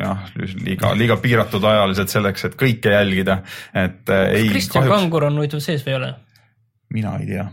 jah, 0.02 0.26
liiga, 0.66 0.96
liiga 0.98 1.18
piiratud 1.22 1.64
ajaliselt 1.72 2.12
selleks, 2.14 2.50
et 2.50 2.58
kõike 2.60 2.96
jälgida, 2.98 3.42
et 3.74 4.12
äh, 4.12 4.28
ei. 4.42 4.52
Kristjan 4.52 4.84
kahjuks... 4.84 4.98
Kangur 4.98 5.30
on 5.30 5.40
muidu 5.40 5.62
sees 5.64 5.86
või 5.88 5.96
ei 5.96 6.00
ole? 6.02 6.12
Mina 6.92 7.16
ei 7.20 7.28
tea, 7.28 7.46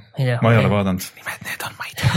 ma 0.42 0.52
ei 0.52 0.58
ole 0.58 0.70
vaadanud. 0.70 1.04
nimed 1.18 1.44
need 1.46 1.66
on, 1.66 1.74
ma 1.78 1.88
ei 1.88 1.94
tea 1.98 2.08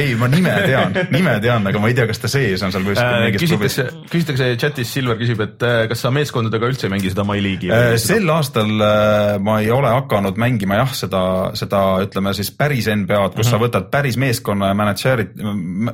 ei, 0.00 0.14
ma 0.18 0.28
nime 0.30 0.52
tean, 0.66 0.94
nime 1.12 1.34
tean, 1.42 1.66
aga 1.68 1.80
ma 1.82 1.90
ei 1.90 1.96
tea, 1.96 2.06
kas 2.10 2.20
ta 2.22 2.30
sees 2.30 2.62
on 2.64 2.72
seal 2.74 2.84
kuskil 2.86 3.06
äh, 3.06 3.24
mingis 3.26 3.44
klubis. 3.50 3.78
küsitakse 4.10 4.48
chatis, 4.60 4.92
Silver 4.92 5.18
küsib, 5.20 5.42
et 5.44 5.66
äh, 5.66 5.84
kas 5.90 6.04
sa 6.04 6.12
meeskondadega 6.14 6.68
üldse 6.70 6.88
ei 6.88 6.92
mängi 6.94 7.12
seda 7.12 7.24
My 7.28 7.40
League'i 7.42 7.72
äh,? 7.72 7.94
sel 8.02 8.28
aastal 8.34 8.72
äh, 8.76 9.36
ma 9.42 9.58
ei 9.62 9.70
ole 9.74 9.92
hakanud 9.94 10.40
mängima 10.40 10.80
jah, 10.82 10.94
seda, 10.96 11.22
seda 11.58 11.82
ütleme 12.04 12.34
siis 12.36 12.52
päris 12.56 12.88
NBA-d, 12.90 13.34
kus 13.36 13.36
mm 13.36 13.40
-hmm. 13.40 13.50
sa 13.50 13.56
mhm. 13.56 13.64
võtad 13.66 13.90
päris 13.92 14.18
meeskonna 14.20 14.72
ja 14.72 14.78
manager'id, 14.78 15.34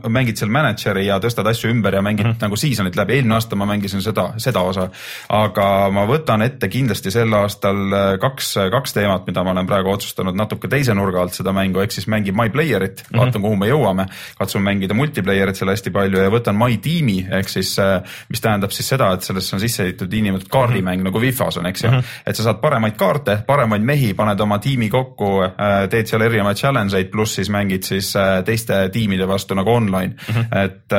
mängid 0.09 0.41
seal 0.41 0.53
manager'i 0.55 1.07
ja 1.09 1.21
tõstad 1.23 1.49
asju 1.51 1.73
ümber 1.73 1.99
ja 1.99 2.03
mängid 2.03 2.27
mm 2.27 2.33
-hmm. 2.33 2.43
nagu 2.47 2.57
season'it 2.57 2.97
läbi, 2.97 3.19
eelmine 3.19 3.39
aasta 3.39 3.57
ma 3.57 3.66
mängisin 3.66 4.03
seda, 4.03 4.33
seda 4.37 4.61
osa. 4.61 4.89
aga 5.29 5.91
ma 5.93 6.07
võtan 6.07 6.43
ette 6.45 6.69
kindlasti 6.69 7.11
sel 7.11 7.33
aastal 7.35 7.85
äh, 7.93 8.19
kaks, 8.21 8.55
kaks 8.71 8.93
teemat, 8.93 9.27
mida 9.27 9.45
ma 9.45 9.51
olen 9.51 9.66
praegu 9.66 9.91
otsustanud 9.91 10.35
natuke 10.35 10.57
natuke 10.59 10.70
teise 10.72 10.94
nurga 10.94 11.22
alt 11.22 11.36
seda 11.38 11.52
mängu, 11.54 11.80
ehk 11.82 11.94
siis 11.94 12.09
mängib 12.11 12.36
My 12.36 12.50
Player'it 12.50 13.02
mm, 13.02 13.06
-hmm. 13.11 13.18
vaatan, 13.18 13.42
kuhu 13.42 13.56
me 13.56 13.68
jõuame, 13.68 14.06
katsun 14.38 14.62
mängida 14.62 14.94
multiplayer'it 14.94 15.56
seal 15.56 15.70
hästi 15.70 15.90
palju 15.94 16.18
ja 16.18 16.30
võtan 16.30 16.59
My 16.59 16.78
Team'i 16.82 17.26
ehk 17.38 17.48
siis, 17.48 17.78
äh, 17.78 18.02
mis 18.28 18.40
tähendab 18.40 18.74
siis 18.74 18.88
seda, 18.88 19.12
et 19.14 19.22
sellesse 19.22 19.56
on 19.56 19.61
sisse 19.61 19.84
ehitatud 19.84 20.12
niinimetatud 20.12 20.50
kaardimäng 20.50 21.00
mm 21.00 21.06
-hmm. 21.06 21.11
nagu 21.11 21.20
Fifas 21.20 21.56
on, 21.56 21.66
eks 21.66 21.84
ju 21.84 21.90
mm. 21.90 21.96
-hmm. 21.96 22.22
et 22.26 22.36
sa 22.36 22.42
saad 22.42 22.61
paremaid 22.61 22.96
kaarte, 22.96 23.38
paremaid 23.46 23.82
mehi, 23.82 24.14
paned 24.14 24.40
oma 24.40 24.59
tiimi 24.59 24.88
kokku, 24.88 25.42
äh, 25.42 25.88
teed 25.90 26.06
seal 26.06 26.22
erinevaid 26.22 26.56
challenge 26.56 26.96
eid, 26.96 27.11
pluss 27.11 27.34
siis 27.34 27.50
mängid 27.50 27.82
siis 27.82 28.16
äh, 28.16 28.44
teiste 28.44 28.88
tiimide 28.92 29.28
vastu 29.28 29.54
nagu 29.54 29.70
online 29.70 30.14
mm. 30.28 30.34
-hmm. 30.34 30.64
et, 30.64 30.92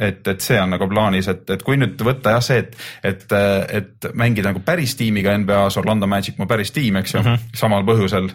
et, 0.00 0.28
et 0.28 0.40
see 0.40 0.60
on 0.60 0.70
nagu 0.70 0.88
plaanis, 0.88 1.28
et, 1.28 1.50
et 1.50 1.62
kui 1.62 1.76
nüüd 1.76 2.02
võtta 2.04 2.30
jah 2.30 2.42
see, 2.42 2.58
et, 2.58 2.76
et, 3.04 3.26
et 3.68 4.14
mängida 4.14 4.48
nagu 4.48 4.60
päris 4.60 4.96
tiimiga 4.96 5.38
NBA-s, 5.38 5.76
Orlando 5.76 6.06
Magic 6.06 6.38
mu 6.38 6.46
päris 6.46 6.70
tiim, 6.72 6.96
eks 6.96 7.14
ju 7.14 7.20
mm, 7.20 7.26
-hmm. 7.26 7.38
samal 7.54 7.84
põhjusel 7.84 8.30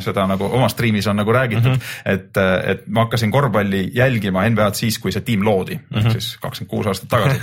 seda 0.00 0.19
seda 0.20 0.28
nagu 0.34 0.48
oma 0.50 0.68
striimis 0.70 1.08
on 1.10 1.18
nagu 1.20 1.32
räägitud 1.32 1.72
mm, 1.72 1.78
-hmm. 1.80 2.12
et, 2.12 2.40
et 2.72 2.86
ma 2.88 3.06
hakkasin 3.06 3.30
korvpalli 3.30 3.90
jälgima 3.94 4.44
NBA-d 4.48 4.74
siis, 4.74 4.98
kui 4.98 5.12
see 5.12 5.24
tiim 5.24 5.44
loodi 5.44 5.78
mm, 5.78 5.98
-hmm. 5.98 6.12
siis 6.12 6.36
kakskümmend 6.40 6.70
kuus 6.70 6.86
aastat 6.86 7.08
tagasi 7.08 7.38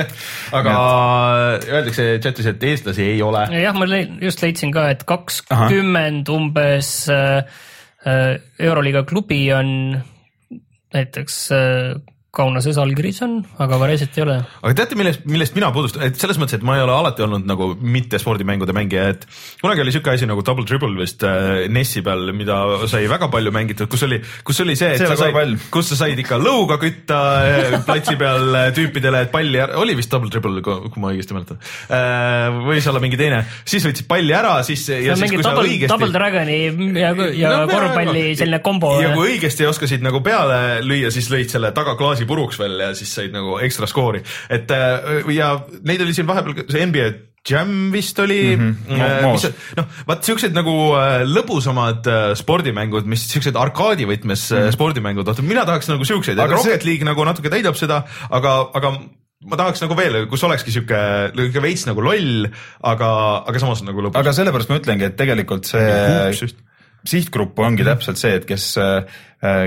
aga 0.58 0.74
öeldakse 1.68 2.18
chatis, 2.22 2.46
et 2.46 2.62
eestlasi 2.62 3.02
ei 3.02 3.22
ole. 3.22 3.46
jah, 3.62 3.76
ma 3.76 3.86
just 4.20 4.42
leidsin 4.42 4.72
ka, 4.72 4.88
et 4.90 5.04
kakskümmend 5.04 6.28
umbes 6.28 7.08
äh, 7.08 7.44
äh, 8.06 8.40
Euroliiga 8.58 9.04
klubi 9.04 9.52
on 9.52 10.00
näiteks 10.94 11.52
äh, 11.52 12.13
Kaunases 12.34 12.78
allkirjas 12.80 13.22
on, 13.26 13.36
aga 13.62 13.78
Vareset 13.78 14.16
ei 14.18 14.24
ole. 14.24 14.36
aga 14.60 14.74
teate, 14.80 14.96
millest, 14.98 15.22
millest 15.30 15.54
mina 15.56 15.70
puudustan, 15.74 16.02
et 16.08 16.18
selles 16.18 16.38
mõttes, 16.40 16.58
et 16.58 16.66
ma 16.66 16.76
ei 16.78 16.82
ole 16.84 16.94
alati 16.94 17.24
olnud 17.26 17.46
nagu 17.46 17.70
mitte 17.78 18.18
spordimängude 18.22 18.74
mängija, 18.76 19.06
et 19.14 19.26
kunagi 19.62 19.84
oli 19.84 19.94
siuke 19.94 20.14
asi 20.14 20.26
nagu 20.28 20.42
Double 20.46 20.66
Dribble 20.68 20.94
vist 20.98 21.22
äh, 21.26 21.66
NES-i 21.70 22.02
peal, 22.06 22.32
mida 22.36 22.58
sai 22.90 23.06
väga 23.10 23.28
palju 23.32 23.52
mängitud, 23.54 23.88
kus 23.90 24.02
oli, 24.06 24.18
kus 24.46 24.60
oli 24.64 24.74
see, 24.78 24.92
et 24.96 25.02
see 25.02 25.10
sa 25.10 25.18
said, 25.20 25.54
kus 25.74 25.92
sa 25.92 26.00
said 26.02 26.20
ikka 26.20 26.40
lõuga 26.42 26.78
kütta 26.82 27.20
äh, 27.44 27.76
platsi 27.86 28.16
peal 28.20 28.50
äh, 28.58 28.68
tüüpidele, 28.76 29.24
et 29.28 29.32
palli 29.34 29.62
ära, 29.62 29.78
oli 29.82 29.96
vist 29.98 30.12
Double 30.12 30.32
Dribble, 30.32 30.62
kui 30.64 31.02
ma 31.02 31.12
õigesti 31.14 31.36
mäletan 31.36 31.62
äh,. 31.88 32.60
võis 32.66 32.90
olla 32.90 33.02
mingi 33.02 33.18
teine, 33.20 33.44
siis 33.62 33.86
võtsid 33.86 34.08
palli 34.10 34.34
ära, 34.34 34.56
siis. 34.66 34.86
ja 34.90 35.16
siis, 35.18 35.30
kui 35.30 35.42
double, 35.42 35.62
sa 35.62 35.68
õigesti. 35.68 35.92
Double 35.94 36.10
Dragoni 36.14 36.58
ja, 36.98 37.14
ja 37.38 37.54
no, 37.54 37.70
korvpalli 37.70 38.26
selline 38.38 38.60
kombo. 38.64 38.94
ja 39.02 39.14
kui 39.14 39.34
õigesti 39.34 39.68
oskasid 39.70 40.04
nagu 40.04 40.20
peale 40.24 40.80
lüüa, 40.84 41.12
siis 41.14 41.30
lõid 41.32 41.52
selle 41.52 41.70
tagaklaasi 41.76 42.23
klasi 42.24 42.30
puruks 42.30 42.58
veel 42.60 42.80
ja 42.80 42.90
siis 42.96 43.12
said 43.14 43.34
nagu 43.34 43.58
ekstra 43.62 43.88
skoori, 43.90 44.22
et 44.52 44.70
äh, 44.74 45.30
ja 45.34 45.54
neid 45.84 46.02
oli 46.02 46.16
siin 46.16 46.28
vahepeal 46.28 46.66
see 46.70 46.90
NBA 46.90 47.12
Jam 47.44 47.90
vist 47.92 48.16
oli 48.24 48.56
mm, 48.56 48.68
-hmm. 48.88 49.74
noh, 49.76 49.88
vaat 50.08 50.24
siuksed 50.24 50.54
nagu 50.56 50.94
äh, 50.96 51.26
lõbusamad 51.28 52.06
spordimängud, 52.40 53.04
mis 53.04 53.26
siuksed 53.28 53.56
arkaadivõtmes 53.60 54.46
mm 54.48 54.56
-hmm. 54.62 54.72
spordimängud, 54.72 55.26
vaata 55.28 55.44
mina 55.44 55.66
tahaks 55.68 55.90
nagu 55.92 56.04
siukseid, 56.08 56.38
et 56.38 56.50
Rocket 56.50 56.80
see... 56.80 56.88
League 56.88 57.04
nagu 57.04 57.24
natuke 57.24 57.52
täidab 57.52 57.76
seda, 57.76 58.00
aga, 58.30 58.54
aga 58.72 58.94
ma 59.44 59.60
tahaks 59.60 59.84
nagu 59.84 59.96
veel, 59.96 60.22
kus 60.26 60.46
olekski 60.48 60.72
sihuke, 60.72 61.02
sihuke 61.36 61.62
veits 61.66 61.84
nagu 61.84 62.00
loll, 62.00 62.48
aga, 62.80 63.10
aga 63.44 63.60
samas 63.60 63.84
nagu 63.84 64.06
lõbus. 64.06 64.16
aga 64.16 64.32
sellepärast 64.32 64.72
ma 64.72 64.80
ütlengi, 64.80 65.04
et 65.04 65.20
tegelikult 65.20 65.68
see 65.68 66.48
sihtgrupp 67.04 67.58
ongi 67.58 67.82
mm 67.82 67.86
-hmm. 67.86 67.92
täpselt 67.92 68.16
see, 68.16 68.34
et 68.40 68.48
kes, 68.48 68.72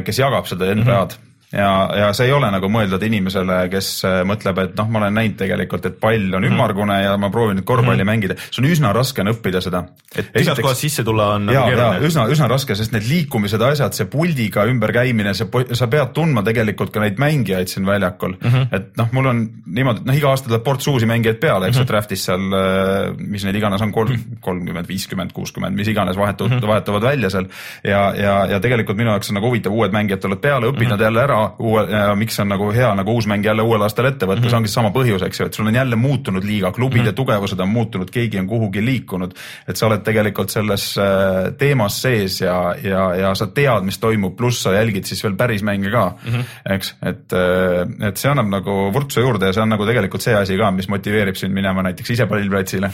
kes 0.10 0.26
jagab 0.26 0.49
seda 0.49 0.74
NBA-d 0.74 1.14
mm. 1.14 1.14
-hmm 1.14 1.27
ja, 1.54 1.89
ja 1.95 2.08
see 2.18 2.28
ei 2.28 2.34
ole 2.36 2.50
nagu 2.52 2.70
mõeldud 2.72 3.04
inimesele, 3.08 3.60
kes 3.72 3.91
äh, 4.08 4.18
mõtleb, 4.28 4.60
et 4.66 4.74
noh, 4.78 4.89
ma 4.91 5.02
olen 5.04 5.16
näinud 5.16 5.38
tegelikult, 5.39 5.86
et 5.88 6.00
pall 6.02 6.28
on 6.28 6.43
mhm. 6.43 6.52
ümmargune 6.52 6.98
ja 7.04 7.14
ma 7.20 7.30
proovin 7.34 7.60
nüüd 7.60 7.68
korvpalli 7.68 8.04
mm. 8.04 8.12
mängida, 8.12 8.38
see 8.50 8.62
on 8.64 8.70
üsna 8.70 8.91
raske 8.95 9.24
on 9.24 9.32
õppida 9.32 9.62
seda. 9.64 9.84
et 10.16 10.36
igast 10.41 10.62
kohast 10.64 10.84
sisse 10.84 11.06
tulla 11.08 11.30
on 11.38 11.48
ja, 11.52 11.64
nagu 11.64 11.72
keeruline. 11.72 12.10
üsna, 12.10 12.26
üsna 12.34 12.50
raske, 12.52 12.76
sest 12.76 12.95
need 12.95 13.08
liikumised, 13.08 13.64
asjad, 13.64 13.95
see 13.95 14.10
puldiga 14.12 14.66
ümberkäimine, 14.68 15.34
see, 15.38 15.48
sa 15.78 15.88
pead 15.91 16.14
tundma 16.18 16.43
tegelikult 16.48 16.91
ka 16.93 17.04
neid 17.04 17.22
mängijaid 17.22 17.72
siin 17.72 17.88
väljakul 17.88 18.36
mm. 18.36 18.50
-hmm. 18.50 18.68
et 18.76 18.91
noh, 19.00 19.12
mul 19.16 19.32
on 19.32 19.43
niimoodi, 19.66 20.04
et 20.04 20.12
noh, 20.12 20.20
iga 20.20 20.34
aasta 20.34 20.52
tuleb 20.52 20.66
ports 20.68 20.91
uusi 20.91 21.08
mängijaid 21.10 21.39
peale, 21.39 21.72
eks 21.72 21.78
ju 21.78 21.84
mm 21.84 21.86
-hmm., 21.86 21.91
draft'is 21.93 22.28
seal, 22.28 22.45
äh, 22.60 23.16
mis 23.18 23.48
neid 23.48 23.56
iganes 23.56 23.82
on, 23.82 23.91
kolm, 23.95 24.12
mhm. 24.12 24.41
kolmkümmend, 24.41 24.88
viiskümmend, 24.88 25.32
kuuskümmend, 25.36 25.76
mis 25.76 25.88
iganes 25.88 26.18
vahetuvad 26.18 26.52
mm, 26.52 26.60
-hmm. 26.60 26.68
vahetuvad 26.68 27.04
välja 27.04 27.30
seal. 27.30 27.48
ja, 27.84 28.14
ja, 28.16 28.36
ja 28.45 28.60
tegelikult 28.60 28.98
minu 28.98 29.10
jaoks 29.10 29.30
on 29.32 29.39
nagu 29.39 29.48
huvitav, 29.48 29.74
uued 29.74 29.91
mängijad 29.95 30.20
tulevad 30.20 30.41
peale, 30.41 30.68
õpid 30.68 30.80
mm 30.80 30.86
-hmm. 30.86 30.89
nad 30.89 31.02
jälle 31.02 31.22
ära, 31.24 31.37
uue 31.60 31.84
ja 31.92 32.16
miks 32.18 32.40
on 32.42 32.50
nagu 32.52 32.70
hea 32.74 32.90
nagu 32.98 33.14
uus 33.18 33.28
mäng 33.30 33.46
jälle 33.46 33.64
uuel 33.66 33.84
aastal 33.86 34.10
ette 34.10 34.26
võtta 34.26 34.40
mm, 34.40 34.46
-hmm. 34.46 34.54
see 34.54 34.58
ongi 34.58 34.72
sama 34.72 34.92
põhjus, 34.96 35.24
eks 35.28 35.40
ju, 35.40 35.48
et 35.50 35.58
sul 35.58 35.68
on 35.68 35.76
jälle 35.76 35.96
muutunud 36.00 36.44
liiga, 36.44 36.72
klubide 36.72 37.04
mm 37.04 37.10
-hmm. 37.10 37.20
tugevused 37.20 37.60
on 37.60 37.70
muutunud, 37.70 38.12
keegi 38.12 38.40
on 38.40 38.48
kuhugi 38.48 38.86
liikunud. 38.86 39.34
et 39.68 39.76
sa 39.76 39.88
oled 39.88 40.04
tegelikult 40.04 40.50
selles 40.50 40.98
äh, 40.98 41.54
teemas 41.58 42.02
sees 42.02 42.42
ja, 42.42 42.76
ja, 42.84 43.16
ja 43.16 43.36
sa 43.36 43.48
tead, 43.48 43.84
mis 43.84 43.98
toimub, 44.00 44.36
pluss 44.38 44.64
sa 44.64 44.74
jälgid 44.74 45.06
siis 45.06 45.24
veel 45.24 45.36
päris 45.36 45.64
mänge 45.64 45.92
ka 45.92 46.14
mm, 46.26 46.34
-hmm. 46.34 46.74
eks, 46.76 46.96
et, 47.02 47.34
äh, 47.34 48.08
et 48.08 48.18
see 48.18 48.32
annab 48.32 48.48
nagu 48.48 48.92
vurtsu 48.94 49.22
juurde 49.22 49.46
ja 49.46 49.54
see 49.54 49.64
on 49.64 49.70
nagu 49.70 49.86
tegelikult 49.86 50.22
see 50.22 50.36
asi 50.36 50.58
ka, 50.58 50.72
mis 50.72 50.88
motiveerib 50.90 51.36
sind 51.36 51.54
minema 51.54 51.84
näiteks 51.84 52.10
ise 52.10 52.26
pallplatsile 52.26 52.92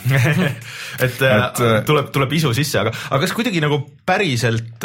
et, 1.05 1.21
äh, 1.21 1.45
et 1.45 1.85
tuleb, 1.85 2.09
tuleb 2.11 2.33
isu 2.33 2.53
sisse, 2.53 2.79
aga, 2.79 2.91
aga 3.09 3.21
kas 3.21 3.33
kuidagi 3.33 3.61
nagu 3.61 3.81
päriselt, 4.05 4.83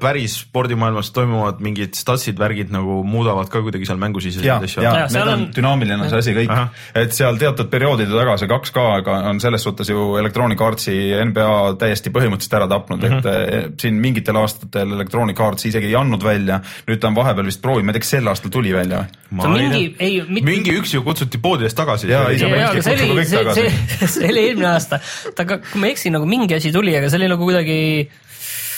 päris 0.00 0.36
spordimaailmas 0.40 1.10
toimuvad 1.10 1.60
mingid 1.60 1.94
statsid, 1.94 2.38
värgid 2.38 2.59
eesmärgid 2.60 2.72
nagu 2.74 3.00
muudavad 3.04 3.48
ka 3.50 3.62
kuidagi 3.64 3.86
seal 3.88 3.98
mängusiseseid 4.00 4.46
ja, 4.46 4.58
asju? 4.60 4.82
ja 4.82 4.92
need 4.94 5.12
seal 5.14 5.28
on 5.28 5.34
on- 5.34 5.46
dünaamiline 5.54 6.04
on 6.04 6.10
see 6.10 6.18
asi 6.18 6.34
kõik 6.36 6.52
et 6.94 7.12
seal 7.12 7.38
teatud 7.40 7.70
perioodide 7.70 8.12
taga 8.12 8.36
see 8.40 8.48
2K-ga 8.50 9.16
on 9.30 9.40
selles 9.40 9.62
suhtes 9.62 9.90
ju 9.90 10.16
Electronic 10.20 10.60
Artsi 10.60 10.96
NBA 11.24 11.76
täiesti 11.80 12.12
põhimõtteliselt 12.14 12.58
ära 12.60 12.68
tapnud 12.70 13.00
mm, 13.00 13.16
-hmm. 13.16 13.18
et 13.18 13.54
eh, 13.54 13.70
siin 13.80 14.00
mingitel 14.00 14.36
aastatel 14.36 14.94
Electronic 14.98 15.40
Arts 15.40 15.66
isegi 15.66 15.90
ei 15.90 15.96
andnud 15.96 16.24
välja, 16.24 16.60
nüüd 16.88 17.00
ta 17.00 17.08
on 17.08 17.18
vahepeal 17.18 17.46
vist 17.46 17.62
proovinud, 17.62 17.86
ma 17.88 17.94
ei 17.94 17.98
tea, 17.98 18.06
kas 18.06 18.14
sel 18.16 18.32
aastal 18.32 18.54
tuli 18.54 18.74
välja 18.74 19.04
või? 19.04 19.52
mingi, 19.56 19.84
ei, 19.98 20.22
mitte 20.26 20.46
mingi 20.48 20.76
üks 20.76 20.94
ju 20.94 21.04
kutsuti 21.06 21.38
poodidest 21.38 21.76
tagasi. 21.78 22.08
Jaa, 22.10 22.30
ei, 22.30 22.38
see 22.38 22.48
ja, 22.48 22.56
on 22.56 22.78
aga 22.78 22.82
see 22.82 22.96
kutsuge 22.96 23.12
oli, 23.12 23.20
kõik 23.20 23.30
see, 23.30 23.44
tagasi. 23.44 23.60
see, 23.94 24.08
see 24.14 24.32
oli 24.32 24.46
eelmine 24.48 24.72
aasta, 24.72 24.98
aga 25.44 25.60
kui 25.62 25.82
ma 25.82 25.90
ei 25.90 25.94
eksi, 25.94 26.12
nagu 26.14 26.26
mingi 26.28 26.56
asi 26.56 26.72
tuli, 26.74 26.96
aga 26.98 27.10
see 27.10 27.20
oli 27.20 27.30
nagu 27.30 27.46
kuidagi 27.46 27.78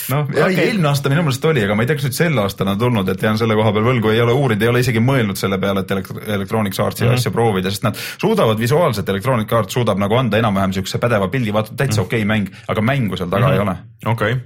noh, 0.09 0.27
ei 0.35 0.43
Okei. 0.43 0.67
eelmine 0.67 0.87
aasta 0.89 1.11
minu 1.11 1.23
meelest 1.23 1.45
oli, 1.45 1.63
aga 1.63 1.75
ma 1.75 1.83
ei 1.83 1.89
tea, 1.89 1.99
kas 1.99 2.07
nüüd 2.07 2.17
sel 2.17 2.41
aastal 2.41 2.71
on 2.73 2.79
tulnud, 2.79 3.09
et 3.13 3.23
jään 3.23 3.39
selle 3.39 3.55
koha 3.59 3.71
peal 3.75 3.87
võlgu, 3.87 4.11
ei 4.13 4.21
ole 4.23 4.35
uurinud, 4.35 4.65
ei 4.65 4.71
ole 4.71 4.83
isegi 4.83 5.03
mõelnud 5.03 5.39
selle 5.39 5.59
peale, 5.61 5.83
et 5.85 5.93
elekt- 5.95 6.19
Electronic 6.37 6.79
Artsi 6.79 7.03
mm 7.03 7.09
-hmm. 7.09 7.21
asja 7.21 7.31
proovida, 7.31 7.71
sest 7.71 7.87
nad 7.87 7.99
suudavad 8.21 8.59
visuaalselt, 8.59 9.09
Electronic 9.09 9.53
Arts 9.53 9.73
suudab 9.73 9.99
nagu 9.99 10.15
anda 10.15 10.37
enam-vähem 10.37 10.73
siukse 10.73 10.97
pädeva 10.97 11.27
pildi, 11.27 11.53
vaata 11.53 11.75
täitsa 11.75 12.01
mm 12.01 12.03
-hmm. 12.03 12.07
okei 12.07 12.23
okay 12.23 12.37
mäng, 12.37 12.53
aga 12.67 12.81
mängu 12.81 13.17
seal 13.17 13.29
taga 13.29 13.47
mm 13.47 13.51
-hmm. 13.51 13.55
ei 13.55 13.59
ole. 13.59 13.75
okei, 14.05 14.37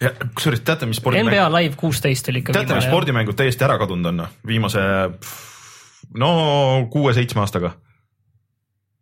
ja 0.00 0.10
kusjuures 0.34 0.60
teate, 0.60 0.86
mis 0.86 0.96
spordimäng, 0.96 1.28
NBA 1.28 1.60
Live 1.60 1.74
kuusteist 1.76 2.28
oli 2.28 2.38
ikka 2.38 2.52
teate, 2.52 2.74
mis 2.74 2.84
spordimängud 2.84 3.36
täiesti 3.36 3.64
ära 3.64 3.78
kadunud 3.78 4.06
on, 4.06 4.26
viimase 4.46 4.80
no 6.14 6.86
kuue-seitsme 6.90 7.40
aastaga? 7.40 7.70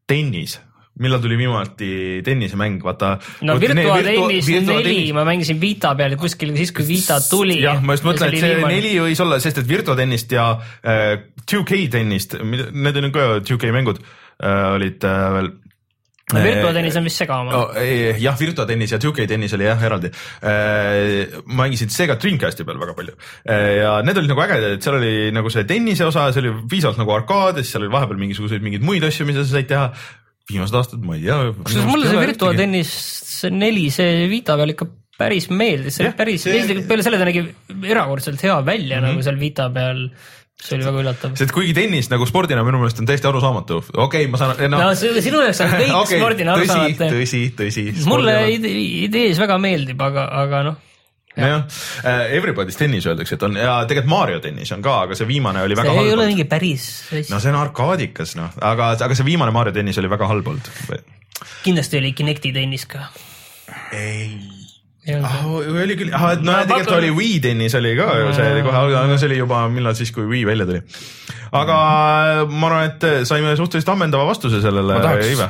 tennis 0.06 0.60
millal 1.02 1.18
tuli 1.22 1.36
viimati 1.38 1.88
tennisemäng, 2.24 2.78
vaata. 2.84 3.16
no 3.42 3.56
Virtua 3.60 3.98
Tennis 4.04 4.50
neli, 4.68 5.10
ma 5.16 5.24
mängisin 5.26 5.58
Vita 5.60 5.94
peal 5.98 6.14
kuskil 6.20 6.54
siis, 6.54 6.70
kui 6.74 6.86
Vita 6.86 7.18
tuli. 7.26 7.58
jah, 7.64 7.82
ma 7.82 7.96
just 7.96 8.06
mõtlen, 8.06 8.30
et 8.30 8.44
see 8.44 8.60
neli 8.62 8.94
võis 9.02 9.24
olla, 9.24 9.40
sest 9.42 9.64
et 9.64 9.68
Virtua 9.68 9.98
tennist 9.98 10.34
ja 10.34 10.52
äh, 10.86 11.16
2K 11.42 11.82
tennist, 11.90 12.38
need 12.38 13.02
on 13.02 13.12
ka 13.14 13.28
2K 13.42 13.74
mängud 13.74 13.98
äh, 13.98 14.70
olid 14.76 15.02
äh, 15.02 15.26
veel. 15.34 15.52
no 16.30 16.46
Virtua 16.46 16.72
tennis 16.78 17.02
on 17.02 17.10
vist 17.10 17.24
segama 17.24 17.58
oh,. 17.58 17.84
jah, 18.22 18.38
Virtua 18.38 18.70
tennis 18.70 18.94
ja 18.94 19.02
2K 19.02 19.26
tennis 19.34 19.58
oli 19.58 19.66
jah 19.66 19.82
eraldi. 19.90 20.14
mängisin 21.58 21.90
Sega 21.90 22.14
Dreamcasti 22.22 22.64
peal 22.64 22.78
väga 22.78 22.94
palju 22.94 23.18
ja 23.50 23.96
need 24.06 24.22
olid 24.22 24.30
nagu 24.30 24.46
ägedad, 24.46 24.78
et 24.78 24.86
seal 24.86 25.02
oli 25.02 25.32
nagu 25.34 25.50
see 25.50 25.66
tennise 25.66 26.06
osa, 26.06 26.30
see 26.30 26.46
oli 26.46 26.54
piisavalt 26.70 27.02
nagu 27.02 27.18
arkaad 27.18 27.58
ja 27.58 27.66
siis 27.66 27.74
seal 27.74 27.88
oli 27.88 27.96
vahepeal 27.98 28.22
mingisuguseid 28.22 28.62
mingeid 28.62 28.86
muid 28.86 29.10
asju, 29.10 29.26
mida 29.26 29.42
sa 29.42 29.58
said 29.58 29.74
teha. 29.74 29.90
Viimased 30.50 30.76
aastad 30.78 31.04
ma 31.06 31.16
ei 31.16 31.24
tea. 31.24 31.38
kusjuures 31.62 31.90
mulle 31.90 32.10
see 32.10 32.20
Virtua 32.26 32.52
tennis 32.58 32.92
see 33.40 33.52
neli, 33.54 33.88
see 33.94 34.28
Vita 34.30 34.56
peal 34.60 34.74
ikka 34.74 34.88
päris 35.18 35.48
meeldis, 35.50 35.98
see 35.98 36.08
oli 36.08 36.16
päris 36.18 36.46
peale 36.88 37.04
selle 37.06 37.20
ta 37.20 37.28
nägi 37.28 37.44
erakordselt 37.90 38.42
hea 38.42 38.56
välja 38.66 38.98
mm 38.98 39.04
-hmm. 39.04 39.12
nagu 39.12 39.26
seal 39.26 39.38
Vita 39.40 39.68
peal. 39.74 40.08
see 40.64 40.76
oli 40.76 40.86
väga 40.86 41.00
üllatav. 41.02 41.36
sest 41.36 41.52
kuigi 41.52 41.74
tennis 41.74 42.08
nagu 42.10 42.26
spordina 42.26 42.62
minu 42.64 42.78
meelest 42.78 43.00
on 43.00 43.06
täiesti 43.06 43.26
arusaamatu, 43.26 43.76
okei 43.76 44.04
okay,, 44.04 44.26
ma 44.30 44.38
saan 44.38 44.70
no, 44.70 44.78
no 44.78 44.94
see- 44.94 45.20
sinu 45.20 45.42
jaoks 45.42 45.60
on 45.60 45.70
kõik 45.72 45.94
okay, 46.02 46.18
spordina 46.18 46.54
tõsi, 46.54 46.70
arusaamatu. 46.70 47.14
tõsi, 47.16 47.42
tõsi. 47.58 47.84
mulle 48.06 48.36
ide- 48.54 48.74
idees 49.08 49.38
väga 49.40 49.58
meeldib, 49.58 50.00
aga, 50.00 50.28
aga 50.44 50.62
noh, 50.70 50.76
jah, 51.36 51.64
Everybody's 52.30 52.76
tennis 52.78 53.06
öeldakse, 53.10 53.34
et 53.34 53.42
on 53.42 53.56
ja 53.58 53.80
tegelikult 53.88 54.10
Mario 54.12 54.40
tennis 54.44 54.70
on 54.76 54.82
ka, 54.84 55.00
aga 55.08 55.16
see 55.18 55.26
viimane 55.28 55.62
oli 55.66 55.76
väga 55.78 55.90
see 55.94 56.04
ei 56.06 56.12
ole 56.12 56.22
halb. 56.26 56.34
mingi 56.34 56.44
päris 56.50 56.84
no 57.30 57.40
see 57.42 57.50
on 57.52 57.58
arkaadikas 57.62 58.36
noh, 58.38 58.50
aga, 58.60 58.92
aga 59.08 59.14
see 59.18 59.26
viimane 59.26 59.50
Mario 59.54 59.72
tennis 59.74 59.98
oli 60.02 60.10
väga 60.12 60.28
halb 60.30 60.46
olnud. 60.54 60.70
kindlasti 61.64 61.98
oli 61.98 62.12
Kinecti 62.12 62.52
tennis 62.54 62.86
ka. 62.86 63.08
ei. 63.92 64.38
Ah, 65.20 65.42
oli 65.52 65.98
küll, 66.00 66.14
ah, 66.16 66.30
no 66.40 66.48
Ma 66.48 66.62
tegelikult 66.64 66.86
pakun- 66.88 66.96
oli 67.02 67.10
Wii 67.12 67.40
tennis 67.44 67.74
oli 67.76 67.90
ka 67.98 68.06
ju, 68.22 68.30
see 68.32 68.46
oli 68.54 68.62
kohe, 68.64 68.78
aga 69.02 69.18
see 69.20 69.28
oli 69.28 69.36
juba 69.42 69.58
millal 69.68 69.92
siis, 69.98 70.08
kui 70.16 70.24
Wii 70.30 70.46
välja 70.48 70.64
tuli. 70.70 70.80
aga 71.52 71.76
ma 72.48 72.70
arvan, 72.70 72.86
et 72.88 73.26
saime 73.28 73.52
suhteliselt 73.58 73.90
ammendava 73.92 74.24
vastuse 74.30 74.62
sellele 74.64 74.96
Ma 74.96 75.02
tahaks. 75.04 75.44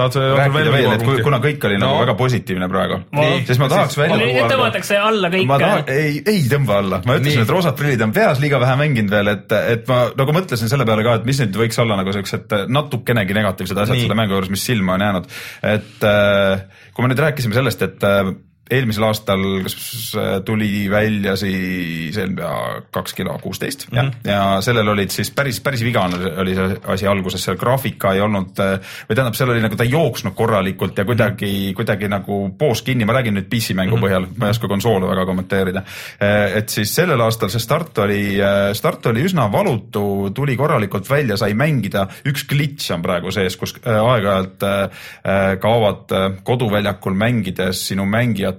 Tahad 0.00 0.16
sa 0.16 0.24
rääkida 0.40 0.72
veel, 0.74 0.90
et 0.96 1.04
kui- 1.06 1.22
kuna 1.26 1.38
kõik 1.44 1.66
oli 1.68 1.78
no. 1.78 1.84
nagu 1.86 1.94
No. 2.00 2.02
väga 2.04 2.14
positiivne 2.18 2.68
praegu 2.72 3.00
siis 3.46 3.58
ma 3.62 3.68
tahaks 3.72 3.96
välja 4.00 4.16
nüüd 4.20 4.50
tõmmatakse 4.54 4.98
alla 5.00 5.30
kõik 5.32 5.46
ei, 5.94 6.20
ei 6.26 6.42
tõmba 6.50 6.78
alla, 6.82 7.00
ma 7.06 7.16
ütlesin, 7.20 7.42
et 7.44 7.52
roosad 7.54 7.76
prillid 7.78 8.02
on 8.06 8.12
peas 8.16 8.40
liiga 8.42 8.60
vähe 8.62 8.76
mänginud 8.80 9.10
veel, 9.14 9.32
et, 9.36 9.52
et 9.76 9.88
ma 9.90 10.02
nagu 10.16 10.36
mõtlesin 10.40 10.70
selle 10.72 10.86
peale 10.88 11.04
ka, 11.06 11.14
et 11.20 11.28
mis 11.28 11.40
nüüd 11.44 11.56
võiks 11.62 11.78
olla 11.82 11.96
nagu 12.00 12.12
siuksed 12.16 12.54
natukenegi 12.72 13.36
negatiivsed 13.36 13.78
asjad 13.84 13.96
Nii. 13.98 14.06
selle 14.08 14.18
mängu 14.18 14.36
juures, 14.38 14.50
mis 14.52 14.64
silma 14.66 14.94
on 14.96 15.04
jäänud. 15.06 15.26
et 15.74 16.06
äh, 16.06 16.62
kui 16.94 17.04
me 17.04 17.12
nüüd 17.12 17.22
rääkisime 17.26 17.54
sellest, 17.56 17.82
et 17.86 18.04
äh, 18.06 18.30
eelmisel 18.70 19.04
aastal 19.08 19.42
kas 19.64 19.76
äh, 20.18 20.40
tuli 20.46 20.86
välja 20.90 21.36
siis 21.36 22.16
NBA 22.18 22.82
kaks 22.94 23.14
kilo 23.18 23.38
kuusteist 23.42 23.86
Mhm. 23.90 23.96
jah, 23.96 24.10
ja 24.24 24.42
sellel 24.62 24.88
olid 24.88 25.10
siis 25.10 25.30
päris, 25.34 25.60
päris 25.60 25.82
vigane 25.84 26.18
oli 26.40 26.54
see 26.54 26.76
asi 26.94 27.06
alguses, 27.10 27.42
seal 27.44 27.56
graafika 27.60 28.12
ei 28.14 28.20
olnud 28.20 28.58
äh, 28.62 28.78
või 29.08 29.16
tähendab, 29.18 29.34
seal 29.38 29.50
oli 29.54 29.62
nagu 29.64 29.76
ta 29.76 29.84
ei 29.84 29.90
jooksnud 29.94 30.34
korralikult 30.38 30.98
ja 30.98 31.04
kuidagi, 31.04 31.72
kuidagi 31.76 32.08
nagu 32.08 32.40
poos 32.58 32.82
kinni, 32.86 33.04
ma 33.04 33.12
räägin 33.18 33.34
nüüd 33.38 33.48
PC 33.50 33.74
mängu 33.74 33.96
Mhm. 33.96 34.04
põhjal, 34.04 34.26
ma 34.36 34.46
ei 34.46 34.50
oska 34.56 34.68
konsoole 34.68 35.06
väga 35.10 35.26
kommenteerida. 35.26 35.82
et 36.20 36.68
siis 36.68 36.94
sellel 36.94 37.20
aastal 37.20 37.48
see 37.50 37.60
start 37.60 37.98
oli, 37.98 38.38
start 38.74 39.06
oli 39.06 39.24
üsna 39.24 39.48
valutu, 39.52 40.30
tuli 40.34 40.56
korralikult 40.56 41.08
välja, 41.10 41.36
sai 41.36 41.54
mängida, 41.54 42.06
üks 42.26 42.44
glitch 42.48 42.92
on 42.94 43.02
praegu 43.02 43.30
sees, 43.34 43.56
kus 43.56 43.74
äh, 43.86 43.96
aeg-ajalt 43.98 44.62
äh, 44.62 45.56
kaovad 45.60 46.12
äh, 46.12 46.26
koduväljakul 46.46 47.14
mängides 47.14 47.86
sinu 47.88 48.04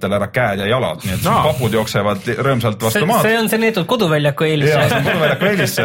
mängijatel 0.02 0.12
ära 0.18 0.28
käed 0.32 0.58
ja 0.62 0.66
jalad, 0.66 1.02
nii 1.04 1.14
et 1.14 1.26
Aa. 1.26 1.42
papud 1.46 1.72
jooksevad 1.76 2.26
rõõmsalt 2.42 2.82
vastu 2.82 2.98
see, 2.98 3.06
maad 3.08 3.22
see 3.26 3.38
on 3.38 3.48
see 3.48 3.58
neetud 3.62 3.86
koduväljaku 3.86 4.44
eelis 4.44 4.70
ja 4.72 4.88
see 4.88 4.98
on 4.98 5.04
koduväljaku 5.06 5.44
eelis, 5.50 5.76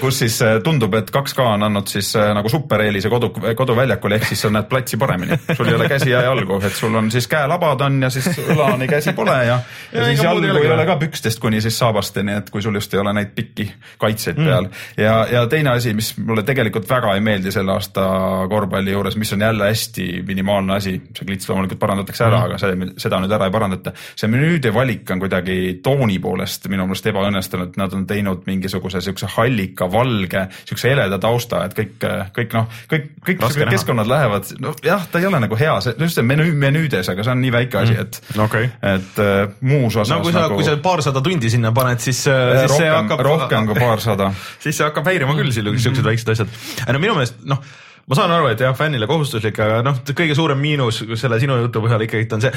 kus 0.00 0.18
siis 0.22 0.38
äh, 0.42 0.56
tundub, 0.64 0.94
et 0.98 1.10
2K 1.14 1.44
on 1.54 1.62
andnud 1.68 1.88
siis 1.90 2.10
äh, 2.18 2.30
nagu 2.36 2.48
supereelise 2.52 3.10
kodu, 3.12 3.30
koduväljakul, 3.56 4.16
ehk 4.18 4.26
siis 4.30 4.42
sa 4.44 4.50
näed 4.52 4.68
platsi 4.70 4.96
paremini. 5.00 5.38
sul 5.56 5.68
ei 5.70 5.74
ole 5.78 5.88
käsi 5.88 6.10
ja 6.10 6.22
jalgu, 6.26 6.60
et 6.66 6.74
sul 6.76 6.94
on 6.98 7.10
siis 7.14 7.28
käelabad 7.30 7.80
on 7.86 8.00
ja 8.02 8.10
siis 8.10 8.28
õlani 8.48 8.88
käsi 8.90 9.12
pole 9.16 9.36
ja, 9.36 9.58
ja, 9.58 9.60
Ja 9.98 10.04
siis 10.10 10.22
jalgu 10.22 10.46
ei 10.62 10.70
ole 10.72 10.86
ka 10.86 10.96
pükstest 11.00 11.40
kuni 11.42 11.60
siis 11.64 11.78
saabasteni, 11.78 12.32
et 12.42 12.50
kui 12.50 12.62
sul 12.62 12.74
just 12.78 12.94
ei 12.94 13.00
ole 13.00 13.12
neid 13.16 13.34
pikki 13.36 13.70
kaitseid 13.98 14.36
Mm. 14.38 14.44
peal. 14.46 14.66
ja, 14.96 15.14
ja 15.32 15.46
teine 15.50 15.70
asi, 15.70 15.90
mis 15.94 16.12
mulle 16.18 16.42
tegelikult 16.46 16.86
väga 16.90 17.14
ei 17.16 17.20
meeldi 17.24 17.50
selle 17.52 17.72
aasta 17.72 18.04
korvpalli 18.50 18.92
juures, 18.92 19.16
mis 19.18 19.32
on 19.34 19.40
jälle 19.42 19.66
hästi 19.66 20.04
minimaalne 20.26 20.74
asi, 20.76 20.92
see 21.16 21.26
klits 21.26 21.48
loomulikult 21.48 21.78
parandatakse 21.80 22.24
Mm. 22.24 22.28
ära, 22.28 22.42
aga 22.44 22.58
see, 22.58 22.76
seda 23.02 23.18
nüüd 23.22 23.27
ära 23.34 23.48
ei 23.48 23.54
parandata. 23.54 23.92
see 24.16 24.30
menüüde 24.30 24.72
valik 24.74 25.10
on 25.10 25.22
kuidagi 25.22 25.78
tooni 25.82 26.18
poolest 26.22 26.68
minu 26.68 26.86
meelest 26.88 27.06
ebaõnnestunud, 27.10 27.76
nad 27.80 27.94
on 27.96 28.06
teinud 28.08 28.44
mingisuguse 28.48 29.00
siukse 29.04 29.28
hallika, 29.36 29.88
valge, 29.92 30.46
siukse 30.68 30.92
heleda 30.92 31.18
tausta, 31.22 31.64
et 31.68 31.76
kõik, 31.78 31.96
kõik 32.36 32.56
noh, 32.56 32.68
kõik, 32.90 33.10
kõik 33.26 33.42
Raske 33.44 33.64
näha. 33.64 33.74
keskkonnad 33.76 34.10
lähevad, 34.10 34.52
noh 34.62 34.76
jah, 34.84 35.06
ta 35.10 35.22
ei 35.22 35.28
ole 35.28 35.40
nagu 35.44 35.58
hea, 35.58 35.74
see 35.84 35.96
just 35.98 36.18
see 36.18 36.26
menüü, 36.26 36.52
menüüdes, 36.58 37.10
aga 37.12 37.26
see 37.26 37.34
on 37.34 37.42
nii 37.44 37.54
väike 37.54 37.82
asi, 37.82 37.98
et 38.04 38.20
okei. 38.44 38.70
et 38.94 39.20
äh, 39.24 39.40
muus 39.60 39.96
osas 39.96 40.14
no 40.16 40.22
kui 40.24 40.34
sa 40.34 40.46
nagu 40.46 40.58
kui 40.58 40.66
sa 40.66 40.76
paarsada 40.82 41.22
tundi 41.24 41.50
sinna 41.52 41.72
paned, 41.76 42.02
siis, 42.04 42.24
äh, 42.30 42.62
siis 42.64 42.78
see 42.78 42.88
rohkem, 42.88 43.10
hakkab, 43.10 43.26
rohkem 43.26 43.68
kui 43.70 43.80
paarsada. 43.80 44.32
siis 44.64 44.78
see 44.78 44.86
hakkab 44.86 45.10
häirima 45.10 45.36
küll, 45.38 45.52
siuksed 45.52 46.06
väiksed 46.06 46.34
asjad. 46.34 46.56
no 46.88 47.02
minu 47.02 47.18
meelest 47.18 47.44
noh, 47.48 47.62
ma 48.08 48.16
saan 48.16 48.30
aru, 48.32 48.46
et 48.48 48.60
jah, 48.60 48.72
fännile 48.76 49.06
kohustuslik, 49.06 49.58
aga 49.60 49.82
noh, 49.84 49.98
kõige 50.06 50.34
suurem 50.34 50.58
miinus 50.58 51.02
selle 51.20 51.36
sinu 51.40 51.56
jutu 51.60 51.80
põhjal 51.84 52.04
ikkagi 52.06 52.28
on 52.34 52.40
see, 52.40 52.52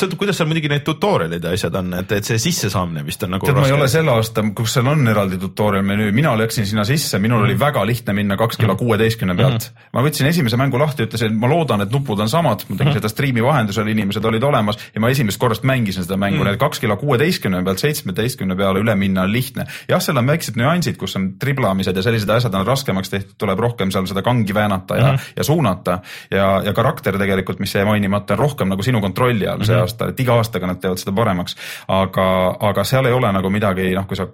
sõltub, 0.00 0.16
kuidas 0.20 0.38
seal 0.40 0.48
muidugi 0.48 0.70
need 0.72 0.84
tutorial'id 0.86 1.44
ja 1.44 1.52
asjad 1.52 1.74
on, 1.76 1.92
et, 2.00 2.12
et 2.12 2.24
see 2.24 2.38
sissesaamine 2.38 3.04
vist 3.04 3.22
on 3.26 3.34
nagu 3.36 3.44
tead, 3.46 3.58
ma 3.58 3.66
ei 3.68 3.72
ole 3.76 3.88
selle 3.92 4.10
aasta, 4.14 4.42
kus 4.56 4.72
seal 4.78 4.88
on 4.88 5.06
eraldi 5.12 5.36
tutorial 5.42 5.84
menüü, 5.84 6.10
mina 6.16 6.32
läksin 6.40 6.66
sinna 6.66 6.84
sisse, 6.88 7.18
minul 7.18 7.42
Mhm. 7.44 7.44
oli 7.50 7.58
väga 7.60 7.82
lihtne 7.86 8.12
minna 8.16 8.36
kaks 8.40 8.56
kilo 8.56 8.76
kuueteistkümne 8.80 9.34
pealt. 9.36 9.70
ma 9.92 10.00
võtsin 10.02 10.26
esimese 10.26 10.56
mängu 10.56 10.78
lahti, 10.78 11.04
ütlesin, 11.04 11.34
ma 11.36 11.48
loodan, 11.48 11.80
et 11.84 11.90
nupud 11.92 12.18
on 12.20 12.28
samad, 12.28 12.64
ma 12.68 12.76
tegin 12.76 12.92
Mhm. 12.92 12.98
seda 13.02 13.08
striimi 13.08 13.42
vahendusel, 13.42 13.86
inimesed 13.88 14.24
olid 14.24 14.42
olemas 14.42 14.78
ja 14.94 15.00
ma 15.00 15.08
esimest 15.10 15.38
korrast 15.38 15.62
mängisin 15.64 16.04
seda 16.04 16.16
mängu, 16.16 16.38
Mhm. 16.38 16.44
nii 16.46 16.52
et 16.54 16.60
kaks 16.60 16.80
kilo 16.80 16.96
kuueteistkümne 16.96 17.62
pealt 17.64 17.78
seitsmeteistkümne 17.78 18.56
peale 18.56 18.80
üle 18.80 18.94
minna 18.96 19.22
on 19.22 19.32
lihtne. 19.32 19.66
jah, 19.88 20.00
seal 20.00 20.16
on 20.16 20.26
väiksed 20.26 20.56
nüansid, 20.56 20.96
kus 20.96 21.16
on 21.16 21.34
triblamised 21.38 21.96
ja 21.96 22.02
sellised 22.02 22.28
asjad 22.30 22.54
on 22.54 22.66
raskemaks 22.66 23.10
tehtud, 23.10 23.34
tuleb 23.38 23.58
rohkem 23.58 23.90
seal 23.90 24.06
seda 24.06 24.22
kangi 24.22 24.54
väänata 24.54 24.93
ja 24.96 25.10
mm, 25.12 25.16
-hmm. 25.16 25.32
ja 25.36 25.44
suunata 25.44 25.98
ja, 26.30 26.62
ja 26.64 26.72
karakter 26.72 27.18
tegelikult, 27.18 27.58
mis 27.58 27.74
jäi 27.74 27.84
mainimata, 27.84 28.34
on 28.34 28.38
rohkem 28.38 28.68
nagu 28.68 28.82
sinu 28.82 29.00
kontrolli 29.00 29.48
all 29.48 29.64
see 29.64 29.76
aasta, 29.76 30.08
et 30.08 30.20
iga 30.20 30.38
aastaga 30.38 30.66
nad 30.66 30.80
teevad 30.80 30.98
seda 30.98 31.12
paremaks. 31.12 31.56
aga, 31.88 32.56
aga 32.60 32.84
seal 32.84 33.06
ei 33.06 33.12
ole 33.12 33.32
nagu 33.32 33.50
midagi, 33.50 33.90
noh, 33.94 34.06
kui 34.06 34.16
sa 34.16 34.28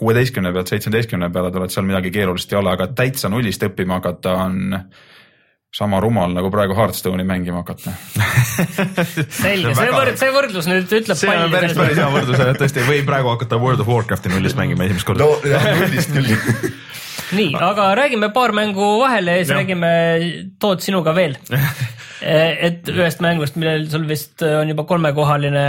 kuueteistkümne 0.00 0.52
pealt 0.52 0.72
seitsmeteistkümne 0.72 1.30
peale 1.30 1.50
tuled, 1.52 1.70
seal 1.70 1.86
midagi 1.86 2.10
keerulist 2.10 2.52
ei 2.52 2.58
ole, 2.58 2.72
aga 2.72 2.86
täitsa 2.96 3.28
nullist 3.28 3.62
õppima 3.62 4.00
hakata 4.00 4.32
on 4.46 4.78
sama 5.76 6.00
rumal 6.02 6.32
nagu 6.34 6.50
praegu 6.50 6.74
Hearthstone'i 6.74 7.24
mängima 7.24 7.60
hakata. 7.62 7.92
selge, 9.42 9.74
see 9.78 9.92
võrd-, 9.94 10.16
see 10.18 10.32
võrdlus 10.34 10.70
nüüd 10.70 10.94
ütleb 11.00 11.18
see 11.20 11.30
on 11.30 11.52
päris, 11.52 11.76
päris 11.78 12.00
hea 12.00 12.08
võrdlus, 12.10 12.42
et 12.42 12.58
tõesti 12.64 12.82
ei 12.82 12.88
või 12.88 13.04
praegu 13.06 13.30
hakata 13.34 13.60
World 13.60 13.84
of 13.84 13.90
Warcrafti 13.92 14.32
nullist 14.32 14.58
mängima 14.58 14.88
esimest 14.88 15.06
korda 15.06 15.28
jah, 15.46 15.68
nullist 15.84 16.16
küll. 16.16 16.32
nii, 17.36 17.54
aga 17.56 17.90
räägime 17.98 18.30
paar 18.34 18.52
mängu 18.56 18.92
vahele 19.00 19.38
ja 19.38 19.44
siis 19.44 19.52
Jah. 19.54 19.60
räägime 19.62 19.90
Toot 20.60 20.82
sinuga 20.84 21.14
veel. 21.16 21.36
et 22.20 22.88
ühest 22.92 23.22
mängust, 23.24 23.56
millel 23.56 23.86
sul 23.88 24.04
vist 24.08 24.42
on 24.44 24.68
juba 24.68 24.84
kolmekohaline 24.88 25.62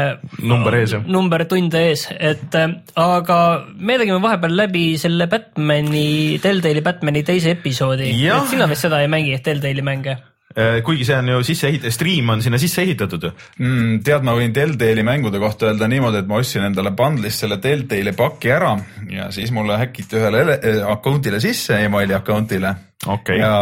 Number 0.44 0.76
ees, 0.82 0.92
jah. 0.98 1.06
number 1.08 1.46
tunde 1.48 1.80
ees, 1.92 2.08
et 2.12 2.58
äh, 2.60 2.74
aga 3.00 3.38
me 3.78 3.96
tegime 4.02 4.20
vahepeal 4.24 4.58
läbi 4.60 4.84
selle 5.00 5.30
Batman'i, 5.32 6.40
Telltale'i 6.44 6.84
Batman'i 6.84 7.24
teise 7.28 7.56
episoodi, 7.56 8.12
et 8.28 8.52
sina 8.52 8.68
vist 8.72 8.84
seda 8.88 9.00
ei 9.00 9.08
mängi, 9.12 9.38
Telltale'i 9.46 9.86
mänge? 9.86 10.18
Äh, 10.52 10.82
kuigi 10.84 11.06
see 11.08 11.16
on 11.16 11.30
ju 11.32 11.44
sisse 11.48 11.70
ehitatud, 11.70 11.94
stream 11.96 12.30
on 12.34 12.42
sinna 12.44 12.58
sisse 12.60 12.82
ehitatud 12.84 13.24
ju. 13.24 13.32
mm,. 13.60 14.02
tead, 14.04 14.26
ma 14.28 14.34
võin 14.36 14.52
Telltale'i 14.56 15.04
mängude 15.08 15.40
kohta 15.40 15.70
öelda 15.70 15.88
niimoodi, 15.88 16.20
et 16.20 16.28
ma 16.28 16.42
ostsin 16.42 16.66
endale 16.68 16.92
bundle'is 16.98 17.38
selle 17.44 17.58
Telltale'i 17.64 18.12
paki 18.18 18.52
ära 18.52 18.74
ja 19.10 19.30
siis 19.32 19.52
mulle 19.56 19.78
häkiti 19.80 20.20
ühele 20.20 20.42
ele- 20.44 20.60
eh, 20.64 20.82
account'ile 20.92 21.40
sisse, 21.40 21.80
emaili 21.86 22.14
account'ile 22.18 22.74
Okei. 23.08 23.40
ja 23.40 23.54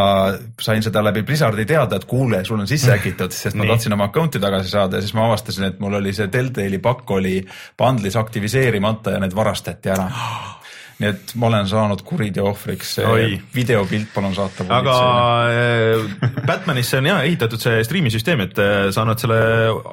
sain 0.59 0.83
seda 0.83 1.03
läbi 1.05 1.21
Blizzardi 1.23 1.65
teada, 1.65 1.95
et 1.95 2.05
kuule, 2.09 2.41
sul 2.45 2.59
on 2.59 2.67
sisse 2.67 2.91
häkitud, 2.91 3.31
sest 3.31 3.55
ma 3.55 3.69
tahtsin 3.69 3.93
oma 3.93 4.09
account'i 4.09 4.41
tagasi 4.41 4.73
saada 4.73 4.97
ja 4.97 5.05
siis 5.05 5.13
ma 5.13 5.27
avastasin, 5.29 5.69
et 5.69 5.79
mul 5.79 5.93
oli 6.01 6.13
see 6.13 6.27
Telltale'i 6.27 6.81
pakk 6.83 7.11
oli 7.19 7.37
bundle'is 7.77 8.17
aktiviseerimata 8.19 9.11
ja 9.15 9.19
need 9.23 9.35
varastati 9.37 9.93
ära. 9.93 10.09
nii 10.99 11.09
et 11.13 11.33
ma 11.39 11.47
olen 11.47 11.67
saanud 11.69 12.01
kuriteo 12.03 12.49
ohvriks 12.49 12.97
videopilt 13.55 14.09
palun 14.11 14.33
saata. 14.35 14.65
aga 14.75 14.95
äh, 15.47 16.33
Batmanisse 16.47 16.99
on 16.99 17.07
ja 17.07 17.21
ehitatud 17.23 17.61
see 17.63 17.83
striimi 17.87 18.11
süsteem, 18.11 18.43
et 18.43 18.59
äh, 18.59 18.89
sa 18.91 19.05
annad 19.05 19.21
selle 19.21 19.39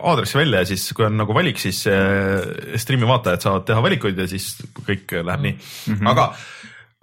aadressi 0.00 0.38
välja 0.40 0.64
ja 0.64 0.70
siis, 0.72 0.88
kui 0.96 1.06
on 1.06 1.18
nagu 1.20 1.36
valik, 1.36 1.60
siis 1.62 1.84
äh, 1.90 2.42
striimi 2.82 3.06
vaatajad 3.06 3.46
saavad 3.46 3.68
teha 3.70 3.84
valikuid 3.86 4.18
ja 4.18 4.26
siis 4.30 4.56
kõik 4.80 5.14
läheb 5.20 5.46
nii 5.46 5.54
mm. 5.54 5.94
-hmm. 5.94 6.10
aga 6.10 6.32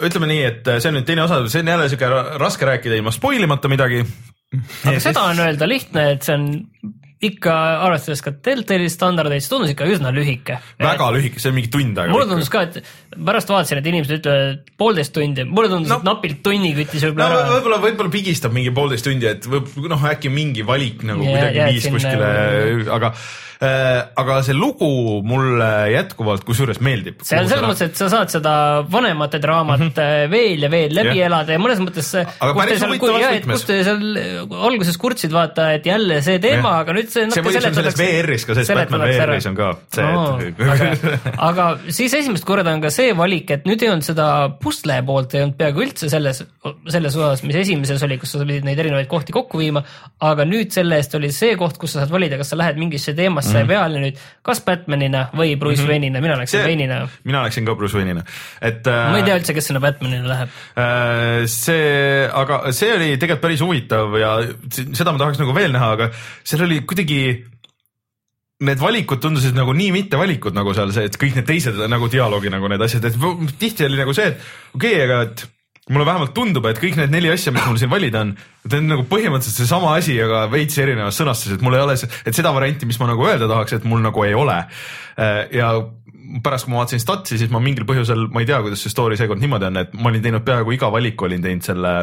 ütleme 0.03 0.27
nii, 0.33 0.43
et 0.49 0.67
see 0.73 0.91
on 0.91 0.99
nüüd 0.99 1.07
teine 1.07 1.23
osa, 1.23 1.39
see 1.47 1.63
on 1.63 1.71
jälle 1.71 1.87
siuke 1.93 2.11
raske 2.41 2.67
rääkida 2.67 2.99
ilma 2.99 3.13
spoil 3.15 3.47
imata 3.47 3.71
midagi. 3.71 4.03
aga 4.83 4.99
seda 4.99 5.29
on 5.31 5.39
öelda 5.47 5.69
lihtne, 5.69 6.09
et 6.17 6.27
see 6.27 6.35
on 6.35 6.49
ikka 7.29 7.53
arvestades 7.85 8.21
ka 8.25 8.33
Telltale'i 8.45 8.89
standardeid, 8.91 9.43
see 9.43 9.51
tundus 9.51 9.71
ikka 9.73 9.87
üsna 9.89 10.11
lühike. 10.15 10.57
väga 10.81 11.09
lühike, 11.15 11.39
see 11.41 11.51
on 11.53 11.57
mingi 11.57 11.71
tund 11.73 11.97
aega. 11.97 12.11
mulle 12.13 12.27
tundus 12.29 12.51
ka, 12.53 12.65
et 12.67 12.81
pärast 13.13 13.51
vaatasin, 13.53 13.79
et 13.81 13.89
inimesed 13.93 14.19
ütlevad 14.19 14.57
et 14.57 14.73
poolteist 14.79 15.15
tundi, 15.15 15.45
mulle 15.47 15.71
tundus 15.71 15.89
No- 15.93 15.99
no,, 15.99 16.03
et 16.03 16.09
napilt 16.11 16.43
tunni 16.45 16.73
küttis 16.77 17.05
no 17.05 17.11
võib-olla 17.11 17.29
ära. 17.29 17.47
võib-olla, 17.55 17.79
võib-olla 17.87 18.13
pigistab 18.17 18.55
mingi 18.55 18.73
poolteist 18.75 19.07
tundi, 19.07 19.29
et 19.29 19.47
võib 19.49 19.71
noh, 19.91 20.05
äkki 20.13 20.31
mingi 20.33 20.65
valik 20.67 21.03
nagu 21.07 21.23
Ja- 21.23 21.37
kuidagi 21.37 21.65
viis 21.73 21.89
kuskile, 21.95 22.29
aga 22.91 23.13
aga 23.63 24.39
see 24.45 24.55
lugu 24.57 24.89
mulle 25.25 25.69
jätkuvalt 25.93 26.43
kusjuures 26.47 26.79
meeldib. 26.83 27.21
see 27.25 27.39
on 27.39 27.49
selles 27.49 27.65
mõttes, 27.65 27.91
et 27.91 27.99
sa 27.99 28.09
saad 28.11 28.33
seda 28.33 28.53
vanemate 28.91 29.39
draamat 29.43 29.79
mm 29.79 29.91
-hmm. 29.95 30.31
veel 30.31 30.65
ja 30.65 30.71
veel 30.71 30.95
läbi 30.95 31.15
yeah. 31.17 31.27
elada 31.27 31.55
ja 31.55 31.61
mõnes 31.61 31.81
mõttes. 31.83 32.09
Aga 32.39 32.53
kus 33.47 33.65
te 33.67 33.79
seal 33.83 34.03
alguses 34.69 34.97
kurtsid, 34.97 35.31
vaata, 35.33 35.71
et 35.77 35.85
jälle 35.85 36.21
see 36.21 36.39
teema, 36.39 36.69
Jah. 36.69 36.79
aga 36.83 36.97
nüüd 36.97 37.09
see. 37.09 37.29
See 37.33 37.45
põhjus 37.45 37.67
on 37.67 37.77
selles 37.79 37.97
VR-is 37.99 38.45
ka, 38.47 38.57
sest 38.57 38.73
Batman 38.73 39.05
VR-is 39.07 39.47
on 39.49 39.55
ka 39.55 39.71
see, 39.93 40.09
et- 40.47 40.59
et. 40.59 41.29
aga 41.49 41.69
siis 41.87 42.13
esimest 42.13 42.45
korda 42.45 42.73
on 42.73 42.81
ka 42.81 42.91
see 42.93 43.13
valik, 43.17 43.51
et 43.51 43.65
nüüd 43.69 43.83
ei 43.83 43.89
olnud 43.93 44.05
seda 44.05 44.27
pusle 44.61 44.99
poolt 45.05 45.33
ei 45.35 45.43
olnud 45.45 45.57
peaaegu 45.57 45.85
üldse 45.85 46.09
selles, 46.09 46.43
selles 46.87 47.15
osas, 47.15 47.43
mis 47.43 47.55
esimeses 47.63 48.03
oli, 48.03 48.17
kus 48.21 48.35
sa 48.35 48.43
pidid 48.43 48.67
neid 48.67 48.79
erinevaid 48.79 49.09
kohti 49.11 49.35
kokku 49.35 49.61
viima. 49.61 49.83
aga 50.19 50.45
nüüd 50.47 50.71
selle 50.71 50.97
eest 50.99 51.15
oli 51.15 51.31
see 51.31 51.55
koht, 51.59 51.77
kus 51.81 51.95
sa 51.95 52.03
saad 52.03 52.13
valida, 52.13 52.37
kas 52.39 52.53
sa 52.53 52.59
lähed 52.59 52.79
mingisse 52.79 53.13
teemasse 53.17 53.52
mm 53.53 53.63
-hmm. 53.63 53.71
peale 53.71 54.01
nüüd, 54.03 54.19
kas 54.41 54.61
Batmanina 54.65 55.27
või 55.33 55.55
Bruce 55.59 55.81
mm 55.81 55.87
-hmm. 55.87 55.91
Wayne'ina, 55.91 56.21
mina 56.21 56.37
läksin 56.39 56.65
Wayne'ina. 56.65 56.99
mina 57.23 57.43
läksin 57.45 57.65
ka 57.65 57.75
Bruce 57.75 57.97
Wayne'ina, 57.97 58.25
et 58.61 58.85
ma 58.85 59.15
ei 59.17 59.21
äh, 59.21 59.25
tea 59.25 59.37
üldse, 59.37 59.53
kes 59.53 59.67
sinna 59.67 59.79
Batmanile 59.79 60.27
läheb. 60.27 60.49
äh, 60.77 61.45
see, 61.45 62.29
aga 62.33 62.71
see 62.71 62.93
oli 62.95 63.17
tegelikult 63.17 63.41
päris 63.41 63.61
huvitav 63.61 64.19
ja 64.19 64.37
seda 64.93 65.11
ma 65.11 65.17
tahaks 65.17 65.39
nagu 65.39 65.55
veel 65.55 65.71
näha, 65.71 65.91
aga 65.97 66.11
seal 66.43 66.63
oli 66.63 66.81
kuidagi 66.81 67.45
Need 68.63 68.79
valikud 68.79 69.19
tundusid 69.19 69.57
nagu 69.57 69.73
nii 69.75 69.91
mittevalikud 69.91 70.53
nagu 70.55 70.73
seal 70.73 70.91
see, 70.95 71.09
et 71.09 71.17
kõik 71.19 71.35
need 71.35 71.47
teised 71.49 71.75
nagu 71.89 72.07
dialoogi 72.07 72.51
nagu 72.53 72.69
need 72.71 72.81
asjad, 72.85 73.03
et 73.09 73.17
tihti 73.59 73.83
oli 73.89 73.97
nagu 73.99 74.13
see, 74.13 74.29
et 74.29 74.37
okei 74.77 74.93
okay,, 74.93 75.03
aga 75.03 75.21
et 75.25 75.43
mulle 75.91 76.05
vähemalt 76.07 76.31
tundub, 76.35 76.65
et 76.69 76.79
kõik 76.79 76.95
need 76.95 77.11
neli 77.11 77.31
asja, 77.33 77.51
mis 77.51 77.65
mul 77.67 77.79
siin 77.81 77.91
valida 77.91 78.21
on, 78.23 78.29
need 78.63 78.77
on 78.77 78.85
nagu 78.93 79.03
põhimõtteliselt 79.09 79.65
seesama 79.65 79.97
asi, 79.97 80.15
aga 80.23 80.45
veits 80.51 80.77
erinevas 80.79 81.19
sõnastuses, 81.19 81.57
et 81.57 81.65
mul 81.65 81.75
ei 81.75 81.83
ole, 81.83 81.97
et 81.99 82.37
seda 82.37 82.53
varianti, 82.55 82.87
mis 82.87 82.99
ma 83.01 83.09
nagu 83.11 83.27
öelda 83.27 83.49
tahaks, 83.51 83.75
et 83.75 83.87
mul 83.89 84.03
nagu 84.05 84.23
ei 84.23 84.37
ole. 84.37 84.61
ja 85.51 85.73
pärast, 86.43 86.65
kui 86.65 86.73
ma 86.73 86.81
vaatasin 86.81 87.03
statsi, 87.03 87.37
siis 87.41 87.51
ma 87.51 87.61
mingil 87.63 87.87
põhjusel, 87.89 88.27
ma 88.33 88.41
ei 88.41 88.47
tea, 88.49 88.61
kuidas 88.63 88.83
see 88.83 88.93
story 88.93 89.17
seekord 89.19 89.43
niimoodi 89.43 89.69
on, 89.69 89.81
et 89.83 89.95
ma 89.99 90.11
olin 90.11 90.23
teinud 90.23 90.45
peaaegu 90.47 90.75
iga 90.75 90.89
valiku 90.93 91.27
olin 91.27 91.43
teinud 91.43 91.67
selle 91.67 91.93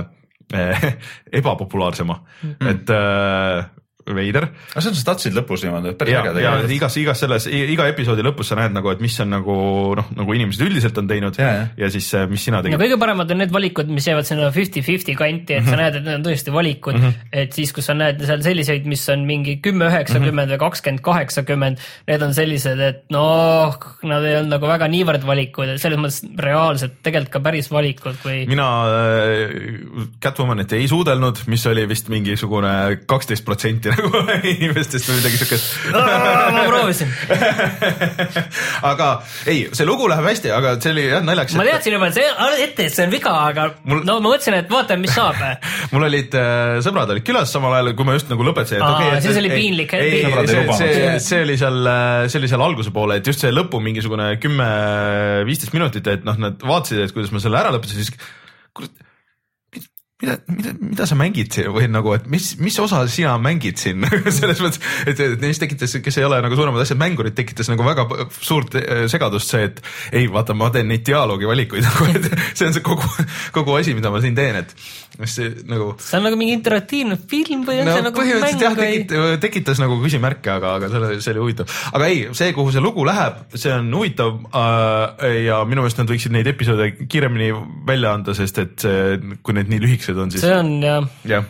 eh, 0.53 0.87
ebapopulaarsema 1.41 2.19
mm, 2.21 2.53
-hmm. 2.53 2.69
et 2.75 2.93
äh, 2.95 3.80
veider 4.09 4.49
aga 4.49 4.81
see 4.81 4.93
on 4.95 4.99
statsid 4.99 5.37
lõpus 5.37 5.67
niimoodi, 5.67 5.95
päris 6.01 6.17
ja, 6.17 6.25
äge 6.25 6.33
ja 6.33 6.37
tegelikult. 6.39 6.77
igas, 6.79 6.99
igas 7.03 7.25
selles, 7.27 7.49
iga 7.51 7.89
episoodi 7.93 8.25
lõpus 8.25 8.53
sa 8.53 8.59
näed 8.59 8.75
nagu, 8.77 8.91
et 8.95 9.03
mis 9.05 9.19
on 9.21 9.33
nagu 9.37 9.57
noh, 9.99 10.11
nagu 10.17 10.37
inimesed 10.41 10.65
üldiselt 10.67 10.99
on 11.01 11.11
teinud 11.11 11.37
ja, 11.37 11.51
Ja, 11.51 11.57
ja. 11.57 11.67
ja. 11.77 11.85
ja 11.85 11.91
siis, 11.93 12.09
mis 12.31 12.45
sina 12.47 12.61
no 12.61 12.67
tegid. 12.67 12.81
kõige 12.81 12.99
paremad 13.01 13.33
on 13.35 13.41
need 13.43 13.53
valikud, 13.55 13.91
mis 13.93 14.07
jäävad 14.09 14.29
sinna 14.29 14.51
fifty-fifty 14.55 15.15
kanti, 15.19 15.57
et 15.59 15.69
sa 15.69 15.77
näed, 15.79 15.99
et 16.01 16.07
need 16.07 16.19
on 16.19 16.27
tõesti 16.27 16.55
valikud 16.55 16.97
mm, 16.97 17.07
-hmm. 17.07 17.31
et 17.43 17.57
siis, 17.57 17.73
kus 17.77 17.89
sa 17.91 17.97
näed 17.97 18.23
seal 18.27 18.43
selliseid, 18.45 18.87
mis 18.91 19.03
on 19.13 19.25
mingi 19.29 19.57
kümme, 19.65 19.89
üheksakümmend 19.91 20.55
või 20.55 20.61
kakskümmend, 20.65 21.05
kaheksakümmend, 21.07 21.85
need 22.11 22.27
on 22.27 22.35
sellised, 22.37 22.83
et 22.87 23.03
noh, 23.15 23.77
nad 24.07 24.27
ei 24.27 24.37
olnud 24.41 24.55
nagu 24.55 24.71
väga 24.71 24.91
niivõrd 24.93 25.27
valikud, 25.27 25.75
selles 25.83 26.01
mõttes 26.01 26.23
reaalselt 26.39 27.01
tegelikult 27.03 27.35
ka 27.39 27.45
päris 27.45 27.71
valikud, 27.73 28.19
kui 28.23 28.45
mina 28.51 28.69
äh, 28.89 29.57
Catwomanit 30.23 30.73
ei 30.79 30.89
suudelnud, 30.91 31.45
mis 31.51 31.67
oli 31.71 31.87
vist 31.91 32.11
mingisugune 32.13 32.75
kaksteist 33.11 33.45
protsenti 33.47 33.90
nagu 33.95 34.23
inimestest 34.51 35.09
või 35.11 35.19
midagi 35.21 35.41
siukest. 35.41 35.75
ma 35.95 36.65
proovisin, 36.67 37.11
aga 38.91 39.09
ei, 39.51 39.67
see 39.77 39.89
lugu 39.89 40.09
läheb 40.11 40.29
hästi, 40.31 40.53
aga 40.55 40.75
see 40.81 40.95
oli 40.95 41.07
jah 41.09 41.25
naljakas. 41.25 41.57
ma 41.59 41.67
teadsin 41.69 41.97
juba, 41.97 42.11
et 42.11 42.19
see 42.19 42.65
ette, 42.67 42.87
et 42.87 42.97
see 42.97 43.07
on 43.09 43.15
viga, 43.15 43.35
aga 43.51 43.67
Mul- 43.91 44.05
no 44.07 44.19
ma 44.21 44.33
mõtlesin, 44.33 44.57
et 44.61 44.71
vaatame, 44.71 45.05
mis 45.07 45.15
saab. 45.17 45.39
mul 45.95 46.07
olid 46.09 46.37
äh, 46.39 46.79
sõbrad 46.85 47.15
olid 47.15 47.27
külas 47.27 47.53
samal 47.55 47.77
ajal, 47.79 47.93
kui 47.99 48.09
ma 48.09 48.17
just 48.17 48.31
nagu 48.33 48.47
lõpetasin. 48.47 48.85
Aa, 48.85 49.21
siis 49.25 49.39
oli 49.41 49.53
piinlik 49.53 49.95
ei, 49.99 50.25
see, 50.49 50.65
see, 50.79 51.13
see 51.25 51.45
oli 51.47 51.59
seal, 51.61 51.93
see 52.31 52.41
oli 52.43 52.51
seal 52.51 52.65
alguse 52.65 52.95
poole, 52.95 53.21
et 53.21 53.31
just 53.31 53.45
see 53.45 53.53
lõpu 53.55 53.83
mingisugune 53.85 54.33
kümme, 54.43 54.69
viisteist 55.49 55.75
minutit, 55.77 56.07
et 56.13 56.27
noh, 56.27 56.39
nad 56.41 56.61
vaatasid, 56.65 57.05
et 57.05 57.15
kuidas 57.17 57.33
ma 57.35 57.43
selle 57.43 57.61
ära 57.61 57.73
lõpetasin, 57.75 58.07
siis 58.07 58.15
kurat, 58.77 58.93
mida, 60.21 60.37
mida, 60.53 60.73
mida 60.81 61.07
sa 61.09 61.17
mängid 61.19 61.53
siin 61.55 61.71
või 61.75 61.89
nagu, 61.91 62.13
et 62.17 62.27
mis, 62.31 62.53
mis 62.61 62.77
osa 62.83 63.01
sina 63.11 63.37
mängid 63.41 63.81
siin 63.81 64.05
selles 64.39 64.61
mõttes, 64.63 64.81
et, 65.09 65.21
et 65.25 65.43
neist 65.43 65.63
tekitas, 65.63 65.97
kes 66.05 66.21
ei 66.21 66.27
ole 66.29 66.41
nagu 66.45 66.59
suuremad 66.59 66.85
asjad 66.85 67.01
mängurid, 67.01 67.35
tekitas 67.37 67.71
nagu 67.73 67.85
väga 67.87 68.07
suurt 68.37 68.77
eh, 68.81 69.05
segadust 69.11 69.55
see, 69.55 69.71
et 69.71 69.81
ei 70.17 70.29
vaata, 70.33 70.57
ma 70.57 70.71
teen 70.75 70.91
neid 70.93 71.07
dialoogi 71.09 71.49
valikuid 71.49 71.87
nagu, 71.89 72.11
et 72.13 72.29
see 72.53 72.69
on 72.69 72.77
see 72.77 72.85
kogu, 72.85 73.09
kogu 73.57 73.79
asi, 73.81 73.97
mida 73.97 74.13
ma 74.13 74.21
siin 74.23 74.37
teen, 74.37 74.61
et 74.61 74.75
see 75.29 75.51
nagu 75.69 75.93
see 76.01 76.21
on 76.21 76.29
nagu 76.29 76.39
mingi 76.39 76.55
interaktiivne 76.59 77.19
film 77.31 77.65
või 77.69 77.81
on 77.83 77.89
no 77.89 77.97
see 77.97 78.05
nagu 78.07 78.21
põhimõtteliselt 78.21 78.65
jah, 78.67 78.77
mäng 78.77 78.85
või? 78.85 79.01
tekit-, 79.09 79.43
tekitas 79.47 79.83
nagu 79.83 79.99
küsimärke, 80.05 80.53
aga, 80.53 80.77
aga 80.79 80.93
selle, 80.93 81.11
see 81.25 81.35
oli 81.35 81.45
huvitav. 81.47 81.75
aga 81.97 82.11
ei, 82.13 82.23
see, 82.37 82.53
kuhu 82.57 82.73
see 82.75 82.85
lugu 82.85 83.05
läheb, 83.09 83.41
see 83.57 83.73
on 83.75 83.91
huvitav 83.97 84.37
äh, 84.53 85.27
ja 85.47 85.63
minu 85.69 85.85
meelest 85.85 86.01
nad 86.01 86.13
võiksid 86.13 86.37
neid 86.37 86.49
episoode 86.51 86.93
kiiremini 87.01 87.51
välja 87.89 88.15
anda, 88.17 88.37
sest 88.37 88.61
et 88.63 88.87
kui 89.45 89.57
need 89.57 89.71
nii 89.71 89.83
lühikesed 89.83 90.10
on, 90.19 90.31
siis 90.33 90.45
see 90.45 90.57
on 90.57 90.71
jah, 90.85 91.07
jah. 91.29 91.47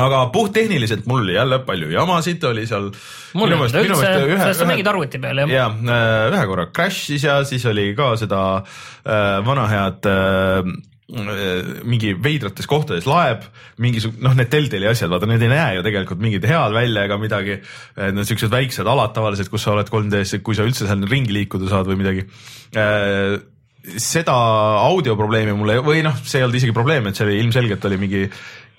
aga 0.00 0.20
puhttehniliselt 0.34 1.08
mul 1.10 1.32
jälle 1.34 1.60
palju 1.66 1.90
jamasid 1.92 2.44
oli 2.50 2.66
seal. 2.70 2.90
mul 3.38 3.50
ei 3.50 3.58
olnud 3.58 3.80
üldse, 3.82 4.12
sest 4.44 4.62
sa 4.62 4.68
mängid 4.68 4.90
arvuti 4.90 5.22
peal 5.22 5.42
jah? 5.44 5.56
ja 5.56 5.66
äh, 5.70 6.28
ühe 6.30 6.44
korra 6.50 6.68
crash'is 6.70 7.26
ja 7.26 7.40
siis 7.48 7.66
oli 7.70 7.90
ka 7.98 8.12
seda 8.20 8.44
äh, 8.60 9.40
vana 9.46 9.66
head 9.70 10.10
äh, 10.10 10.72
äh, 11.10 11.70
mingi 11.84 12.14
veidrates 12.22 12.70
kohtades 12.70 13.08
laeb, 13.10 13.46
mingisugune 13.82 14.28
noh, 14.28 14.36
need 14.38 14.50
Telltale'i 14.52 14.90
asjad, 14.90 15.10
vaata 15.12 15.28
need 15.30 15.46
ei 15.46 15.52
näe 15.52 15.78
ju 15.78 15.86
tegelikult 15.86 16.22
mingid 16.22 16.46
head 16.50 16.76
välja 16.76 17.06
ega 17.08 17.18
midagi. 17.20 17.60
Need 17.98 18.28
siuksed 18.28 18.52
väiksed 18.52 18.88
alad 18.88 19.14
tavaliselt, 19.16 19.50
kus 19.52 19.66
sa 19.66 19.74
oled 19.74 19.90
3D-s, 19.90 20.38
kui 20.46 20.58
sa 20.58 20.66
üldse 20.68 20.86
seal 20.86 21.08
ringi 21.10 21.34
liikuda 21.34 21.70
saad 21.72 21.90
või 21.90 21.98
midagi 22.02 22.26
äh, 22.78 23.40
seda 23.80 24.34
audioprobleemi 24.84 25.54
mul 25.56 25.74
ei, 25.74 25.82
või 25.84 26.02
noh, 26.04 26.16
see 26.24 26.40
ei 26.40 26.46
olnud 26.46 26.58
isegi 26.60 26.74
probleem, 26.76 27.08
et 27.08 27.18
see 27.18 27.26
oli 27.26 27.38
ilmselgelt 27.40 27.86
oli 27.88 27.98
mingi, 28.00 28.22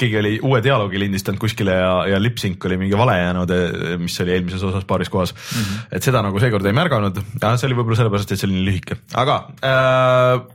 keegi 0.02 0.20
oli 0.22 0.34
uue 0.46 0.62
dialoogi 0.64 1.02
lindistanud 1.02 1.42
kuskile 1.42 1.76
ja, 1.80 1.92
ja 2.14 2.22
lip-sync 2.22 2.70
oli 2.70 2.78
mingi 2.84 2.98
vale 2.98 3.18
jäänud, 3.18 3.54
mis 4.02 4.20
oli 4.24 4.36
eelmises 4.38 4.64
osas 4.70 4.86
paaris 4.90 5.10
kohas 5.10 5.34
mm. 5.34 5.62
-hmm. 5.62 5.84
et 5.98 6.06
seda 6.06 6.22
nagu 6.26 6.40
seekord 6.40 6.66
ei 6.70 6.78
märganud, 6.78 7.22
see 7.42 7.70
oli 7.70 7.80
võib-olla 7.80 8.02
sellepärast, 8.02 8.32
et 8.32 8.42
see 8.42 8.50
oli 8.50 8.60
nii 8.60 8.68
lühike, 8.70 9.00
aga 9.18 9.38
äh, 9.66 10.48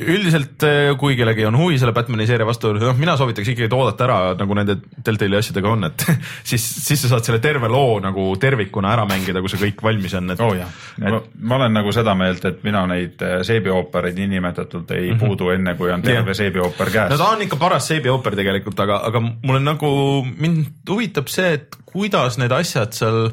üldiselt 0.00 0.64
äh, 0.66 0.92
kui 1.00 1.16
kellelgi 1.18 1.46
on 1.48 1.58
huvi 1.58 1.78
selle 1.80 1.94
Batman'i 1.96 2.26
seeria 2.28 2.46
vastu, 2.48 2.72
noh 2.76 2.96
mina 2.98 3.16
soovitaks 3.20 3.52
ikkagi 3.52 3.68
oodata 3.76 4.06
ära 4.06 4.18
nagu 4.38 4.56
nende 4.58 4.76
Deltali 5.06 5.38
asjadega 5.38 5.70
on, 5.70 5.88
et 5.90 6.06
siis, 6.50 6.64
siis 6.86 7.04
sa 7.04 7.12
saad 7.14 7.26
selle 7.26 7.40
terve 7.44 7.70
loo 7.70 7.98
nagu 8.02 8.26
tervikuna 8.40 8.94
ära 8.94 9.06
mängida, 9.08 9.42
kui 9.42 9.52
see 9.52 9.62
kõik 9.62 9.84
valmis 9.86 10.16
on, 10.18 10.34
et 10.34 10.42
oo 10.42 10.50
oh, 10.52 10.58
jah, 10.58 10.72
ma, 11.04 11.22
ma 11.52 11.60
olen 11.60 11.78
nagu 11.80 11.94
seda 11.94 12.14
meelt, 12.18 12.44
et 12.48 12.64
mina 12.66 12.84
neid 12.90 13.22
äh, 13.26 13.38
seebioopereid 13.46 14.18
niinimetatult 14.20 14.90
ei 14.96 15.10
mm 15.10 15.16
-hmm. 15.16 15.26
puudu 15.26 15.52
enne, 15.54 15.76
kui 15.78 15.92
on 15.92 16.02
terve 16.02 16.30
yeah. 16.30 16.40
seebiooper 16.42 16.90
käes. 16.90 17.10
no 17.10 17.18
ta 17.18 17.30
on 17.34 17.42
ikka 17.46 17.56
paras 17.56 17.88
seebiooper 17.88 18.36
tegelikult, 18.36 18.80
aga, 18.80 19.02
aga 19.10 19.20
mul 19.20 19.60
on 19.60 19.64
nagu, 19.64 19.90
mind 20.36 20.90
huvitab 20.90 21.28
see, 21.28 21.54
et 21.60 21.76
kuidas 21.92 22.38
need 22.38 22.52
asjad 22.52 22.92
seal 22.96 23.30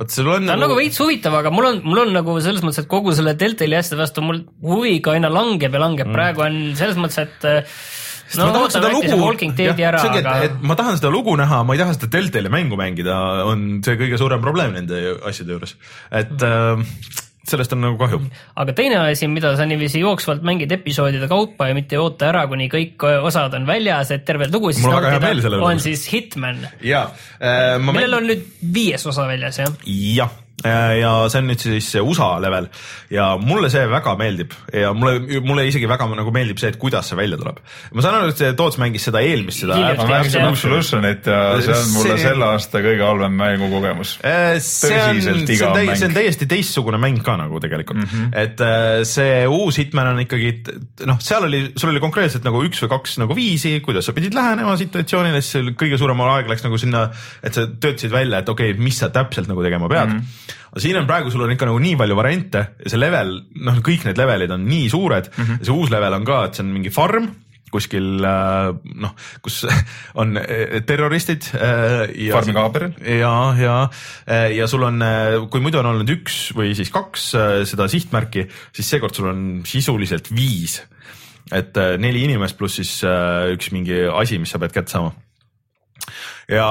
vot 0.00 0.12
sul 0.12 0.28
on 0.32 0.48
ta 0.48 0.56
on 0.56 0.64
nagu 0.64 0.76
veits 0.78 1.00
huvitav, 1.02 1.36
aga 1.42 1.52
mul 1.54 1.70
on, 1.70 1.80
mul 1.86 2.04
on 2.06 2.12
nagu 2.16 2.36
selles 2.42 2.64
mõttes, 2.64 2.82
et 2.82 2.90
kogu 2.90 3.14
selle 3.16 3.36
Deltali 3.38 3.78
asjade 3.78 4.00
vastu 4.00 4.24
mul 4.24 4.44
huvi 4.66 4.98
ka 5.04 5.16
aina 5.16 5.32
langeb 5.32 5.76
ja 5.76 5.82
langeb 5.82 6.08
mm., 6.08 6.16
praegu 6.16 6.46
on 6.46 6.60
selles 6.80 7.00
mõttes, 7.00 7.20
et 7.26 7.48
no 8.38 8.46
ma 8.48 8.54
tahan 8.56 8.74
seda 8.76 8.92
lugu, 8.94 9.08
jah, 9.10 9.98
see 10.00 10.10
ongi, 10.10 10.22
et, 10.22 10.30
et 10.48 10.60
ma 10.62 10.76
tahan 10.78 11.00
seda 11.00 11.10
lugu 11.12 11.34
näha, 11.40 11.62
ma 11.66 11.76
ei 11.76 11.82
taha 11.82 11.96
seda 11.98 12.12
Deltali 12.16 12.52
mängu 12.52 12.78
mängida, 12.80 13.16
on 13.50 13.66
see 13.86 13.98
kõige 14.00 14.20
suurem 14.20 14.44
probleem 14.44 14.76
nende 14.78 15.18
asjade 15.30 15.56
juures, 15.56 15.76
et 16.10 16.36
mm. 16.36 16.86
äh, 16.86 17.26
sellest 17.48 17.72
on 17.72 17.80
nagu 17.84 17.96
kahju. 18.00 18.20
aga 18.62 18.74
teine 18.76 18.98
asi, 19.04 19.28
mida 19.30 19.54
sa 19.56 19.66
niiviisi 19.68 20.02
jooksvalt 20.02 20.44
mängid 20.46 20.72
episoodide 20.76 21.28
kaupa 21.30 21.70
ja 21.70 21.76
mitte 21.76 21.96
ei 21.96 22.02
oota 22.02 22.28
ära, 22.28 22.44
kuni 22.50 22.68
kõik 22.72 23.06
osad 23.24 23.56
on 23.56 23.66
väljas, 23.68 24.12
et 24.14 24.26
terve 24.28 24.50
lugu 24.52 24.74
siis 24.76 24.86
nautida, 24.86 25.56
on 25.64 25.80
siis 25.82 26.04
Hitman. 26.12 26.66
Äh, 27.40 27.78
millel 27.80 28.20
on 28.20 28.30
nüüd 28.30 28.46
viies 28.74 29.06
osa 29.08 29.26
väljas, 29.30 29.62
jah? 29.62 29.74
jah 29.88 30.38
ja 30.64 31.12
see 31.32 31.40
on 31.40 31.46
nüüd 31.48 31.62
siis 31.62 31.88
USA 32.02 32.34
level 32.42 32.66
ja 33.12 33.30
mulle 33.40 33.70
see 33.72 33.86
väga 33.88 34.12
meeldib 34.20 34.52
ja 34.76 34.92
mulle, 34.96 35.40
mulle 35.44 35.64
isegi 35.70 35.88
väga 35.88 36.08
nagu 36.12 36.32
meeldib 36.34 36.60
see, 36.60 36.72
et 36.74 36.78
kuidas 36.80 37.08
see 37.08 37.16
välja 37.18 37.38
tuleb. 37.40 37.60
ma 37.94 38.04
saan 38.04 38.18
aru, 38.18 38.32
et 38.34 38.42
see 38.42 38.52
Toots 38.58 38.76
mängis 38.82 39.06
seda 39.08 39.22
eelmist, 39.24 39.64
seda. 39.64 39.78
ma 39.96 40.08
mängisin 40.10 40.44
Absolutionit 40.44 41.30
ja 41.30 41.40
see 41.64 41.76
on 41.76 41.94
mulle 41.94 42.18
see... 42.18 42.26
selle 42.26 42.48
aasta 42.50 42.82
kõige 42.84 43.06
halvem 43.06 43.38
mängukogemus. 43.40 44.14
Äh, 44.26 44.58
see 44.64 45.00
on, 45.00 45.22
see 45.22 45.56
on, 45.64 45.78
täi, 45.78 45.86
see 45.94 46.10
on 46.10 46.18
täiesti 46.18 46.50
teistsugune 46.50 47.00
mäng 47.00 47.22
ka 47.24 47.38
nagu 47.40 47.62
tegelikult 47.62 48.02
mm, 48.02 48.12
-hmm. 48.12 48.36
et 48.44 48.64
äh, 48.64 49.00
see 49.08 49.46
uus 49.48 49.80
Hitman 49.80 50.12
on 50.12 50.22
ikkagi 50.26 50.52
noh, 51.08 51.20
seal 51.24 51.48
oli, 51.48 51.62
sul 51.76 51.94
oli 51.94 52.04
konkreetselt 52.04 52.44
nagu 52.44 52.62
üks 52.68 52.84
või 52.84 52.92
kaks 52.98 53.16
nagu 53.24 53.36
viisi, 53.36 53.78
kuidas 53.84 54.10
sa 54.10 54.16
pidid 54.16 54.36
lähenema 54.36 54.76
situatsioonile, 54.80 55.40
siis 55.40 55.72
kõige 55.80 55.98
suurem 56.00 56.20
aeg 56.28 56.52
läks 56.52 56.68
nagu 56.68 56.78
sinna, 56.80 57.08
et 57.42 57.56
sa 57.56 57.64
töötasid 57.64 58.12
välja, 58.12 58.44
et 58.44 58.48
okei 58.52 58.74
okay,, 58.74 58.84
mis 58.84 59.00
sa 59.00 59.08
täpselt 59.14 59.48
nagu 59.48 59.64
tegema 59.64 59.88
pead 59.88 60.12
mm. 60.12 60.20
-hmm 60.20 60.49
aga 60.70 60.82
siin 60.82 60.98
on 61.00 61.06
praegu, 61.10 61.30
sul 61.30 61.44
on 61.46 61.52
ikka 61.54 61.68
nagu 61.68 61.82
nii 61.82 61.98
palju 62.00 62.16
variante 62.18 62.64
ja 62.84 62.92
see 62.92 63.00
level, 63.00 63.36
noh, 63.66 63.78
kõik 63.84 64.08
need 64.08 64.18
levelid 64.20 64.56
on 64.56 64.66
nii 64.68 64.88
suured 64.92 65.30
mm 65.30 65.44
-hmm. 65.44 65.62
ja 65.62 65.70
see 65.70 65.76
uus 65.76 65.92
level 65.92 66.18
on 66.18 66.26
ka, 66.26 66.44
et 66.44 66.58
see 66.58 66.66
on 66.66 66.74
mingi 66.74 66.92
farm 66.94 67.30
kuskil 67.70 68.24
äh, 68.26 68.70
noh, 69.00 69.14
kus 69.44 69.62
on 70.20 70.36
äh, 70.40 70.80
terroristid. 70.86 71.50
Äh, 71.54 72.10
farmi 72.34 72.54
kaaberil. 72.56 72.94
ja, 73.20 73.34
ja, 73.58 73.76
ja 74.50 74.68
sul 74.70 74.84
on, 74.86 75.02
kui 75.50 75.62
muidu 75.62 75.80
on 75.80 75.92
olnud 75.92 76.10
üks 76.18 76.50
või 76.56 76.74
siis 76.78 76.92
kaks 76.94 77.30
seda 77.70 77.88
sihtmärki, 77.90 78.46
siis 78.76 78.94
seekord 78.94 79.16
sul 79.16 79.30
on 79.30 79.44
sisuliselt 79.68 80.32
viis. 80.34 80.80
et 81.50 81.74
neli 81.98 82.22
inimest 82.28 82.58
pluss 82.58 82.78
siis 82.78 83.00
üks 83.54 83.72
mingi 83.74 84.04
asi, 84.06 84.38
mis 84.38 84.50
sa 84.52 84.60
pead 84.62 84.74
kätte 84.74 84.92
saama 84.92 85.14
ja 86.50 86.66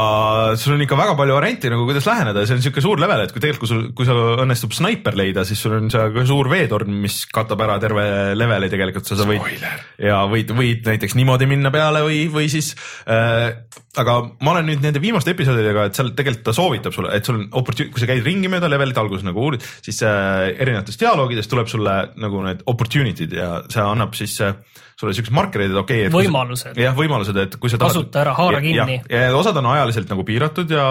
sul 0.60 0.76
on 0.76 0.84
ikka 0.84 0.98
väga 1.00 1.16
palju 1.20 1.36
variante 1.38 1.72
nagu 1.72 1.86
kuidas 1.88 2.08
läheneda 2.10 2.44
ja 2.44 2.50
see 2.50 2.58
on 2.60 2.64
siuke 2.66 2.84
suur 2.84 3.00
level, 3.02 3.24
et 3.24 3.34
kui 3.34 3.44
tegelikult, 3.44 3.70
kui 3.70 3.72
sul, 3.72 3.86
kui 3.96 4.08
sul 4.10 4.42
õnnestub 4.44 4.76
snaiper 4.76 5.16
leida, 5.20 5.46
siis 5.48 5.62
sul 5.64 5.78
on 5.78 5.92
seal 5.94 6.12
ka 6.16 6.26
suur 6.28 6.50
veetorn, 6.52 6.92
mis 7.06 7.22
katab 7.32 7.64
ära 7.66 7.80
terve 7.82 8.06
leveli 8.36 8.72
tegelikult, 8.72 9.08
sa 9.08 9.20
võid 9.24 9.40
Spoiler. 9.40 9.86
ja 10.10 10.24
võid, 10.32 10.52
võid 10.58 10.90
näiteks 10.92 11.16
niimoodi 11.20 11.48
minna 11.50 11.72
peale 11.74 12.04
või, 12.06 12.26
või 12.34 12.52
siis 12.52 12.74
äh, 13.08 13.54
aga 13.98 14.16
ma 14.46 14.52
olen 14.54 14.68
nüüd 14.70 14.84
nende 14.84 15.02
viimaste 15.02 15.34
episoodidega, 15.34 15.88
et 15.90 15.98
seal 15.98 16.12
tegelikult 16.18 16.46
ta 16.46 16.54
soovitab 16.54 16.94
sulle, 16.94 17.14
et 17.18 17.26
sul 17.26 17.40
on 17.40 17.48
opportun-, 17.58 17.90
kui 17.94 18.02
sa 18.02 18.10
käid 18.10 18.22
ringi 18.26 18.52
mööda 18.52 18.70
levelit 18.70 18.98
alguses 19.02 19.26
nagu 19.26 19.42
uurid, 19.48 19.66
siis 19.86 20.04
äh, 20.06 20.52
erinevatest 20.62 21.02
dialoogidest 21.02 21.50
tuleb 21.50 21.72
sulle 21.72 21.96
nagu 22.22 22.44
need 22.46 22.62
opportunity'd 22.70 23.34
ja 23.40 23.50
see 23.72 23.82
annab 23.82 24.14
siis 24.20 24.38
äh, 24.46 24.54
sulle 25.00 25.16
siuksed 25.18 25.34
markerid, 25.34 25.74
et 25.74 25.82
okei 25.82 26.06
okay,. 26.06 26.14
võimalused. 26.28 26.78
jah, 26.78 26.94
võimalused, 26.98 27.42
et 27.42 27.58
kui 27.58 27.74
sa 27.74 27.82
tahad. 27.82 27.98
kasuta 27.98 28.22
ära, 28.22 28.38
haara 28.38 28.62
kinni. 28.62 29.02
ja 29.10 29.34
osad 29.38 29.58
on 29.58 29.72
ajaliselt 29.74 30.14
nagu 30.14 30.26
piiratud 30.28 30.70
ja 30.76 30.86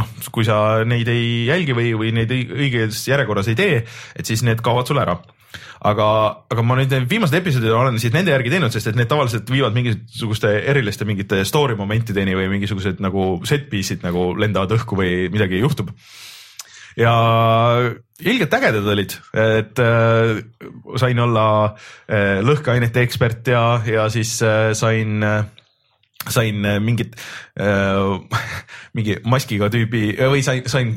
noh, 0.00 0.12
kui 0.32 0.48
sa 0.48 0.86
neid 0.88 1.12
ei 1.12 1.50
jälgi 1.50 1.76
või, 1.76 1.92
või 2.00 2.16
neid 2.16 2.32
õiges 2.32 3.04
järjekorras 3.10 3.52
ei 3.52 3.58
tee, 3.58 3.80
et 4.16 4.28
siis 4.30 4.46
need 4.46 4.64
kaovad 4.64 4.88
sul 4.88 5.04
ära 5.04 5.18
aga, 5.90 6.06
aga 6.52 6.64
ma 6.66 6.76
nüüd 6.78 6.94
viimased 7.10 7.36
episoodid 7.38 7.74
olen 7.74 7.98
siis 8.02 8.14
nende 8.14 8.32
järgi 8.34 8.52
teinud, 8.52 8.74
sest 8.74 8.90
et 8.90 8.98
need 8.98 9.10
tavaliselt 9.10 9.50
viivad 9.52 9.76
mingisuguste 9.76 10.52
eriliste 10.72 11.06
mingite 11.08 11.42
story 11.48 11.76
momentideni 11.78 12.36
või 12.38 12.48
mingisugused 12.56 13.02
nagu 13.04 13.28
set 13.48 13.68
piece'id 13.72 14.06
nagu 14.06 14.30
lendavad 14.38 14.74
õhku 14.78 14.98
või 14.98 15.26
midagi 15.32 15.62
juhtub. 15.62 15.92
ja 16.96 17.12
ilgelt 18.24 18.54
ägedad 18.56 18.88
olid, 18.88 19.18
et 19.36 19.82
äh, 19.84 20.38
sain 20.96 21.20
olla 21.20 21.46
äh, 22.08 22.40
lõhkeainete 22.44 23.04
ekspert 23.04 23.52
ja, 23.52 23.64
ja 23.86 24.08
siis 24.12 24.38
äh, 24.42 24.72
sain 24.78 25.22
äh, 25.22 25.44
sain 26.32 26.64
äh, 26.64 26.78
mingit 26.80 27.16
äh,, 27.60 28.38
mingi 28.96 29.16
maskiga 29.24 29.68
tüübi 29.72 30.10
äh, 30.14 30.30
või 30.32 30.42
sain, 30.46 30.66
sain, 30.70 30.92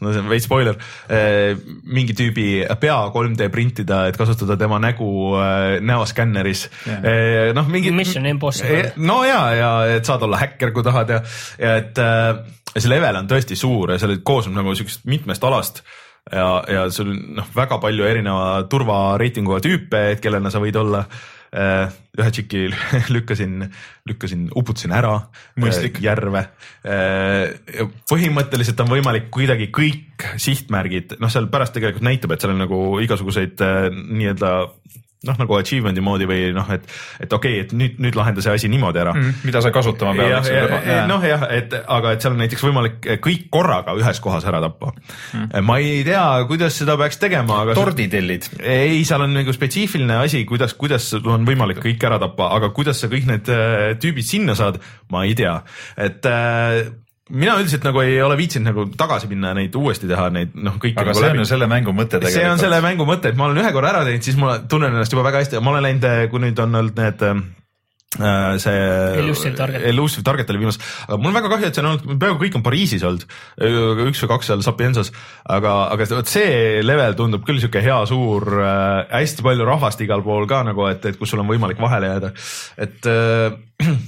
no 0.00 0.12
see 0.12 0.22
on 0.22 0.30
veits 0.30 0.48
spoiler 0.48 0.78
äh,, 1.08 1.54
mingi 1.84 2.16
tüübi 2.16 2.48
pea 2.80 2.98
3D 3.14 3.48
printida, 3.52 4.04
et 4.10 4.18
kasutada 4.20 4.58
tema 4.60 4.80
nägu 4.82 5.10
äh, 5.40 5.78
näoskänneris 5.84 6.66
yeah.. 6.86 7.04
Äh, 7.04 7.50
noh, 7.56 7.68
mingi. 7.70 7.92
Mission 7.94 8.26
Impossible. 8.26 8.94
no 8.96 9.22
ja, 9.26 9.42
ja 9.54 9.72
et 9.98 10.08
saad 10.08 10.24
olla 10.26 10.40
häkker, 10.42 10.74
kui 10.74 10.86
tahad 10.86 11.14
ja, 11.16 11.20
ja 11.60 11.76
et 11.82 12.00
äh, 12.02 12.32
see 12.76 12.90
level 12.90 13.20
on 13.22 13.30
tõesti 13.30 13.58
suur 13.58 13.94
ja 13.94 14.00
see 14.02 14.22
koosneb 14.26 14.58
nagu 14.58 14.74
siuksest 14.76 15.06
mitmest 15.10 15.44
alast 15.44 15.84
ja, 16.32 16.48
ja 16.70 16.88
sul 16.94 17.12
noh, 17.12 17.46
väga 17.54 17.78
palju 17.82 18.06
erineva 18.08 18.64
turvareitinguga 18.70 19.62
tüüpe, 19.64 20.08
et 20.14 20.24
kellena 20.24 20.50
sa 20.50 20.62
võid 20.62 20.78
olla 20.80 21.04
Äh, 21.04 21.33
ühe 21.54 22.30
tšiki 22.34 22.64
lükkasin, 23.14 23.68
lükkasin, 24.10 24.48
uputasin 24.58 24.94
ära 24.94 25.14
Mõistlik. 25.60 26.00
Äh, 26.00 26.06
järve. 26.08 26.44
Äh, 26.82 27.86
põhimõtteliselt 28.10 28.80
on 28.84 28.90
võimalik 28.90 29.30
kuidagi 29.34 29.70
kõik 29.74 30.26
sihtmärgid, 30.40 31.16
noh, 31.22 31.32
seal 31.32 31.48
pärast 31.52 31.76
tegelikult 31.76 32.06
näitab, 32.06 32.34
et 32.34 32.44
seal 32.44 32.54
on 32.54 32.64
nagu 32.64 32.80
igasuguseid 33.04 33.62
nii-öelda 33.94 34.54
noh, 35.26 35.38
nagu 35.40 35.58
achievement'i 35.58 36.04
moodi 36.04 36.28
või 36.28 36.50
noh, 36.56 36.68
et, 36.74 36.86
et 37.20 37.32
okei 37.32 37.58
okay,, 37.58 37.66
et 37.66 37.74
nüüd, 37.76 37.98
nüüd 38.02 38.18
lahenda 38.18 38.44
see 38.44 38.54
asi 38.54 38.70
niimoodi 38.72 39.02
ära 39.02 39.14
mm,. 39.16 39.44
mida 39.48 39.62
sa 39.64 39.72
kasutama 39.74 40.14
pead. 40.18 41.08
noh 41.10 41.24
jah, 41.26 41.46
et 41.54 41.74
aga 41.82 42.14
et 42.14 42.24
seal 42.24 42.36
on 42.36 42.42
näiteks 42.44 42.64
võimalik 42.66 43.10
kõik 43.24 43.48
korraga 43.54 43.96
ühes 43.98 44.20
kohas 44.24 44.46
ära 44.48 44.62
tappa 44.64 44.92
mm.. 44.94 45.62
ma 45.66 45.78
ei 45.82 46.02
tea, 46.06 46.24
kuidas 46.50 46.78
seda 46.80 46.98
peaks 47.00 47.20
tegema, 47.22 47.62
aga. 47.64 47.76
torditellid. 47.78 48.50
ei, 48.60 49.02
seal 49.06 49.26
on 49.26 49.36
nagu 49.36 49.54
spetsiifiline 49.56 50.20
asi, 50.24 50.44
kuidas, 50.48 50.76
kuidas 50.78 51.10
on 51.20 51.46
võimalik 51.48 51.82
kõik 51.84 52.08
ära 52.08 52.20
tappa, 52.22 52.50
aga 52.58 52.72
kuidas 52.76 53.02
sa 53.02 53.10
kõik 53.12 53.28
need 53.30 53.50
äh, 53.52 53.94
tüübid 54.00 54.26
sinna 54.28 54.56
saad, 54.58 54.80
ma 55.12 55.24
ei 55.28 55.36
tea, 55.38 55.58
et 56.00 56.28
äh, 56.28 56.84
mina 57.30 57.56
üldiselt 57.56 57.86
nagu 57.86 58.02
ei 58.04 58.18
ole 58.22 58.36
viitsinud 58.36 58.68
nagu 58.68 58.84
tagasi 59.00 59.30
minna 59.30 59.54
neid 59.56 59.74
uuesti 59.80 60.08
teha, 60.10 60.28
neid 60.34 60.54
noh, 60.54 60.76
kõiki. 60.76 60.98
aga 61.00 61.12
nagu 61.12 61.22
see 61.22 61.32
on 61.32 61.42
ju 61.42 61.50
selle 61.54 61.68
mängu 61.70 61.96
mõte 61.96 62.18
tegelikult. 62.18 62.36
see 62.36 62.50
on 62.52 62.60
selle 62.60 62.80
mängu 62.84 63.08
mõte, 63.08 63.32
et 63.32 63.38
ma 63.38 63.48
olen 63.48 63.62
ühe 63.64 63.72
korra 63.72 63.94
ära 63.94 64.04
teinud, 64.04 64.26
siis 64.26 64.36
ma 64.40 64.58
tunnen 64.68 64.92
ennast 64.92 65.14
juba 65.14 65.24
väga 65.30 65.44
hästi, 65.44 65.62
ma 65.64 65.72
olen 65.72 65.86
läinud, 65.88 66.08
kui 66.32 66.44
nüüd 66.44 66.64
on 66.64 66.82
olnud 66.82 67.00
need 67.00 67.24
Äh, 67.24 67.63
see 68.14 68.84
Elusive 69.22 69.54
Target, 69.58 69.86
Elusive 69.90 70.24
Target 70.26 70.52
oli 70.54 70.62
viimas, 70.62 70.78
aga 71.06 71.18
mul 71.18 71.32
on 71.32 71.38
väga 71.38 71.50
kahju, 71.54 71.70
et 71.70 71.78
see 71.78 71.84
on 71.84 71.90
olnud, 71.90 72.20
peaaegu 72.22 72.40
kõik 72.44 72.58
on 72.60 72.64
Pariisis 72.66 73.04
olnud, 73.08 73.26
üks 74.06 74.22
või 74.24 74.32
kaks 74.34 74.50
seal 74.50 74.64
Sapiensas, 74.66 75.12
aga, 75.44 75.74
aga 75.94 76.08
vot 76.14 76.30
see 76.30 76.82
level 76.84 77.18
tundub 77.18 77.44
küll 77.46 77.62
sihuke 77.62 77.82
hea 77.84 78.00
suur 78.10 78.48
äh,, 78.60 79.04
hästi 79.12 79.46
palju 79.46 79.68
rahvast 79.68 80.02
igal 80.06 80.24
pool 80.26 80.48
ka 80.50 80.62
nagu, 80.66 80.86
et, 80.90 81.04
et 81.10 81.20
kus 81.20 81.34
sul 81.34 81.42
on 81.42 81.50
võimalik 81.50 81.80
vahele 81.82 82.12
jääda, 82.12 82.34
et 82.86 83.10
äh, 83.10 83.60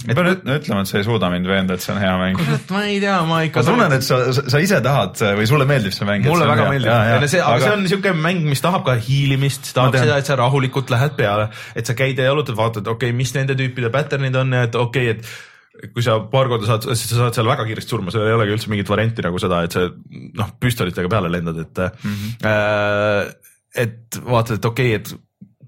ma 0.07 0.15
pean 0.15 0.29
ütlema, 0.31 0.81
et 0.81 0.89
sa 0.89 0.99
ei 0.99 1.05
suuda 1.05 1.27
mind 1.31 1.47
veenda, 1.49 1.75
et 1.75 1.83
see 1.83 1.91
on 1.91 1.99
hea 1.99 2.13
mäng. 2.19 2.37
kurat, 2.39 2.69
ma 2.71 2.83
ei 2.87 2.99
tea, 3.03 3.15
ma 3.27 3.41
ikka. 3.43 3.61
ma 3.61 3.67
tunnen, 3.67 3.95
et 3.97 4.05
sa, 4.05 4.19
sa 4.37 4.61
ise 4.63 4.79
tahad 4.83 5.19
või 5.37 5.47
sulle 5.49 5.67
meeldib 5.67 5.95
see 5.95 6.07
mäng. 6.07 6.23
mulle 6.27 6.47
väga 6.47 6.67
meeldib, 6.71 6.91
aga 6.93 7.29
see, 7.29 7.41
aga 7.43 7.65
see 7.65 7.73
on 7.75 7.83
niisugune 7.83 8.23
mäng, 8.23 8.47
mis 8.47 8.63
tahab 8.63 8.85
ka 8.87 8.95
hiilimist, 8.95 9.73
tahab 9.75 9.97
seda, 9.99 10.19
et 10.21 10.29
sa 10.29 10.37
rahulikult 10.39 10.93
lähed 10.93 11.17
peale, 11.19 11.49
et 11.77 11.89
sa 11.89 11.97
käid 11.99 12.19
ja 12.21 12.29
jalutad, 12.29 12.55
vaatad, 12.57 12.87
okei 12.87 13.11
okay,, 13.11 13.17
mis 13.17 13.33
nende 13.35 13.57
tüüpide 13.59 13.91
pattern'id 13.97 14.39
on 14.39 14.57
ja 14.57 14.65
et 14.69 14.79
okei 14.79 15.11
okay,, 15.11 15.19
et 15.19 15.91
kui 15.93 16.05
sa 16.05 16.17
paar 16.31 16.49
korda 16.49 16.65
saad, 16.69 16.87
siis 16.93 17.11
sa 17.11 17.19
saad 17.19 17.37
seal 17.37 17.49
väga 17.49 17.67
kiiresti 17.67 17.93
surma, 17.93 18.13
seal 18.13 18.25
ei 18.25 18.35
olegi 18.37 18.55
üldse 18.55 18.71
mingit 18.71 18.89
varianti 18.89 19.25
nagu 19.25 19.39
seda, 19.41 19.61
et 19.65 19.75
sa 19.75 19.85
noh, 19.87 20.49
püstolitega 20.61 21.11
peale 21.11 21.29
lendad, 21.33 21.59
et 21.61 21.83
mm. 21.83 22.17
-hmm. 22.17 22.49
Äh, 22.49 23.53
et 23.83 24.19
vaatad, 24.25 24.57
et 24.57 24.65
okei 24.65 24.95
okay,, 24.95 25.01
et 25.01 25.27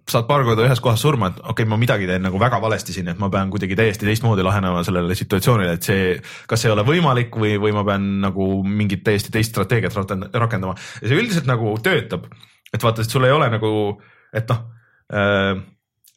saad 0.10 0.26
paar 0.26 0.44
korda 0.44 0.66
ühes 0.66 0.82
kohas 0.82 1.02
surma, 1.02 1.30
et 1.30 1.40
okei 1.40 1.52
okay,, 1.52 1.70
ma 1.70 1.78
midagi 1.78 2.08
teen 2.10 2.24
nagu 2.26 2.40
väga 2.42 2.60
valesti 2.62 2.96
siin, 2.96 3.12
et 3.12 3.20
ma 3.22 3.30
pean 3.30 3.52
kuidagi 3.54 3.78
täiesti 3.78 4.08
teistmoodi 4.08 4.46
lahenema 4.46 4.84
sellele 4.84 5.16
situatsioonile, 5.16 5.78
et 5.78 5.86
see, 5.86 6.06
kas 6.50 6.64
see 6.64 6.72
ei 6.72 6.76
ole 6.76 6.86
võimalik 6.88 7.36
või, 7.38 7.58
või 7.62 7.76
ma 7.76 7.86
pean 7.86 8.08
nagu 8.26 8.52
mingit 8.64 9.04
täiesti 9.06 9.34
teist 9.36 9.54
strateegiat 9.54 9.96
rakendama 10.34 10.76
ja 11.02 11.08
see 11.08 11.20
üldiselt 11.20 11.50
nagu 11.50 11.76
töötab. 11.84 12.26
et 12.74 12.84
vaata, 12.84 13.02
et 13.02 13.10
sul 13.10 13.26
ei 13.26 13.32
ole 13.32 13.50
nagu, 13.50 13.72
et 14.34 14.50
noh 14.50 14.66
äh, 15.14 15.54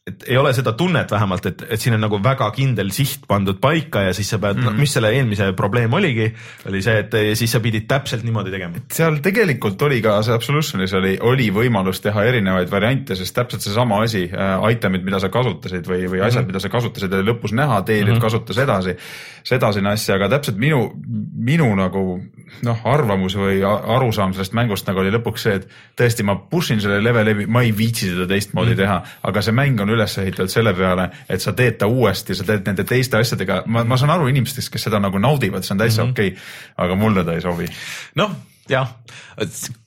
et 0.03 0.24
ei 0.26 0.36
ole 0.36 0.50
seda 0.50 0.72
tunnet 0.74 1.11
vähemalt, 1.14 1.44
et, 1.46 1.61
et 1.70 1.80
siin 1.80 1.94
on 1.94 2.00
nagu 2.03 2.18
väga 2.22 2.48
kindel 2.57 2.88
siht 2.90 3.22
pandud 3.30 3.61
paika 3.62 4.00
ja 4.09 4.14
siis 4.16 4.32
sa 4.32 4.38
pead 4.42 4.57
mm, 4.57 4.64
-hmm. 4.64 4.74
no, 4.74 4.82
mis 4.82 4.94
selle 4.96 5.12
eelmise 5.14 5.53
probleem 5.55 5.92
oligi, 5.94 6.26
oli 6.66 6.80
see, 6.82 6.96
et 7.05 7.14
siis 7.38 7.53
sa 7.55 7.61
pidid 7.62 7.86
täpselt 7.86 8.24
niimoodi 8.26 8.50
tegema. 8.50 8.82
seal 8.90 9.20
tegelikult 9.22 9.82
oli 9.82 10.00
ka 10.03 10.16
see 10.26 10.34
Absolutionis 10.34 10.94
oli, 10.98 11.18
oli 11.20 11.50
võimalus 11.55 12.03
teha 12.03 12.24
erinevaid 12.24 12.70
variante, 12.70 13.14
sest 13.14 13.34
täpselt 13.34 13.62
seesama 13.62 14.00
asi 14.03 14.24
äh,, 14.26 14.66
item'id, 14.74 15.05
mida 15.07 15.20
sa 15.22 15.28
kasutasid 15.28 15.86
või, 15.86 16.11
või 16.11 16.18
asjad 16.18 16.34
mm, 16.34 16.38
-hmm. 16.40 16.46
mida 16.50 16.61
sa 16.61 16.68
kasutasid, 16.68 17.12
oli 17.12 17.30
lõpus 17.30 17.55
näha, 17.55 17.82
teed 17.82 18.03
mm 18.03 18.12
-hmm. 18.12 18.20
kasutas 18.20 18.59
edasi, 18.59 18.96
sedasine 19.44 19.94
asja, 19.94 20.18
aga 20.18 20.28
täpselt 20.34 20.59
minu, 20.59 20.90
minu 21.34 21.70
nagu 21.78 22.18
noh, 22.66 22.82
arvamus 22.84 23.36
või 23.38 23.62
arusaam 23.64 24.34
sellest 24.34 24.53
mängust 24.53 24.86
nagu 24.90 24.98
oli 24.98 25.14
lõpuks 25.14 25.46
see, 25.46 25.55
et 25.61 25.68
tõesti, 25.98 26.26
ma 26.26 26.36
push 26.50 26.74
in 26.74 26.82
selle 26.82 26.98
leveli, 27.05 27.46
ma 27.46 27.62
ei 27.62 27.70
viitsi 27.76 28.11
seda 28.11 28.26
teistmoodi 28.26 28.74
mm 28.74 28.74
-hmm. 28.74 28.82
teha, 28.82 29.03
aga 29.30 29.42
see 29.42 29.55
mäng 29.55 29.80
on 29.80 29.91
üles 29.95 30.18
ehitatud 30.22 30.53
selle 30.53 30.74
peale, 30.76 31.09
et 31.28 31.43
sa 31.43 31.55
teed 31.57 31.78
ta 31.80 31.88
uuesti, 31.90 32.36
sa 32.38 32.47
teed 32.49 32.66
nende 32.68 32.86
teiste 32.88 33.20
asjadega, 33.20 33.62
ma, 33.66 33.84
ma 33.88 34.01
saan 34.01 34.14
aru 34.14 34.30
inimestest, 34.32 34.72
kes 34.72 34.88
seda 34.88 35.03
nagu 35.03 35.20
naudivad, 35.22 35.66
see 35.66 35.76
on 35.76 35.84
täitsa 35.84 36.03
mm 36.03 36.09
-hmm. 36.09 36.16
okei 36.16 36.28
okay,, 36.28 36.49
aga 36.86 36.95
mulle 36.95 37.24
ta 37.24 37.36
ei 37.36 37.45
sobi. 37.45 37.68
noh 38.14 38.32
jah, 38.70 38.86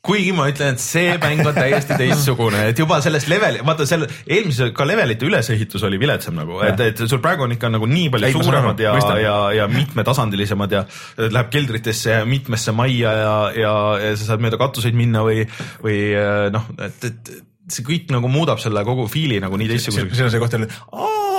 kuigi 0.03 0.33
ma 0.35 0.49
ütlen, 0.51 0.75
et 0.75 0.83
see 0.83 1.13
mäng 1.21 1.45
on 1.47 1.55
täiesti 1.55 1.95
teistsugune, 2.01 2.65
et 2.71 2.79
juba 2.79 2.97
sellest 3.03 3.29
level, 3.31 3.61
vaata 3.67 3.87
selle 3.87 4.09
eelmise 4.27 4.69
ka 4.75 4.87
levelite 4.87 5.27
ülesehitus 5.27 5.85
oli 5.87 5.99
viletsam 6.01 6.35
nagu, 6.37 6.59
et, 6.65 6.83
et 6.83 7.05
sul 7.05 7.21
praegu 7.23 7.45
on 7.47 7.55
ikka 7.55 7.71
nagu 7.71 7.87
nii 7.89 8.11
palju 8.13 8.29
Ei, 8.29 8.35
suuremad 8.35 8.83
ja, 8.83 8.95
ja, 9.21 9.37
ja 9.61 9.69
mitmetasandilisemad 9.71 10.75
ja 10.75 10.85
läheb 11.23 11.51
keldritesse 11.53 12.19
ja 12.19 12.29
mitmesse 12.29 12.75
majja 12.75 13.15
ja, 13.21 13.35
ja, 13.55 13.75
ja 14.09 14.13
sa 14.19 14.31
saad 14.33 14.43
mööda 14.43 14.59
katuseid 14.61 14.97
minna 14.97 15.23
või, 15.25 15.45
või 15.83 15.99
noh, 16.53 16.67
et, 16.89 17.11
et 17.11 17.35
see 17.71 17.85
kõik 17.85 18.11
nagu 18.13 18.29
muudab 18.31 18.61
selle 18.61 18.83
kogu 18.85 19.07
fiili 19.11 19.39
nagu 19.43 19.57
nii 19.57 19.69
teistsuguseks. 19.71 20.13
siin 20.17 20.27
on 20.27 20.33
see 20.33 20.41
koht 20.41 20.55
jälle, 20.55 20.69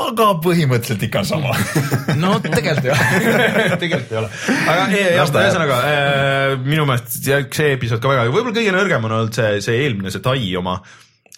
aga 0.07 0.29
põhimõtteliselt 0.43 1.07
ikka 1.07 1.23
sama 1.29 1.55
no 2.23 2.37
tegelikult 2.43 2.89
ei 2.89 2.93
ole 2.95 3.41
tegelikult 3.83 4.13
ei 4.13 4.21
ole. 4.23 4.31
aga 4.73 4.87
jah, 4.91 5.33
ühesõnaga 5.33 5.81
äh, 5.87 6.53
minu 6.67 6.87
meelest 6.89 7.19
see 7.23 7.73
episood 7.77 8.03
ka 8.03 8.13
väga, 8.13 8.29
võib-olla 8.31 8.57
kõige 8.59 8.75
nõrgem 8.75 9.09
on 9.09 9.19
olnud 9.21 9.39
see, 9.39 9.59
see 9.65 9.83
eelmine, 9.85 10.13
see 10.15 10.25
Tai 10.27 10.39
oma. 10.59 10.81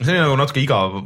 see 0.01 0.13
oli 0.15 0.23
nagu 0.23 0.39
natuke 0.41 0.63
igav 0.65 1.03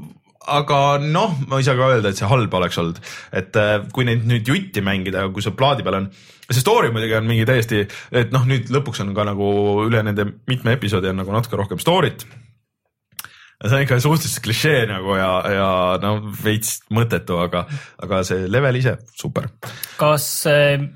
aga 0.53 0.79
noh, 1.03 1.35
ma 1.47 1.59
ei 1.59 1.67
saa 1.67 1.79
ka 1.79 1.91
öelda, 1.95 2.11
et 2.11 2.19
see 2.19 2.29
halb 2.31 2.55
oleks 2.59 2.79
olnud, 2.83 3.01
et 3.39 3.59
äh, 3.59 3.75
kui 3.95 4.07
neid 4.07 4.27
nüüd 4.27 4.47
jutti 4.49 4.83
mängida, 4.85 5.29
kui 5.35 5.45
see 5.45 5.55
plaadi 5.59 5.87
peal 5.87 6.01
on, 6.01 6.09
see 6.49 6.63
story 6.63 6.91
muidugi 6.95 7.15
on 7.19 7.29
mingi 7.29 7.47
täiesti, 7.49 7.85
et 8.11 8.35
noh, 8.35 8.47
nüüd 8.49 8.71
lõpuks 8.75 9.05
on 9.05 9.13
ka 9.17 9.27
nagu 9.29 9.53
üle 9.87 10.03
nende 10.07 10.27
mitme 10.51 10.75
episoodi 10.75 11.13
on 11.13 11.23
nagu 11.23 11.35
natuke 11.35 11.59
rohkem 11.61 11.83
story't 11.83 12.27
see 13.63 13.77
on 13.77 13.85
ikka 13.87 14.01
suhteliselt 14.03 14.45
klišee 14.45 14.87
nagu 14.91 15.17
ja, 15.19 15.31
ja 15.55 15.69
no 16.03 16.17
veits 16.45 16.81
mõttetu, 16.95 17.39
aga, 17.43 17.67
aga 18.03 18.23
see 18.27 18.49
level 18.51 18.81
ise 18.81 18.97
super. 19.19 19.51
kas 20.01 20.27
äh, 20.51 20.89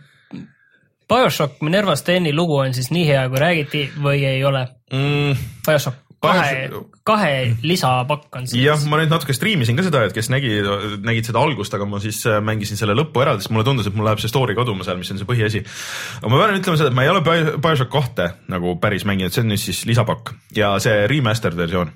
BioShock 1.07 1.63
Minerva 1.63 1.95
Steni 1.99 2.35
lugu 2.35 2.59
on 2.63 2.75
siis 2.75 2.91
nii 2.95 3.07
hea, 3.11 3.29
kui 3.31 3.43
räägiti 3.43 3.87
või 4.03 4.25
ei 4.27 4.43
ole 4.45 4.67
mm.? 4.91 5.47
BioShock 5.67 6.03
kahe, 6.27 6.71
kahe 7.07 7.33
lisapakk 7.67 8.39
on 8.39 8.49
siis. 8.49 8.63
jah, 8.65 8.81
ma 8.91 9.01
nüüd 9.01 9.13
natuke 9.13 9.37
striimisin 9.37 9.79
ka 9.79 9.85
seda, 9.87 10.05
et 10.09 10.17
kes 10.17 10.31
nägi, 10.33 10.55
nägid 11.05 11.29
seda 11.29 11.43
algust, 11.45 11.75
aga 11.77 11.89
ma 11.89 12.01
siis 12.03 12.23
äh, 12.29 12.41
mängisin 12.45 12.81
selle 12.81 12.97
lõppu 12.99 13.23
eraldi, 13.25 13.45
sest 13.45 13.55
mulle 13.55 13.67
tundus, 13.69 13.89
et 13.89 13.97
mul 13.97 14.09
läheb 14.09 14.23
see 14.23 14.33
story 14.33 14.57
kaduma 14.59 14.87
seal, 14.87 14.99
mis 15.01 15.13
on 15.13 15.21
see 15.21 15.29
põhiasi. 15.29 15.63
aga 16.23 16.33
ma 16.33 16.41
pean 16.43 16.59
ütlema 16.61 16.81
seda, 16.81 16.91
et 16.91 16.99
ma 16.99 17.07
ei 17.07 17.13
ole 17.13 17.23
BioShock 17.27 17.93
kahte 17.93 18.33
nagu 18.53 18.77
päris 18.83 19.07
mänginud, 19.09 19.35
see 19.35 19.45
on 19.45 19.53
nüüd 19.53 19.63
siis 19.63 19.85
lisapakk 19.89 20.35
ja 20.57 20.75
see 20.83 21.05
remastered 21.13 21.59
versioon 21.59 21.93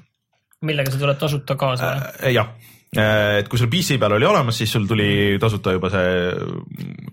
millega 0.66 0.92
see 0.92 1.00
tuleb 1.00 1.20
tasuta 1.20 1.56
kaasa 1.60 1.94
äh,? 2.20 2.34
jah, 2.34 2.52
äh, 2.96 3.40
et 3.40 3.48
kui 3.50 3.60
sul 3.60 3.70
PC 3.72 3.96
peal 4.00 4.16
oli 4.18 4.28
olemas, 4.28 4.58
siis 4.60 4.72
sul 4.74 4.86
tuli 4.90 5.38
tasuta 5.40 5.74
juba 5.76 5.90
see. 5.92 6.14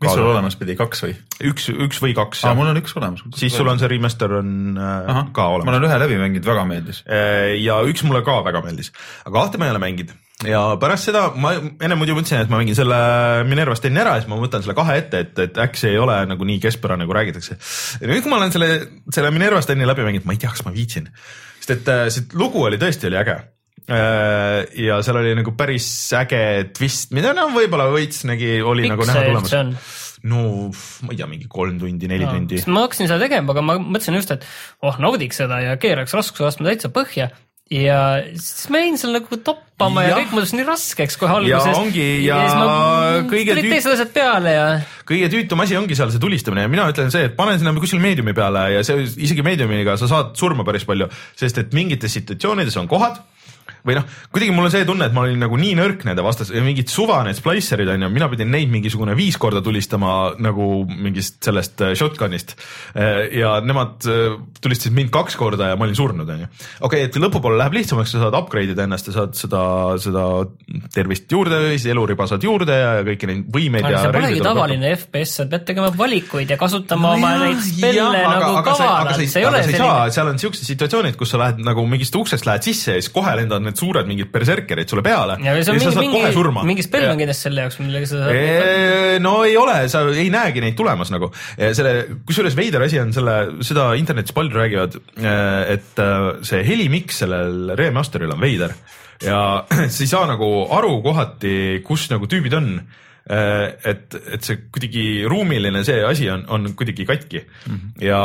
mis 0.01 0.11
sul 0.11 0.27
olemas 0.27 0.59
pidi, 0.59 0.75
kaks 0.79 1.05
või? 1.05 1.15
üks, 1.51 1.71
üks 1.71 2.03
või 2.03 2.15
kaks. 2.17 2.43
aa, 2.47 2.55
mul 2.57 2.73
on 2.73 2.81
üks 2.81 2.95
olemas. 2.99 3.23
siis 3.39 3.55
sul 3.55 3.71
on 3.71 3.79
see 3.79 3.91
remaster 3.95 4.39
on 4.41 4.53
äh, 4.75 5.11
Aha, 5.13 5.25
ka 5.31 5.49
olemas. 5.55 5.71
ma 5.71 5.75
olen 5.77 5.89
ühe 5.89 5.99
läbi 6.03 6.21
mänginud, 6.21 6.47
väga 6.47 6.67
meeldis. 6.69 7.03
Ja 7.63 7.81
üks 7.87 8.03
mulle 8.07 8.23
ka 8.27 8.41
väga 8.47 8.63
meeldis, 8.65 8.91
aga 9.23 9.37
kahte 9.39 9.61
ma 9.61 9.69
ei 9.69 9.75
ole 9.75 9.83
mänginud 9.83 10.15
ja 10.45 10.61
pärast 10.77 11.07
seda 11.07 11.23
ma 11.39 11.55
enne 11.55 11.95
muidu 11.97 12.13
mõtlesin, 12.13 12.43
et 12.43 12.51
ma 12.51 12.59
mängin 12.59 12.77
selle 12.77 12.97
Minervast 13.47 13.87
enne 13.89 14.03
ära 14.03 14.17
ja 14.17 14.21
siis 14.21 14.29
ma 14.29 14.37
võtan 14.37 14.61
selle 14.61 14.75
kahe 14.77 14.99
ette, 14.99 15.23
et, 15.23 15.39
et 15.47 15.57
äkki 15.63 15.81
see 15.81 15.95
ei 15.95 16.01
ole 16.01 16.19
nagu 16.29 16.45
nii 16.45 16.59
keskpärane, 16.61 17.05
nagu 17.05 17.15
räägitakse. 17.15 17.57
nüüd, 18.03 18.21
kui 18.21 18.29
ma 18.29 18.37
olen 18.37 18.53
selle, 18.53 18.69
selle 19.09 19.31
Minervast 19.33 19.71
enne 19.73 19.87
läbi 19.89 20.05
mänginud, 20.05 20.27
ma 20.29 20.35
ei 20.35 20.43
tea, 20.43 20.51
kas 20.53 20.65
ma 20.67 20.75
viitsin 20.75 21.09
sest 21.67 21.75
et 21.75 21.91
äh, 21.91 22.07
see 22.13 22.39
lugu 22.39 22.63
oli 22.67 22.79
tõesti 22.79 23.09
oli 23.09 23.19
äge 23.19 23.35
äh, 23.91 24.63
ja 24.87 24.99
seal 25.05 25.21
oli 25.21 25.35
nagu 25.37 25.53
päris 25.59 25.87
äge 26.17 26.41
twist, 26.75 27.11
mida 27.15 27.33
noh, 27.37 27.51
võib-olla 27.55 27.89
veits 27.93 28.23
nägi, 28.29 28.57
oli 28.61 28.87
Miks 28.87 28.95
nagu 28.95 29.09
näha 29.09 29.25
tulemas. 29.27 29.97
no 30.27 30.43
ma 30.71 31.13
ei 31.13 31.19
tea, 31.19 31.29
mingi 31.29 31.49
kolm 31.51 31.79
tundi, 31.81 32.09
neli 32.09 32.25
no, 32.25 32.35
tundi. 32.37 32.61
ma 32.71 32.85
hakkasin 32.87 33.11
seda 33.11 33.19
tegema, 33.27 33.53
aga 33.53 33.65
ma 33.65 33.77
mõtlesin 33.81 34.17
just, 34.19 34.33
et 34.37 34.47
oh 34.87 34.99
naudiks 35.03 35.43
seda 35.43 35.59
ja 35.65 35.75
keeraks 35.81 36.15
raskusastme 36.17 36.69
täitsa 36.71 36.91
põhja 36.93 37.29
ja 37.73 38.01
siis 38.33 38.69
ma 38.71 38.79
jäin 38.79 38.97
seal 38.99 39.13
nagu 39.17 39.39
toppama 39.43 40.05
ja, 40.05 40.13
ja 40.13 40.19
kõik 40.21 40.35
muutus 40.35 40.53
nii 40.55 40.65
raskeks 40.67 41.17
kohe 41.19 41.33
alguses. 41.41 41.67
ja 41.67 41.79
ongi 41.81 42.05
ja, 42.23 42.37
ja 42.47 43.23
kõige 43.27 43.57
tüüt... 43.57 43.69
teised 43.73 43.95
asjad 43.95 44.13
peale 44.15 44.53
ja. 44.55 44.67
kõige 45.07 45.29
tüütum 45.33 45.63
asi 45.65 45.79
ongi 45.79 45.97
seal 45.99 46.13
see 46.13 46.23
tulistamine 46.23 46.63
ja 46.63 46.71
mina 46.71 46.87
ütlen 46.91 47.11
see, 47.13 47.27
et 47.27 47.35
pane 47.39 47.57
sinna 47.59 47.75
kuskil 47.75 48.03
meediumi 48.03 48.35
peale 48.37 48.69
ja 48.77 48.85
see 48.87 49.03
isegi 49.27 49.43
meediumiga 49.45 49.97
sa 49.99 50.09
saad 50.11 50.35
surma 50.39 50.63
päris 50.67 50.87
palju, 50.87 51.09
sest 51.39 51.59
et 51.63 51.75
mingites 51.75 52.15
situatsioonides 52.19 52.79
on 52.79 52.87
kohad 52.91 53.19
või 53.85 53.97
noh, 53.97 54.07
kuidagi 54.33 54.55
mul 54.55 54.67
on 54.67 54.73
see 54.73 54.85
tunne, 54.87 55.07
et 55.09 55.15
ma 55.15 55.25
olin 55.25 55.39
nagu 55.41 55.59
nii 55.59 55.75
nõrk 55.79 56.05
nende 56.07 56.25
vastas, 56.25 56.51
mingid 56.53 56.91
suva 56.91 57.19
need 57.27 57.37
splicerid 57.37 57.89
on 57.93 58.05
ju, 58.05 58.11
mina 58.13 58.29
pidin 58.31 58.51
neid 58.53 58.71
mingisugune 58.73 59.15
viis 59.17 59.37
korda 59.41 59.61
tulistama 59.65 60.13
nagu 60.43 60.69
mingist 60.87 61.39
sellest 61.45 61.83
äh, 61.85 61.93
shotgun'ist. 61.97 62.55
Äh, 62.97 63.27
ja 63.39 63.57
nemad 63.63 64.07
äh, 64.09 64.37
tulistasid 64.63 64.95
mind 64.97 65.11
kaks 65.13 65.37
korda 65.39 65.71
ja 65.71 65.79
ma 65.79 65.87
olin 65.87 65.97
surnud, 65.97 66.29
on 66.29 66.45
ju. 66.45 66.49
okei 66.81 67.05
okay,, 67.05 67.09
et 67.09 67.19
lõpupoole 67.21 67.59
läheb 67.59 67.77
lihtsamaks, 67.79 68.13
sa 68.15 68.23
saad 68.25 68.37
upgrade 68.37 68.73
ida 68.73 68.87
ennast 68.87 69.11
ja 69.11 69.17
saad 69.19 69.37
seda, 69.37 69.63
seda 70.01 70.25
tervist 70.93 71.31
juurde, 71.31 71.61
siis 71.75 71.87
eluriba 71.93 72.27
saad 72.29 72.43
juurde 72.43 72.77
ja 72.77 72.91
kõiki 73.07 73.29
neid 73.29 73.47
võimeid. 73.53 73.87
see 73.87 74.13
polegi 74.15 74.43
tavaline 74.45 74.93
FPS, 74.95 75.35
sa 75.41 75.47
pead 75.51 75.67
tegema 75.71 75.91
valikuid 75.97 76.51
ja 76.53 76.59
kasutama 76.59 77.13
no, 77.13 77.21
oma 77.21 77.33
neid 77.45 77.63
spelle 77.65 78.23
nagu 78.25 78.63
kavalalt, 78.65 79.15
see 79.21 79.41
ei 79.41 79.49
ole 79.49 79.63
selline. 79.65 79.93
seal 80.15 80.31
on 80.31 80.41
siuksed 80.41 80.67
situatsioonid, 80.67 81.17
kus 81.19 81.33
sa 81.33 81.41
lähed 81.41 81.61
nagu 81.65 81.85
mingist 81.89 82.15
uksest 82.17 82.47
lähed 82.47 82.67
sisse 82.67 82.97
ja 82.97 83.01
siis 83.01 83.13
kohe 83.13 83.35
lendavad 83.39 83.66
need 83.67 83.79
suured 83.79 84.09
mingid 84.09 84.31
berserkerid 84.33 84.89
sulle 84.89 85.03
peale. 85.05 85.37
ja, 85.43 85.55
ja 85.57 85.65
sa 85.67 85.75
mingi, 85.75 85.87
saad 85.93 86.11
kohe 86.13 86.33
surma. 86.35 86.65
mingi 86.67 86.85
spell 86.85 87.07
on 87.11 87.21
kindlasti 87.21 87.49
selle 87.49 87.65
jaoks, 87.65 87.79
millega 87.83 88.09
sa 88.09 88.21
saad. 88.23 89.23
no 89.23 89.33
ei 89.47 89.57
ole, 89.59 89.79
sa 89.91 90.03
ei 90.11 90.29
näegi 90.33 90.63
neid 90.63 90.77
tulemas 90.79 91.13
nagu. 91.13 91.31
selle, 91.57 91.95
kusjuures 92.27 92.57
veider 92.57 92.85
asi 92.87 93.01
on 93.01 93.15
selle, 93.15 93.39
seda 93.67 93.89
internetis 93.99 94.35
palju 94.37 94.57
räägivad, 94.57 94.99
et 95.17 96.03
äh, 96.03 96.29
see 96.47 96.63
helimiks 96.67 97.23
sellel 97.23 97.75
remaster'il 97.79 98.33
on 98.33 98.41
veider 98.43 98.75
ja 99.23 99.41
sa 99.93 100.05
ei 100.05 100.09
saa 100.09 100.27
nagu 100.29 100.47
aru 100.77 101.01
kohati, 101.05 101.57
kus 101.85 102.09
nagu 102.13 102.29
tüübid 102.29 102.55
on 102.57 102.71
Äh, 102.81 103.05
et, 103.27 104.15
et 104.33 104.43
see 104.43 104.61
kuidagi 104.71 105.01
ruumiline 105.27 105.81
see 105.83 105.99
asi 106.07 106.29
on, 106.31 106.45
on 106.47 106.69
kuidagi 106.79 107.05
katki 107.05 107.41
mm 107.41 107.73
-hmm. 107.73 108.05
ja, 108.05 108.21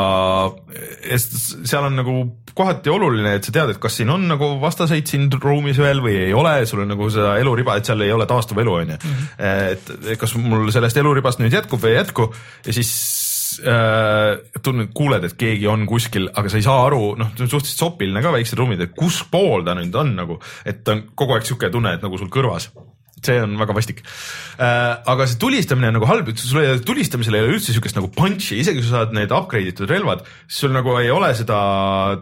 ja 1.11 1.19
seal 1.19 1.89
on 1.89 1.97
nagu 1.97 2.15
kohati 2.55 2.91
oluline, 2.91 3.35
et 3.35 3.45
sa 3.45 3.53
tead, 3.53 3.73
et 3.73 3.81
kas 3.83 3.97
siin 3.97 4.11
on 4.13 4.29
nagu 4.29 4.61
vastaseid 4.61 5.09
siin 5.09 5.31
ruumis 5.33 5.79
veel 5.79 6.03
või 6.05 6.17
ei 6.29 6.33
ole, 6.37 6.67
sul 6.67 6.85
on 6.85 6.93
nagu 6.93 7.09
seda 7.11 7.39
eluriba, 7.41 7.77
et 7.77 7.89
seal 7.89 8.05
ei 8.05 8.13
ole 8.13 8.27
taastuv 8.29 8.61
elu, 8.63 8.75
on 8.75 8.95
ju. 8.95 8.99
Mhm. 9.03 9.27
et 9.73 10.19
kas 10.21 10.35
mul 10.37 10.71
sellest 10.71 10.97
eluribast 10.97 11.41
nüüd 11.41 11.53
jätkub 11.53 11.83
või 11.83 11.95
ei 11.95 12.01
jätku 12.03 12.29
ja 12.67 12.73
siis 12.73 12.93
äh, 13.67 14.39
tunned, 14.63 14.93
kuuled, 14.95 15.25
et 15.25 15.37
keegi 15.39 15.67
on 15.71 15.87
kuskil, 15.89 16.29
aga 16.35 16.49
sa 16.49 16.61
ei 16.61 16.67
saa 16.67 16.87
aru, 16.87 17.15
noh, 17.19 17.33
suhteliselt 17.37 17.79
sopiline 17.79 18.23
ka 18.23 18.33
väiksed 18.35 18.59
ruumid, 18.59 18.81
et 18.85 18.97
kus 18.97 19.23
pool 19.31 19.65
ta 19.67 19.77
nüüd 19.79 19.95
on 19.99 20.15
nagu, 20.17 20.39
et 20.69 20.89
on 20.89 21.07
kogu 21.15 21.37
aeg 21.37 21.49
sihuke 21.49 21.73
tunne, 21.73 21.97
et 21.97 22.05
nagu 22.05 22.21
sul 22.21 22.33
kõrvas 22.33 22.71
see 23.27 23.43
on 23.43 23.57
väga 23.61 23.77
vastik 23.77 24.03
äh,. 24.03 25.03
aga 25.13 25.27
see 25.29 25.39
tulistamine 25.43 25.91
on 25.91 25.99
nagu 25.99 26.09
halb, 26.11 26.31
sul 26.39 26.63
tulistamisel 26.87 27.37
ei 27.39 27.45
ole 27.45 27.57
üldse 27.57 27.75
siukest 27.75 27.99
nagu 27.99 28.11
punch'i, 28.15 28.61
isegi 28.63 28.81
kui 28.81 28.89
sa 28.89 29.03
saad 29.03 29.15
need 29.17 29.33
upgrade 29.35 29.73
itud 29.73 29.91
relvad, 29.91 30.25
sul 30.51 30.75
nagu 30.75 30.97
ei 31.01 31.11
ole 31.13 31.33
seda 31.39 31.59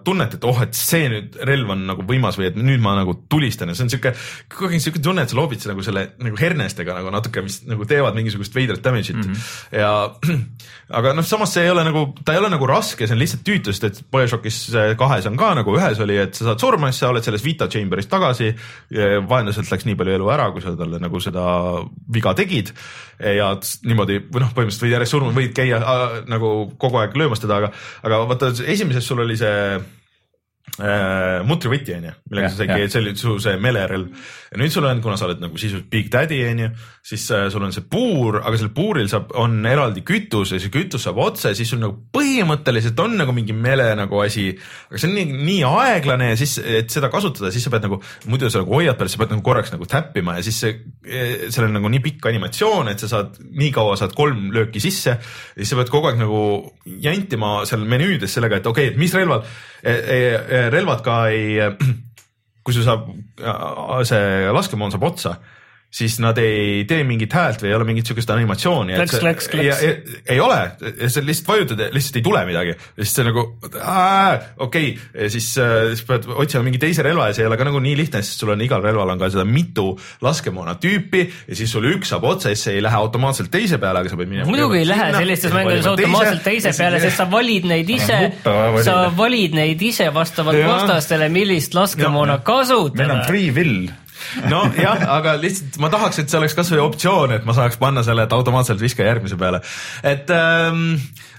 tunnet, 0.06 0.36
et 0.36 0.46
oh, 0.48 0.62
et 0.64 0.76
see 0.76 1.08
nüüd 1.12 1.40
relv 1.48 1.74
on 1.74 1.86
nagu 1.90 2.06
võimas 2.06 2.38
või 2.40 2.50
et 2.50 2.58
nüüd 2.60 2.82
ma 2.84 2.96
nagu 2.98 3.16
tulistan 3.32 3.72
ja 3.72 3.78
see 3.78 3.88
on 3.88 3.94
siuke, 3.94 4.14
kogu 4.52 4.70
aeg 4.70 4.84
siuke 4.84 5.02
tunne, 5.04 5.24
et 5.24 5.32
sa 5.32 5.38
loobid 5.38 5.64
nagu 5.70 5.84
selle 5.86 6.06
nagu 6.20 6.40
hernestega 6.40 6.98
nagu 7.00 7.12
natuke, 7.14 7.44
mis 7.46 7.60
nagu 7.68 7.86
teevad 7.88 8.18
mingisugust 8.18 8.56
veidrat 8.56 8.84
damage'it 8.84 9.16
mm 9.16 9.32
-hmm. 9.32 9.80
ja 9.80 9.92
aga 11.00 11.14
noh, 11.16 11.26
samas 11.26 11.54
see 11.54 11.64
ei 11.64 11.70
ole 11.72 11.84
nagu, 11.86 12.06
ta 12.24 12.34
ei 12.34 12.42
ole 12.42 12.50
nagu 12.52 12.66
raske, 12.68 13.06
see 13.06 13.16
on 13.16 13.22
lihtsalt 13.22 13.44
tüütu, 13.46 13.74
sest 13.74 13.84
et 13.88 14.00
BioShockis 14.12 14.58
kahes 14.98 15.28
on 15.30 15.36
ka 15.40 15.52
nagu 15.58 15.76
ühes 15.76 16.00
oli, 16.02 16.18
et 16.18 16.34
sa 16.34 16.50
saad 16.50 16.62
surma, 16.62 16.90
siis 16.90 17.04
sa 17.04 17.10
oled 17.12 17.24
selles 17.26 17.44
Vita 17.44 17.68
Chamber'is 17.70 18.10
tagasi. 18.10 18.54
vaenlaselt 19.30 19.70
läks 19.70 19.86
nii 19.86 19.96
palju 19.98 20.16
elu 20.18 20.30
ära, 20.32 20.50
kui 20.52 20.62
sa 20.64 20.74
tal 20.76 20.89
talle 20.90 21.06
nagu 21.06 21.22
seda 21.22 21.44
viga 22.12 22.34
tegid. 22.34 22.74
ja 23.20 23.52
niimoodi 23.84 24.18
või 24.32 24.40
noh, 24.40 24.52
põhimõtteliselt 24.56 24.86
võid 24.86 24.94
järjest 24.94 25.12
surma, 25.12 25.32
võid 25.36 25.52
käia 25.52 25.78
äh, 25.78 26.14
nagu 26.30 26.70
kogu 26.80 27.02
aeg 27.02 27.16
löömas 27.20 27.42
teda, 27.42 27.58
aga, 27.60 27.72
aga 28.06 28.20
vaata 28.30 28.52
esimeses 28.64 29.04
sul 29.06 29.20
oli 29.20 29.36
see 29.36 29.76
äh, 30.78 31.40
mutrivõti 31.46 31.94
onju, 31.96 32.12
millega 32.30 32.48
Jah, 32.48 32.54
sa 32.54 32.64
said 32.64 32.92
see 32.92 33.00
oli 33.02 33.12
su 33.18 33.36
see 33.42 33.56
melerelv. 33.62 34.28
ja 34.50 34.60
nüüd 34.60 34.72
sul 34.74 34.86
on, 34.88 35.00
kuna 35.02 35.16
sa 35.18 35.26
oled 35.28 35.42
nagu 35.42 35.58
sisuliselt 35.58 35.90
Big 35.92 36.10
Daddy 36.12 36.40
onju, 36.48 36.70
siis 37.06 37.24
äh, 37.34 37.46
sul 37.52 37.64
on 37.66 37.74
see 37.74 37.86
puur, 37.90 38.40
aga 38.42 38.58
sellel 38.58 38.72
puuril 38.76 39.10
saab, 39.10 39.34
on 39.40 39.58
eraldi 39.66 40.04
kütus 40.06 40.54
ja 40.54 40.60
see 40.62 40.72
kütus 40.74 41.06
saab 41.06 41.20
otse, 41.22 41.52
siis 41.58 41.70
sul 41.72 41.82
nagu 41.82 41.96
põhimõtteliselt 42.14 42.98
on 43.04 43.16
nagu 43.20 43.34
mingi 43.36 43.56
mele 43.56 43.88
nagu 43.98 44.22
asi. 44.24 44.50
aga 44.90 45.00
see 45.02 45.10
on 45.10 45.16
nii, 45.18 45.40
nii 45.50 45.64
aeglane 45.70 46.30
ja 46.32 46.38
siis, 46.40 46.58
et 46.60 46.92
seda 46.92 47.10
kasutada, 47.12 47.52
siis 47.54 47.66
sa 47.66 47.74
pead 47.74 47.88
nagu, 47.88 48.00
muidu 48.30 48.50
sa 48.50 48.62
nagu 48.64 48.78
hoiad 48.78 48.98
peal, 49.00 49.12
sa 49.12 49.22
pead 49.22 49.34
nagu 49.34 49.44
korraks 49.46 49.74
nagu 49.74 49.88
täppima 49.90 50.38
ja 50.38 50.46
siis 50.46 50.60
see, 50.64 50.76
seal 51.48 51.68
on 51.68 51.76
nagu 51.78 51.90
nii 51.92 52.04
pikk 52.04 52.30
animatsioon, 52.30 52.92
et 52.92 53.02
sa 53.02 53.10
saad, 53.10 53.40
nii 53.40 53.72
kaua 53.74 53.98
saad 54.00 54.14
kolm 54.18 54.50
lööki 54.54 54.82
sisse 54.82 55.16
ja 55.16 55.58
siis 55.58 55.72
sa 55.72 55.80
pead 55.80 55.92
kogu 55.92 56.10
aeg 56.10 56.20
nagu 56.20 56.40
jantima 57.00 57.60
seal 57.68 57.84
menüüdes 57.88 58.34
sellega, 58.36 58.60
et 58.60 58.66
okei 58.70 58.90
okay,, 58.90 58.94
et 58.94 59.00
mis 59.00 59.14
relvad, 59.16 59.46
relvad 59.82 61.02
ka 61.06 61.22
ei, 61.32 61.58
kui 62.64 62.76
sul 62.76 62.84
saab, 62.84 63.08
see 64.08 64.52
laskemoon 64.54 64.92
saab 64.92 65.06
otsa, 65.08 65.34
siis 65.90 66.20
nad 66.22 66.38
ei 66.38 66.84
tee 66.88 67.02
mingit 67.06 67.32
häält 67.34 67.64
või 67.64 67.72
ei 67.72 67.74
ole 67.74 67.86
mingit 67.88 68.06
sihukest 68.06 68.30
animatsiooni. 68.30 68.94
Klõks, 68.94 69.16
klõks, 69.18 69.48
klõks. 69.50 69.80
ei 70.30 70.38
ole, 70.40 70.58
sa 71.10 71.22
lihtsalt 71.24 71.48
vajutad 71.50 71.82
ja 71.82 71.88
lihtsalt 71.90 72.18
ei 72.20 72.24
tule 72.24 72.42
midagi, 72.46 72.76
siis 73.00 73.14
see 73.16 73.26
nagu 73.26 73.42
okei 73.50 74.92
okay., 74.94 75.30
siis, 75.34 75.48
siis 75.56 76.04
pead 76.06 76.28
otsima 76.30 76.62
mingi 76.66 76.78
teise 76.82 77.02
relva 77.06 77.26
ja 77.30 77.36
see 77.36 77.42
ei 77.42 77.50
ole 77.50 77.58
ka 77.58 77.66
nagu 77.66 77.82
nii 77.82 77.96
lihtne, 77.98 78.22
sest 78.26 78.44
sul 78.44 78.54
on 78.54 78.62
igal 78.62 78.84
relval 78.84 79.10
on 79.16 79.20
ka 79.20 79.32
seda 79.34 79.44
mitu 79.48 79.88
laskemoona 80.22 80.76
tüüpi 80.82 81.24
ja 81.26 81.58
siis 81.58 81.74
sul 81.74 81.88
üks 81.90 82.14
saab 82.14 82.28
otsa, 82.30 82.52
siis 82.54 82.62
see 82.68 82.76
ei 82.78 82.84
lähe 82.86 83.00
automaatselt 83.00 83.50
teise 83.50 83.80
peale, 83.82 84.04
aga 84.04 84.12
sa 84.12 84.20
pead 84.20 84.30
minema. 84.30 84.46
muidugi 84.50 84.84
ei 84.84 84.88
lähe 84.92 85.10
sellistes 85.16 85.56
mängudes 85.56 85.90
automaatselt 85.90 86.46
teise 86.46 86.74
peale, 86.78 87.02
sest 87.02 87.18
sa 87.18 87.26
valid 87.34 87.66
neid 87.70 87.90
ise 87.90 88.20
sa 88.86 88.96
valid 89.16 89.58
neid 89.58 89.82
ise 89.90 90.06
vastavalt 90.14 90.62
vastastele, 90.70 91.32
millist 91.34 91.74
laskemoona 91.74 92.38
meil 92.38 92.38
on 92.38 92.46
kasutada. 92.46 93.18
free 93.26 93.50
will. 93.50 93.90
nojah, 94.50 95.06
aga 95.16 95.34
lihtsalt 95.40 95.78
ma 95.82 95.90
tahaks, 95.92 96.20
et 96.22 96.32
see 96.32 96.38
oleks 96.40 96.56
kasvõi 96.58 96.82
optsioon, 96.84 97.34
et 97.36 97.48
ma 97.48 97.56
saaks 97.56 97.80
panna 97.80 98.04
selle, 98.06 98.26
et 98.26 98.36
automaatselt 98.36 98.82
viska 98.82 99.06
järgmise 99.06 99.38
peale. 99.40 99.62
et 100.06 100.30
ähm, 100.34 100.94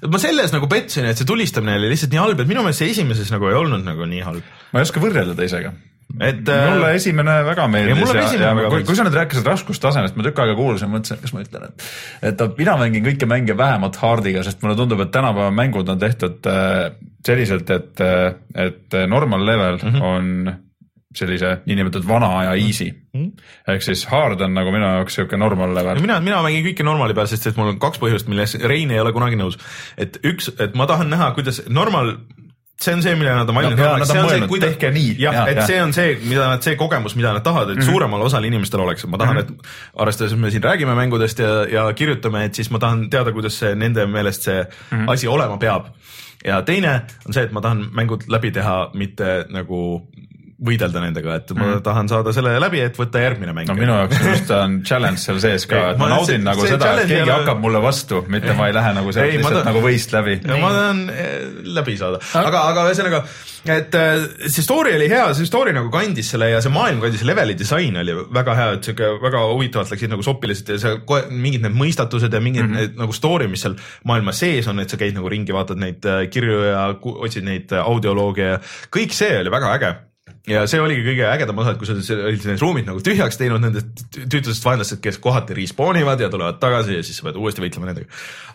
ma 0.08 0.22
selles 0.22 0.54
nagu 0.56 0.70
petsin, 0.72 1.08
et 1.10 1.20
see 1.20 1.30
tulistamine 1.30 1.78
oli 1.80 1.94
lihtsalt 1.94 2.14
nii 2.14 2.22
halb, 2.22 2.44
et 2.44 2.50
minu 2.50 2.66
meelest 2.66 2.84
see 2.84 2.92
esimeses 2.96 3.32
nagu 3.34 3.50
ei 3.50 3.58
olnud 3.60 3.86
nagu 3.86 4.08
nii 4.10 4.26
halb. 4.28 4.52
ma 4.72 4.82
ei 4.82 4.88
oska 4.88 5.04
võrrelda 5.04 5.36
teisega. 5.38 5.74
et 6.20 6.42
mulle 6.44 6.90
äh, 6.90 6.98
esimene 6.98 7.38
väga 7.48 7.68
meeldis 7.72 7.94
Ja 7.94 8.00
mulle 8.00 8.26
ja, 8.26 8.50
ja, 8.50 8.72
kui, 8.74 8.82
kui 8.88 8.98
sa 8.98 9.06
nüüd 9.08 9.20
rääkisid 9.20 9.48
raskustasemest, 9.48 10.18
ma 10.18 10.26
tükk 10.28 10.42
aega 10.44 10.58
kuulasin, 10.58 10.92
mõtlesin, 10.92 11.20
et 11.20 11.28
kas 11.28 11.36
ma 11.36 11.46
ütlen, 11.46 11.70
et, 11.70 11.86
et 12.32 12.44
mina 12.58 12.76
mängin 12.82 13.06
kõiki 13.06 13.30
mänge 13.30 13.56
vähemalt 13.58 14.02
hard'iga, 14.02 14.44
sest 14.48 14.66
mulle 14.66 14.76
tundub, 14.80 15.06
et 15.06 15.14
tänapäeva 15.14 15.54
mängud 15.56 15.94
on 15.94 16.02
tehtud 16.02 16.52
äh, 16.52 16.92
selliselt, 17.26 17.70
et, 17.70 18.02
et 18.58 19.00
normal 19.08 19.46
level 19.46 19.78
mm. 19.78 19.90
-hmm. 19.94 20.02
on 20.02 20.71
sellise 21.16 21.58
niinimetatud 21.66 22.08
vana 22.08 22.30
aja 22.40 22.54
easy 22.56 22.92
mm. 22.92 23.20
Mhm. 23.20 23.26
-hmm. 23.26 23.74
ehk 23.74 23.82
siis 23.82 24.06
hard 24.06 24.42
on 24.42 24.54
nagu 24.54 24.72
minu 24.72 24.86
jaoks 24.86 25.16
siuke 25.20 25.38
normal 25.38 25.76
level 25.76 25.96
ja. 25.96 26.02
mina, 26.02 26.20
mina 26.20 26.42
mängin 26.42 26.66
kõike 26.66 26.84
normaali 26.84 27.14
peal, 27.14 27.28
sest 27.28 27.48
et 27.48 27.58
mul 27.58 27.74
on 27.74 27.80
kaks 27.80 28.00
põhjust, 28.00 28.30
milles 28.32 28.56
Rein 28.64 28.92
ei 28.92 29.00
ole 29.00 29.14
kunagi 29.14 29.36
nõus. 29.36 29.60
et 29.98 30.20
üks, 30.24 30.52
et 30.60 30.76
ma 30.76 30.88
tahan 30.88 31.10
näha, 31.10 31.32
kuidas 31.36 31.64
normal 31.70 32.16
see 32.82 32.94
on 32.96 33.04
see, 33.04 33.16
mille 33.16 33.34
nad 33.36 33.50
on 33.50 33.56
valinud 33.56 33.78
No 33.78 33.86
See 33.86 34.02
on 34.02 34.06
see, 34.08 34.24
mõelnud, 34.26 34.50
kuidas- 34.50 34.70
tehke 34.74 34.92
nii. 34.92 35.16
jah 35.20 35.36
Jaa,, 35.36 35.48
et 35.50 35.60
jah. 35.62 35.68
see 35.68 35.82
on 35.84 35.94
see, 35.94 36.16
mida 36.24 36.48
nad, 36.50 36.64
see 36.66 36.76
kogemus, 36.80 37.16
mida 37.16 37.34
nad 37.36 37.44
tahavad, 37.46 37.70
et 37.70 37.78
mm 37.78 37.82
-hmm. 37.82 37.92
suuremal 37.92 38.22
osal 38.22 38.44
inimestel 38.44 38.80
oleks, 38.80 39.06
ma 39.06 39.18
tahan 39.18 39.38
mm, 39.38 39.42
-hmm. 39.42 39.60
et 39.62 40.02
arvestades, 40.02 40.34
et 40.34 40.40
me 40.40 40.52
siin 40.52 40.64
räägime 40.64 40.96
mängudest 40.96 41.40
ja, 41.40 41.66
ja 41.70 41.94
kirjutame, 41.94 42.46
et 42.46 42.56
siis 42.56 42.72
ma 42.72 42.80
tahan 42.80 43.10
teada, 43.10 43.32
kuidas 43.32 43.60
see 43.60 43.76
nende 43.76 44.06
meelest 44.06 44.42
see 44.42 44.64
mm 44.64 44.98
-hmm. 44.98 45.12
asi 45.12 45.28
olema 45.28 45.58
peab. 45.58 45.86
ja 46.46 46.62
teine 46.62 47.02
on 47.28 47.34
see, 47.34 47.44
et 47.44 47.52
ma 47.52 47.62
tahan 47.62 47.90
mängud 47.92 48.24
läbi 48.28 48.52
teha, 48.52 48.90
mitte 48.94 49.46
nagu 49.50 50.08
võidelda 50.62 51.02
nendega, 51.02 51.36
et 51.42 51.52
ma 51.58 51.66
mm 51.66 51.82
tahan 51.82 52.10
saada 52.12 52.30
selle 52.36 52.52
läbi, 52.62 52.82
et 52.86 52.98
võtta 53.00 53.22
järgmine 53.24 53.54
mäng. 53.58 53.68
no 53.72 53.74
minu 53.74 53.94
jaoks 53.98 54.20
just 54.28 54.52
on 54.54 54.82
challenge 54.86 55.18
seal 55.24 55.40
sees 55.42 55.66
ka, 55.66 55.80
et 55.94 55.98
ma 55.98 56.06
Ma- 56.06 56.16
naudin 56.18 56.36
see- 56.38 56.46
nagu 56.46 56.62
see 56.62 56.76
seda, 56.76 56.92
et 56.94 57.06
ei 57.06 57.08
keegi 57.16 57.24
ole- 57.32 57.38
hakkab 57.40 57.62
mulle 57.64 57.82
vastu, 57.82 58.20
mitte 58.30 58.54
ma 58.58 58.68
ei 58.70 58.74
lähe 58.76 58.92
nagu 58.94 59.12
sealt 59.16 59.26
Ei, 59.32 59.38
lihtsalt 59.40 59.64
ta- 59.64 59.70
nagu 59.72 59.82
võist 59.82 60.14
läbi. 60.14 60.36
ma 60.46 60.70
tahan 60.76 61.00
eh, 61.10 61.48
läbi 61.80 61.96
saada, 61.98 62.20
aga, 62.38 62.62
aga 62.74 62.84
ühesõnaga, 62.92 63.24
et 63.74 63.96
eh, 63.98 64.28
see 64.54 64.62
story 64.66 64.94
oli 65.00 65.08
hea, 65.10 65.24
see 65.40 65.50
story 65.50 65.74
nagu 65.74 65.90
kandis 65.94 66.30
selle 66.36 66.52
ja 66.52 66.62
see 66.62 66.70
maailm 66.76 67.02
kandis, 67.02 67.24
leveli 67.26 67.56
disain 67.58 67.98
oli 68.04 68.14
väga 68.38 68.56
hea, 68.60 68.70
et 68.78 68.84
sihuke 68.92 69.10
väga 69.24 69.42
huvitavalt 69.56 69.96
läksid 69.96 70.14
nagu 70.14 70.28
sopilised 70.28 70.70
ja 70.76 70.78
see 70.84 71.02
kohe 71.10 71.24
mingid 71.32 71.66
need 71.66 71.74
mõistatused 71.82 72.30
ja 72.38 72.44
mingid 72.44 72.68
mm 72.68 72.76
-hmm. 72.76 72.92
need 72.92 73.02
nagu 73.02 73.14
story, 73.18 73.48
mis 73.48 73.66
seal 73.66 73.76
maailma 74.06 74.32
sees 74.38 74.68
on, 74.68 74.80
et 74.80 74.90
sa 74.94 74.98
käid 75.02 75.18
nagu 75.18 75.30
ringi, 75.30 75.54
vaatad 75.58 75.82
neid 75.82 76.06
eh, 76.06 76.28
kirju 76.30 76.62
ja 76.70 76.86
otsid 77.02 77.44
neid 77.50 77.74
audioloogia 77.82 78.46
ja 78.56 78.62
kõik 78.94 79.12
see 79.18 79.34
oli 79.42 79.50
väga 79.50 79.74
äge 79.80 79.94
ja 80.50 80.64
see 80.70 80.82
oligi 80.82 81.04
kõige 81.06 81.28
ägedam 81.30 81.60
osa, 81.64 81.74
et 81.74 81.82
kui 81.82 81.90
sa 81.90 81.96
olid 82.16 82.46
need 82.50 82.64
ruumid 82.64 82.88
nagu 82.90 83.04
tühjaks 83.06 83.40
teinud 83.40 83.64
nendest 83.64 84.06
tü- 84.08 84.26
tüütustest 84.26 84.66
vaenlastest, 84.68 85.02
kes 85.04 85.20
kohati 85.24 85.58
respawn 85.58 86.00
ivad 86.02 86.24
ja 86.24 86.32
tulevad 86.34 86.60
tagasi 86.62 87.00
ja 87.00 87.04
siis 87.06 87.20
sa 87.22 87.28
pead 87.28 87.40
uuesti 87.42 87.64
võitlema 87.64 87.92
nendega. 87.92 88.10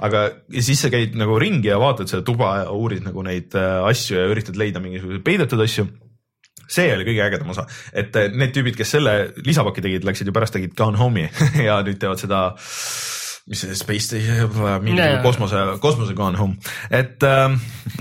aga 0.09 0.25
siis 0.59 0.83
sa 0.83 0.91
käid 0.93 1.17
nagu 1.19 1.39
ringi 1.43 1.71
ja 1.71 1.81
vaatad 1.83 2.11
seda 2.11 2.25
tuba 2.27 2.57
ja 2.63 2.73
uurid 2.75 3.07
nagu 3.07 3.25
neid 3.27 3.55
äh, 3.59 3.79
asju 3.91 4.19
ja 4.19 4.27
üritad 4.33 4.59
leida 4.61 4.83
mingisuguseid 4.83 5.25
peidetud 5.27 5.63
asju 5.65 5.89
see 6.67 6.89
oli 6.95 7.07
kõige 7.07 7.23
ägedam 7.27 7.53
osa, 7.55 7.67
et 7.95 8.17
äh, 8.19 8.31
need 8.35 8.55
tüübid, 8.57 8.77
kes 8.79 8.97
selle 8.97 9.17
lisapaki 9.47 9.85
tegid, 9.85 10.07
läksid 10.07 10.31
ju 10.31 10.35
pärast 10.35 10.57
tegid 10.57 10.75
Gone 10.79 10.99
Home'i 10.99 11.29
ja 11.69 11.81
nüüd 11.87 12.01
teevad 12.03 12.23
seda 12.23 12.47
mis 13.47 13.61
see 13.63 13.75
Space 13.79 14.09
Station, 14.09 14.51
mingi 14.85 14.99
Jaa. 14.99 15.21
kosmose, 15.23 15.61
kosmose 15.83 16.15
Gone 16.19 16.39
Home, 16.39 16.57
et 16.91 17.23
äh, 17.23 17.53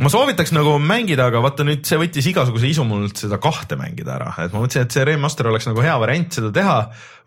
ma 0.02 0.10
soovitaks 0.10 0.54
nagu 0.56 0.78
mängida, 0.82 1.28
aga 1.30 1.42
vaata 1.44 1.66
nüüd 1.68 1.86
see 1.86 2.00
võttis 2.02 2.30
igasuguse 2.32 2.70
isu 2.72 2.86
mult 2.88 3.22
seda 3.22 3.38
kahte 3.42 3.78
mängida 3.78 4.16
ära, 4.18 4.32
et 4.42 4.56
ma 4.56 4.64
mõtlesin, 4.64 4.88
et 4.88 4.96
see 4.96 5.06
remaster 5.06 5.52
oleks 5.52 5.70
nagu 5.70 5.84
hea 5.86 5.94
variant 6.02 6.40
seda 6.40 6.50
teha. 6.56 6.80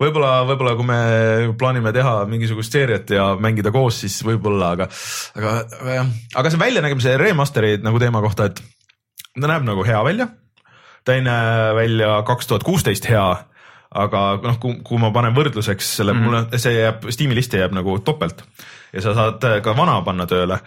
võib-olla, 0.03 0.33
võib-olla 0.51 0.75
kui 0.79 0.89
me 0.89 0.99
plaanime 1.61 1.95
teha 1.95 2.17
mingisugust 2.31 2.75
seeriat 2.75 3.15
ja 3.15 3.29
mängida 3.39 3.71
koos, 3.75 4.01
siis 4.03 4.19
võib-olla, 4.27 4.73
aga, 4.75 4.91
aga, 5.39 5.55
aga 6.43 6.53
see 6.53 6.63
väljanägemise 6.65 7.15
remaster'i 7.23 7.79
nagu 7.87 8.03
teema 8.03 8.23
kohta, 8.25 8.51
et 8.51 8.59
ta 9.39 9.47
näeb 9.47 9.67
nagu 9.67 9.87
hea 9.87 10.03
välja. 10.07 10.27
ta 11.07 11.15
ei 11.15 11.23
näe 11.23 11.71
välja 11.79 12.19
kaks 12.27 12.51
tuhat 12.51 12.67
kuusteist 12.67 13.07
hea 13.09 13.29
aga 14.05 14.23
noh, 14.43 14.59
kui, 14.63 14.79
kui 14.85 15.01
ma 15.01 15.11
panen 15.15 15.35
võrdluseks 15.37 15.97
selle 16.01 16.15
mm, 16.15 16.21
-hmm. 16.21 16.45
mulle 16.51 16.63
see 16.63 16.77
jääb, 16.79 17.09
Steam'i 17.15 17.39
listi 17.39 17.61
jääb 17.61 17.75
nagu 17.77 17.99
topelt 18.05 18.45
ja 18.93 19.03
sa 19.05 19.15
saad 19.17 19.45
ka 19.63 19.75
vana 19.77 19.99
panna 20.07 20.27
tööle, 20.29 20.59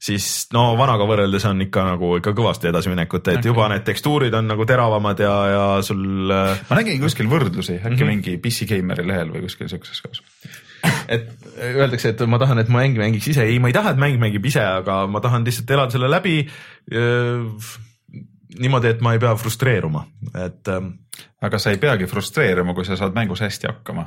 siis 0.00 0.48
no 0.56 0.70
vanaga 0.78 1.04
võrreldes 1.08 1.44
on 1.48 1.60
ikka 1.66 1.84
nagu 1.92 2.14
ikka 2.20 2.32
kõvasti 2.36 2.70
edasiminekut, 2.70 3.28
et 3.32 3.44
juba 3.44 3.68
need 3.72 3.84
tekstuurid 3.86 4.34
on 4.36 4.48
nagu 4.52 4.66
teravamad 4.68 5.20
ja, 5.20 5.34
ja 5.52 5.66
sul 5.84 6.32
äh, 6.32 6.64
ma 6.70 6.80
nägin 6.80 7.02
kuskil 7.02 7.28
võrdlusi, 7.30 7.78
äkki 7.78 7.88
mm. 7.88 8.00
-hmm. 8.00 8.10
mingi 8.14 8.38
PC 8.40 8.68
Gameri 8.70 9.06
lehel 9.08 9.32
või 9.34 9.44
kuskil 9.46 9.68
siukses 9.72 10.00
kohas. 10.04 10.22
et 11.08 11.28
öeldakse, 11.60 12.14
et 12.14 12.24
ma 12.26 12.38
tahan, 12.40 12.58
et 12.62 12.72
mäng 12.72 12.96
mängiks 12.96 13.28
ise, 13.28 13.44
ei, 13.44 13.58
ma 13.58 13.68
ei 13.68 13.76
taha, 13.76 13.92
et 13.92 14.00
mäng 14.00 14.20
mängib 14.20 14.44
ise, 14.46 14.64
aga 14.64 15.06
ma 15.06 15.20
tahan 15.20 15.44
lihtsalt 15.44 15.70
elada 15.76 15.96
selle 15.96 16.08
läbi 16.08 16.38
niimoodi, 18.58 18.88
et 18.96 19.00
ma 19.04 19.12
ei 19.16 19.20
pea 19.22 19.34
frustreeruma, 19.38 20.06
et 20.46 20.68
ähm, 20.72 20.92
aga 21.42 21.58
sa 21.62 21.70
ei 21.74 21.78
peagi 21.82 22.06
frustreeruma, 22.10 22.74
kui 22.74 22.84
sa 22.88 22.96
saad 22.96 23.14
mängus 23.16 23.40
hästi 23.44 23.66
hakkama. 23.70 24.06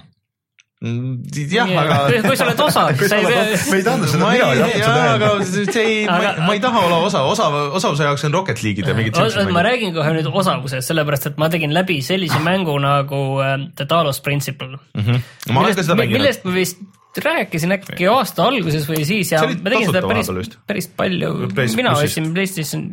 mm, 0.83 1.19
jah, 1.53 1.69
Jaa, 1.69 1.83
aga 1.83 1.97
kui- 2.27 2.35
sa 2.37 2.45
oled 2.47 2.59
osav, 2.65 2.89
sa 3.11 3.19
ei 3.21 3.25
pea 3.29 3.43
osav- 3.43 3.71
me 3.71 3.77
ei 3.77 3.83
tahtnud 3.87 4.09
seda 4.11 4.23
ma 4.25 4.31
ei, 4.33 4.41
mina 4.41 4.53
ei 4.53 4.81
tahtnud 4.81 4.83
seda 4.83 5.03
öelda. 5.03 5.29
aga 5.29 5.45
see 5.75 5.85
ei, 5.85 5.99
ma, 6.09 6.33
ma 6.47 6.55
ei 6.57 6.63
taha 6.65 6.81
olla 6.87 6.97
osa, 7.07 7.21
osa, 7.29 7.47
osavuse 7.79 8.03
jaoks 8.09 8.25
on 8.27 8.33
Rocket 8.35 8.63
League'id 8.65 8.89
ja 8.91 8.97
mingid 8.97 9.15
siuksed 9.15 9.39
ma 9.45 9.45
mängud. 9.51 9.61
räägin 9.69 9.93
kohe 9.95 10.11
nüüd 10.17 10.27
osavusest, 10.33 10.89
sellepärast 10.91 11.29
et 11.31 11.37
ma 11.39 11.47
tegin 11.53 11.73
läbi 11.77 12.01
sellise 12.03 12.41
mängu 12.43 12.75
nagu 12.83 13.21
äh, 13.45 13.55
The 13.79 13.85
Talos 13.87 14.19
Principle. 14.25 14.75
ma 14.99 15.63
olen 15.63 15.75
ka 15.79 15.85
seda 15.87 15.95
mänginud. 16.01 16.19
millest 16.19 16.43
ma 16.49 16.57
vist 16.57 16.83
rääkisin 17.23 17.69
äkki 17.77 18.07
aasta 18.09 18.47
alguses 18.49 18.87
või 18.89 19.03
siis 19.05 19.29
ja 19.31 19.43
ma 19.45 19.69
tegin 19.69 19.91
seda 19.91 20.01
päris 20.09 20.53
päris 20.67 20.87
palju 20.97 21.29
mina 21.77 21.91
ostsin 21.93 22.31
PlayStation, 22.33 22.87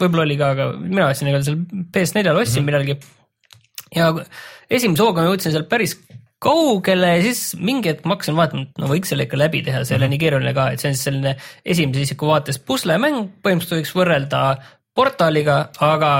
võib-olla 0.00 0.26
oli 0.26 0.38
ka, 0.40 0.52
aga 0.56 0.70
mina 0.78 1.08
ostsin 1.10 1.30
igal 1.30 1.44
seal 1.46 1.60
PS4-l 1.94 2.40
ostsin 2.40 2.62
mm 2.62 2.68
-hmm. 2.68 2.70
millalgi. 2.70 2.98
ja 3.96 4.12
esimese 4.70 5.02
hooga 5.02 5.22
ma 5.22 5.32
jõudsin 5.32 5.54
seal 5.54 5.68
päris 5.70 5.98
kaugele 6.42 7.16
ja 7.16 7.22
siis 7.22 7.54
mingi 7.60 7.92
hetk 7.92 8.06
ma 8.06 8.16
hakkasin 8.16 8.36
vaatama, 8.36 8.66
et 8.66 8.78
no 8.82 8.90
võiks 8.90 9.12
selle 9.12 9.28
ikka 9.28 9.38
läbi 9.38 9.62
teha, 9.62 9.84
see 9.84 9.94
ei 9.94 10.00
ole 10.00 10.08
nii 10.12 10.22
keeruline 10.22 10.54
ka, 10.56 10.70
et 10.72 10.82
see 10.82 10.90
on 10.90 10.96
siis 10.96 11.08
selline 11.08 11.34
esimese 11.64 12.06
isiku 12.08 12.30
vaates 12.30 12.58
puslemäng, 12.58 13.28
põhimõtteliselt 13.44 13.78
võiks 13.78 13.94
võrrelda 13.98 14.40
portaaliga, 14.96 15.58
aga 15.80 16.12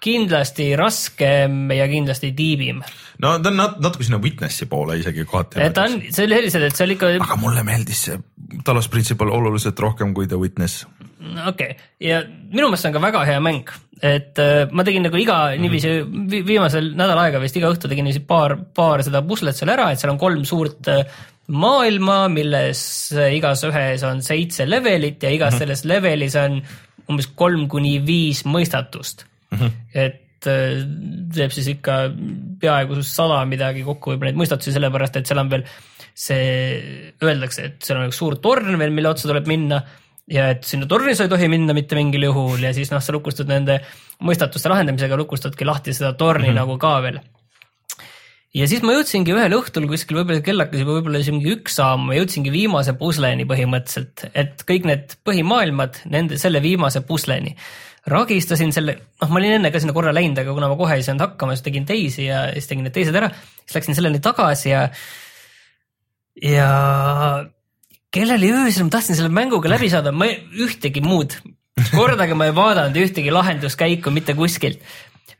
kindlasti 0.00 0.70
raskem 0.78 1.70
ja 1.76 1.86
kindlasti 1.88 2.32
tiibim. 2.36 2.82
no 3.22 3.34
ta 3.38 3.52
on 3.52 3.56
nat- 3.56 3.80
natuke 3.84 4.06
sinna 4.06 4.20
Witnessi 4.22 4.66
poole 4.66 4.98
isegi 5.00 5.24
kohati. 5.24 5.70
ta 5.74 5.86
on, 5.88 6.00
see 6.08 6.26
oli 6.26 6.38
sellised, 6.40 6.68
et 6.68 6.76
seal 6.76 6.96
ikka 6.96 7.14
aga 7.20 7.40
mulle 7.40 7.64
meeldis 7.66 8.04
see 8.08 8.20
Talos 8.64 8.88
Principle 8.88 9.30
oluliselt 9.30 9.78
rohkem 9.78 10.14
kui 10.14 10.26
The 10.26 10.36
Witness. 10.40 10.86
Okei. 11.20 11.72
Okay., 11.74 11.88
ja 12.02 12.20
minu 12.26 12.68
meelest 12.68 12.84
see 12.84 12.90
on 12.90 12.96
ka 12.96 13.02
väga 13.04 13.24
hea 13.28 13.40
mäng, 13.44 13.72
et 14.00 14.40
äh, 14.40 14.62
ma 14.72 14.84
tegin 14.86 15.04
nagu 15.06 15.18
iga 15.20 15.40
niiviisi 15.60 15.96
vi 16.30 16.42
viimasel 16.46 16.92
nädal 16.98 17.20
aega 17.24 17.42
vist 17.42 17.58
iga 17.60 17.72
õhtu 17.72 17.90
tegin 17.90 18.08
niiviisi 18.08 18.24
paar, 18.28 18.56
paar 18.76 19.04
seda 19.06 19.22
puslet 19.26 19.58
seal 19.58 19.72
ära, 19.74 19.90
et 19.90 20.00
seal 20.00 20.14
on 20.14 20.20
kolm 20.20 20.46
suurt 20.48 20.88
äh, 20.92 21.04
maailma, 21.50 22.22
milles 22.32 22.82
äh, 23.16 23.34
igas 23.36 23.64
ühes 23.68 24.06
on 24.06 24.24
seitse 24.24 24.66
levelit 24.68 25.22
ja 25.22 25.32
igas 25.34 25.58
selles 25.60 25.84
levelis 25.88 26.38
on 26.40 26.60
umbes 27.10 27.30
kolm 27.36 27.66
kuni 27.70 27.98
viis 28.06 28.44
mõistatust. 28.46 29.26
et 29.94 30.48
äh, 30.48 30.82
teeb 31.34 31.54
siis 31.54 31.72
ikka 31.74 32.02
peaaegu 32.62 33.02
sada 33.06 33.42
midagi 33.50 33.84
kokku 33.86 34.14
võib-olla 34.14 34.32
neid 34.32 34.44
mõistatusi, 34.44 34.76
sellepärast 34.76 35.18
et 35.20 35.30
seal 35.30 35.42
on 35.42 35.50
veel 35.52 35.66
see, 36.20 37.16
öeldakse, 37.22 37.66
et 37.66 37.86
seal 37.86 38.00
on 38.00 38.10
üks 38.10 38.20
suur 38.20 38.36
torn 38.42 38.78
veel, 38.78 38.94
mille 38.94 39.10
otsa 39.10 39.28
tuleb 39.30 39.48
minna 39.50 39.80
ja 40.30 40.50
et 40.54 40.64
sinna 40.68 40.86
torni 40.90 41.16
sa 41.16 41.26
ei 41.26 41.32
tohi 41.32 41.48
minna 41.50 41.74
mitte 41.76 41.98
mingil 41.98 42.28
juhul 42.30 42.62
ja 42.62 42.72
siis 42.76 42.92
noh, 42.92 43.02
sa 43.02 43.14
lukustad 43.16 43.50
nende 43.50 43.80
mõistatuste 44.22 44.70
lahendamisega, 44.72 45.18
lukustadki 45.18 45.68
lahti 45.68 45.96
seda 45.96 46.12
torni 46.14 46.48
mm 46.48 46.54
-hmm. 46.54 46.60
nagu 46.62 46.78
ka 46.78 46.96
veel 47.02 47.20
ja 48.56 48.66
siis 48.70 48.82
ma 48.86 48.94
jõudsingi 48.96 49.34
ühel 49.34 49.54
õhtul 49.54 49.86
kuskil 49.90 50.20
võib-olla 50.20 50.42
kell 50.44 50.62
hakkas 50.62 50.82
juba 50.82 50.96
võib-olla 50.96 51.20
isegi 51.22 51.36
mingi 51.36 51.54
üks 51.54 51.76
saama, 51.78 52.10
ma 52.10 52.18
jõudsingi 52.18 52.52
viimase 52.54 52.94
pusleni 52.98 53.46
põhimõtteliselt, 53.50 54.26
et 54.34 54.64
kõik 54.66 54.88
need 54.90 55.14
põhimaailmad 55.26 56.02
nende, 56.10 56.38
selle 56.40 56.62
viimase 56.62 57.04
pusleni. 57.06 57.56
ragistasin 58.10 58.72
selle, 58.72 58.96
noh, 59.20 59.28
ma 59.28 59.38
olin 59.38 59.58
enne 59.58 59.70
ka 59.70 59.78
sinna 59.78 59.92
korra 59.92 60.12
läinud, 60.16 60.38
aga 60.40 60.54
kuna 60.56 60.70
ma 60.72 60.76
kohe 60.76 60.94
ei 60.96 61.02
saanud 61.04 61.20
hakkama, 61.20 61.54
siis 61.54 61.66
tegin 61.66 61.86
teisi 61.86 62.24
ja 62.24 62.46
siis 62.54 62.66
tegin 62.66 62.86
need 62.88 62.94
teised 62.96 63.14
ära, 63.14 63.28
siis 63.66 63.76
läksin 63.76 63.94
selleni 63.94 64.22
tagasi 64.24 64.70
ja, 64.70 64.86
ja 66.42 66.70
kellel 68.14 68.42
öösel 68.50 68.86
ma 68.86 68.96
tahtsin 68.96 69.18
selle 69.18 69.32
mänguga 69.32 69.70
läbi 69.70 69.90
saada, 69.92 70.12
ma 70.12 70.26
ei, 70.30 70.40
ühtegi 70.66 71.02
muud, 71.04 71.36
kordagi 71.92 72.34
ma 72.34 72.50
ei 72.50 72.56
vaadanud 72.56 72.98
ühtegi 73.04 73.32
lahenduskäiku 73.34 74.12
mitte 74.14 74.34
kuskilt 74.38 74.82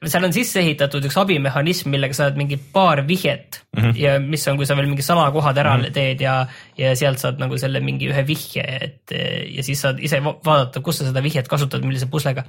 seal 0.09 0.25
on 0.25 0.33
sisse 0.33 0.61
ehitatud 0.63 1.05
üks 1.05 1.17
abimehhanism, 1.21 1.91
millega 1.93 2.17
saad 2.17 2.39
mingi 2.41 2.57
paar 2.73 3.03
vihjet 3.09 3.61
mm 3.77 3.83
-hmm. 3.83 3.97
ja 4.01 4.13
mis 4.21 4.47
on, 4.49 4.57
kui 4.57 4.67
sa 4.67 4.77
veel 4.77 4.89
mingi 4.89 5.05
salakohad 5.05 5.59
ära 5.59 5.77
mm 5.77 5.83
-hmm. 5.83 5.93
teed 5.93 6.21
ja, 6.21 6.47
ja 6.79 6.95
sealt 6.97 7.19
saad 7.19 7.39
nagu 7.39 7.59
selle 7.59 7.81
mingi 7.81 8.09
ühe 8.09 8.27
vihje, 8.27 8.65
et 8.81 9.13
ja 9.57 9.63
siis 9.63 9.81
saad 9.81 10.01
ise 10.01 10.23
vaadata, 10.25 10.81
kus 10.81 10.99
sa 10.99 11.05
seda 11.05 11.23
vihjet 11.23 11.49
kasutad, 11.49 11.85
millise 11.85 12.07
puslega. 12.07 12.45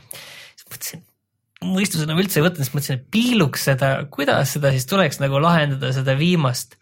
siis 0.56 0.68
mõtlesin, 0.72 1.02
mõistuse 1.65 2.03
enam 2.03 2.19
üldse 2.19 2.39
ei 2.39 2.45
võtnud, 2.45 2.64
siis 2.64 2.73
mõtlesin, 2.73 2.95
et 2.95 3.11
piiluks 3.11 3.64
seda, 3.64 4.06
kuidas 4.10 4.53
seda 4.53 4.72
siis 4.72 4.85
tuleks 4.85 5.19
nagu 5.19 5.41
lahendada, 5.41 5.91
seda 5.93 6.18
viimast 6.18 6.77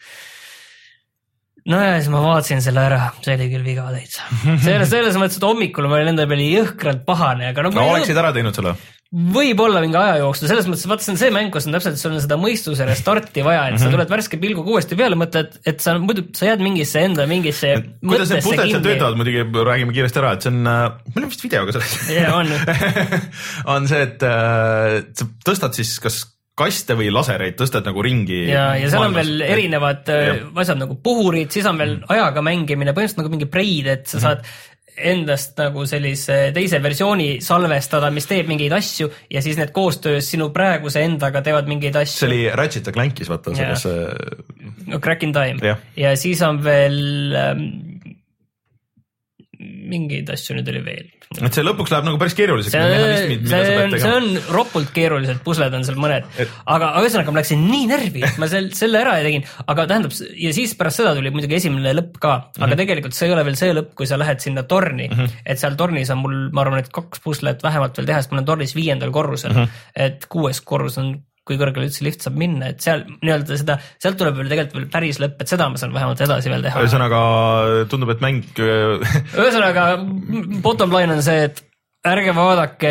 no 1.70 1.82
ja 1.82 1.98
siis 1.98 2.12
ma 2.14 2.22
vaatasin 2.24 2.64
selle 2.64 2.86
ära, 2.90 3.02
see 3.26 3.36
oli 3.36 3.50
küll 3.52 3.66
viga 3.66 3.90
täitsa. 3.96 4.30
selles, 4.64 4.92
selles 4.92 5.20
mõttes, 5.20 5.42
et 5.42 5.50
hommikul 5.50 5.90
ma 5.90 6.00
olin 6.00 6.14
enda 6.14 6.30
peale 6.30 6.48
jõhkralt 6.48 7.04
pahane, 7.08 7.52
aga 7.52 7.68
no. 7.68 7.74
no 7.76 7.90
oleksid 7.96 8.18
ära 8.20 8.32
teinud 8.36 8.56
selle? 8.56 8.78
võib-olla 9.10 9.80
mingi 9.82 9.98
aja 9.98 10.20
jooksul, 10.22 10.46
selles 10.52 10.68
mõttes, 10.70 10.86
vaata 10.86 11.02
see 11.02 11.16
on 11.16 11.18
see 11.18 11.30
mäng, 11.34 11.50
kus 11.54 11.66
on 11.66 11.74
täpselt, 11.74 11.98
sul 11.98 12.14
on 12.14 12.22
seda 12.22 12.38
mõistuse 12.38 12.86
restarti 12.86 13.42
vaja, 13.42 13.64
et 13.64 13.74
mm 13.74 13.76
-hmm. 13.76 13.82
sa 13.82 13.88
mhm. 13.88 13.96
tuled 13.96 14.12
värske 14.14 14.38
pilguga 14.38 14.76
uuesti 14.76 14.98
peale, 15.00 15.18
mõtled, 15.18 15.56
et 15.66 15.82
sa 15.82 15.96
muidu, 15.98 16.28
sa 16.38 16.52
jääd 16.52 16.62
mingisse 16.62 17.02
enda 17.02 17.26
mingisse. 17.26 17.74
kuidas 18.06 18.30
need 18.30 18.46
pusled 18.46 18.70
seal 18.70 18.86
töötavad, 18.86 19.18
muidugi 19.18 19.66
räägime 19.72 19.96
kiiresti 19.98 20.22
ära, 20.22 20.36
et 20.38 20.46
see 20.46 20.54
on 20.54 20.62
äh,, 20.62 20.92
meil 21.16 21.26
on 21.26 21.32
vist 21.34 21.44
video 21.44 21.66
ka 21.66 21.74
sellest. 21.80 22.12
jaa, 22.14 22.36
on 22.38 22.54
on 23.74 23.90
see, 23.90 24.04
et 24.06 24.22
äh, 24.30 25.00
sa 25.18 25.26
tõstad 25.42 25.74
siis 25.74 25.98
kas 26.06 26.22
kaste 26.60 26.98
või 27.00 27.12
lasereid 27.14 27.58
tõstad 27.60 27.88
nagu 27.88 28.04
ringi. 28.06 28.42
ja, 28.52 28.72
ja 28.80 28.90
seal 28.92 29.08
on 29.08 29.16
veel 29.18 29.46
erinevad 29.46 30.10
ja. 30.12 30.34
Äh, 30.36 30.42
asjad 30.64 30.82
nagu 30.82 31.00
puhurid, 31.04 31.52
siis 31.56 31.68
on 31.70 31.80
veel 31.80 31.96
mm. 32.00 32.10
ajaga 32.16 32.44
mängimine, 32.46 32.96
põhimõtteliselt 32.96 33.24
nagu 33.24 33.34
mingi 33.36 33.50
braid, 33.50 33.88
et 33.88 34.06
sa 34.08 34.18
mm 34.18 34.20
-hmm. 34.20 34.28
saad 34.28 34.70
endast 35.00 35.60
nagu 35.60 35.86
sellise 35.88 36.38
teise 36.56 36.80
versiooni 36.84 37.30
salvestada, 37.44 38.10
mis 38.12 38.28
teeb 38.30 38.50
mingeid 38.52 38.74
asju 38.76 39.10
ja 39.32 39.44
siis 39.44 39.58
need 39.60 39.72
koostöös 39.76 40.28
sinu 40.34 40.50
praeguse 40.56 41.04
endaga 41.08 41.42
teevad 41.46 41.70
mingeid 41.72 41.96
asju. 42.02 42.20
see 42.20 42.28
oli 42.28 42.42
Ratchet 42.56 42.90
ja 42.90 42.96
Clankis 42.96 43.30
vaata 43.32 43.56
selles. 43.56 43.86
no 44.88 45.00
Crack 45.00 45.24
in 45.24 45.34
Time 45.34 45.64
ja. 45.64 45.78
ja 45.96 46.16
siis 46.20 46.42
on 46.46 46.64
veel 46.64 47.36
ähm, 47.36 47.64
mingeid 49.90 50.30
asju 50.34 50.58
nüüd 50.58 50.70
oli 50.72 50.82
veel. 50.86 51.08
et 51.40 51.56
see 51.56 51.66
lõpuks 51.66 51.94
läheb 51.94 52.08
nagu 52.08 52.20
päris 52.22 52.36
keeruliseks. 52.38 52.74
see, 52.74 53.40
see, 53.50 54.00
see 54.02 54.14
on 54.14 54.30
ropult 54.54 54.92
keerulised 54.96 55.42
pusled 55.46 55.74
on 55.78 55.86
seal 55.88 56.00
mõned 56.02 56.28
aga 56.70 56.92
ühesõnaga 57.02 57.34
ma 57.34 57.42
läksin 57.42 57.66
nii 57.70 57.88
närvi, 57.92 58.24
et 58.26 58.40
ma 58.42 58.50
sel, 58.52 58.70
selle 58.78 59.02
ära 59.02 59.18
tegin, 59.26 59.46
aga 59.70 59.86
tähendab 59.90 60.16
ja 60.16 60.54
siis 60.56 60.76
pärast 60.80 61.02
seda 61.02 61.14
tuli 61.18 61.32
muidugi 61.34 61.60
esimene 61.60 61.94
lõpp 61.98 62.20
ka, 62.20 62.34
aga 62.36 62.66
mm 62.66 62.66
-hmm. 62.66 62.82
tegelikult 62.84 63.18
see 63.18 63.30
ei 63.30 63.36
ole 63.36 63.46
veel 63.48 63.60
see 63.60 63.76
lõpp, 63.76 63.94
kui 63.98 64.10
sa 64.10 64.20
lähed 64.22 64.44
sinna 64.44 64.64
torni 64.64 65.08
mm, 65.10 65.16
-hmm. 65.16 65.42
et 65.46 65.62
seal 65.62 65.78
tornis 65.80 66.10
on 66.14 66.22
mul, 66.24 66.38
ma 66.54 66.66
arvan, 66.66 66.84
et 66.84 66.92
kaks 66.94 67.24
puslet 67.24 67.64
vähemalt 67.64 67.98
veel 67.98 68.10
teha, 68.10 68.22
sest 68.22 68.32
ma 68.32 68.40
olen 68.40 68.50
tornis 68.52 68.76
viiendal 68.76 69.12
korrusel 69.12 69.54
mm, 69.54 69.64
-hmm. 69.64 70.06
et 70.08 70.26
kuues 70.30 70.62
korrus 70.62 70.98
on 70.98 71.18
kui 71.50 71.60
kõrgele 71.60 71.90
üldse 71.90 72.06
lift 72.06 72.26
saab 72.26 72.38
minna, 72.40 72.74
et 72.74 72.84
seal 72.86 73.06
nii-öelda 73.20 73.58
seda, 73.60 73.80
sealt 74.02 74.20
tuleb 74.22 74.38
veel 74.40 74.52
tegelikult 74.52 74.80
veel 74.80 74.92
päris 74.94 75.22
lõpp, 75.22 75.42
et 75.42 75.52
seda 75.52 75.70
ma 75.72 75.82
saan 75.82 75.96
vähemalt 75.96 76.22
edasi 76.26 76.54
veel 76.54 76.68
teha. 76.68 76.84
ühesõnaga 76.86 77.24
tundub, 77.92 78.14
et 78.14 78.22
mäng 78.24 78.62
ühesõnaga 78.62 79.90
bottom 80.66 80.94
line 80.94 81.18
on 81.18 81.26
see, 81.26 81.50
et 81.50 81.64
ärge 82.08 82.32
vaadake 82.32 82.90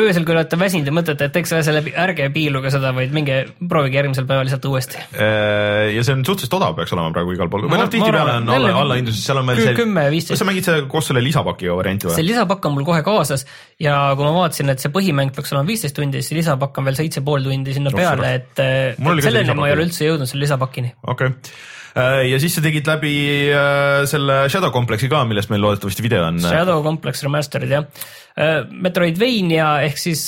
öösel, 0.00 0.24
kui 0.24 0.32
olete 0.32 0.56
väsinud 0.56 0.86
ja 0.88 0.92
mõtlete, 0.96 1.26
et 1.28 1.34
asja 1.42 1.74
läbi, 1.74 1.92
ärge 2.00 2.30
piiluge 2.32 2.70
seda, 2.72 2.94
vaid 2.96 3.12
minge 3.12 3.42
proovige 3.68 3.98
järgmisel 3.98 4.24
päeval 4.28 4.48
lihtsalt 4.48 4.68
uuesti. 4.70 5.02
Äh, 5.12 5.90
ja 5.92 6.04
see 6.06 6.16
on 6.16 6.22
suhteliselt 6.24 6.56
odav 6.56 6.78
peaks 6.78 6.94
olema 6.96 7.12
praegu 7.12 7.34
igal 7.36 7.50
pool, 7.52 7.66
või 7.68 7.82
noh, 7.82 7.90
tihtipeale 7.92 8.38
on 8.40 8.48
alla, 8.54 8.70
allahindlus, 8.84 9.18
seal 9.26 9.42
on 9.42 9.52
veel 9.52 9.60
see. 9.60 9.74
kümme, 9.76 10.06
viisteist. 10.14 10.40
sa 10.40 10.48
mängid 10.48 10.68
seda 10.68 10.86
koos 10.94 11.10
selle 11.10 11.20
lisapakiga 11.26 11.76
varianti 11.76 12.08
või? 12.08 12.16
see 12.16 12.26
lisapakk 12.30 12.70
on 12.70 12.76
mul 12.78 12.88
kohe 12.88 13.02
kaasas 13.04 13.44
ja 13.84 13.98
kui 14.16 14.24
ma 14.24 14.32
vaatasin, 14.38 14.72
et 14.72 14.80
see 14.80 14.94
põhimäng 14.96 15.36
peaks 15.36 15.52
olema 15.52 15.68
viisteist 15.68 15.98
tundi, 16.00 16.24
siis 16.24 16.40
lisapakk 16.40 16.80
on 16.80 16.88
veel 16.88 16.98
seitse 17.02 17.20
pool 17.26 17.44
tundi 17.44 17.76
sinna 17.76 17.92
no, 17.92 18.00
peale, 18.00 18.32
et, 18.40 18.64
et 18.64 19.28
selleni 19.28 19.60
ma 19.60 19.68
ei 19.68 19.76
ole 19.76 19.90
üldse 19.90 20.08
jõudnud 20.08 20.32
selle 20.32 20.46
lisapakini. 20.46 20.96
okei 21.04 21.34
okay 21.36 21.36
Äh, 21.36 21.80
ja 21.94 22.40
siis 22.40 22.56
sa 22.56 22.64
tegid 22.64 22.88
läbi 22.88 23.14
äh, 23.52 24.02
selle 24.08 24.42
Shadow 24.52 24.72
Complexi 24.74 25.10
ka, 25.12 25.24
millest 25.28 25.52
meil 25.52 25.62
loodetavasti 25.64 26.04
video 26.04 26.24
on. 26.26 26.40
Shadow 26.42 26.82
Complex 26.84 27.24
Remastered 27.26 27.72
jah. 27.72 27.88
Äh, 28.32 28.62
Metroidvania 28.70 29.74
ehk 29.88 30.00
siis 30.00 30.22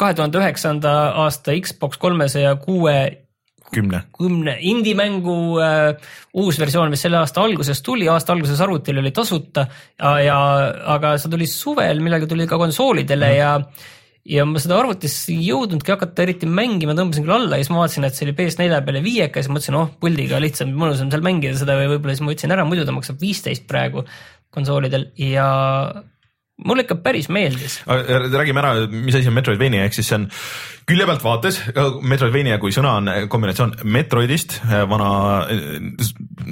kahe 0.00 0.16
tuhande 0.18 0.40
üheksanda 0.42 0.94
aasta 1.24 1.54
Xbox 1.54 2.00
kolmesaja 2.02 2.56
kuue 2.62 2.96
kümne, 3.74 4.04
kümne 4.14 4.56
indie-mängu 4.70 5.36
äh, 5.62 6.12
uus 6.40 6.58
versioon, 6.60 6.92
mis 6.92 7.02
selle 7.06 7.20
aasta 7.20 7.42
alguses 7.44 7.82
tuli, 7.84 8.08
aasta 8.10 8.34
alguses 8.34 8.60
arvutil 8.64 8.98
oli 9.02 9.12
tasuta 9.14 9.66
ja, 9.98 10.14
ja 10.22 10.38
aga 10.96 11.16
see 11.18 11.32
tuli 11.32 11.48
suvel, 11.50 12.02
millalgi 12.04 12.30
tuli 12.30 12.48
ka 12.50 12.58
konsoolidele 12.60 13.30
mm. 13.30 13.38
ja 13.38 13.54
ja 14.24 14.46
ma 14.48 14.60
seda 14.62 14.78
arvutis 14.80 15.16
ei 15.32 15.42
jõudnudki 15.50 15.92
hakata 15.92 16.24
eriti 16.24 16.48
mängima, 16.48 16.96
tõmbasin 16.96 17.26
küll 17.26 17.36
alla 17.36 17.58
ja 17.58 17.64
siis 17.64 17.72
ma 17.74 17.82
vaatasin, 17.82 18.06
et 18.08 18.16
see 18.16 18.26
oli 18.28 18.36
PS4 18.38 18.80
peale 18.86 19.02
viieka 19.04 19.42
siis 19.42 19.52
mõtlesin, 19.52 19.76
oh 19.76 19.92
puldiga 20.00 20.40
lihtsam, 20.40 20.72
mõnusam 20.80 21.10
seal 21.12 21.24
mängida 21.26 21.58
seda 21.60 21.76
või 21.76 21.90
võib-olla 21.92 22.16
siis 22.16 22.24
ma 22.24 22.32
võtsin 22.32 22.56
ära, 22.56 22.64
muidu 22.68 22.86
ta 22.88 22.96
maksab 22.96 23.20
viisteist 23.20 23.68
praegu 23.68 24.06
konsoolidel 24.54 25.10
ja 25.20 25.48
mulle 26.62 26.84
ikka 26.84 26.94
päris 27.02 27.28
meeldis. 27.28 27.80
räägime 28.32 28.60
ära, 28.60 28.86
mis 28.86 29.14
asi 29.14 29.28
on 29.28 29.34
Metroidvania, 29.34 29.84
ehk 29.84 29.96
siis 29.96 30.08
see 30.08 30.18
on 30.20 30.26
külje 30.86 31.06
pealt 31.08 31.24
vaates, 31.24 31.58
Metroidvania 32.02 32.58
kui 32.62 32.72
sõna 32.74 32.94
on 33.00 33.10
kombinatsioon 33.32 33.74
Metroidist, 33.90 34.60
vana 34.90 35.08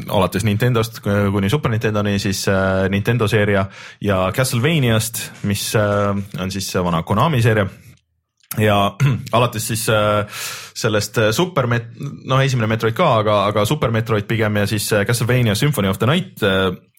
alates 0.09 0.47
Nintendost 0.49 1.03
kuni 1.05 1.51
Super 1.53 1.71
Nintendoni, 1.71 2.19
siis 2.23 2.43
äh, 2.51 2.89
Nintendo 2.91 3.29
seeria 3.31 3.67
ja 4.03 4.25
Castlevaniast, 4.35 5.23
mis 5.47 5.71
on 5.77 6.51
siis 6.51 6.75
vana 6.83 7.03
Konami 7.07 7.43
seeria 7.43 7.69
ja 8.59 8.77
alates 9.39 9.71
siis 9.71 9.87
sellest 10.75 11.19
Super 11.33 11.71
Met-, 11.71 11.95
noh, 12.27 12.43
esimene 12.43 12.67
Metroid 12.75 12.97
ka, 12.99 13.15
aga, 13.23 13.45
aga 13.53 13.65
Super 13.69 13.95
Metroid 13.95 14.27
pigem 14.29 14.59
ja 14.61 14.67
siis 14.67 14.91
Castlevania 15.07 15.55
Symphony 15.55 15.89
of 15.89 16.03
the 16.03 16.11
Night 16.11 16.43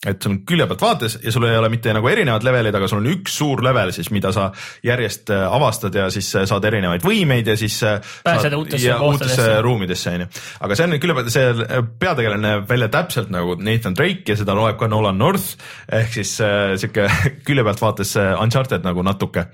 et 0.08 0.24
sul 0.24 0.34
on 0.34 0.40
külje 0.48 0.66
pealt 0.68 0.84
vaates 0.84 1.16
ja 1.24 1.32
sul 1.32 1.46
ei 1.48 1.58
ole 1.58 1.70
mitte 1.72 1.94
nagu 1.96 2.10
erinevad 2.12 2.44
levelid, 2.46 2.76
aga 2.76 2.90
sul 2.92 3.00
on 3.00 3.10
üks 3.12 3.38
suur 3.40 3.64
level 3.64 3.94
siis, 3.96 4.10
mida 4.16 4.34
sa 4.36 4.50
järjest 4.84 5.32
äh, 5.34 5.46
avastad 5.48 5.96
ja 5.96 6.10
siis 6.14 6.30
äh, 6.36 6.48
saad 6.50 6.66
erinevaid 6.68 7.06
võimeid 7.06 7.48
ja 7.48 7.56
siis. 7.60 7.80
Äh, 7.88 8.14
pääsed 8.26 8.56
uutesse, 8.58 8.98
uutesse 9.08 9.48
ruumidesse 9.64 10.14
onju, 10.14 10.30
aga 10.68 10.78
see 10.78 10.88
on 10.88 10.98
külje 11.04 11.18
pealt, 11.20 11.32
see 11.34 11.84
peategelane 12.04 12.44
näeb 12.44 12.68
välja 12.70 12.90
täpselt 12.94 13.32
nagu 13.34 13.56
Nathan 13.60 13.96
Drake 13.98 14.34
ja 14.34 14.40
seda 14.40 14.56
loeb 14.58 14.78
ka 14.80 14.90
Nolan 14.92 15.20
North 15.20 15.56
ehk 15.94 16.12
siis 16.20 16.36
sihuke 16.38 17.08
külje 17.48 17.66
pealt 17.66 17.84
vaates 17.84 18.16
Uncharted 18.18 18.84
nagu 18.86 19.04
natuke. 19.06 19.48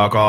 aga 0.00 0.24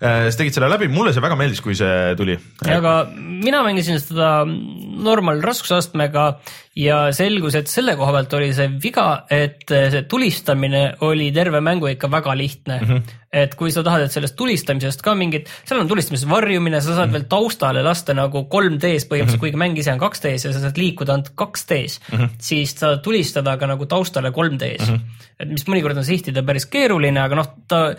sa 0.00 0.38
tegid 0.38 0.56
selle 0.56 0.68
läbi, 0.70 0.88
mulle 0.92 1.12
see 1.14 1.22
väga 1.24 1.36
meeldis, 1.38 1.62
kui 1.64 1.76
see 1.76 2.14
tuli. 2.18 2.38
aga 2.64 2.96
mina 3.14 3.62
mängisin 3.66 4.00
seda 4.00 4.44
normal 4.46 5.42
raskusastmega 5.44 6.28
ja 6.76 7.12
selgus, 7.14 7.54
et 7.54 7.70
selle 7.70 7.94
koha 7.96 8.12
pealt 8.16 8.32
oli 8.38 8.52
see 8.56 8.70
viga, 8.82 9.24
et 9.30 9.62
see 9.68 10.02
tulistamine 10.10 10.86
oli 11.06 11.30
terve 11.34 11.60
mängu 11.62 11.92
ikka 11.92 12.10
väga 12.10 12.34
lihtne 12.38 12.80
mm. 12.80 12.88
-hmm 12.88 13.20
et 13.34 13.54
kui 13.58 13.72
sa 13.74 13.82
tahad, 13.86 14.06
et 14.06 14.14
sellest 14.14 14.36
tulistamisest 14.38 15.02
ka 15.04 15.14
mingit, 15.18 15.50
seal 15.66 15.82
on 15.82 15.90
tulistamises 15.90 16.28
varjumine, 16.30 16.80
sa 16.80 16.92
saad 16.92 16.96
mm 16.96 17.04
-hmm. 17.08 17.12
veel 17.12 17.26
taustale 17.28 17.82
lasta 17.82 18.14
nagu 18.14 18.44
3D-s 18.50 19.08
põhimõtteliselt 19.10 19.24
mm, 19.24 19.34
-hmm. 19.34 19.40
kuigi 19.40 19.60
mäng 19.60 19.78
ise 19.78 19.92
on 19.92 20.00
2D-s 20.00 20.46
ja 20.46 20.52
sa 20.52 20.60
saad 20.60 20.78
liikuda 20.78 21.12
ainult 21.12 21.32
2D-s 21.34 22.00
mm, 22.00 22.18
-hmm. 22.18 22.28
siis 22.38 22.74
sa 22.78 22.96
tulistada 22.96 23.56
ka 23.56 23.66
nagu 23.66 23.86
taustale 23.86 24.30
3D-s 24.30 24.90
mm. 24.90 24.94
-hmm. 24.94 25.00
et 25.40 25.48
mis 25.48 25.66
mõnikord 25.66 25.98
on 25.98 26.04
sihtida 26.04 26.42
päris 26.42 26.66
keeruline, 26.66 27.20
aga 27.20 27.34
noh, 27.34 27.48
ta. 27.68 27.94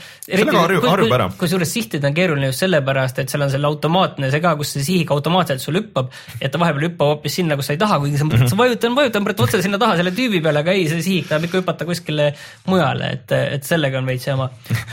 ära. 1.19 1.29
kusjuures 1.37 1.73
sihtida 1.73 2.07
on 2.07 2.13
keeruline 2.13 2.45
just 2.45 2.59
sellepärast, 2.59 3.19
et 3.19 3.29
seal 3.29 3.41
on 3.41 3.51
selle 3.51 3.67
automaatne 3.67 4.31
see 4.31 4.41
ka, 4.41 4.55
kus 4.55 4.73
see 4.73 4.83
sihik 4.83 5.11
automaatselt 5.11 5.61
sul 5.61 5.75
hüppab, 5.81 6.11
et 6.41 6.51
ta 6.51 6.59
vahepeal 6.59 6.89
hüppa 6.89 7.11
hoopis 7.11 7.35
sinna, 7.35 7.55
kus 7.55 7.65
sa 7.65 7.73
ei 7.73 7.81
taha, 7.81 7.99
kuigi 7.99 8.17
sa 8.17 8.25
mõtled, 8.25 8.49
sa 8.49 8.57
vajutan, 8.57 8.95
vajutan 8.95 9.27
otse 9.35 9.61
sinna 9.61 9.77
taha 9.81 9.97
selle 9.99 10.11
tüübi 10.15 10.41
peale, 10.43 10.63
aga 10.63 10.71
ei, 10.71 10.87
see 10.89 11.01
sihik 11.01 11.27
tahab 11.29 11.47
ikka 11.47 11.61
hüpata 11.61 11.85
kuskile 11.85 12.31
mujale, 12.67 13.11
et, 13.17 13.31
et 13.57 13.63
sellega 13.67 13.99
on 13.99 14.05
veits 14.09 14.27
jama. 14.27 14.49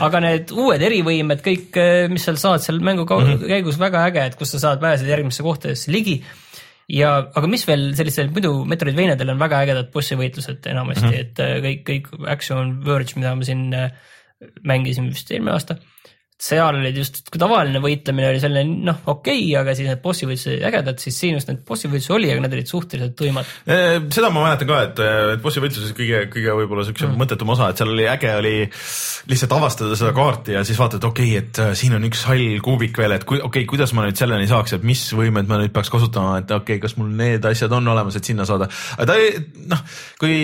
aga 0.06 0.20
need 0.20 0.31
uued 0.52 0.82
erivõimed, 0.82 1.42
kõik, 1.44 1.76
mis 2.12 2.24
seal 2.26 2.38
saad 2.40 2.64
seal 2.64 2.80
mängu 2.84 3.04
käigus, 3.09 3.80
väga 3.80 4.06
äge, 4.10 4.24
et 4.30 4.38
kus 4.38 4.54
sa 4.54 4.62
saad 4.66 4.82
pääseda 4.82 5.12
järgmisse 5.12 5.44
kohtadesse 5.46 5.92
ligi. 5.94 6.20
Ja, 6.92 7.14
aga 7.22 7.48
mis 7.48 7.62
veel 7.68 7.92
sellistel 7.96 8.32
muidu 8.34 8.64
Metroidvaniadel 8.68 9.30
on 9.32 9.40
väga 9.40 9.62
ägedad 9.64 9.92
bossi 9.94 10.18
võitlused 10.18 10.66
enamasti 10.68 11.06
mm, 11.06 11.12
-hmm. 11.12 11.20
et 11.20 11.40
äh, 11.40 11.54
kõik, 11.64 11.82
kõik 11.88 12.28
Action 12.28 12.74
Verge, 12.84 13.14
mida 13.16 13.34
ma 13.38 13.46
siin 13.46 13.68
äh, 13.76 13.94
mängisin 14.66 15.09
vist 15.12 15.30
eelmine 15.30 15.54
aasta 15.54 15.78
seal 16.43 16.74
olid 16.74 16.97
just, 16.98 17.20
kui 17.31 17.39
tavaline 17.39 17.78
võitlemine 17.82 18.32
oli 18.32 18.40
selline 18.43 18.82
noh, 18.89 18.97
okei 19.12 19.44
okay,, 19.44 19.51
aga 19.60 19.74
siis 19.78 19.86
need 19.86 20.01
bossi 20.02 20.27
võitlused 20.27 20.64
ägedad, 20.66 20.98
siis 20.98 21.19
siin 21.23 21.36
just 21.36 21.51
need 21.51 21.60
bossi 21.69 21.90
võitlusi 21.90 22.14
oli, 22.16 22.31
aga 22.32 22.43
need 22.43 22.56
olid 22.56 22.70
suhteliselt 22.70 23.14
tuimad. 23.19 23.52
seda 23.64 24.31
ma 24.35 24.43
mäletan 24.48 24.70
ka, 24.70 24.81
et, 24.89 25.02
et 25.36 25.44
bossi 25.44 25.62
võitluses 25.62 25.94
kõige, 25.94 26.24
kõige 26.32 26.56
võib-olla 26.59 26.86
siukse 26.89 27.06
mm. 27.06 27.20
mõttetum 27.20 27.52
osa, 27.55 27.69
et 27.70 27.78
seal 27.78 27.93
oli 27.94 28.09
äge 28.10 28.32
oli 28.40 28.55
lihtsalt 29.31 29.55
avastada 29.55 29.98
seda 29.98 30.10
kaarti 30.16 30.56
ja 30.56 30.64
siis 30.66 30.81
vaatad, 30.82 31.06
okei 31.06 31.31
okay,, 31.31 31.44
et 31.44 31.62
äh, 31.62 31.70
siin 31.78 31.94
on 31.94 32.09
üks 32.10 32.24
hall 32.27 32.59
kuubik 32.66 32.98
veel, 32.98 33.14
et 33.14 33.28
kui, 33.28 33.39
okei 33.39 33.62
okay,, 33.62 33.70
kuidas 33.70 33.94
ma 33.94 34.09
nüüd 34.09 34.19
selleni 34.19 34.51
saaks, 34.51 34.74
et 34.81 34.86
mis 34.86 35.05
võimed 35.14 35.47
ma 35.47 35.62
nüüd 35.62 35.74
peaks 35.74 35.94
kasutama, 35.94 36.40
et 36.43 36.51
okei 36.51 36.81
okay,, 36.81 36.82
kas 36.82 36.98
mul 36.98 37.14
need 37.23 37.47
asjad 37.52 37.78
on 37.78 37.94
olemas, 37.94 38.19
et 38.19 38.27
sinna 38.27 38.48
saada. 38.51 38.66
aga 38.98 39.12
ta 39.14 39.19
noh, 39.77 39.86
kui 40.19 40.36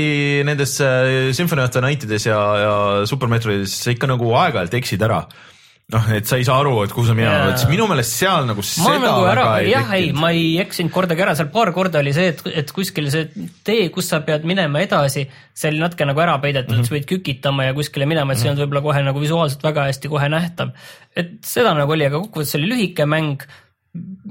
nendes 0.47 0.79
äh, 0.85 1.35
Symphony 1.35 1.67
of 1.67 1.75
the 1.75 1.83
Nightides 1.83 2.31
ja, 2.31 2.41
ja 2.63 2.75
Super 3.11 3.35
Metroidides 3.35 3.81
ikka 3.97 4.15
nagu 4.15 4.31
aeg-ajalt 4.39 4.79
eksid 4.79 5.03
ära 5.03 5.25
noh, 5.95 6.09
et 6.13 6.29
sa 6.29 6.37
ei 6.37 6.45
saa 6.45 6.59
aru, 6.61 6.75
et 6.85 6.93
kuhu 6.93 7.07
sa 7.09 7.15
minema 7.17 7.47
pead, 7.47 7.63
siis 7.63 7.71
minu 7.71 7.87
meelest 7.89 8.17
seal 8.21 8.45
nagu 8.49 8.61
ma 8.61 8.69
seda 8.69 8.97
nagu 9.01 9.23
väga 9.25 9.31
ära, 9.33 9.45
ei 9.63 9.71
jah, 9.73 9.93
ei, 9.97 10.11
ma 10.13 10.33
ei 10.37 10.51
eksinud 10.61 10.93
kordagi 10.93 11.25
ära, 11.25 11.37
seal 11.39 11.49
paar 11.55 11.73
korda 11.77 12.03
oli 12.03 12.13
see, 12.17 12.35
et, 12.35 12.43
et 12.63 12.73
kuskil 12.77 13.09
see 13.13 13.47
tee, 13.65 13.87
kus 13.95 14.11
sa 14.13 14.21
pead 14.27 14.45
minema 14.49 14.83
edasi, 14.85 15.25
see 15.57 15.73
oli 15.73 15.81
natuke 15.81 16.09
nagu 16.09 16.21
ära 16.25 16.37
peidetud 16.43 16.75
mm, 16.75 16.83
-hmm. 16.83 16.91
sa 16.91 16.97
pidid 16.97 17.09
kükitama 17.15 17.71
ja 17.71 17.77
kuskile 17.79 18.09
minema, 18.11 18.35
et 18.35 18.43
see 18.43 18.51
ei 18.51 18.53
olnud 18.53 18.67
võib-olla 18.67 18.85
kohe 18.91 19.07
nagu 19.07 19.25
visuaalselt 19.25 19.65
väga 19.65 19.89
hästi 19.89 20.13
kohe 20.13 20.29
nähtav. 20.29 20.77
et 21.17 21.33
seda 21.45 21.73
nagu 21.79 21.97
oli, 21.97 22.05
aga 22.05 22.21
kokkuvõttes 22.21 22.61
oli 22.61 22.69
lühike 22.75 23.09
mäng 23.09 23.49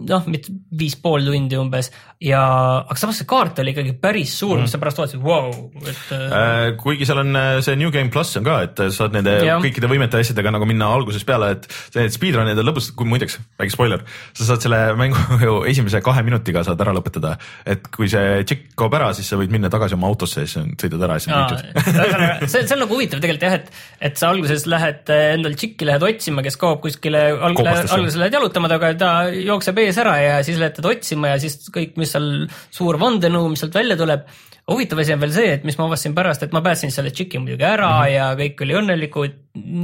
noh, 0.07 0.27
mitte 0.29 0.53
viis 0.77 0.95
pool 1.01 1.25
tundi 1.25 1.57
umbes 1.57 1.89
ja, 2.23 2.41
aga 2.81 2.97
samas 2.99 3.19
see 3.21 3.27
kaart 3.29 3.59
oli 3.61 3.73
ikkagi 3.73 3.93
päris 4.01 4.33
suur 4.39 4.55
mm., 4.57 4.65
mis 4.65 4.73
sa 4.73 4.79
pärast 4.81 5.01
vaatasid, 5.01 5.21
vau, 5.23 5.51
et 5.83 6.13
äh,. 6.15 6.75
kuigi 6.81 7.07
seal 7.07 7.21
on 7.21 7.37
äh, 7.37 7.49
see 7.65 7.77
New 7.79 7.91
Game 7.93 8.11
pluss 8.13 8.37
on 8.39 8.45
ka, 8.45 8.59
et 8.67 8.81
saad 8.93 9.15
nende 9.17 9.35
ja. 9.45 9.57
kõikide 9.63 9.89
võimete 9.91 10.21
ja 10.21 10.25
asjadega 10.25 10.53
nagu 10.53 10.67
minna 10.69 10.89
algusest 10.93 11.27
peale, 11.27 11.51
et 11.57 11.67
need 11.97 12.13
speedrun'id 12.15 12.61
on 12.61 12.69
lõbus, 12.69 12.89
kui 12.97 13.09
muideks, 13.09 13.39
väike 13.61 13.73
spoiler, 13.73 14.05
sa 14.37 14.49
saad 14.51 14.65
selle 14.65 14.81
mängu 14.99 15.21
ju 15.47 15.59
esimese 15.69 16.01
kahe 16.05 16.23
minutiga 16.27 16.63
saad 16.67 16.81
ära 16.85 16.95
lõpetada. 16.97 17.35
et 17.65 17.89
kui 17.93 18.09
see 18.11 18.43
tšikk 18.47 18.73
kaob 18.77 18.97
ära, 18.97 19.11
siis 19.17 19.29
sa 19.29 19.39
võid 19.39 19.53
minna 19.53 19.71
tagasi 19.73 19.97
oma 19.97 20.09
autosse 20.09 20.45
ja 20.45 20.49
siis 20.49 20.77
sõidad 20.81 21.07
ära 21.09 21.19
ja 21.19 21.25
siis 21.25 21.35
on 21.35 21.53
tehtud. 21.53 22.49
see, 22.51 22.63
see 22.63 22.77
on 22.77 22.83
nagu 22.85 22.97
huvitav 22.97 23.21
tegelikult 23.23 23.47
jah, 23.47 23.59
et, 23.59 23.69
et 24.09 24.19
sa 24.19 24.31
alguses 24.33 24.65
lähed 24.69 25.13
äh, 25.13 25.25
endal 25.35 25.57
tšikki 25.57 25.89
lähed 25.89 26.05
otsima, 26.07 26.45
kes 26.45 26.57
kaob 26.61 26.81
kuskile, 26.85 27.27
alguses 27.37 28.17
lähed 28.17 28.37
jalutama 28.37 28.71
temaga, 28.71 28.93
ta 28.97 29.13
jookseb 29.29 29.56
ees 29.61 29.97
ära 30.01 30.17
ja 30.21 30.35
siis 30.45 30.59
lähed 30.61 30.75
teda 30.77 30.91
otsima 30.93 31.33
ja 31.33 31.39
siis 31.41 31.57
kõik, 31.73 31.95
mis 31.99 32.13
seal 32.15 32.29
suur 32.73 32.99
vandenõu, 33.01 33.49
mis 33.51 33.63
sealt 33.63 33.75
välja 33.77 33.97
tuleb. 33.99 34.27
huvitav 34.67 34.99
asi 34.99 35.13
on 35.15 35.23
veel 35.23 35.33
see, 35.33 35.51
et 35.57 35.65
mis 35.67 35.77
ma 35.79 35.87
avastasin 35.87 36.15
pärast, 36.15 36.43
et 36.43 36.53
ma 36.53 36.61
päästsin 36.61 36.91
selle 36.91 37.11
tšiki 37.11 37.39
muidugi 37.39 37.63
ära 37.63 37.89
mm 37.89 38.03
-hmm. 38.03 38.13
ja 38.15 38.25
kõik 38.35 38.63
oli 38.65 38.77
õnnelikud 38.81 39.35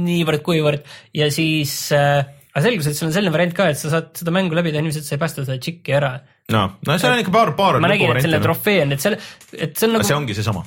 niivõrd-kuivõrd 0.08 0.84
ja 1.14 1.30
siis 1.30 1.92
äh, 1.92 2.24
aga 2.54 2.62
selgus, 2.68 2.86
et 2.86 2.96
seal 2.96 3.08
on 3.08 3.16
selline 3.16 3.32
variant 3.34 3.56
ka, 3.56 3.68
et 3.72 3.78
sa 3.78 3.90
saad 3.90 4.12
seda 4.14 4.30
mängu 4.30 4.54
läbida 4.54 4.78
et 4.78 5.02
sa 5.02 5.16
ei 5.16 5.18
päästa 5.18 5.44
seda 5.44 5.58
tšikki 5.58 5.92
ära. 5.92 6.20
no, 6.50 6.78
no 6.86 6.98
seal 6.98 7.12
on 7.12 7.18
ikka 7.24 7.32
paar, 7.32 7.52
paar. 7.58 7.80
ma 7.80 7.88
nägin, 7.88 8.16
et 8.16 8.22
selle 8.22 8.40
trofee 8.40 8.82
on, 8.82 8.92
et 8.92 9.00
seal, 9.00 9.18
et 9.52 9.76
see 9.76 9.88
on 9.88 9.96
nagu. 9.98 10.04
see 10.04 10.16
ongi 10.16 10.34
seesama 10.34 10.64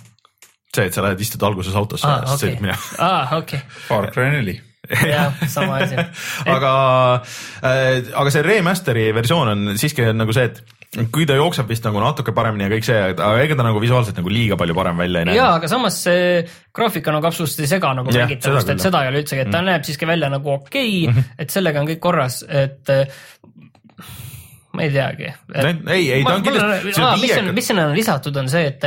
see, 0.76 0.86
et 0.86 0.94
sa 0.94 1.06
lähed 1.06 1.22
istud 1.24 1.44
alguses 1.48 1.76
autosse 1.76 2.08
ah, 2.08 2.22
ja 2.22 2.34
okay. 2.34 2.42
sõidad 2.44 2.66
minema. 2.66 2.82
aa, 3.00 3.38
okei. 3.42 3.62
Far 3.88 4.12
Cry 4.12 4.32
neli 4.36 4.58
jah, 5.14 5.36
sama 5.52 5.82
asi 5.84 6.00
aga 6.48 6.74
äh,, 7.62 8.10
aga 8.14 8.34
see 8.34 8.44
remaster'i 8.46 9.12
versioon 9.16 9.54
on 9.54 9.78
siiski 9.80 10.06
nagu 10.16 10.36
see, 10.36 10.50
et 10.52 10.64
kui 11.12 11.28
ta 11.28 11.36
jookseb 11.36 11.68
vist 11.70 11.86
nagu 11.86 12.00
natuke 12.02 12.34
paremini 12.36 12.66
ja 12.68 12.72
kõik 12.72 12.86
see, 12.88 13.00
aga 13.12 13.32
ega 13.44 13.58
ta 13.60 13.66
nagu 13.68 13.82
visuaalselt 13.84 14.18
nagu 14.22 14.32
liiga 14.32 14.58
palju 14.60 14.78
parem 14.78 15.02
välja 15.04 15.24
ei 15.24 15.30
näe. 15.30 15.38
jaa, 15.38 15.50
aga 15.60 15.70
samas 15.72 16.00
see 16.08 16.46
graafika 16.76 17.14
nagu 17.16 17.28
absoluutselt 17.28 17.66
ei 17.66 17.72
sega 17.74 17.92
nagu 17.98 18.14
mängitavust, 18.14 18.72
et 18.74 18.86
seda 18.86 19.04
ei 19.04 19.12
ole 19.12 19.24
üldsegi, 19.24 19.44
et 19.44 19.52
ta 19.52 19.60
mm. 19.60 19.74
näeb 19.74 19.88
siiski 19.88 20.10
välja 20.10 20.32
nagu 20.32 20.54
okei 20.56 20.88
okay, 21.04 21.12
mm, 21.12 21.20
-hmm. 21.20 21.44
et 21.44 21.54
sellega 21.54 21.84
on 21.84 21.92
kõik 21.92 22.02
korras, 22.08 22.40
et 22.48 22.96
ma 24.78 24.86
ei 24.86 24.92
teagi. 24.94 25.34
ei, 25.92 26.12
ei 26.14 26.24
ta 26.24 26.36
on 26.38 26.48
kindlasti. 26.48 27.52
mis 27.52 27.68
sinna 27.68 27.88
on 27.90 27.96
lisatud, 27.98 28.36
on 28.40 28.50
see, 28.50 28.72
et 28.72 28.86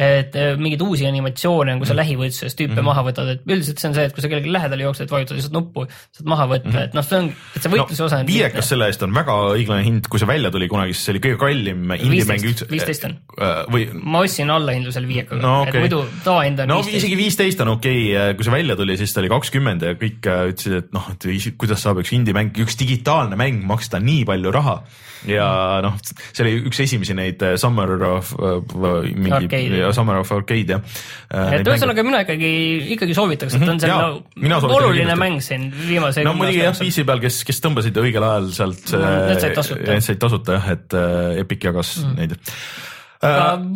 et 0.00 0.36
äh, 0.38 0.54
mingeid 0.56 0.80
uusi 0.84 1.04
animatsioone 1.04 1.74
on, 1.74 1.80
kui 1.82 1.88
sa 1.88 1.92
mm. 1.92 2.00
lähivõitluses 2.00 2.56
tüüpe 2.56 2.72
mm 2.72 2.78
-hmm. 2.78 2.88
maha 2.88 3.02
võtad, 3.04 3.32
et 3.34 3.42
üldiselt 3.44 3.82
see 3.82 3.90
on 3.90 3.96
see, 3.98 4.06
et 4.08 4.14
kui 4.16 4.24
sa 4.24 4.30
kellelegi 4.30 4.52
lähedale 4.54 4.86
jooksed, 4.86 5.10
vajutad 5.12 5.36
lihtsalt 5.36 5.56
nuppu, 5.56 5.84
saad 6.16 6.30
maha 6.32 6.46
võtta 6.48 6.70
mm, 6.70 6.76
-hmm. 6.76 6.88
et 6.88 6.96
noh, 6.96 7.04
see 7.04 7.18
on, 7.18 7.28
et 7.56 7.66
see 7.66 7.72
võitluse 7.74 8.00
no, 8.00 8.06
osa 8.06 8.20
on. 8.22 8.30
viiekas 8.30 8.70
selle 8.72 8.88
eest 8.88 9.04
on 9.04 9.12
väga 9.14 9.36
õiglane 9.58 9.84
hind, 9.84 10.08
kui 10.08 10.22
see 10.22 10.30
välja 10.30 10.52
tuli 10.54 10.70
kunagi, 10.72 10.96
siis 10.96 11.04
see 11.04 11.14
oli 11.16 11.22
kõige 11.26 11.40
kallim 11.42 11.84
indie-mäng 11.98 12.48
üldse. 12.52 12.70
viisteist 12.70 13.04
on 13.10 13.18
äh,. 13.36 13.60
või. 13.74 13.84
ma 13.92 14.24
ostsin 14.24 14.54
allahindlusel 14.56 15.08
viiekaga 15.10 15.42
no,, 15.42 15.54
okay. 15.66 15.76
et 15.76 15.86
muidu 15.86 16.00
tavahind 16.24 16.64
on 16.64 16.72
no, 16.72 16.80
viisteist. 16.80 17.04
isegi 17.04 17.20
viisteist 17.20 17.60
on 17.66 17.74
okei 17.76 18.00
okay., 18.14 18.38
kui 18.40 18.48
see 18.48 18.56
välja 18.56 18.78
tuli, 18.80 18.96
siis 18.96 19.12
ta 19.12 19.20
oli 19.20 19.32
kakskümmend 19.36 19.84
ja 19.84 19.94
kõik 20.00 20.30
äh, 20.32 20.42
ütlesid, 20.54 20.78
et 20.80 20.90
noh, 20.96 21.12
et 21.12 21.28
kuidas 21.60 21.84
saab 21.84 22.00
üks 22.00 22.16
indie-mäng, 22.16 22.56
üks 22.64 22.80
digitaalne 22.80 23.36
mäng 23.36 23.60
maksta 23.68 24.00
nii 24.00 24.24
palju 24.32 24.56
raha 24.56 24.80
ja 25.28 25.46
noh, 25.84 25.96
see 26.00 26.44
oli 26.44 26.54
üks 26.70 26.80
esimesi 26.84 27.16
neid 27.16 27.42
äh, 27.44 27.56
Summer 27.60 27.92
of 28.08 28.32
uh, 28.38 28.60
mingi, 29.04 29.50
Summer 29.96 30.20
of 30.22 30.32
Arcade 30.34 30.76
jah. 30.76 30.98
Äh, 31.28 31.56
et 31.60 31.70
ühesõnaga 31.70 32.04
mina 32.06 32.22
ikkagi, 32.26 32.50
ikkagi 32.96 33.16
soovitaks, 33.16 33.56
et 33.58 33.66
on 33.68 33.80
selline 33.82 34.60
oluline 34.70 35.16
mäng 35.20 35.40
siin 35.44 35.70
viimase. 35.74 36.24
no 36.26 36.34
muidugi 36.38 36.62
jah, 36.64 36.76
PC 36.76 37.06
peal, 37.08 37.22
kes, 37.24 37.40
kes 37.48 37.64
tõmbasid 37.64 38.02
õigel 38.02 38.26
ajal 38.26 38.52
sealt. 38.56 38.94
Need 38.94 39.42
said 39.46 39.56
tasuta. 39.58 39.88
Need 39.88 40.06
said 40.06 40.22
tasuta 40.22 40.58
jah, 40.58 40.70
et 40.76 41.00
Epic 41.44 41.70
jagas 41.70 41.96
mm. 42.04 42.20
neid. 42.20 42.38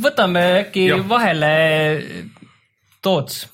võtame 0.04 0.46
äkki 0.64 0.88
ja. 0.90 1.02
vahele 1.08 1.50
Toots 3.04 3.44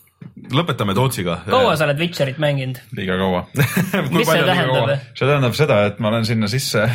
lõpetame 0.55 0.95
Tootsiga. 0.97 1.41
kaua 1.49 1.77
sa 1.77 1.87
oled 1.87 2.01
Witcherit 2.01 2.39
mänginud? 2.43 2.81
liiga 2.97 3.17
kaua 3.21 3.45
mis 4.15 4.29
see 4.29 4.45
tähendab? 4.47 4.93
see 5.15 5.27
tähendab 5.27 5.57
seda, 5.59 5.81
et 5.91 6.01
ma 6.03 6.11
olen 6.13 6.27
sinna 6.29 6.51
sisse 6.51 6.87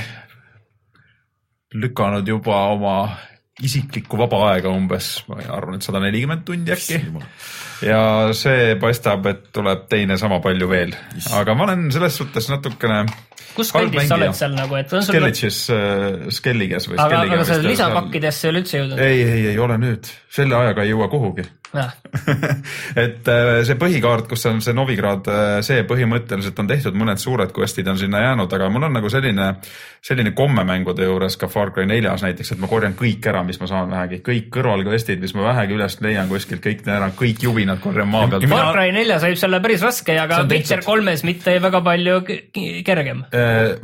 lükanud 1.76 2.28
juba 2.28 2.66
oma 2.74 2.96
isiklikku 3.64 4.18
vaba 4.20 4.42
aega 4.52 4.72
umbes, 4.74 5.24
ma 5.30 5.40
arvan, 5.56 5.78
et 5.78 5.86
sada 5.86 6.02
nelikümmend 6.04 6.44
tundi 6.48 6.74
äkki. 6.76 7.00
ja 7.88 8.02
see 8.36 8.76
paistab, 8.82 9.28
et 9.32 9.48
tuleb 9.56 9.86
teine 9.92 10.18
sama 10.20 10.42
palju 10.44 10.68
veel, 10.70 10.96
aga 11.40 11.56
ma 11.56 11.70
olen 11.70 11.88
selles 11.96 12.18
suhtes 12.20 12.50
natukene. 12.52 13.06
Kus 13.56 13.74
kandis 13.76 14.10
sa 14.10 14.20
oled 14.20 14.38
seal 14.38 14.56
nagu, 14.58 14.80
et 14.80 14.94
on 14.94 15.04
sul. 15.04 15.16
Skelliges 15.16 15.60
äh,, 15.74 16.32
Skelliges 16.40 16.90
või. 16.92 17.00
aga, 17.02 17.26
aga 17.26 17.44
sa 17.48 17.60
lisapakkidesse 17.64 18.48
ei 18.48 18.54
ole 18.54 18.64
üldse 18.64 18.82
jõudnud? 18.82 19.06
ei, 19.06 19.22
ei, 19.24 19.46
ei 19.54 19.62
ole 19.68 19.80
nüüd, 19.82 20.12
selle 20.34 20.60
ajaga 20.60 20.86
ei 20.86 20.94
jõua 20.94 21.12
kuhugi 21.12 21.48
et 23.06 23.28
äh, 23.28 23.50
see 23.68 23.78
põhikaart, 23.80 24.30
kus 24.30 24.46
on 24.50 24.62
see 24.64 24.76
Novigrad, 24.76 25.28
äh, 25.32 25.58
see 25.66 25.84
põhimõtteliselt 25.88 26.60
on 26.62 26.70
tehtud, 26.70 26.98
mõned 26.98 27.22
suured 27.22 27.52
quest'id 27.56 27.88
on 27.92 28.00
sinna 28.00 28.22
jäänud, 28.24 28.52
aga 28.58 28.70
mul 28.72 28.88
on 28.88 28.96
nagu 28.96 29.12
selline, 29.12 29.50
selline 30.06 30.32
komme 30.38 30.66
mängude 30.68 31.08
juures 31.08 31.38
ka 31.42 31.50
Far 31.52 31.74
Cry 31.76 31.88
neljas 31.90 32.24
näiteks, 32.26 32.54
et 32.56 32.62
ma 32.62 32.70
korjan 32.72 32.96
kõik 32.98 33.28
ära, 33.32 33.44
mis 33.48 33.60
ma 33.62 33.70
saan 33.72 33.92
vähegi, 33.92 34.22
kõik 34.26 34.50
kõrvalquest'id, 34.56 35.22
mis 35.24 35.36
ma 35.38 35.50
vähegi 35.50 35.78
üles 35.78 36.00
leian 36.06 36.32
kuskilt, 36.32 36.64
kõik 36.64 36.86
ära, 36.88 37.12
kõik 37.18 37.44
juvinad 37.48 37.82
korjan 37.84 38.12
maa 38.12 38.30
pealt. 38.32 38.48
Far 38.52 38.72
Cry 38.78 38.96
neljas 38.96 39.26
võib 39.28 39.46
olla 39.50 39.62
päris 39.68 39.86
raske, 39.86 40.18
aga 40.22 40.44
Witcher 40.50 40.86
kolmes 40.86 41.26
mitte 41.28 41.58
väga 41.62 41.84
palju 41.86 42.22
kergem. 42.86 43.26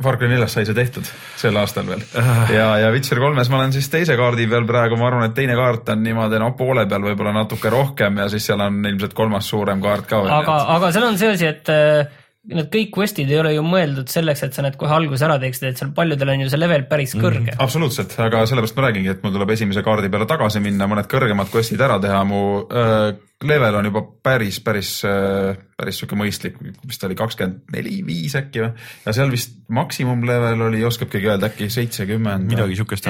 Far 0.02 0.18
Cry 0.20 0.32
neljas 0.32 0.58
sai 0.58 0.66
see 0.68 0.76
tehtud 0.76 1.08
sel 1.36 1.56
aastal 1.60 1.88
veel 1.88 2.04
ja, 2.52 2.68
ja 2.82 2.92
Witcher 2.94 3.20
kolmes 3.22 3.50
ma 3.52 3.62
olen 3.62 3.74
siis 3.74 3.88
teise 3.92 4.16
kaardi 4.18 4.48
peal 4.50 4.66
praegu, 4.68 4.98
ma 5.00 5.08
arvan, 5.10 5.28
et 5.28 5.36
teine 5.36 5.56
kaart 5.58 5.94
on 5.94 6.02
niimoodi 6.04 6.40
noh, 6.42 6.54
poole 6.58 6.86
peal 6.90 7.04
võib-olla 7.10 7.34
natuke 7.36 7.70
rohkem 7.72 7.92
rohkem 7.92 8.18
ja 8.22 8.28
siis 8.32 8.46
seal 8.46 8.60
on 8.60 8.82
ilmselt 8.86 9.14
kolmas 9.14 9.48
suurem 9.48 9.80
kaart 9.82 10.08
ka. 10.08 10.22
aga, 10.40 10.58
aga 10.76 10.92
seal 10.92 11.06
on 11.08 11.18
see 11.18 11.32
asi, 11.32 11.46
et 11.46 11.68
äh, 11.72 12.06
need 12.50 12.70
kõik 12.72 12.90
quest'id 12.96 13.30
ei 13.30 13.38
ole 13.38 13.52
ju 13.54 13.62
mõeldud 13.62 14.10
selleks, 14.10 14.42
et 14.42 14.56
sa 14.56 14.64
need 14.64 14.74
kohe 14.80 14.94
alguses 14.96 15.22
ära 15.22 15.36
teeksid, 15.42 15.68
et 15.68 15.78
seal 15.78 15.92
paljudel 15.94 16.32
on 16.32 16.42
ju 16.42 16.48
see 16.50 16.58
level 16.58 16.86
päris 16.90 17.14
mhm. 17.14 17.24
kõrge 17.24 17.52
mm,. 17.52 17.60
absoluutselt, 17.62 18.16
aga 18.24 18.42
sellepärast 18.50 18.78
ma 18.78 18.86
räägingi, 18.88 19.12
et 19.14 19.22
mul 19.22 19.34
tuleb 19.36 19.52
esimese 19.54 19.84
kaardi 19.86 20.10
peale 20.12 20.26
tagasi 20.30 20.62
minna, 20.64 20.88
mõned 20.90 21.10
kõrgemad 21.10 21.52
quest'id 21.52 21.84
ära 21.86 22.00
teha, 22.02 22.24
mu 22.26 22.42
äh, 22.66 23.12
level 23.46 23.78
on 23.78 23.90
juba 23.92 24.02
päris, 24.26 24.58
päris 24.64 24.90
äh,, 25.06 25.54
päris 25.78 26.02
sihuke 26.02 26.18
mõistlik, 26.18 26.58
vist 26.86 27.06
oli 27.06 27.18
kakskümmend 27.18 27.72
neli, 27.74 28.00
viis 28.06 28.34
äkki 28.38 28.66
või. 28.66 28.74
ja 29.06 29.14
seal 29.14 29.30
vist 29.30 29.56
maksimum 29.72 30.26
level 30.26 30.66
oli, 30.66 30.82
oskab 30.86 31.14
keegi 31.14 31.30
öelda, 31.30 31.50
äkki 31.52 31.70
seitsekümmend? 31.70 32.50
midagi 32.50 32.78
sihukest. 32.78 33.06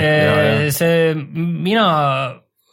see, 0.77 1.13
mina 1.41 1.89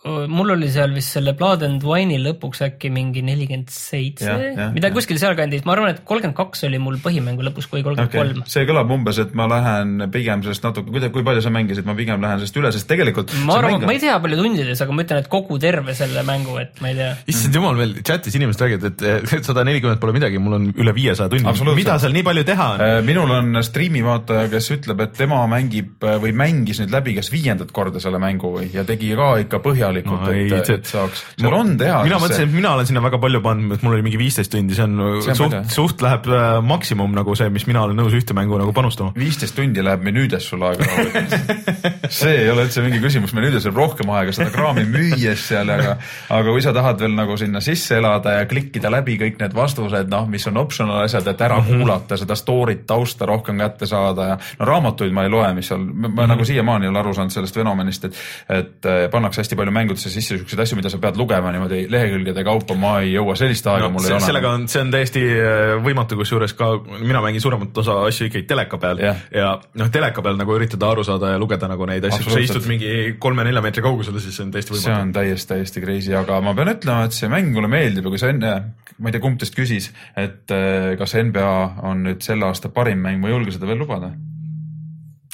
mul 0.08 0.54
oli 0.54 0.70
seal 0.72 0.94
vist 0.96 1.12
selle 1.12 1.34
Blood 1.36 1.64
and 1.68 1.84
Wine'i 1.84 2.22
lõpuks 2.24 2.62
äkki 2.64 2.88
mingi 2.94 3.20
nelikümmend 3.26 3.68
seitse 3.74 4.32
midagi 4.72 4.96
kuskil 4.96 5.18
sealkandis, 5.20 5.66
ma 5.68 5.74
arvan, 5.76 5.92
et 5.92 6.00
kolmkümmend 6.08 6.38
kaks 6.38 6.64
oli 6.70 6.80
mul 6.80 6.96
põhimängu 7.04 7.44
lõpus 7.44 7.68
kui 7.68 7.84
kolmkümmend 7.84 8.08
okei 8.08 8.22
kolm. 8.22 8.46
see 8.48 8.64
kõlab 8.70 8.94
umbes, 8.96 9.20
et 9.20 9.34
ma 9.36 9.50
lähen 9.52 10.06
pigem 10.14 10.46
sellest 10.46 10.64
natuke, 10.64 10.88
kuidas, 10.94 11.12
kui 11.12 11.26
palju 11.28 11.44
sa 11.44 11.52
mängisid, 11.52 11.88
ma 11.88 11.98
pigem 11.98 12.24
lähen 12.24 12.40
sellest 12.40 12.60
üle, 12.62 12.72
sest 12.72 12.88
tegelikult 12.88 13.34
ma 13.44 13.58
arvan, 13.60 13.84
ma 13.84 13.96
ei 13.98 14.00
tea 14.00 14.16
palju 14.24 14.40
tundides, 14.40 14.84
aga 14.86 14.96
ma 14.96 15.04
ütlen, 15.04 15.20
et 15.20 15.30
kogu 15.36 15.60
terve 15.60 15.98
selle 16.00 16.24
mängu, 16.28 16.56
et 16.64 16.80
ma 16.80 16.94
ei 16.94 16.98
tea. 17.02 17.12
issand 17.36 17.60
jumal, 17.60 17.76
meil 17.82 17.98
chatis 18.00 18.40
inimesed 18.40 18.64
räägivad, 18.64 19.04
et 19.04 19.46
sada 19.50 19.68
nelikümmend 19.68 20.00
pole 20.00 20.16
midagi, 20.16 20.40
mul 20.40 20.62
on 20.62 20.72
üle 20.80 20.96
viiesaja 20.96 21.28
tunni, 21.34 21.44
Absoluutselt. 21.44 21.82
mida 21.84 22.00
seal 22.00 22.16
nii 22.16 22.26
palju 22.30 22.46
teha 22.48 22.70
on? 22.78 22.86
Äh, 22.88 22.96
minul 23.04 23.36
on 23.36 23.60
striimi 23.68 24.06
vaataja, 24.08 24.48
kes 24.56 24.72
ütleb, 24.78 25.04
et 25.04 25.20
tema 25.20 25.44
mängib 25.52 26.08
äh, 26.08 26.16
või 26.24 26.32
mängis 26.40 26.80
nüüd 26.80 26.96
läbi 26.96 27.20
kas 27.20 27.34
viiendat 27.36 27.76
korda 27.76 28.00
selle 28.00 28.24
mängu 28.24 28.56
või 28.56 28.72
ja 28.72 28.88
tegi 28.88 29.12
ka 29.20 29.34
ikka 29.44 29.60
põhjalikult 29.90 30.20
No 30.20 30.32
et, 30.60 30.66
see- 30.68 30.78
et 30.80 30.90
saaks, 30.90 31.24
seal 31.40 31.56
on 31.56 31.74
teha. 31.80 32.02
mina 32.06 32.20
mõtlesin, 32.22 32.48
et 32.48 32.54
mina 32.54 32.74
olen 32.76 32.88
sinna 32.90 33.02
väga 33.04 33.20
palju 33.22 33.42
pannud, 33.44 33.76
et 33.76 33.84
mul 33.86 33.96
oli 33.98 34.06
mingi 34.06 34.20
viisteist 34.22 34.52
tundi, 34.54 34.76
see 34.78 34.86
on, 34.86 34.98
See 35.24 35.36
suht 35.38 35.56
suht 35.74 36.04
läheb 36.04 36.28
äh, 36.30 36.48
maksimum 36.66 37.14
nagu 37.16 37.36
see, 37.38 37.50
mis 37.54 37.66
mina 37.70 37.84
olen 37.86 37.98
nõus 38.00 38.16
ühte 38.18 38.36
mängu 38.38 38.60
nagu 38.60 38.74
panustama. 38.76 39.14
viisteist 39.18 39.56
tundi 39.58 39.84
läheb 39.86 40.04
menüüdes 40.06 40.48
sul 40.52 40.64
aega 40.68 40.86
rahulikult. 40.86 41.70
see 42.20 42.36
ei 42.44 42.50
ole 42.52 42.68
üldse 42.68 42.84
mingi 42.86 43.02
küsimus, 43.04 43.34
menüüdes 43.38 43.68
läheb 43.68 43.80
rohkem 43.80 44.12
aega 44.16 44.36
seda 44.36 44.52
kraami 44.54 44.86
müües 44.90 45.48
seal, 45.50 45.70
aga 45.74 45.98
aga 46.36 46.56
kui 46.56 46.64
sa 46.66 46.74
tahad 46.76 47.02
veel 47.04 47.16
nagu 47.18 47.38
sinna 47.40 47.62
sisse 47.64 47.98
elada 48.00 48.40
ja 48.40 48.48
klikkida 48.50 48.92
läbi 48.94 49.18
kõik 49.22 49.40
need 49.42 49.56
vastused, 49.58 50.12
noh, 50.12 50.28
mis 50.30 50.48
on 50.50 50.60
optional 50.62 51.04
asjad, 51.04 51.28
et 51.28 51.42
ära 51.42 51.60
mm 51.60 51.68
-hmm. 51.68 51.84
kuulata 51.84 52.18
seda 52.20 52.38
story't, 52.40 52.86
tausta 52.88 53.26
rohkem 53.30 53.60
kätte 53.60 53.88
saada 53.90 54.28
ja 54.34 54.38
no 54.60 54.66
raamatuid 54.66 55.14
ma 55.14 55.24
ei 55.24 55.30
loe, 55.34 55.54
mis 55.54 55.68
seal, 55.68 55.80
ma 55.80 56.08
mm 56.08 56.16
-hmm. 56.16 56.28
nagu 56.34 56.46
siiamaani 56.46 56.86
ei 56.86 56.90
ole 56.90 57.00
aru 57.00 57.14
saanud 57.14 57.32
sellest 57.32 57.56
fenomenist, 57.56 58.06
et 58.06 58.16
et 58.50 58.86
äh, 58.86 59.10
pannakse 59.12 59.42
hästi 59.42 59.56
palju 59.56 59.72
mängudesse 59.80 60.12
sisse 60.14 60.38
siukseid 60.38 60.64
asju, 60.64 60.78
mida 60.80 60.92
sa 60.92 61.00
pead 61.02 61.18
lugema 61.20 61.52
niimoodi 61.56 61.86
lehekülgede 61.92 62.44
kaupa, 62.48 62.76
ma 62.80 62.94
ei 63.04 63.14
jõua, 63.14 63.36
sellist 63.40 63.68
aega 63.72 63.88
no, 63.88 63.94
mul 63.96 64.08
ei 64.08 64.14
ole. 64.16 64.22
sellega 64.26 64.54
on, 64.58 64.68
see 64.72 64.84
on 64.84 64.94
täiesti 64.94 65.24
äh, 65.34 65.74
võimatu, 65.86 66.18
kusjuures 66.20 66.56
ka 66.60 66.72
mina 67.00 67.24
mängin 67.24 67.44
suuremat 67.44 67.82
osa 67.84 68.00
asju 68.08 68.30
ikkagi 68.30 68.48
teleka 68.50 68.80
peal 68.82 69.02
Jah. 69.04 69.24
ja 69.36 69.52
noh, 69.82 69.92
teleka 69.94 70.24
peal 70.26 70.40
nagu 70.40 70.56
üritada 70.56 70.92
aru 70.94 71.06
saada 71.08 71.34
ja 71.34 71.42
lugeda 71.42 71.70
nagu 71.72 71.88
neid 71.90 72.06
asju, 72.10 72.28
kui 72.28 72.38
sa 72.38 72.44
istud 72.46 72.70
mingi 72.70 73.16
kolme-nelja 73.22 73.64
meetri 73.66 73.86
kaugusel, 73.86 74.20
siis 74.24 74.38
see 74.38 74.48
on 74.48 74.54
täiesti 74.56 74.76
see 74.76 74.86
võimatu. 74.90 75.08
on 75.08 75.14
täiesti, 75.20 75.52
täiesti 75.54 75.86
crazy, 75.86 76.16
aga 76.20 76.40
ma 76.46 76.56
pean 76.58 76.74
ütlema, 76.76 77.10
et 77.10 77.18
see 77.18 77.32
mäng 77.32 77.54
mulle 77.56 77.72
meeldib 77.72 78.08
ja 78.08 78.16
kui 78.16 78.22
sa 78.22 78.32
enne, 78.34 78.56
ma 79.00 79.12
ei 79.12 79.16
tea, 79.16 79.24
kumb 79.24 79.40
teist 79.42 79.58
küsis, 79.58 79.92
et 80.20 80.56
eh, 80.56 80.96
kas 81.00 81.16
NBA 81.20 81.54
on 81.90 82.04
nüüd 82.08 82.26
selle 82.26 82.50
aasta 82.50 82.72
parim 82.74 83.02
mäng, 83.06 83.22
ma 83.22 83.32
ei 83.32 83.38
julge 83.38 83.56
seda 83.56 83.70
veel 83.70 83.82
lubada. 83.82 84.12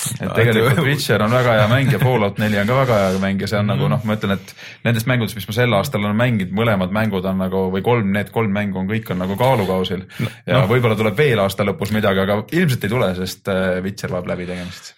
et 0.21 0.31
tegelikult 0.37 0.85
Witcher 0.85 1.23
on 1.25 1.33
väga 1.33 1.57
hea 1.59 1.67
mäng 1.71 1.91
ja 1.93 1.99
Fallout 2.01 2.39
neli 2.41 2.59
on 2.61 2.69
ka 2.69 2.79
väga 2.81 2.99
hea 3.01 3.19
mäng 3.23 3.43
ja 3.43 3.49
see 3.51 3.59
on 3.61 3.69
nagu 3.71 3.89
noh, 3.91 4.03
ma 4.07 4.17
ütlen, 4.17 4.35
et 4.37 4.55
nendest 4.87 5.09
mängudest, 5.09 5.39
mis 5.39 5.49
ma 5.49 5.57
sel 5.57 5.77
aastal 5.77 6.05
olen 6.05 6.17
mänginud, 6.19 6.55
mõlemad 6.55 6.95
mängud 6.95 7.27
on 7.29 7.39
nagu 7.43 7.65
või 7.73 7.83
kolm, 7.85 8.11
need 8.15 8.31
kolm 8.35 8.55
mängu 8.55 8.81
on 8.81 8.89
kõik 8.91 9.11
on 9.13 9.21
nagu 9.25 9.37
kaalukausil 9.39 10.05
no, 10.05 10.31
ja 10.45 10.63
no. 10.63 10.71
võib-olla 10.71 10.97
tuleb 10.99 11.17
veel 11.19 11.43
aasta 11.43 11.67
lõpus 11.67 11.93
midagi, 11.95 12.23
aga 12.25 12.41
ilmselt 12.51 12.87
ei 12.87 12.95
tule, 12.95 13.11
sest 13.19 13.53
eh, 13.53 13.77
Witcher 13.85 14.13
vajab 14.13 14.33
läbitegemist. 14.33 14.95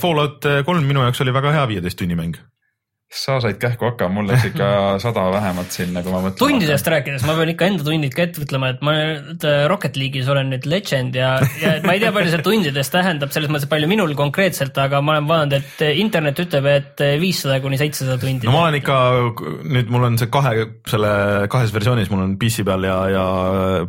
Fallout 0.00 0.48
kolm 0.66 0.88
minu 0.88 1.04
jaoks 1.04 1.24
oli 1.24 1.34
väga 1.34 1.54
hea 1.58 1.68
viieteist 1.74 2.00
tunni 2.00 2.18
mäng. 2.18 2.40
Sa 3.12 3.36
said 3.44 3.58
kähku 3.60 3.90
hakkama, 3.90 4.14
mul 4.16 4.30
läks 4.30 4.46
ikka 4.48 4.68
sada 5.04 5.26
vähemalt 5.34 5.74
sinna, 5.74 6.00
kui 6.04 6.14
ma 6.14 6.22
mõtlen. 6.24 6.38
tundidest 6.40 6.88
rääkides, 6.88 7.26
ma 7.28 7.36
pean 7.36 7.52
ikka 7.52 7.68
enda 7.68 7.84
tundid 7.86 8.14
ka 8.16 8.24
ette 8.24 8.40
ütlema, 8.44 8.72
et 8.72 8.80
ma 8.84 8.94
nüüd 8.96 9.44
äh, 9.48 9.64
Rocket 9.70 9.98
League'is 10.00 10.30
olen 10.32 10.48
nüüd 10.54 10.68
legend 10.70 11.16
ja, 11.18 11.34
ja 11.60 11.74
et 11.78 11.84
ma 11.86 11.96
ei 11.96 12.00
tea, 12.02 12.12
palju 12.14 12.32
see 12.32 12.44
tundides 12.46 12.92
tähendab, 12.92 13.34
selles 13.34 13.52
mõttes, 13.52 13.68
palju 13.70 13.90
minul 13.90 14.14
konkreetselt, 14.18 14.78
aga 14.80 15.02
ma 15.04 15.18
olen 15.18 15.28
vaadanud, 15.28 15.56
et 15.60 15.84
äh, 15.84 16.00
internet 16.00 16.40
ütleb, 16.46 16.68
et 16.72 17.04
viissada 17.20 17.58
kuni 17.64 17.80
seitsesada 17.80 18.16
tundi. 18.22 18.48
no 18.48 18.56
ma 18.56 18.64
olen 18.66 18.80
ikka, 18.80 18.96
nüüd 19.76 19.92
mul 19.92 20.08
on 20.08 20.16
see 20.20 20.32
kahe, 20.32 20.66
selle 20.88 21.12
kahes 21.52 21.74
versioonis, 21.76 22.08
mul 22.12 22.24
on 22.24 22.34
PC 22.40 22.64
peal 22.68 22.88
ja, 22.88 22.96
ja 23.12 23.26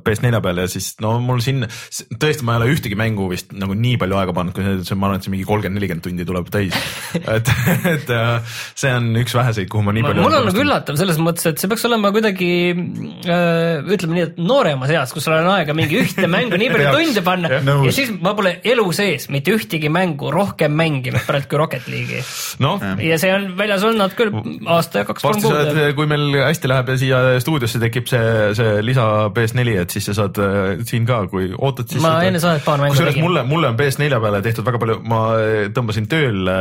PS4 0.04 0.44
peal 0.44 0.64
ja 0.66 0.68
siis 0.72 0.94
no 1.04 1.16
mul 1.24 1.40
siin 1.46 1.64
tõesti, 1.64 2.44
ma 2.44 2.58
ei 2.58 2.64
ole 2.64 2.76
ühtegi 2.76 3.00
mängu 3.00 3.30
vist 3.32 3.56
nagu 3.56 3.78
nii 3.78 3.96
palju 4.04 4.20
aega 4.20 4.36
pannud, 4.36 4.56
kui 4.58 4.68
see, 4.84 5.00
ma 5.00 5.10
arvan, 5.10 5.24
et 5.24 5.28
see 5.28 5.34
mingi 5.34 5.48
kolmkümmend, 5.48 5.80
nelikümmend 5.80 6.08
tundi 6.10 6.28
tuleb 6.28 6.52
täis. 6.54 6.76
et, 7.38 7.52
et 7.88 8.14
äh, 8.14 8.60
see 8.76 8.92
on 8.92 9.13
üks 9.22 9.36
väheseid, 9.38 9.70
kuhu 9.72 9.86
ma 9.86 9.94
nii 9.96 10.06
palju. 10.06 10.26
mul 10.26 10.38
on 10.40 10.48
nagu 10.50 10.64
üllatav 10.64 11.00
selles 11.00 11.20
mõttes, 11.22 11.48
et 11.52 11.62
see 11.62 11.72
peaks 11.72 11.86
olema 11.90 12.12
kuidagi 12.16 12.50
äh, 12.74 13.94
ütleme 13.94 14.18
nii, 14.18 14.28
et 14.30 14.42
nooremas 14.42 14.94
eas, 14.94 15.14
kus 15.16 15.28
sul 15.28 15.36
on 15.38 15.50
aega 15.54 15.76
mingi 15.78 16.02
ühte 16.02 16.30
mängu 16.32 16.60
nii 16.60 16.72
palju 16.74 16.94
tunde 16.98 17.26
panna 17.26 17.52
ja, 17.54 17.62
ja 17.88 17.96
siis 17.96 18.14
ma 18.24 18.34
pole 18.38 18.56
elu 18.74 18.88
sees 18.96 19.30
mitte 19.34 19.54
ühtegi 19.56 19.92
mängu 19.94 20.32
rohkem 20.34 20.76
mänginud 20.78 21.26
praegu 21.28 21.50
kui 21.52 21.62
Rocket 21.62 21.88
League'i. 21.92 22.24
noh, 22.64 22.82
ja 23.04 23.20
see 23.22 23.34
on 23.36 23.50
väljas 23.60 23.86
olnud 23.88 24.16
küll 24.18 24.34
aasta 24.70 25.04
ja 25.04 25.08
kaks-kolm 25.10 25.42
kuud. 25.44 25.82
kui 25.98 26.10
meil 26.10 26.40
hästi 26.44 26.72
läheb 26.72 26.94
ja 26.94 26.98
siia 27.00 27.22
stuudiosse 27.44 27.82
tekib 27.84 28.10
see, 28.10 28.54
see 28.58 28.82
lisa 28.86 29.08
PS4, 29.36 29.76
et 29.84 29.96
siis 29.96 30.08
sa 30.10 30.18
saad 30.18 30.40
äh, 30.44 30.84
siin 30.88 31.08
ka, 31.10 31.24
kui 31.32 31.50
ootad, 31.54 31.90
siis. 31.92 32.04
Ma 32.04 32.16
enne 32.28 32.42
saadet 32.44 32.66
paar 32.66 32.82
mängu 32.82 32.98
tegin. 33.00 33.26
mulle, 33.26 33.46
mulle 33.48 33.72
on 33.72 33.80
PS4 33.80 34.22
peale 34.24 34.42
tehtud 34.46 34.68
väga 34.68 34.82
palju, 34.84 35.00
ma 35.10 35.22
äh, 35.40 35.56
tõmbasin 35.76 36.10
tööl, 36.12 36.52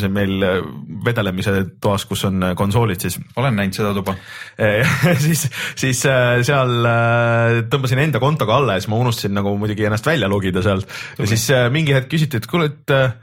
see 0.00 0.12
meil 0.12 0.46
äh, 0.46 0.58
vedelemise 1.06 1.56
toas, 1.86 2.06
kus 2.10 2.26
on 2.28 2.50
äh, 2.50 2.54
konsoolid, 2.58 3.00
siis. 3.02 3.18
Olen 3.38 3.56
näinud 3.58 3.78
seda 3.78 3.92
tuba. 3.96 4.16
siis, 5.26 5.46
siis 5.78 6.02
äh, 6.10 6.40
seal 6.46 6.90
äh, 6.90 7.60
tõmbasin 7.72 8.02
enda 8.02 8.22
kontoga 8.22 8.58
alla 8.58 8.76
ja 8.76 8.82
siis 8.82 8.90
ma 8.92 9.00
unustasin 9.00 9.36
nagu 9.36 9.54
muidugi 9.60 9.86
ennast 9.88 10.06
välja 10.06 10.30
logida 10.30 10.64
sealt. 10.66 10.90
Ja 11.20 11.30
siis 11.30 11.46
äh, 11.54 11.68
mingi 11.72 11.94
hetk 11.96 12.10
küsiti, 12.12 12.42
et 12.42 12.50
kuule, 12.50 12.72
et 12.72 12.94
äh, 12.94 13.14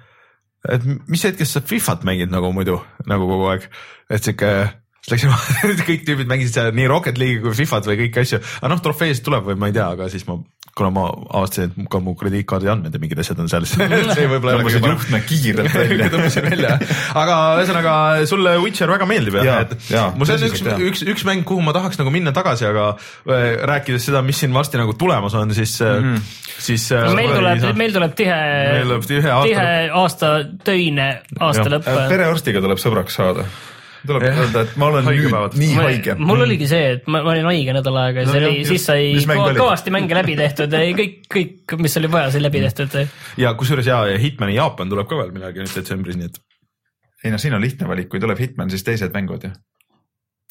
et 0.71 0.85
mis 1.11 1.23
hetkest 1.27 1.57
sa 1.57 1.61
Fifat 1.67 2.05
mängid 2.07 2.31
nagu 2.31 2.53
muidu 2.55 2.77
nagu 3.09 3.27
kogu 3.27 3.49
aeg, 3.51 3.67
et 4.07 4.23
sihuke 4.23 4.51
siis 5.03 5.11
läksime, 5.11 5.37
kõik 5.89 6.05
tüübid 6.07 6.29
mängisid 6.31 6.55
seal 6.55 6.75
nii 6.75 6.87
Rocket 6.91 7.19
League'i 7.19 7.43
kui 7.43 7.55
Fifat 7.57 7.87
või 7.89 7.99
kõiki 8.05 8.23
asju, 8.23 8.39
aga 8.61 8.71
noh, 8.71 8.83
trofeesid 8.83 9.25
tuleb 9.25 9.49
või 9.49 9.59
ma 9.59 9.69
ei 9.69 9.75
tea, 9.75 9.89
aga 9.97 10.07
siis 10.11 10.23
ma, 10.29 10.37
kuna 10.73 10.89
ma 10.89 11.03
avastasin, 11.07 11.69
et 11.69 11.89
ka 11.91 11.99
mu 12.01 12.15
krediitkaardi 12.17 12.69
andmed 12.71 12.95
ja 12.95 13.01
mingid 13.01 13.19
asjad 13.21 13.39
on 13.43 13.49
seal, 13.51 13.65
siis 13.69 13.77
see 14.17 14.25
võib-olla 14.29 14.55
ei 14.55 14.57
ole 14.57 14.63
tõmbasid 14.63 14.81
kõige 14.81 14.93
juhtme 14.95 15.19
kiirelt 15.29 15.75
välja. 15.83 16.07
tõmbasin 16.13 16.47
välja, 16.47 16.71
aga 17.21 17.35
ühesõnaga 17.59 17.95
sulle 18.29 18.55
Witcher 18.63 18.89
väga 18.89 19.07
meeldib 19.09 19.37
jah 19.37 19.49
Jaa, 19.49 19.59
et 19.67 19.91
jaa, 19.93 20.07
mul 20.17 20.29
see 20.29 20.39
on 20.39 20.47
üks 20.47 20.63
üks, 20.89 21.03
üks 21.13 21.25
mäng, 21.29 21.45
kuhu 21.45 21.61
ma 21.65 21.75
tahaks 21.77 22.01
nagu 22.01 22.13
minna 22.13 22.33
tagasi, 22.35 22.65
aga 22.71 22.87
äh, 22.95 23.45
rääkides 23.69 24.09
seda, 24.09 24.23
mis 24.25 24.41
siin 24.41 24.55
varsti 24.55 24.81
nagu 24.81 24.95
tulemas 24.97 25.37
on, 25.37 25.53
siis 25.53 25.75
mm, 25.83 26.07
-hmm. 26.07 26.39
siis 26.69 26.87
äh, 26.95 27.05
meil 27.19 27.35
tuleb, 27.35 27.67
meil 27.77 27.93
tuleb 27.99 28.17
tihe, 28.17 28.39
tihe 29.11 29.35
aasta 29.35 29.51
tihe 29.51 29.69
aasta 30.01 30.33
töine 30.65 31.11
aasta 31.37 31.69
lõpp. 31.69 31.93
perearstiga 32.09 32.65
tuleb 32.65 32.81
sõbraks 32.81 33.21
saada. 33.21 33.45
Tuleb 34.07 34.25
Jah. 34.27 34.39
öelda, 34.43 34.63
et 34.67 34.77
ma 34.79 34.87
olen 34.91 35.05
nüüd 35.07 35.57
nii 35.59 35.75
haige. 35.77 36.15
mul 36.19 36.43
oligi 36.45 36.67
see, 36.69 36.93
et 36.97 37.05
ma, 37.07 37.21
ma 37.25 37.33
olin 37.33 37.47
haige 37.47 37.75
nädal 37.77 37.99
aega 38.01 38.23
ja 38.23 38.29
No 38.29 38.35
see 38.35 38.41
oli, 38.43 38.63
siis 38.67 38.87
sai 38.87 39.11
kõvasti 39.57 39.93
mänge 39.95 40.17
läbi 40.17 40.35
tehtud, 40.39 40.75
kõik, 40.99 41.19
kõik, 41.31 41.75
mis 41.83 41.99
oli 42.01 42.11
vaja, 42.11 42.31
sai 42.33 42.43
läbi 42.43 42.63
tehtud. 42.65 42.97
ja 43.39 43.53
kusjuures 43.59 43.87
ja, 43.87 44.03
ja 44.11 44.19
Hitmani 44.19 44.57
Jaapan 44.57 44.91
tuleb 44.91 45.07
ka 45.09 45.19
veel 45.21 45.31
millalgi 45.35 45.63
nüüd 45.63 45.77
detsembris, 45.77 46.19
nii 46.19 46.31
et 46.31 46.41
ei 47.23 47.31
no 47.31 47.39
siin 47.39 47.55
on 47.55 47.63
lihtne 47.63 47.87
valik, 47.87 48.09
kui 48.11 48.19
tuleb 48.23 48.39
Hitman, 48.39 48.71
siis 48.73 48.83
teised 48.83 49.15
mängud 49.15 49.47
ju. 49.47 49.53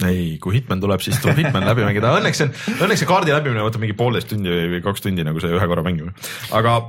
ei, 0.08 0.38
kui 0.42 0.56
Hitman 0.56 0.80
tuleb, 0.80 1.04
siis 1.04 1.20
tuleb 1.20 1.42
Hitman 1.44 1.68
läbi 1.68 1.84
mängida, 1.84 2.16
õnneks 2.18 2.40
see 2.40 2.48
on, 2.48 2.56
õnneks 2.86 3.04
see 3.04 3.10
kaardi 3.10 3.34
läbimine 3.34 3.64
võtab 3.66 3.84
mingi 3.84 3.96
poolteist 3.98 4.32
tundi 4.32 4.52
või 4.76 4.80
kaks 4.84 5.04
tundi 5.04 5.28
nagu 5.28 5.44
see 5.44 5.52
ühe 5.52 5.68
korra 5.68 5.84
mängimine, 5.84 6.16
aga 6.56 6.80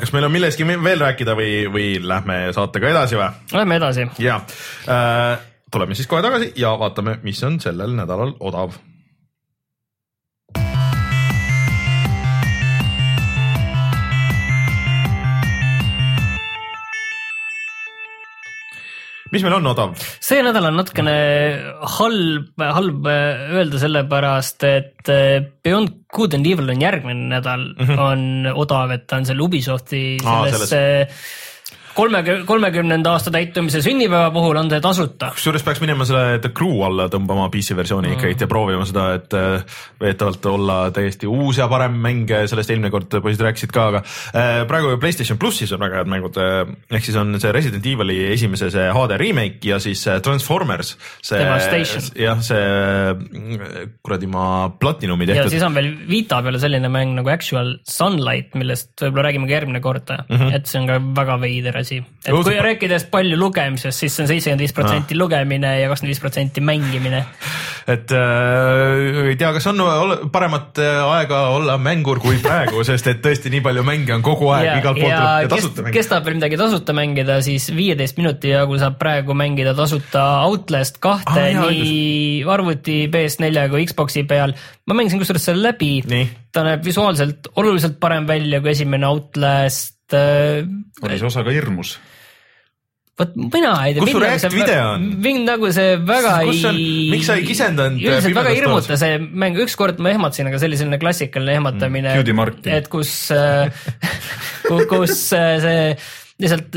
kas 0.00 0.12
meil 0.12 0.26
on 0.26 0.32
millestki 0.32 0.66
veel 0.68 1.00
rääkida 1.00 1.36
või, 1.36 1.52
või 1.72 1.86
lähme 2.02 2.42
saatega 2.56 2.90
edasi 2.92 3.18
või? 3.20 3.30
Lähme 3.56 3.80
edasi. 3.80 4.06
ja 4.20 4.40
äh, 4.88 5.40
tuleme 5.70 5.94
siis 5.94 6.08
kohe 6.10 6.22
tagasi 6.22 6.52
ja 6.56 6.74
vaatame, 6.78 7.18
mis 7.22 7.42
on 7.46 7.60
sellel 7.60 7.94
nädalal 7.96 8.34
odav. 8.40 8.76
Mis 19.30 19.44
meil 19.44 19.56
on 19.58 19.70
odav? 19.72 19.94
see 20.20 20.42
nädal 20.44 20.70
on 20.70 20.80
natukene 20.80 21.16
halb, 21.98 22.64
halb 22.78 23.10
öelda 23.10 23.82
sellepärast, 23.82 24.66
et 24.68 25.12
eh, 25.12 25.38
Beyond 25.64 25.96
Good 26.10 26.34
and 26.38 26.48
Evil 26.50 26.72
on 26.74 26.82
järgmine 26.82 27.28
nädal 27.36 27.68
mm, 27.74 27.86
-hmm. 27.86 28.00
on 28.00 28.58
odav, 28.64 28.96
et 28.96 29.06
ta 29.06 29.20
on 29.20 29.28
selle 29.28 29.46
Ubisofti 29.46 30.18
Aa, 30.24 30.42
selles 30.50 30.72
eh, 30.72 31.22
kolmekümne, 31.94 32.44
kolmekümnenda 32.46 33.14
aasta 33.16 33.32
täitumise 33.34 33.82
sünnipäeva 33.82 34.30
puhul 34.34 34.56
on 34.60 34.70
see 34.70 34.80
tasuta. 34.80 35.30
kusjuures 35.36 35.64
peaks 35.66 35.80
minema 35.82 36.06
selle 36.08 36.38
The 36.42 36.52
Crew 36.56 36.82
alla 36.86 37.08
tõmbama 37.12 37.48
PC 37.52 37.76
versiooni 37.78 38.10
mm. 38.10 38.18
ikkagi 38.18 38.44
ja 38.44 38.50
proovima 38.50 38.86
seda, 38.88 39.06
et 39.18 39.36
äh, 39.36 39.78
veetavalt 40.00 40.46
olla 40.50 40.78
täiesti 40.94 41.28
uus 41.30 41.60
ja 41.60 41.68
parem 41.70 41.98
mäng, 42.02 42.30
sellest 42.50 42.72
eelmine 42.72 42.92
kord 42.94 43.18
poisid 43.22 43.44
rääkisid 43.46 43.74
ka, 43.74 43.88
aga 43.92 44.02
äh, 44.04 44.62
praegu 44.70 44.94
Playstation 45.00 45.38
plussis 45.40 45.72
on 45.76 45.82
väga 45.82 46.00
head 46.00 46.10
mängud, 46.10 46.38
ehk 46.90 47.06
siis 47.06 47.18
on 47.20 47.34
see 47.40 47.52
Resident 47.54 47.86
Evil'i 47.86 48.18
esimese 48.34 48.70
see 48.72 48.86
HD 48.94 49.18
remake 49.20 49.68
ja 49.68 49.80
siis 49.82 50.04
Transformers. 50.24 50.96
Devastation. 51.30 52.10
jah, 52.18 52.40
see 52.44 52.60
äh, 52.60 53.88
kuradi 54.02 54.30
ma 54.30 54.44
Platinumi 54.80 55.26
ja 55.28 55.40
tehtud 55.40 55.54
siis 55.54 55.66
on 55.66 55.76
veel 55.76 55.90
Vita 56.10 56.40
peal 56.44 56.58
selline 56.62 56.90
mäng 56.92 57.14
nagu 57.18 57.30
Actual 57.32 57.76
Sunlight, 57.88 58.54
millest 58.58 58.94
võib-olla 59.02 59.28
räägime 59.28 59.48
ka 59.48 59.56
järgmine 59.56 59.82
kord 59.84 60.10
mm, 60.10 60.36
-hmm. 60.36 60.54
et 60.56 60.70
see 60.70 60.80
on 60.80 60.88
ka 60.90 60.98
väga 61.20 61.38
veider 61.42 61.79
asi. 61.82 62.00
et 62.24 62.32
Õudselt 62.32 62.54
kui 62.54 62.64
rääkides 62.64 63.06
palju 63.12 63.38
lugemisest, 63.40 63.98
siis 63.98 64.14
see 64.14 64.24
on 64.24 64.30
seitsekümmend 64.30 64.64
viis 64.64 64.74
protsenti 64.76 65.18
lugemine 65.18 65.72
ja 65.80 65.90
kakskümmend 65.90 66.14
viis 66.14 66.22
protsenti 66.22 66.64
mängimine. 66.64 67.22
et 67.90 68.14
äh, 68.16 69.28
ei 69.30 69.36
tea, 69.40 69.52
kas 69.56 69.66
on 69.72 69.82
paremat 70.32 70.80
äh, 70.82 71.00
aega 71.16 71.42
olla 71.56 71.78
mängur 71.78 72.20
kui 72.22 72.38
praegu, 72.42 72.84
sest 72.88 73.10
et 73.12 73.22
tõesti 73.24 73.52
nii 73.52 73.64
palju 73.64 73.84
mänge 73.86 74.14
on 74.16 74.24
kogu 74.26 74.50
aeg 74.54 74.68
ja, 74.68 74.78
igalt 74.82 75.00
poolt 75.00 75.12
ja 75.12 75.22
ja 75.44 75.52
tasuta 75.52 75.84
mängida. 75.84 75.96
kes 75.98 76.10
tahab 76.12 76.28
veel 76.28 76.38
midagi 76.40 76.60
tasuta 76.60 76.96
mängida, 76.96 77.40
siis 77.46 77.70
viieteist 77.76 78.20
minuti 78.20 78.54
jagu 78.54 78.78
saab 78.80 78.98
praegu 79.00 79.36
mängida 79.38 79.74
tasuta 79.78 80.26
Outlast 80.46 81.00
kahte 81.02 81.30
Ah, 81.30 81.48
jaa, 81.48 81.64
ah, 81.64 81.72
nii 81.72 82.44
arvuti 82.50 83.00
PS4 83.12 83.68
kui 83.72 83.86
Xbox'i 83.88 84.26
peal. 84.28 84.54
ma 84.86 84.96
mängisin 84.98 85.20
kusjuures 85.22 85.44
selle 85.50 85.70
läbi 85.70 86.00
ta 86.52 86.64
näeb 86.66 86.84
visuaalselt 86.84 87.50
oluliselt 87.60 87.98
parem 88.02 88.26
välja 88.28 88.60
kui 88.60 88.72
esimene 88.74 89.06
Outlast. 89.06 89.99
Oli 90.18 91.18
see 91.20 91.26
osa 91.30 91.44
ka 91.46 91.50
hirmus? 91.54 91.98
vot 93.20 93.34
mina 93.36 93.74
ei 93.84 93.92
tea. 93.92 94.00
Kus 94.00 94.12
su 94.14 94.20
React 94.22 94.54
video 94.54 94.84
on? 94.94 95.02
mind 95.20 95.44
nagu 95.44 95.68
see 95.76 95.96
väga 96.08 96.34
Kus 96.48 96.62
on- 96.70 96.78
ei. 96.78 97.10
miks 97.12 97.26
sa 97.28 97.34
ei 97.36 97.44
kisendanud, 97.44 97.98
äh, 98.00 98.06
üldiselt 98.14 98.36
väga 98.38 98.48
ei 98.54 98.56
hirmuta 98.62 98.96
see 98.96 99.18
mäng, 99.20 99.58
ükskord 99.60 99.98
ma 100.00 100.08
ehmatasin, 100.14 100.48
aga 100.48 100.58
see 100.62 100.70
oli 100.70 100.78
selline 100.80 100.98
klassikaline 101.02 101.58
ehmatamine 101.60 102.14
Mm, 102.16 102.76
et 102.78 102.88
kus, 102.88 103.12
kus 104.92 105.16
äh, 105.36 105.60
see 105.60 105.84
lihtsalt 106.40 106.76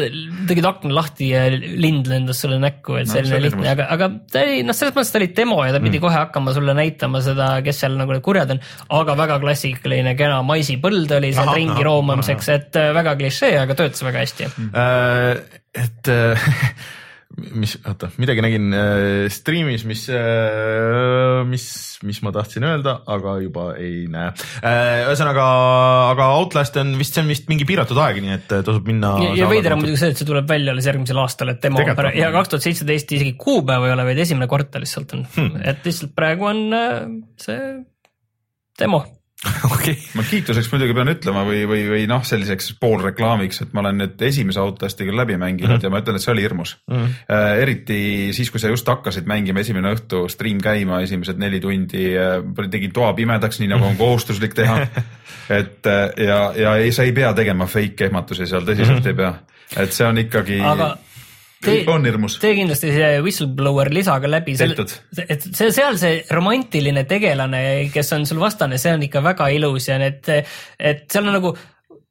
tegid 0.50 0.66
akna 0.68 0.96
lahti 0.98 1.30
ja 1.32 1.46
lind 1.54 2.08
lendas 2.10 2.42
sulle 2.44 2.60
näkku, 2.62 2.98
et 3.00 3.08
No, 3.10 3.16
selline 3.16 3.38
oli 3.38 3.48
lihtne, 3.48 3.68
aga, 3.74 3.88
aga 3.96 4.10
ta 4.32 4.44
oli 4.44 4.64
noh, 4.68 4.76
selles 4.78 4.96
mõttes 4.96 5.14
ta 5.14 5.20
oli 5.22 5.30
demo 5.38 5.60
ja 5.66 5.76
ta 5.76 5.82
pidi 5.84 6.02
kohe 6.04 6.16
hakkama 6.16 6.56
sulle 6.56 6.76
näitama 6.78 7.22
seda, 7.26 7.50
kes 7.66 7.84
seal 7.84 7.98
nagu 8.00 8.16
need 8.16 8.26
kurjad 8.26 8.56
on, 8.56 8.64
aga 9.00 9.18
väga 9.20 9.40
klassikaline 9.44 10.16
kena 10.20 10.42
maisipõld 10.48 11.12
oli 11.20 11.32
seal 11.36 11.48
Ahah, 11.48 11.60
ringi 11.60 11.78
ahah, 11.78 11.86
roomamiseks, 11.90 12.52
et 12.58 12.82
äh, 12.82 12.92
väga 12.96 13.16
klišee, 13.20 13.54
aga 13.62 13.78
töötas 13.80 14.04
väga 14.06 14.26
hästi. 14.26 14.52
Äh, 14.84 15.62
et 15.84 16.12
äh, 16.12 16.52
mis, 17.34 17.76
oota, 17.90 18.10
midagi 18.22 18.44
nägin 18.46 18.76
äh, 18.78 19.26
striimis, 19.34 19.86
mis, 19.90 20.06
mis, 21.50 21.66
mis 22.06 22.20
ma 22.26 22.34
tahtsin 22.36 22.66
öelda, 22.68 22.96
aga 23.10 23.36
juba 23.44 23.66
ei 23.80 24.06
näe. 24.12 24.34
ühesõnaga, 24.62 25.46
aga 26.12 26.30
Outlast 26.38 26.78
on 26.82 26.94
vist, 27.00 27.18
see 27.18 27.24
on 27.24 27.32
vist 27.32 27.50
mingi 27.52 27.68
piiratud 27.70 28.00
aeg, 28.04 28.22
nii 28.24 28.36
et 28.36 28.54
äh, 28.54 28.64
tasub 28.66 28.88
minna. 28.90 29.16
ja, 29.24 29.34
ja 29.44 29.50
veider 29.50 29.76
on 29.76 29.84
muidugi 29.84 30.02
see, 30.04 30.14
et 30.14 30.22
see 30.22 30.30
tuleb 30.30 30.50
välja 30.50 30.76
alles 30.76 30.90
järgmisel 30.90 31.24
aastal, 31.24 31.54
et 31.54 31.64
demo 31.64 31.82
praegu 31.82 32.20
ja 32.20 32.30
kaks 32.36 32.54
tuhat 32.54 32.68
seitseteist 32.68 33.16
isegi 33.18 33.34
kuupäeva 33.40 33.90
ei 33.90 33.96
ole, 33.96 34.08
vaid 34.12 34.22
esimene 34.26 34.50
kvartal 34.52 34.86
lihtsalt 34.86 35.18
on 35.18 35.26
hmm., 35.36 35.66
et 35.74 35.84
lihtsalt 35.88 36.14
praegu 36.18 36.50
on 36.52 36.64
äh, 36.78 37.02
see 37.42 37.60
demo. 38.80 39.04
okei, 39.76 39.96
ma 40.16 40.24
kiituseks 40.28 40.70
muidugi 40.72 40.96
pean 40.96 41.12
ütlema 41.12 41.44
või, 41.48 41.64
või, 41.68 41.84
või 41.90 42.04
noh, 42.10 42.24
selliseks 42.28 42.74
poolreklaamiks, 42.82 43.62
et 43.66 43.74
ma 43.76 43.84
olen 43.84 44.00
nüüd 44.04 44.24
esimese 44.28 44.62
Outlasti 44.64 45.08
küll 45.08 45.20
läbi 45.20 45.38
mänginud 45.38 45.70
mm 45.70 45.78
-hmm. 45.78 45.88
ja 45.88 45.92
ma 45.92 46.02
ütlen, 46.04 46.20
et 46.20 46.26
see 46.26 46.32
oli 46.32 46.46
hirmus 46.46 46.78
mm. 46.88 46.96
-hmm. 46.96 47.62
Eriti 47.64 48.00
siis, 48.34 48.52
kui 48.52 48.60
sa 48.60 48.72
just 48.72 48.88
hakkasid 48.88 49.28
mängima 49.28 49.60
esimene 49.60 49.94
õhtu, 49.96 50.26
stream 50.32 50.62
käima, 50.64 51.02
esimesed 51.04 51.40
neli 51.40 51.60
tundi 51.60 52.14
äh, 52.18 52.70
tegin 52.72 52.94
toa 52.94 53.14
pimedaks, 53.14 53.60
nii 53.60 53.72
nagu 53.74 53.86
on 53.86 53.98
kohustuslik 53.98 54.54
teha. 54.54 54.88
et 55.60 55.86
äh, 55.86 56.26
ja, 56.26 56.54
ja 56.56 56.76
ei, 56.76 56.92
sa 56.92 57.04
ei 57.04 57.12
pea 57.12 57.34
tegema 57.34 57.68
fake 57.68 58.06
ehmatusi 58.06 58.48
seal, 58.48 58.64
tõsiselt 58.64 59.00
mm 59.00 59.04
-hmm. 59.04 59.08
ei 59.08 59.14
pea, 59.14 59.34
et 59.84 59.92
see 59.94 60.08
on 60.08 60.18
ikkagi, 60.18 60.62
aga 60.62 60.96
tee, 61.64 61.84
on 61.92 62.06
hirmus. 62.08 62.38
tee 62.44 62.56
kindlasti 62.60 62.94
see 62.96 63.12
whistleblower 63.26 63.92
lisaga 63.94 64.30
läbi, 64.32 64.56
et 64.60 65.48
see 65.50 65.72
seal 65.76 66.00
see 66.02 66.24
romantiline 66.34 67.06
tegelane, 67.10 67.64
kes 67.94 68.14
on 68.18 68.28
sul 68.30 68.42
vastane, 68.44 68.80
see 68.82 68.96
on 68.96 69.06
ikka 69.08 69.24
väga 69.26 69.50
ilus 69.56 69.90
ja 69.90 70.00
need, 70.02 70.28
et 70.80 71.08
seal 71.12 71.30
on 71.30 71.40
nagu 71.40 71.56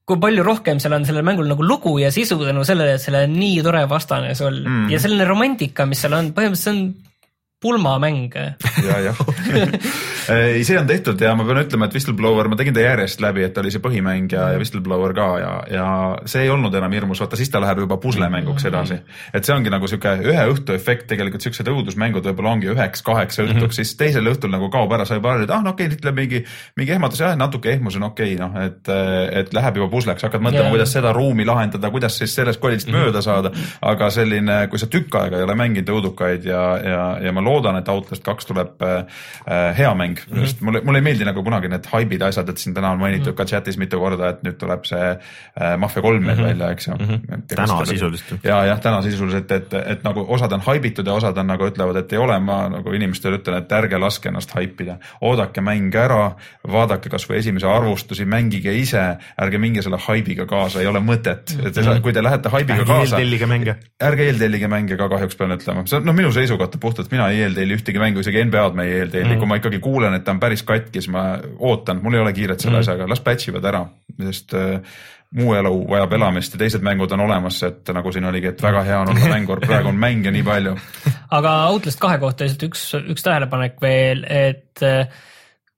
kui 0.08 0.18
palju 0.22 0.42
rohkem 0.46 0.80
seal 0.82 0.96
on 0.96 1.06
sellel 1.06 1.24
mängul 1.26 1.46
nagu 1.50 1.64
lugu 1.64 1.94
ja 2.02 2.10
sisu 2.14 2.40
tänu 2.42 2.64
sellele, 2.66 2.96
et 2.96 3.04
seal 3.04 3.20
on 3.20 3.38
nii 3.38 3.62
tore 3.64 3.84
vastane 3.90 4.34
sul 4.38 4.58
mm. 4.60 4.90
ja 4.92 5.00
selline 5.02 5.28
romantika, 5.28 5.86
mis 5.88 6.02
seal 6.02 6.16
on, 6.18 6.32
põhimõtteliselt 6.36 6.66
see 6.66 6.74
on 6.74 7.11
pulmamäng 7.62 8.34
ja, 8.34 8.98
jah. 9.06 9.20
ei, 10.34 10.64
see 10.64 10.78
on 10.78 10.86
tehtud 10.86 11.20
ja 11.20 11.34
ma 11.38 11.46
pean 11.46 11.62
ütlema, 11.62 11.88
et 11.88 11.96
Whistleblower, 11.96 12.50
ma 12.50 12.58
tegin 12.58 12.74
ta 12.76 12.84
järjest 12.84 13.22
läbi, 13.22 13.44
et 13.46 13.54
ta 13.54 13.62
oli 13.62 13.72
see 13.74 13.82
põhimäng 13.84 14.32
ja, 14.32 14.48
ja 14.54 14.60
Whistleblower 14.60 15.14
ka 15.16 15.28
ja, 15.42 15.52
ja 15.70 15.86
see 16.26 16.46
ei 16.46 16.52
olnud 16.52 16.74
enam 16.78 16.92
hirmus, 16.94 17.22
vaata 17.22 17.38
siis 17.38 17.52
ta 17.52 17.62
läheb 17.62 17.84
juba 17.84 17.98
puslemänguks 18.02 18.66
edasi. 18.70 18.98
et 19.32 19.46
see 19.46 19.54
ongi 19.54 19.72
nagu 19.72 19.90
sihuke 19.90 20.14
ühe 20.26 20.46
õhtu 20.54 20.76
efekt, 20.76 21.06
tegelikult 21.12 21.44
siuksed 21.46 21.70
õudusmängud 21.72 22.26
võib-olla 22.30 22.56
ongi 22.56 22.70
üheks-kaheks 22.72 23.42
õhtuks 23.42 23.54
mm, 23.54 23.66
-hmm. 23.66 23.78
siis 23.80 23.96
teisel 23.96 24.30
õhtul 24.32 24.52
nagu 24.52 24.70
kaob 24.72 24.92
ära, 24.92 25.06
sa 25.08 25.18
juba 25.18 25.34
arvad, 25.34 25.46
et 25.46 25.54
ah 25.54 25.62
no 25.62 25.74
okei 25.76 25.86
okay,, 25.86 25.94
nüüd 25.94 26.02
tuleb 26.02 26.20
mingi, 26.22 26.42
mingi 26.76 26.96
ehmatus, 26.96 27.22
jah 27.22 27.36
natuke 27.38 27.72
ehmus 27.72 27.96
on 28.00 28.08
okei 28.10 28.34
okay,, 28.34 28.40
noh 28.42 28.58
et, 28.62 28.92
et 29.42 29.54
läheb 29.54 29.80
juba 29.80 29.90
pusleks, 29.92 30.26
hakkad 30.26 30.42
mõtlema 30.42 30.66
yeah., 30.66 30.76
kuidas 30.76 30.94
seda 30.98 31.12
ruumi 31.16 31.46
lahendada, 31.48 31.90
kuidas 31.94 32.18
siis 32.18 32.34
sellest 32.34 32.60
kollist 32.60 32.88
mm 32.88 32.94
-hmm. 32.94 33.06
mööda 33.06 33.22
saada. 33.22 33.52
aga 33.80 34.10
selline, 34.10 34.66
kui 34.68 34.78
sa 34.78 34.86
tükk 34.86 35.14
aega 35.20 35.38
ei 35.38 35.46
ole 35.46 35.54
mänginud 35.54 35.88
õudukaid 35.96 36.44
ja, 36.44 36.62
ja, 36.78 37.02
ja 37.22 37.32
ma 37.32 37.40
loodan, 37.40 37.51
et 37.82 37.88
Outlast 37.88 38.24
kaks 38.24 38.46
tuleb 38.46 38.82
äh, 38.82 39.04
äh, 39.46 39.78
hea 39.78 39.94
mäng 39.94 40.18
mm, 40.18 40.36
-hmm. 40.36 40.46
sest 40.46 40.60
mulle, 40.60 40.80
mulle 40.84 40.98
ei 40.98 41.06
meeldi 41.08 41.24
nagu 41.28 41.42
kunagi 41.44 41.68
need 41.68 41.86
haibid 41.92 42.22
asjad, 42.22 42.48
et 42.48 42.58
siin 42.58 42.74
täna 42.74 42.90
on 42.90 42.98
mainitud 42.98 43.26
mm 43.26 43.32
-hmm. 43.32 43.36
ka 43.36 43.44
chatis 43.44 43.78
mitu 43.78 43.98
korda, 44.00 44.28
et 44.28 44.42
nüüd 44.42 44.58
tuleb 44.58 44.84
see 44.84 45.10
äh, 45.10 45.76
Mafia 45.78 46.02
kolm 46.02 46.22
meil 46.22 46.36
mm 46.36 46.42
-hmm. 46.42 46.48
välja, 46.48 46.70
eks 46.70 46.86
ju 46.86 46.94
mm. 46.94 47.06
-hmm. 47.06 47.42
Täna 47.54 47.84
sisuliselt. 47.84 48.44
ja, 48.44 48.64
jah, 48.64 48.80
täna 48.80 49.02
sisuliselt, 49.02 49.50
et, 49.50 49.74
et 49.74 50.04
nagu 50.04 50.24
osad 50.28 50.52
on 50.52 50.60
haibitud 50.60 51.06
ja 51.06 51.12
osad 51.12 51.38
on 51.38 51.46
nagu 51.46 51.66
ütlevad, 51.66 51.96
et 51.96 52.12
ei 52.12 52.18
ole, 52.18 52.38
ma 52.38 52.68
nagu 52.68 52.92
inimestele 52.92 53.36
ütlen, 53.36 53.58
et 53.58 53.72
ärge 53.72 53.98
laske 53.98 54.28
ennast 54.28 54.50
haipida. 54.54 54.96
oodake 55.20 55.60
mäng 55.60 55.94
ära, 55.94 56.32
vaadake 56.68 57.08
kasvõi 57.08 57.38
esimese 57.38 57.66
arvustusi, 57.66 58.24
mängige 58.24 58.72
ise, 58.72 59.16
ärge 59.40 59.58
minge 59.58 59.82
selle 59.82 59.98
haibiga 59.98 60.46
kaasa, 60.46 60.80
ei 60.80 60.86
ole 60.86 61.00
mõtet, 61.00 61.54
et 61.66 61.74
te, 61.74 62.00
kui 62.02 62.12
te 62.12 62.22
lähete 62.22 62.48
haibiga 62.48 62.78
ärge 62.78 62.86
kaasa. 62.86 63.16
eeltellige 63.16 63.46
mänge. 63.46 63.76
ärge 64.02 64.26
eeltellige 64.26 64.68
mänge 64.68 64.96
ka 64.96 65.08
kahjuks 65.08 65.36
pean 65.36 65.56
ütlema, 65.56 65.86
see 65.86 66.00
on 66.00 66.06
noh, 66.08 66.16
minu 66.16 66.32
seisukoht 66.32 66.78
puhtalt, 66.80 67.10
mina 67.12 67.28
ei 67.30 67.41
eeltelli 67.42 67.78
ühtegi 67.78 68.02
mängu, 68.02 68.22
isegi 68.22 68.44
NBA-d 68.48 68.78
ma 68.78 68.86
ei 68.86 68.98
eeltelli 69.00 69.24
mm, 69.24 69.32
-hmm. 69.34 69.42
kui 69.42 69.50
ma 69.50 69.58
ikkagi 69.60 69.80
kuulen, 69.82 70.14
et 70.18 70.24
ta 70.24 70.34
on 70.34 70.40
päris 70.42 70.62
katki, 70.68 71.00
siis 71.00 71.10
ma 71.12 71.24
ootan, 71.58 72.02
mul 72.02 72.18
ei 72.18 72.22
ole 72.24 72.32
kiiret 72.32 72.60
selle 72.60 72.76
mm 72.76 72.80
-hmm. 72.80 72.92
asjaga, 72.92 73.08
las 73.08 73.20
patch 73.20 73.50
ivad 73.52 73.68
ära, 73.72 73.82
sest 74.28 74.54
äh, 74.58 74.80
muu 75.36 75.54
elu 75.56 75.72
vajab 75.88 76.12
elamist 76.18 76.54
ja 76.54 76.60
teised 76.60 76.84
mängud 76.84 77.12
on 77.12 77.24
olemas, 77.24 77.62
et 77.66 77.88
nagu 77.96 78.12
siin 78.12 78.24
oligi, 78.28 78.50
et 78.52 78.62
väga 78.62 78.82
hea 78.88 79.00
on 79.00 79.12
olla 79.14 79.28
mängur, 79.32 79.60
praegu 79.64 79.88
on 79.88 80.00
mänge 80.00 80.30
nii 80.30 80.42
palju. 80.46 80.76
aga 81.38 81.52
Outlast 81.72 82.00
kahe 82.00 82.18
kohta 82.22 82.44
lihtsalt 82.44 82.66
üks, 82.68 82.82
üks 83.14 83.24
tähelepanek 83.24 83.80
veel, 83.82 84.26
et 84.28 84.84
äh, 84.84 85.06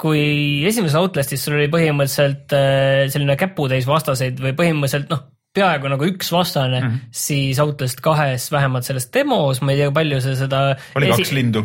kui 0.00 0.64
esimeses 0.66 0.96
Outlastis 0.98 1.44
sul 1.46 1.58
oli 1.58 1.70
põhimõtteliselt 1.72 2.56
äh, 2.56 3.04
selline 3.12 3.38
käputäis 3.40 3.86
vastaseid 3.86 4.42
või 4.42 4.56
põhimõtteliselt 4.58 5.14
noh, 5.14 5.22
peaaegu 5.54 5.90
nagu 5.92 6.08
üks 6.08 6.32
vastane 6.34 6.80
mm, 6.80 6.90
-hmm. 6.90 7.14
siis 7.24 7.60
Outlast 7.62 8.02
kahes 8.04 8.50
vähemalt 8.52 8.86
selles 8.86 9.08
demos, 9.14 9.62
ma 9.62 9.72
ei 9.72 9.82
tea, 9.82 9.94
palju 9.94 10.20
see 10.24 10.36
seda 10.38 10.66
oli 10.98 11.10
kaks 11.12 11.32
lindu. 11.36 11.64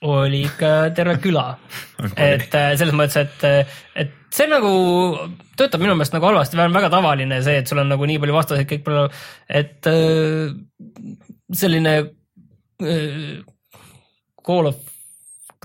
oli 0.00 0.44
ikka 0.46 0.72
terve 0.96 1.18
küla. 1.20 1.46
et 2.16 2.54
äh, 2.54 2.72
selles 2.80 2.94
mõttes, 2.96 3.16
et, 3.20 3.74
et 3.94 4.14
see 4.32 4.46
nagu 4.48 4.70
töötab 5.58 5.82
minu 5.82 5.96
meelest 5.96 6.14
nagu 6.16 6.30
halvasti, 6.30 6.56
väga 6.56 6.90
tavaline 6.92 7.42
see, 7.44 7.58
et 7.60 7.68
sul 7.68 7.82
on 7.82 7.90
nagu 7.92 8.06
nii 8.08 8.20
palju 8.22 8.36
vastaseid, 8.38 8.68
kõik 8.70 8.86
palju, 8.86 9.06
et 9.60 9.90
äh, 9.90 10.54
selline 11.52 11.96
äh, 12.80 13.42
Call 14.40 14.70
of 14.70 14.89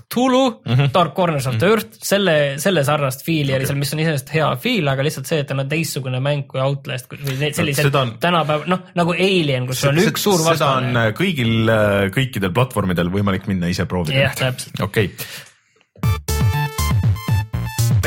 Cthulhu 0.06 0.62
mm, 0.64 0.74
-hmm. 0.74 0.90
Dark 0.94 1.14
Corners 1.14 1.46
of 1.46 1.56
the 1.58 1.66
Earth, 1.66 1.98
selle, 2.02 2.36
selle 2.62 2.84
sarnast 2.84 3.24
fiili 3.26 3.54
oli 3.56 3.66
seal, 3.66 3.78
mis 3.78 3.92
on 3.92 4.02
iseenesest 4.04 4.30
hea 4.34 4.50
fiil, 4.62 4.88
aga 4.88 5.02
lihtsalt 5.02 5.26
see, 5.26 5.40
et 5.42 5.50
on 5.50 5.64
teistsugune 5.68 6.20
mäng 6.22 6.46
kui 6.50 6.62
Outlast 6.62 7.10
või 7.10 7.50
sellised 7.50 7.88
seda 7.88 8.04
on- 8.06 8.14
tänapäev, 8.22 8.68
noh 8.70 8.86
nagu 8.94 9.16
Alien, 9.16 9.66
kus 9.66 9.82
sul 9.82 9.90
on 9.90 10.02
üks 10.04 10.22
suur 10.28 10.38
seda 10.38 10.70
on 10.78 10.92
vastane. 10.92 11.08
äh, 11.08 11.12
kõigil, 11.18 11.70
kõikidel 12.14 12.54
platvormidel 12.54 13.10
võimalik 13.10 13.50
minna 13.50 13.66
ise 13.72 13.86
proovida. 13.90 14.28
jah, 14.28 14.38
täpselt. 14.38 14.80
okei 14.80 15.10
okay.. 15.10 15.44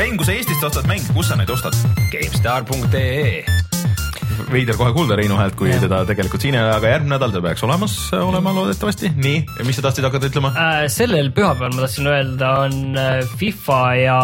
Rein, 0.00 0.16
kui 0.16 0.24
sa 0.24 0.32
Eestist 0.32 0.64
ostad 0.64 0.86
mänge, 0.88 1.12
kus 1.12 1.28
sa 1.28 1.36
neid 1.36 1.50
ostad? 1.52 1.76
GameStar.ee 2.10 3.59
veider 4.52 4.78
kohe 4.78 4.92
kuulda 4.96 5.16
Reinu 5.18 5.36
häält, 5.38 5.56
kui 5.58 5.72
teda 5.82 6.02
tegelikult 6.08 6.42
siin 6.44 6.56
ei 6.56 6.62
ole, 6.62 6.72
aga 6.76 6.94
järgmine 6.94 7.14
nädal 7.16 7.34
ta 7.34 7.42
peaks 7.44 7.62
olemas 7.66 7.94
olema 8.16 8.54
loodetavasti. 8.56 9.12
nii, 9.16 9.44
mis 9.66 9.78
sa 9.78 9.86
tahtsid 9.86 10.06
hakata 10.06 10.30
ütlema? 10.30 10.52
Äh, 10.56 10.82
sellel 10.92 11.30
pühapäeval 11.36 11.76
ma 11.76 11.86
tahtsin 11.86 12.10
öelda, 12.10 12.50
on 12.66 12.98
äh, 12.98 13.22
FIFA 13.40 13.80
ja 14.00 14.18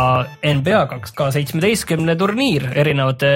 NBA 0.57 0.83
kaks 0.93 1.15
K 1.17 1.31
seitsmeteistkümne 1.39 2.17
turniir 2.19 2.69
erinevate 2.75 3.33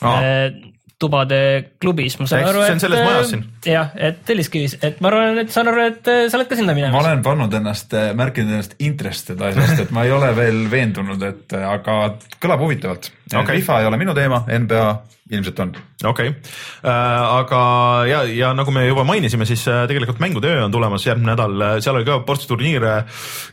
Aa. 0.00 0.14
äh, 0.14 0.70
tubade 1.00 1.40
klubis, 1.82 2.16
ma 2.20 2.28
saan 2.30 2.44
Ehk 2.44 2.52
aru, 2.52 2.62
see 2.62 2.74
on 2.74 2.78
et 2.78 2.84
selles 2.84 3.02
majas 3.04 3.32
siin? 3.32 3.42
jah, 3.66 3.90
et 4.08 4.20
Telliskivis, 4.28 4.76
et 4.86 5.00
ma 5.04 5.10
arvan, 5.10 5.40
et 5.42 5.52
saan 5.52 5.68
aru, 5.72 5.88
et 5.90 6.10
äh, 6.12 6.22
sa 6.30 6.38
oled 6.38 6.48
ka 6.50 6.58
sinna 6.58 6.72
ma 6.72 6.78
minemas. 6.78 7.00
olen 7.02 7.24
pannud 7.26 7.58
ennast, 7.60 7.96
märkinud 8.16 8.54
ennast 8.54 8.78
interested 8.78 9.42
asjast, 9.50 9.84
et 9.86 9.92
ma 9.94 10.06
ei 10.06 10.14
ole 10.14 10.30
veel 10.36 10.64
veendunud, 10.72 11.26
et 11.26 11.58
aga 11.58 11.98
kõlab 12.42 12.64
huvitavalt 12.64 13.10
Okei. 13.32 13.60
FIFA 13.60 13.80
ei 13.80 13.86
ole 13.88 13.96
minu 13.96 14.14
teema, 14.16 14.42
NBA 14.44 14.88
ilmselt 15.32 15.60
on. 15.62 15.70
okei 16.04 16.28
okay., 16.28 16.40
aga 16.84 17.60
ja, 18.04 18.18
ja 18.28 18.50
nagu 18.56 18.72
me 18.74 18.82
juba 18.84 19.06
mainisime, 19.08 19.46
siis 19.48 19.62
äh, 19.72 19.86
tegelikult 19.88 20.20
mängutöö 20.20 20.58
on 20.66 20.72
tulemas 20.72 21.06
järgmine 21.06 21.32
nädal, 21.32 21.64
seal 21.80 21.96
oli 21.96 22.04
ka 22.04 22.18
ports 22.28 22.44
turniire 22.50 22.92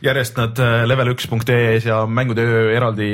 järjest 0.04 0.36
nad 0.36 0.60
äh, 0.60 0.82
level1.ee-s 0.90 1.88
ja 1.88 2.02
mängutöö 2.04 2.66
eraldi 2.76 3.08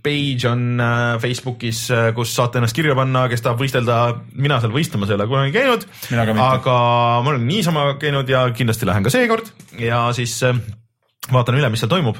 page 0.00 0.48
on 0.48 0.80
äh, 0.80 1.18
Facebookis, 1.20 1.82
kus 2.16 2.32
saate 2.36 2.62
ennast 2.62 2.76
kirja 2.76 2.96
panna, 2.96 3.26
kes 3.28 3.44
tahab 3.44 3.60
võistelda. 3.60 4.00
mina 4.32 4.62
seal 4.62 4.72
võistlemas 4.72 5.12
ei 5.12 5.18
ole 5.18 5.28
kunagi 5.28 5.54
käinud, 5.58 5.84
aga 6.40 6.78
ma 7.20 7.34
olen 7.34 7.44
niisama 7.48 7.84
käinud 8.00 8.32
ja 8.32 8.46
kindlasti 8.56 8.88
lähen 8.88 9.04
ka 9.04 9.12
seekord 9.12 9.52
ja 9.76 10.06
siis 10.16 10.38
äh, 10.48 10.56
vaatan 11.28 11.60
üle, 11.60 11.68
mis 11.68 11.84
seal 11.84 11.92
toimub. 11.92 12.16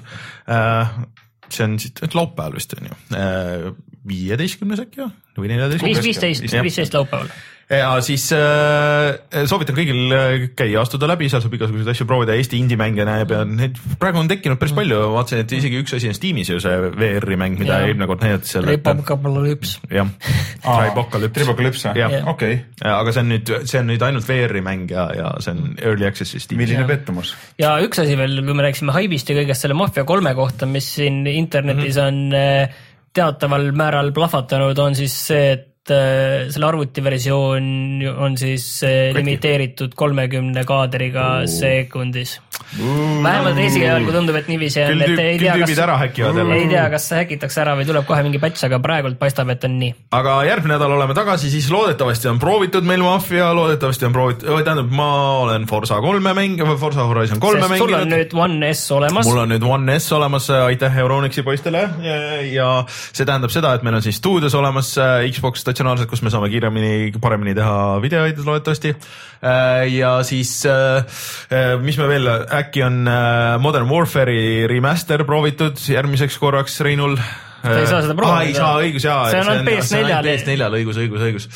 See 1.54 1.64
on 1.66 1.78
siit 1.78 2.14
laupäeval 2.14 2.54
vist 2.54 2.74
on 2.78 2.90
ju, 2.90 2.98
viieteistkümnes 4.08 4.80
äkki 4.86 5.04
või? 5.04 5.14
neljateistkümnes? 5.50 6.02
viis, 6.04 6.20
viisteist, 6.20 6.60
viisteist 6.64 6.94
laupäeval. 6.96 7.28
ja 7.70 7.90
siis 8.04 8.24
äh, 8.34 9.44
soovitan 9.48 9.76
kõigil 9.76 10.14
äh, 10.16 10.32
käia, 10.58 10.80
astuda 10.82 11.06
läbi, 11.10 11.28
seal 11.30 11.42
saab 11.44 11.54
igasuguseid 11.54 11.92
asju 11.92 12.06
proovida, 12.08 12.34
Eesti 12.34 12.58
indie-mänge 12.60 13.06
näeb 13.06 13.34
ja 13.34 13.44
neid 13.46 13.78
praegu 14.00 14.22
on 14.22 14.30
tekkinud 14.30 14.58
päris 14.60 14.74
palju, 14.76 14.98
vaatasin, 15.14 15.44
et 15.44 15.54
isegi 15.54 15.78
üks 15.84 15.94
asi 15.96 16.10
on 16.10 16.16
Steamis 16.16 16.50
ju 16.50 16.58
see 16.64 16.74
VR-i 16.96 17.38
mäng, 17.40 17.60
mida 17.60 17.78
eelmine 17.84 18.08
kord 18.10 18.24
näidati 18.24 18.50
seal. 18.50 18.66
Republics. 18.66 19.76
jah, 19.92 20.10
Tribocalypse. 20.64 21.36
Tribocalypse 21.38 21.94
või 21.94 22.20
okei, 22.34 22.58
aga 22.90 23.14
see 23.14 23.24
on 23.24 23.32
nüüd, 23.36 23.54
see 23.70 23.84
on 23.84 23.90
nüüd 23.92 24.04
ainult 24.08 24.28
VR-i 24.28 24.64
mäng 24.66 24.90
ja, 24.92 25.06
ja 25.16 25.32
see 25.44 25.54
on 25.54 25.78
early 25.78 26.08
access'is 26.10 26.48
Steamis. 26.48 26.64
milline 26.66 26.88
pettumus. 26.90 27.36
ja 27.60 27.76
üks 27.84 28.02
asi 28.02 28.18
veel, 28.18 28.40
kui 28.42 28.56
me 28.56 28.66
rääkisime 28.66 28.96
haibist 28.96 29.30
ja 29.30 29.38
kõigest 29.38 29.68
selle 29.68 29.78
Mafia 29.78 30.08
kolme 30.08 30.34
kohta, 30.34 30.66
mis 30.66 30.90
siin 30.96 31.22
internetis 31.30 32.00
Mhm. 32.00 32.06
on 32.06 32.34
äh, 32.34 32.80
teataval 33.12 33.70
määral 33.76 34.12
plahvatanud, 34.14 34.78
on 34.78 34.94
siis 34.98 35.16
see, 35.26 35.52
et 35.56 35.69
selle 35.90 36.68
arvutiversioon 36.70 37.66
ju 38.04 38.12
on 38.24 38.36
siis 38.38 38.66
äh, 38.86 39.10
limiteeritud 39.16 39.94
kolmekümne 39.98 40.64
kaadriga 40.68 41.46
sekundis. 41.50 42.38
vähemalt 43.22 43.58
esialgu 43.58 44.12
tundub, 44.14 44.36
et 44.38 44.48
niiviisi 44.48 44.82
on, 44.84 45.00
et 45.02 45.18
ei 45.18 45.38
tea, 45.40 45.56
kas, 45.58 45.72
ei 46.54 46.66
tea, 46.70 46.84
kas 46.92 47.08
see 47.10 47.18
häkitakse 47.18 47.62
ära 47.64 47.74
või 47.78 47.86
tuleb 47.88 48.06
kohe 48.06 48.22
mingi 48.22 48.38
patch, 48.42 48.62
aga 48.68 48.78
praegult 48.82 49.18
paistab, 49.18 49.50
et 49.50 49.64
on 49.66 49.74
nii. 49.80 49.94
aga 50.14 50.36
järgmine 50.46 50.76
nädal 50.76 50.94
oleme 50.94 51.16
tagasi, 51.16 51.50
siis 51.50 51.70
loodetavasti 51.72 52.30
on 52.30 52.38
proovitud 52.42 52.86
meil 52.86 53.02
Mafia, 53.02 53.50
loodetavasti 53.56 54.06
on 54.06 54.14
proovitud, 54.14 54.46
tähendab, 54.46 54.92
ma 54.94 55.10
olen 55.40 55.66
Forsa 55.70 55.98
kolme 56.04 56.34
mäng, 56.36 56.62
Forsa 56.78 57.08
Horizon 57.08 57.40
kolme 57.42 57.66
sest 57.66 57.82
sul 57.82 57.94
on 57.94 58.06
mänginud. 58.06 58.16
nüüd 58.16 58.36
One 58.38 58.72
S 58.74 58.84
olemas. 58.94 59.26
mul 59.26 59.42
on 59.42 59.52
nüüd 59.54 59.66
One 59.66 59.98
S 59.98 60.12
olemas, 60.16 60.50
aitäh 60.50 61.00
Euronixi 61.02 61.42
poistele 61.46 61.86
ja, 62.04 62.20
ja 62.46 62.68
see 62.88 63.26
tähendab 63.26 63.52
seda, 63.54 63.74
et 63.74 63.86
meil 63.86 63.98
on 63.98 64.04
siis 64.04 64.20
stuudios 64.20 64.54
olemas 64.54 64.92
äh, 65.00 65.26
Xbox 65.32 65.64
statsionaarselt, 65.80 66.10
kus 66.10 66.22
me 66.24 66.30
saame 66.32 66.50
kiiremini, 66.52 67.10
paremini 67.22 67.54
teha 67.56 68.00
videoid 68.02 68.40
loodetavasti. 68.44 68.94
ja 69.96 70.10
siis, 70.26 70.52
mis 71.80 71.98
me 71.98 72.08
veel, 72.10 72.28
äkki 72.60 72.84
on 72.84 73.06
äh, 73.08 73.54
Modern 73.62 73.88
Warfare'i 73.88 74.66
remaster 74.68 75.24
proovitud 75.24 75.80
järgmiseks 75.80 76.36
korraks 76.38 76.80
Reinul. 76.84 77.16
Ta 77.60 77.76
ei 77.76 77.88
saa 77.88 78.02
seda 78.04 78.16
proovida. 78.16 78.44
ei 78.48 78.54
saa, 78.56 78.74
õigus 78.80 79.04
jaa. 79.04 79.24
See 79.32 79.40
on 79.40 79.50
ainult 79.52 79.68
PS4-l. 79.68 80.28
PS4-l, 80.28 80.76
õigus, 80.80 81.00
õigus, 81.00 81.24
õigus. 81.26 81.48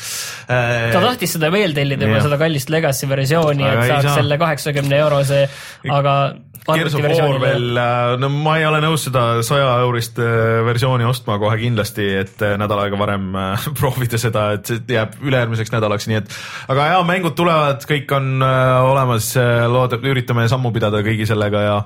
ta 0.47 1.01
tahtis 1.01 1.37
seda 1.37 1.49
veel 1.53 1.73
tellida 1.77 2.09
juba 2.09 2.25
seda 2.25 2.41
kallist 2.41 2.73
Legacy 2.73 3.09
versiooni, 3.09 3.65
et 3.65 3.87
saaks 3.89 4.09
saa. 4.09 4.19
selle 4.21 4.41
kaheksakümne 4.41 5.01
eurose, 5.05 5.45
aga 5.93 6.17
Gears 6.65 6.95
of 6.97 7.03
War 7.05 7.39
veel, 7.43 7.79
no 8.21 8.29
ma 8.33 8.55
ei 8.57 8.65
ole 8.65 8.79
nõus 8.83 9.05
seda 9.05 9.25
saja 9.45 9.67
eurist 9.83 10.17
äh, 10.21 10.61
versiooni 10.65 11.05
ostma 11.05 11.37
kohe 11.41 11.59
kindlasti, 11.61 12.07
et 12.23 12.41
äh, 12.45 12.55
nädal 12.61 12.81
aega 12.85 12.99
varem 12.99 13.29
äh, 13.37 13.67
proovida 13.77 14.19
seda, 14.21 14.47
et 14.57 14.71
see 14.71 14.81
jääb 14.95 15.17
ülejärgmiseks 15.21 15.73
nädalaks, 15.75 16.09
nii 16.09 16.19
et 16.23 16.37
aga 16.73 16.89
ja 16.93 17.01
mängud 17.07 17.37
tulevad, 17.37 17.85
kõik 17.89 18.11
on 18.17 18.31
äh, 18.45 18.89
olemas, 18.89 19.33
loodab, 19.71 20.05
üritame 20.09 20.47
sammu 20.51 20.73
pidada 20.75 21.03
kõigi 21.05 21.29
sellega 21.29 21.65
ja 21.65 21.77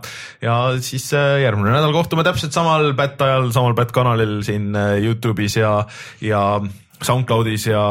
ja 0.42 0.58
siis 0.84 1.10
äh, 1.14 1.40
järgmine 1.44 1.74
nädal 1.74 1.94
kohtume 1.96 2.24
täpselt 2.28 2.56
samal 2.56 2.94
Bat 2.98 3.22
ajal, 3.26 3.50
samal 3.56 3.76
Bat 3.78 3.92
kanalil 3.96 4.40
siin 4.48 4.72
äh, 4.78 4.98
Youtube'is 5.04 5.60
ja, 5.60 5.74
ja 6.24 6.44
SoundCloudis 7.06 7.68
ja 7.70 7.82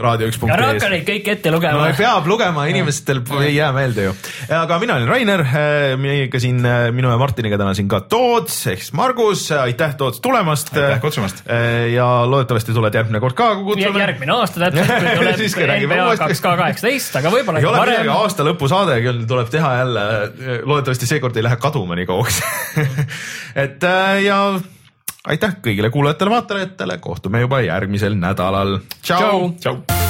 raadio 0.00 0.30
üks 0.30 0.38
punkt 0.40 0.54
ära 0.54 0.70
hakka 0.72 0.88
neid 0.92 1.04
kõiki 1.08 1.34
ette 1.34 1.52
lugema 1.52 1.88
no 1.90 1.96
peab 1.98 2.28
lugema, 2.30 2.64
inimestel 2.70 3.22
ei 3.40 3.54
jää 3.56 3.70
meelde 3.76 4.06
ju. 4.08 4.14
aga 4.56 4.78
mina 4.82 4.96
olen 4.98 5.10
Rainer, 5.10 5.44
meiega 6.00 6.40
siin 6.42 6.64
äh, 6.64 6.88
minu 6.94 7.12
ja 7.12 7.18
Martiniga 7.20 7.58
täna 7.60 7.74
siin 7.76 7.90
ka 7.90 8.02
Toots 8.10 8.62
ehk 8.72 8.82
siis 8.84 8.94
Margus, 8.96 9.44
aitäh 9.54 9.94
Toots 10.00 10.22
tulemast. 10.24 10.72
Aitäh 10.74 11.00
kutsumast. 11.02 11.44
ja 11.94 12.08
loodetavasti 12.26 12.74
tuled 12.76 12.94
järgmine 12.94 13.20
kord 13.22 13.36
ka, 13.38 13.52
kui 13.58 13.74
kutsume. 13.74 14.00
järgmine 14.00 14.36
aasta 14.36 14.64
täpselt, 14.64 14.90
kui 14.90 15.52
tuleb 15.54 15.76
NBA 15.84 16.08
kaks 16.24 16.40
K 16.40 16.56
kaheksateist, 16.62 17.20
aga 17.20 17.32
võib-olla 17.34 17.62
ei 17.62 17.70
ole 17.70 17.84
midagi, 17.84 18.12
aasta 18.14 18.46
lõpusaade 18.46 18.98
küll 19.04 19.24
tuleb 19.28 19.52
teha 19.52 19.76
jälle, 19.82 20.04
loodetavasti 20.64 21.08
seekord 21.10 21.36
ei 21.36 21.46
lähe 21.46 21.60
kaduma 21.60 21.98
nii 21.98 22.08
kauaks. 22.08 22.42
et 23.64 23.84
äh, 23.84 24.22
ja 24.24 24.42
aitäh 25.26 25.56
kõigile 25.62 25.90
kuulajatele-vaatajatele, 25.90 26.98
kohtume 26.98 27.40
juba 27.40 27.60
järgmisel 27.60 28.14
nädalal. 28.14 28.78
tšau, 29.02 29.52
Tšau. 29.60 30.09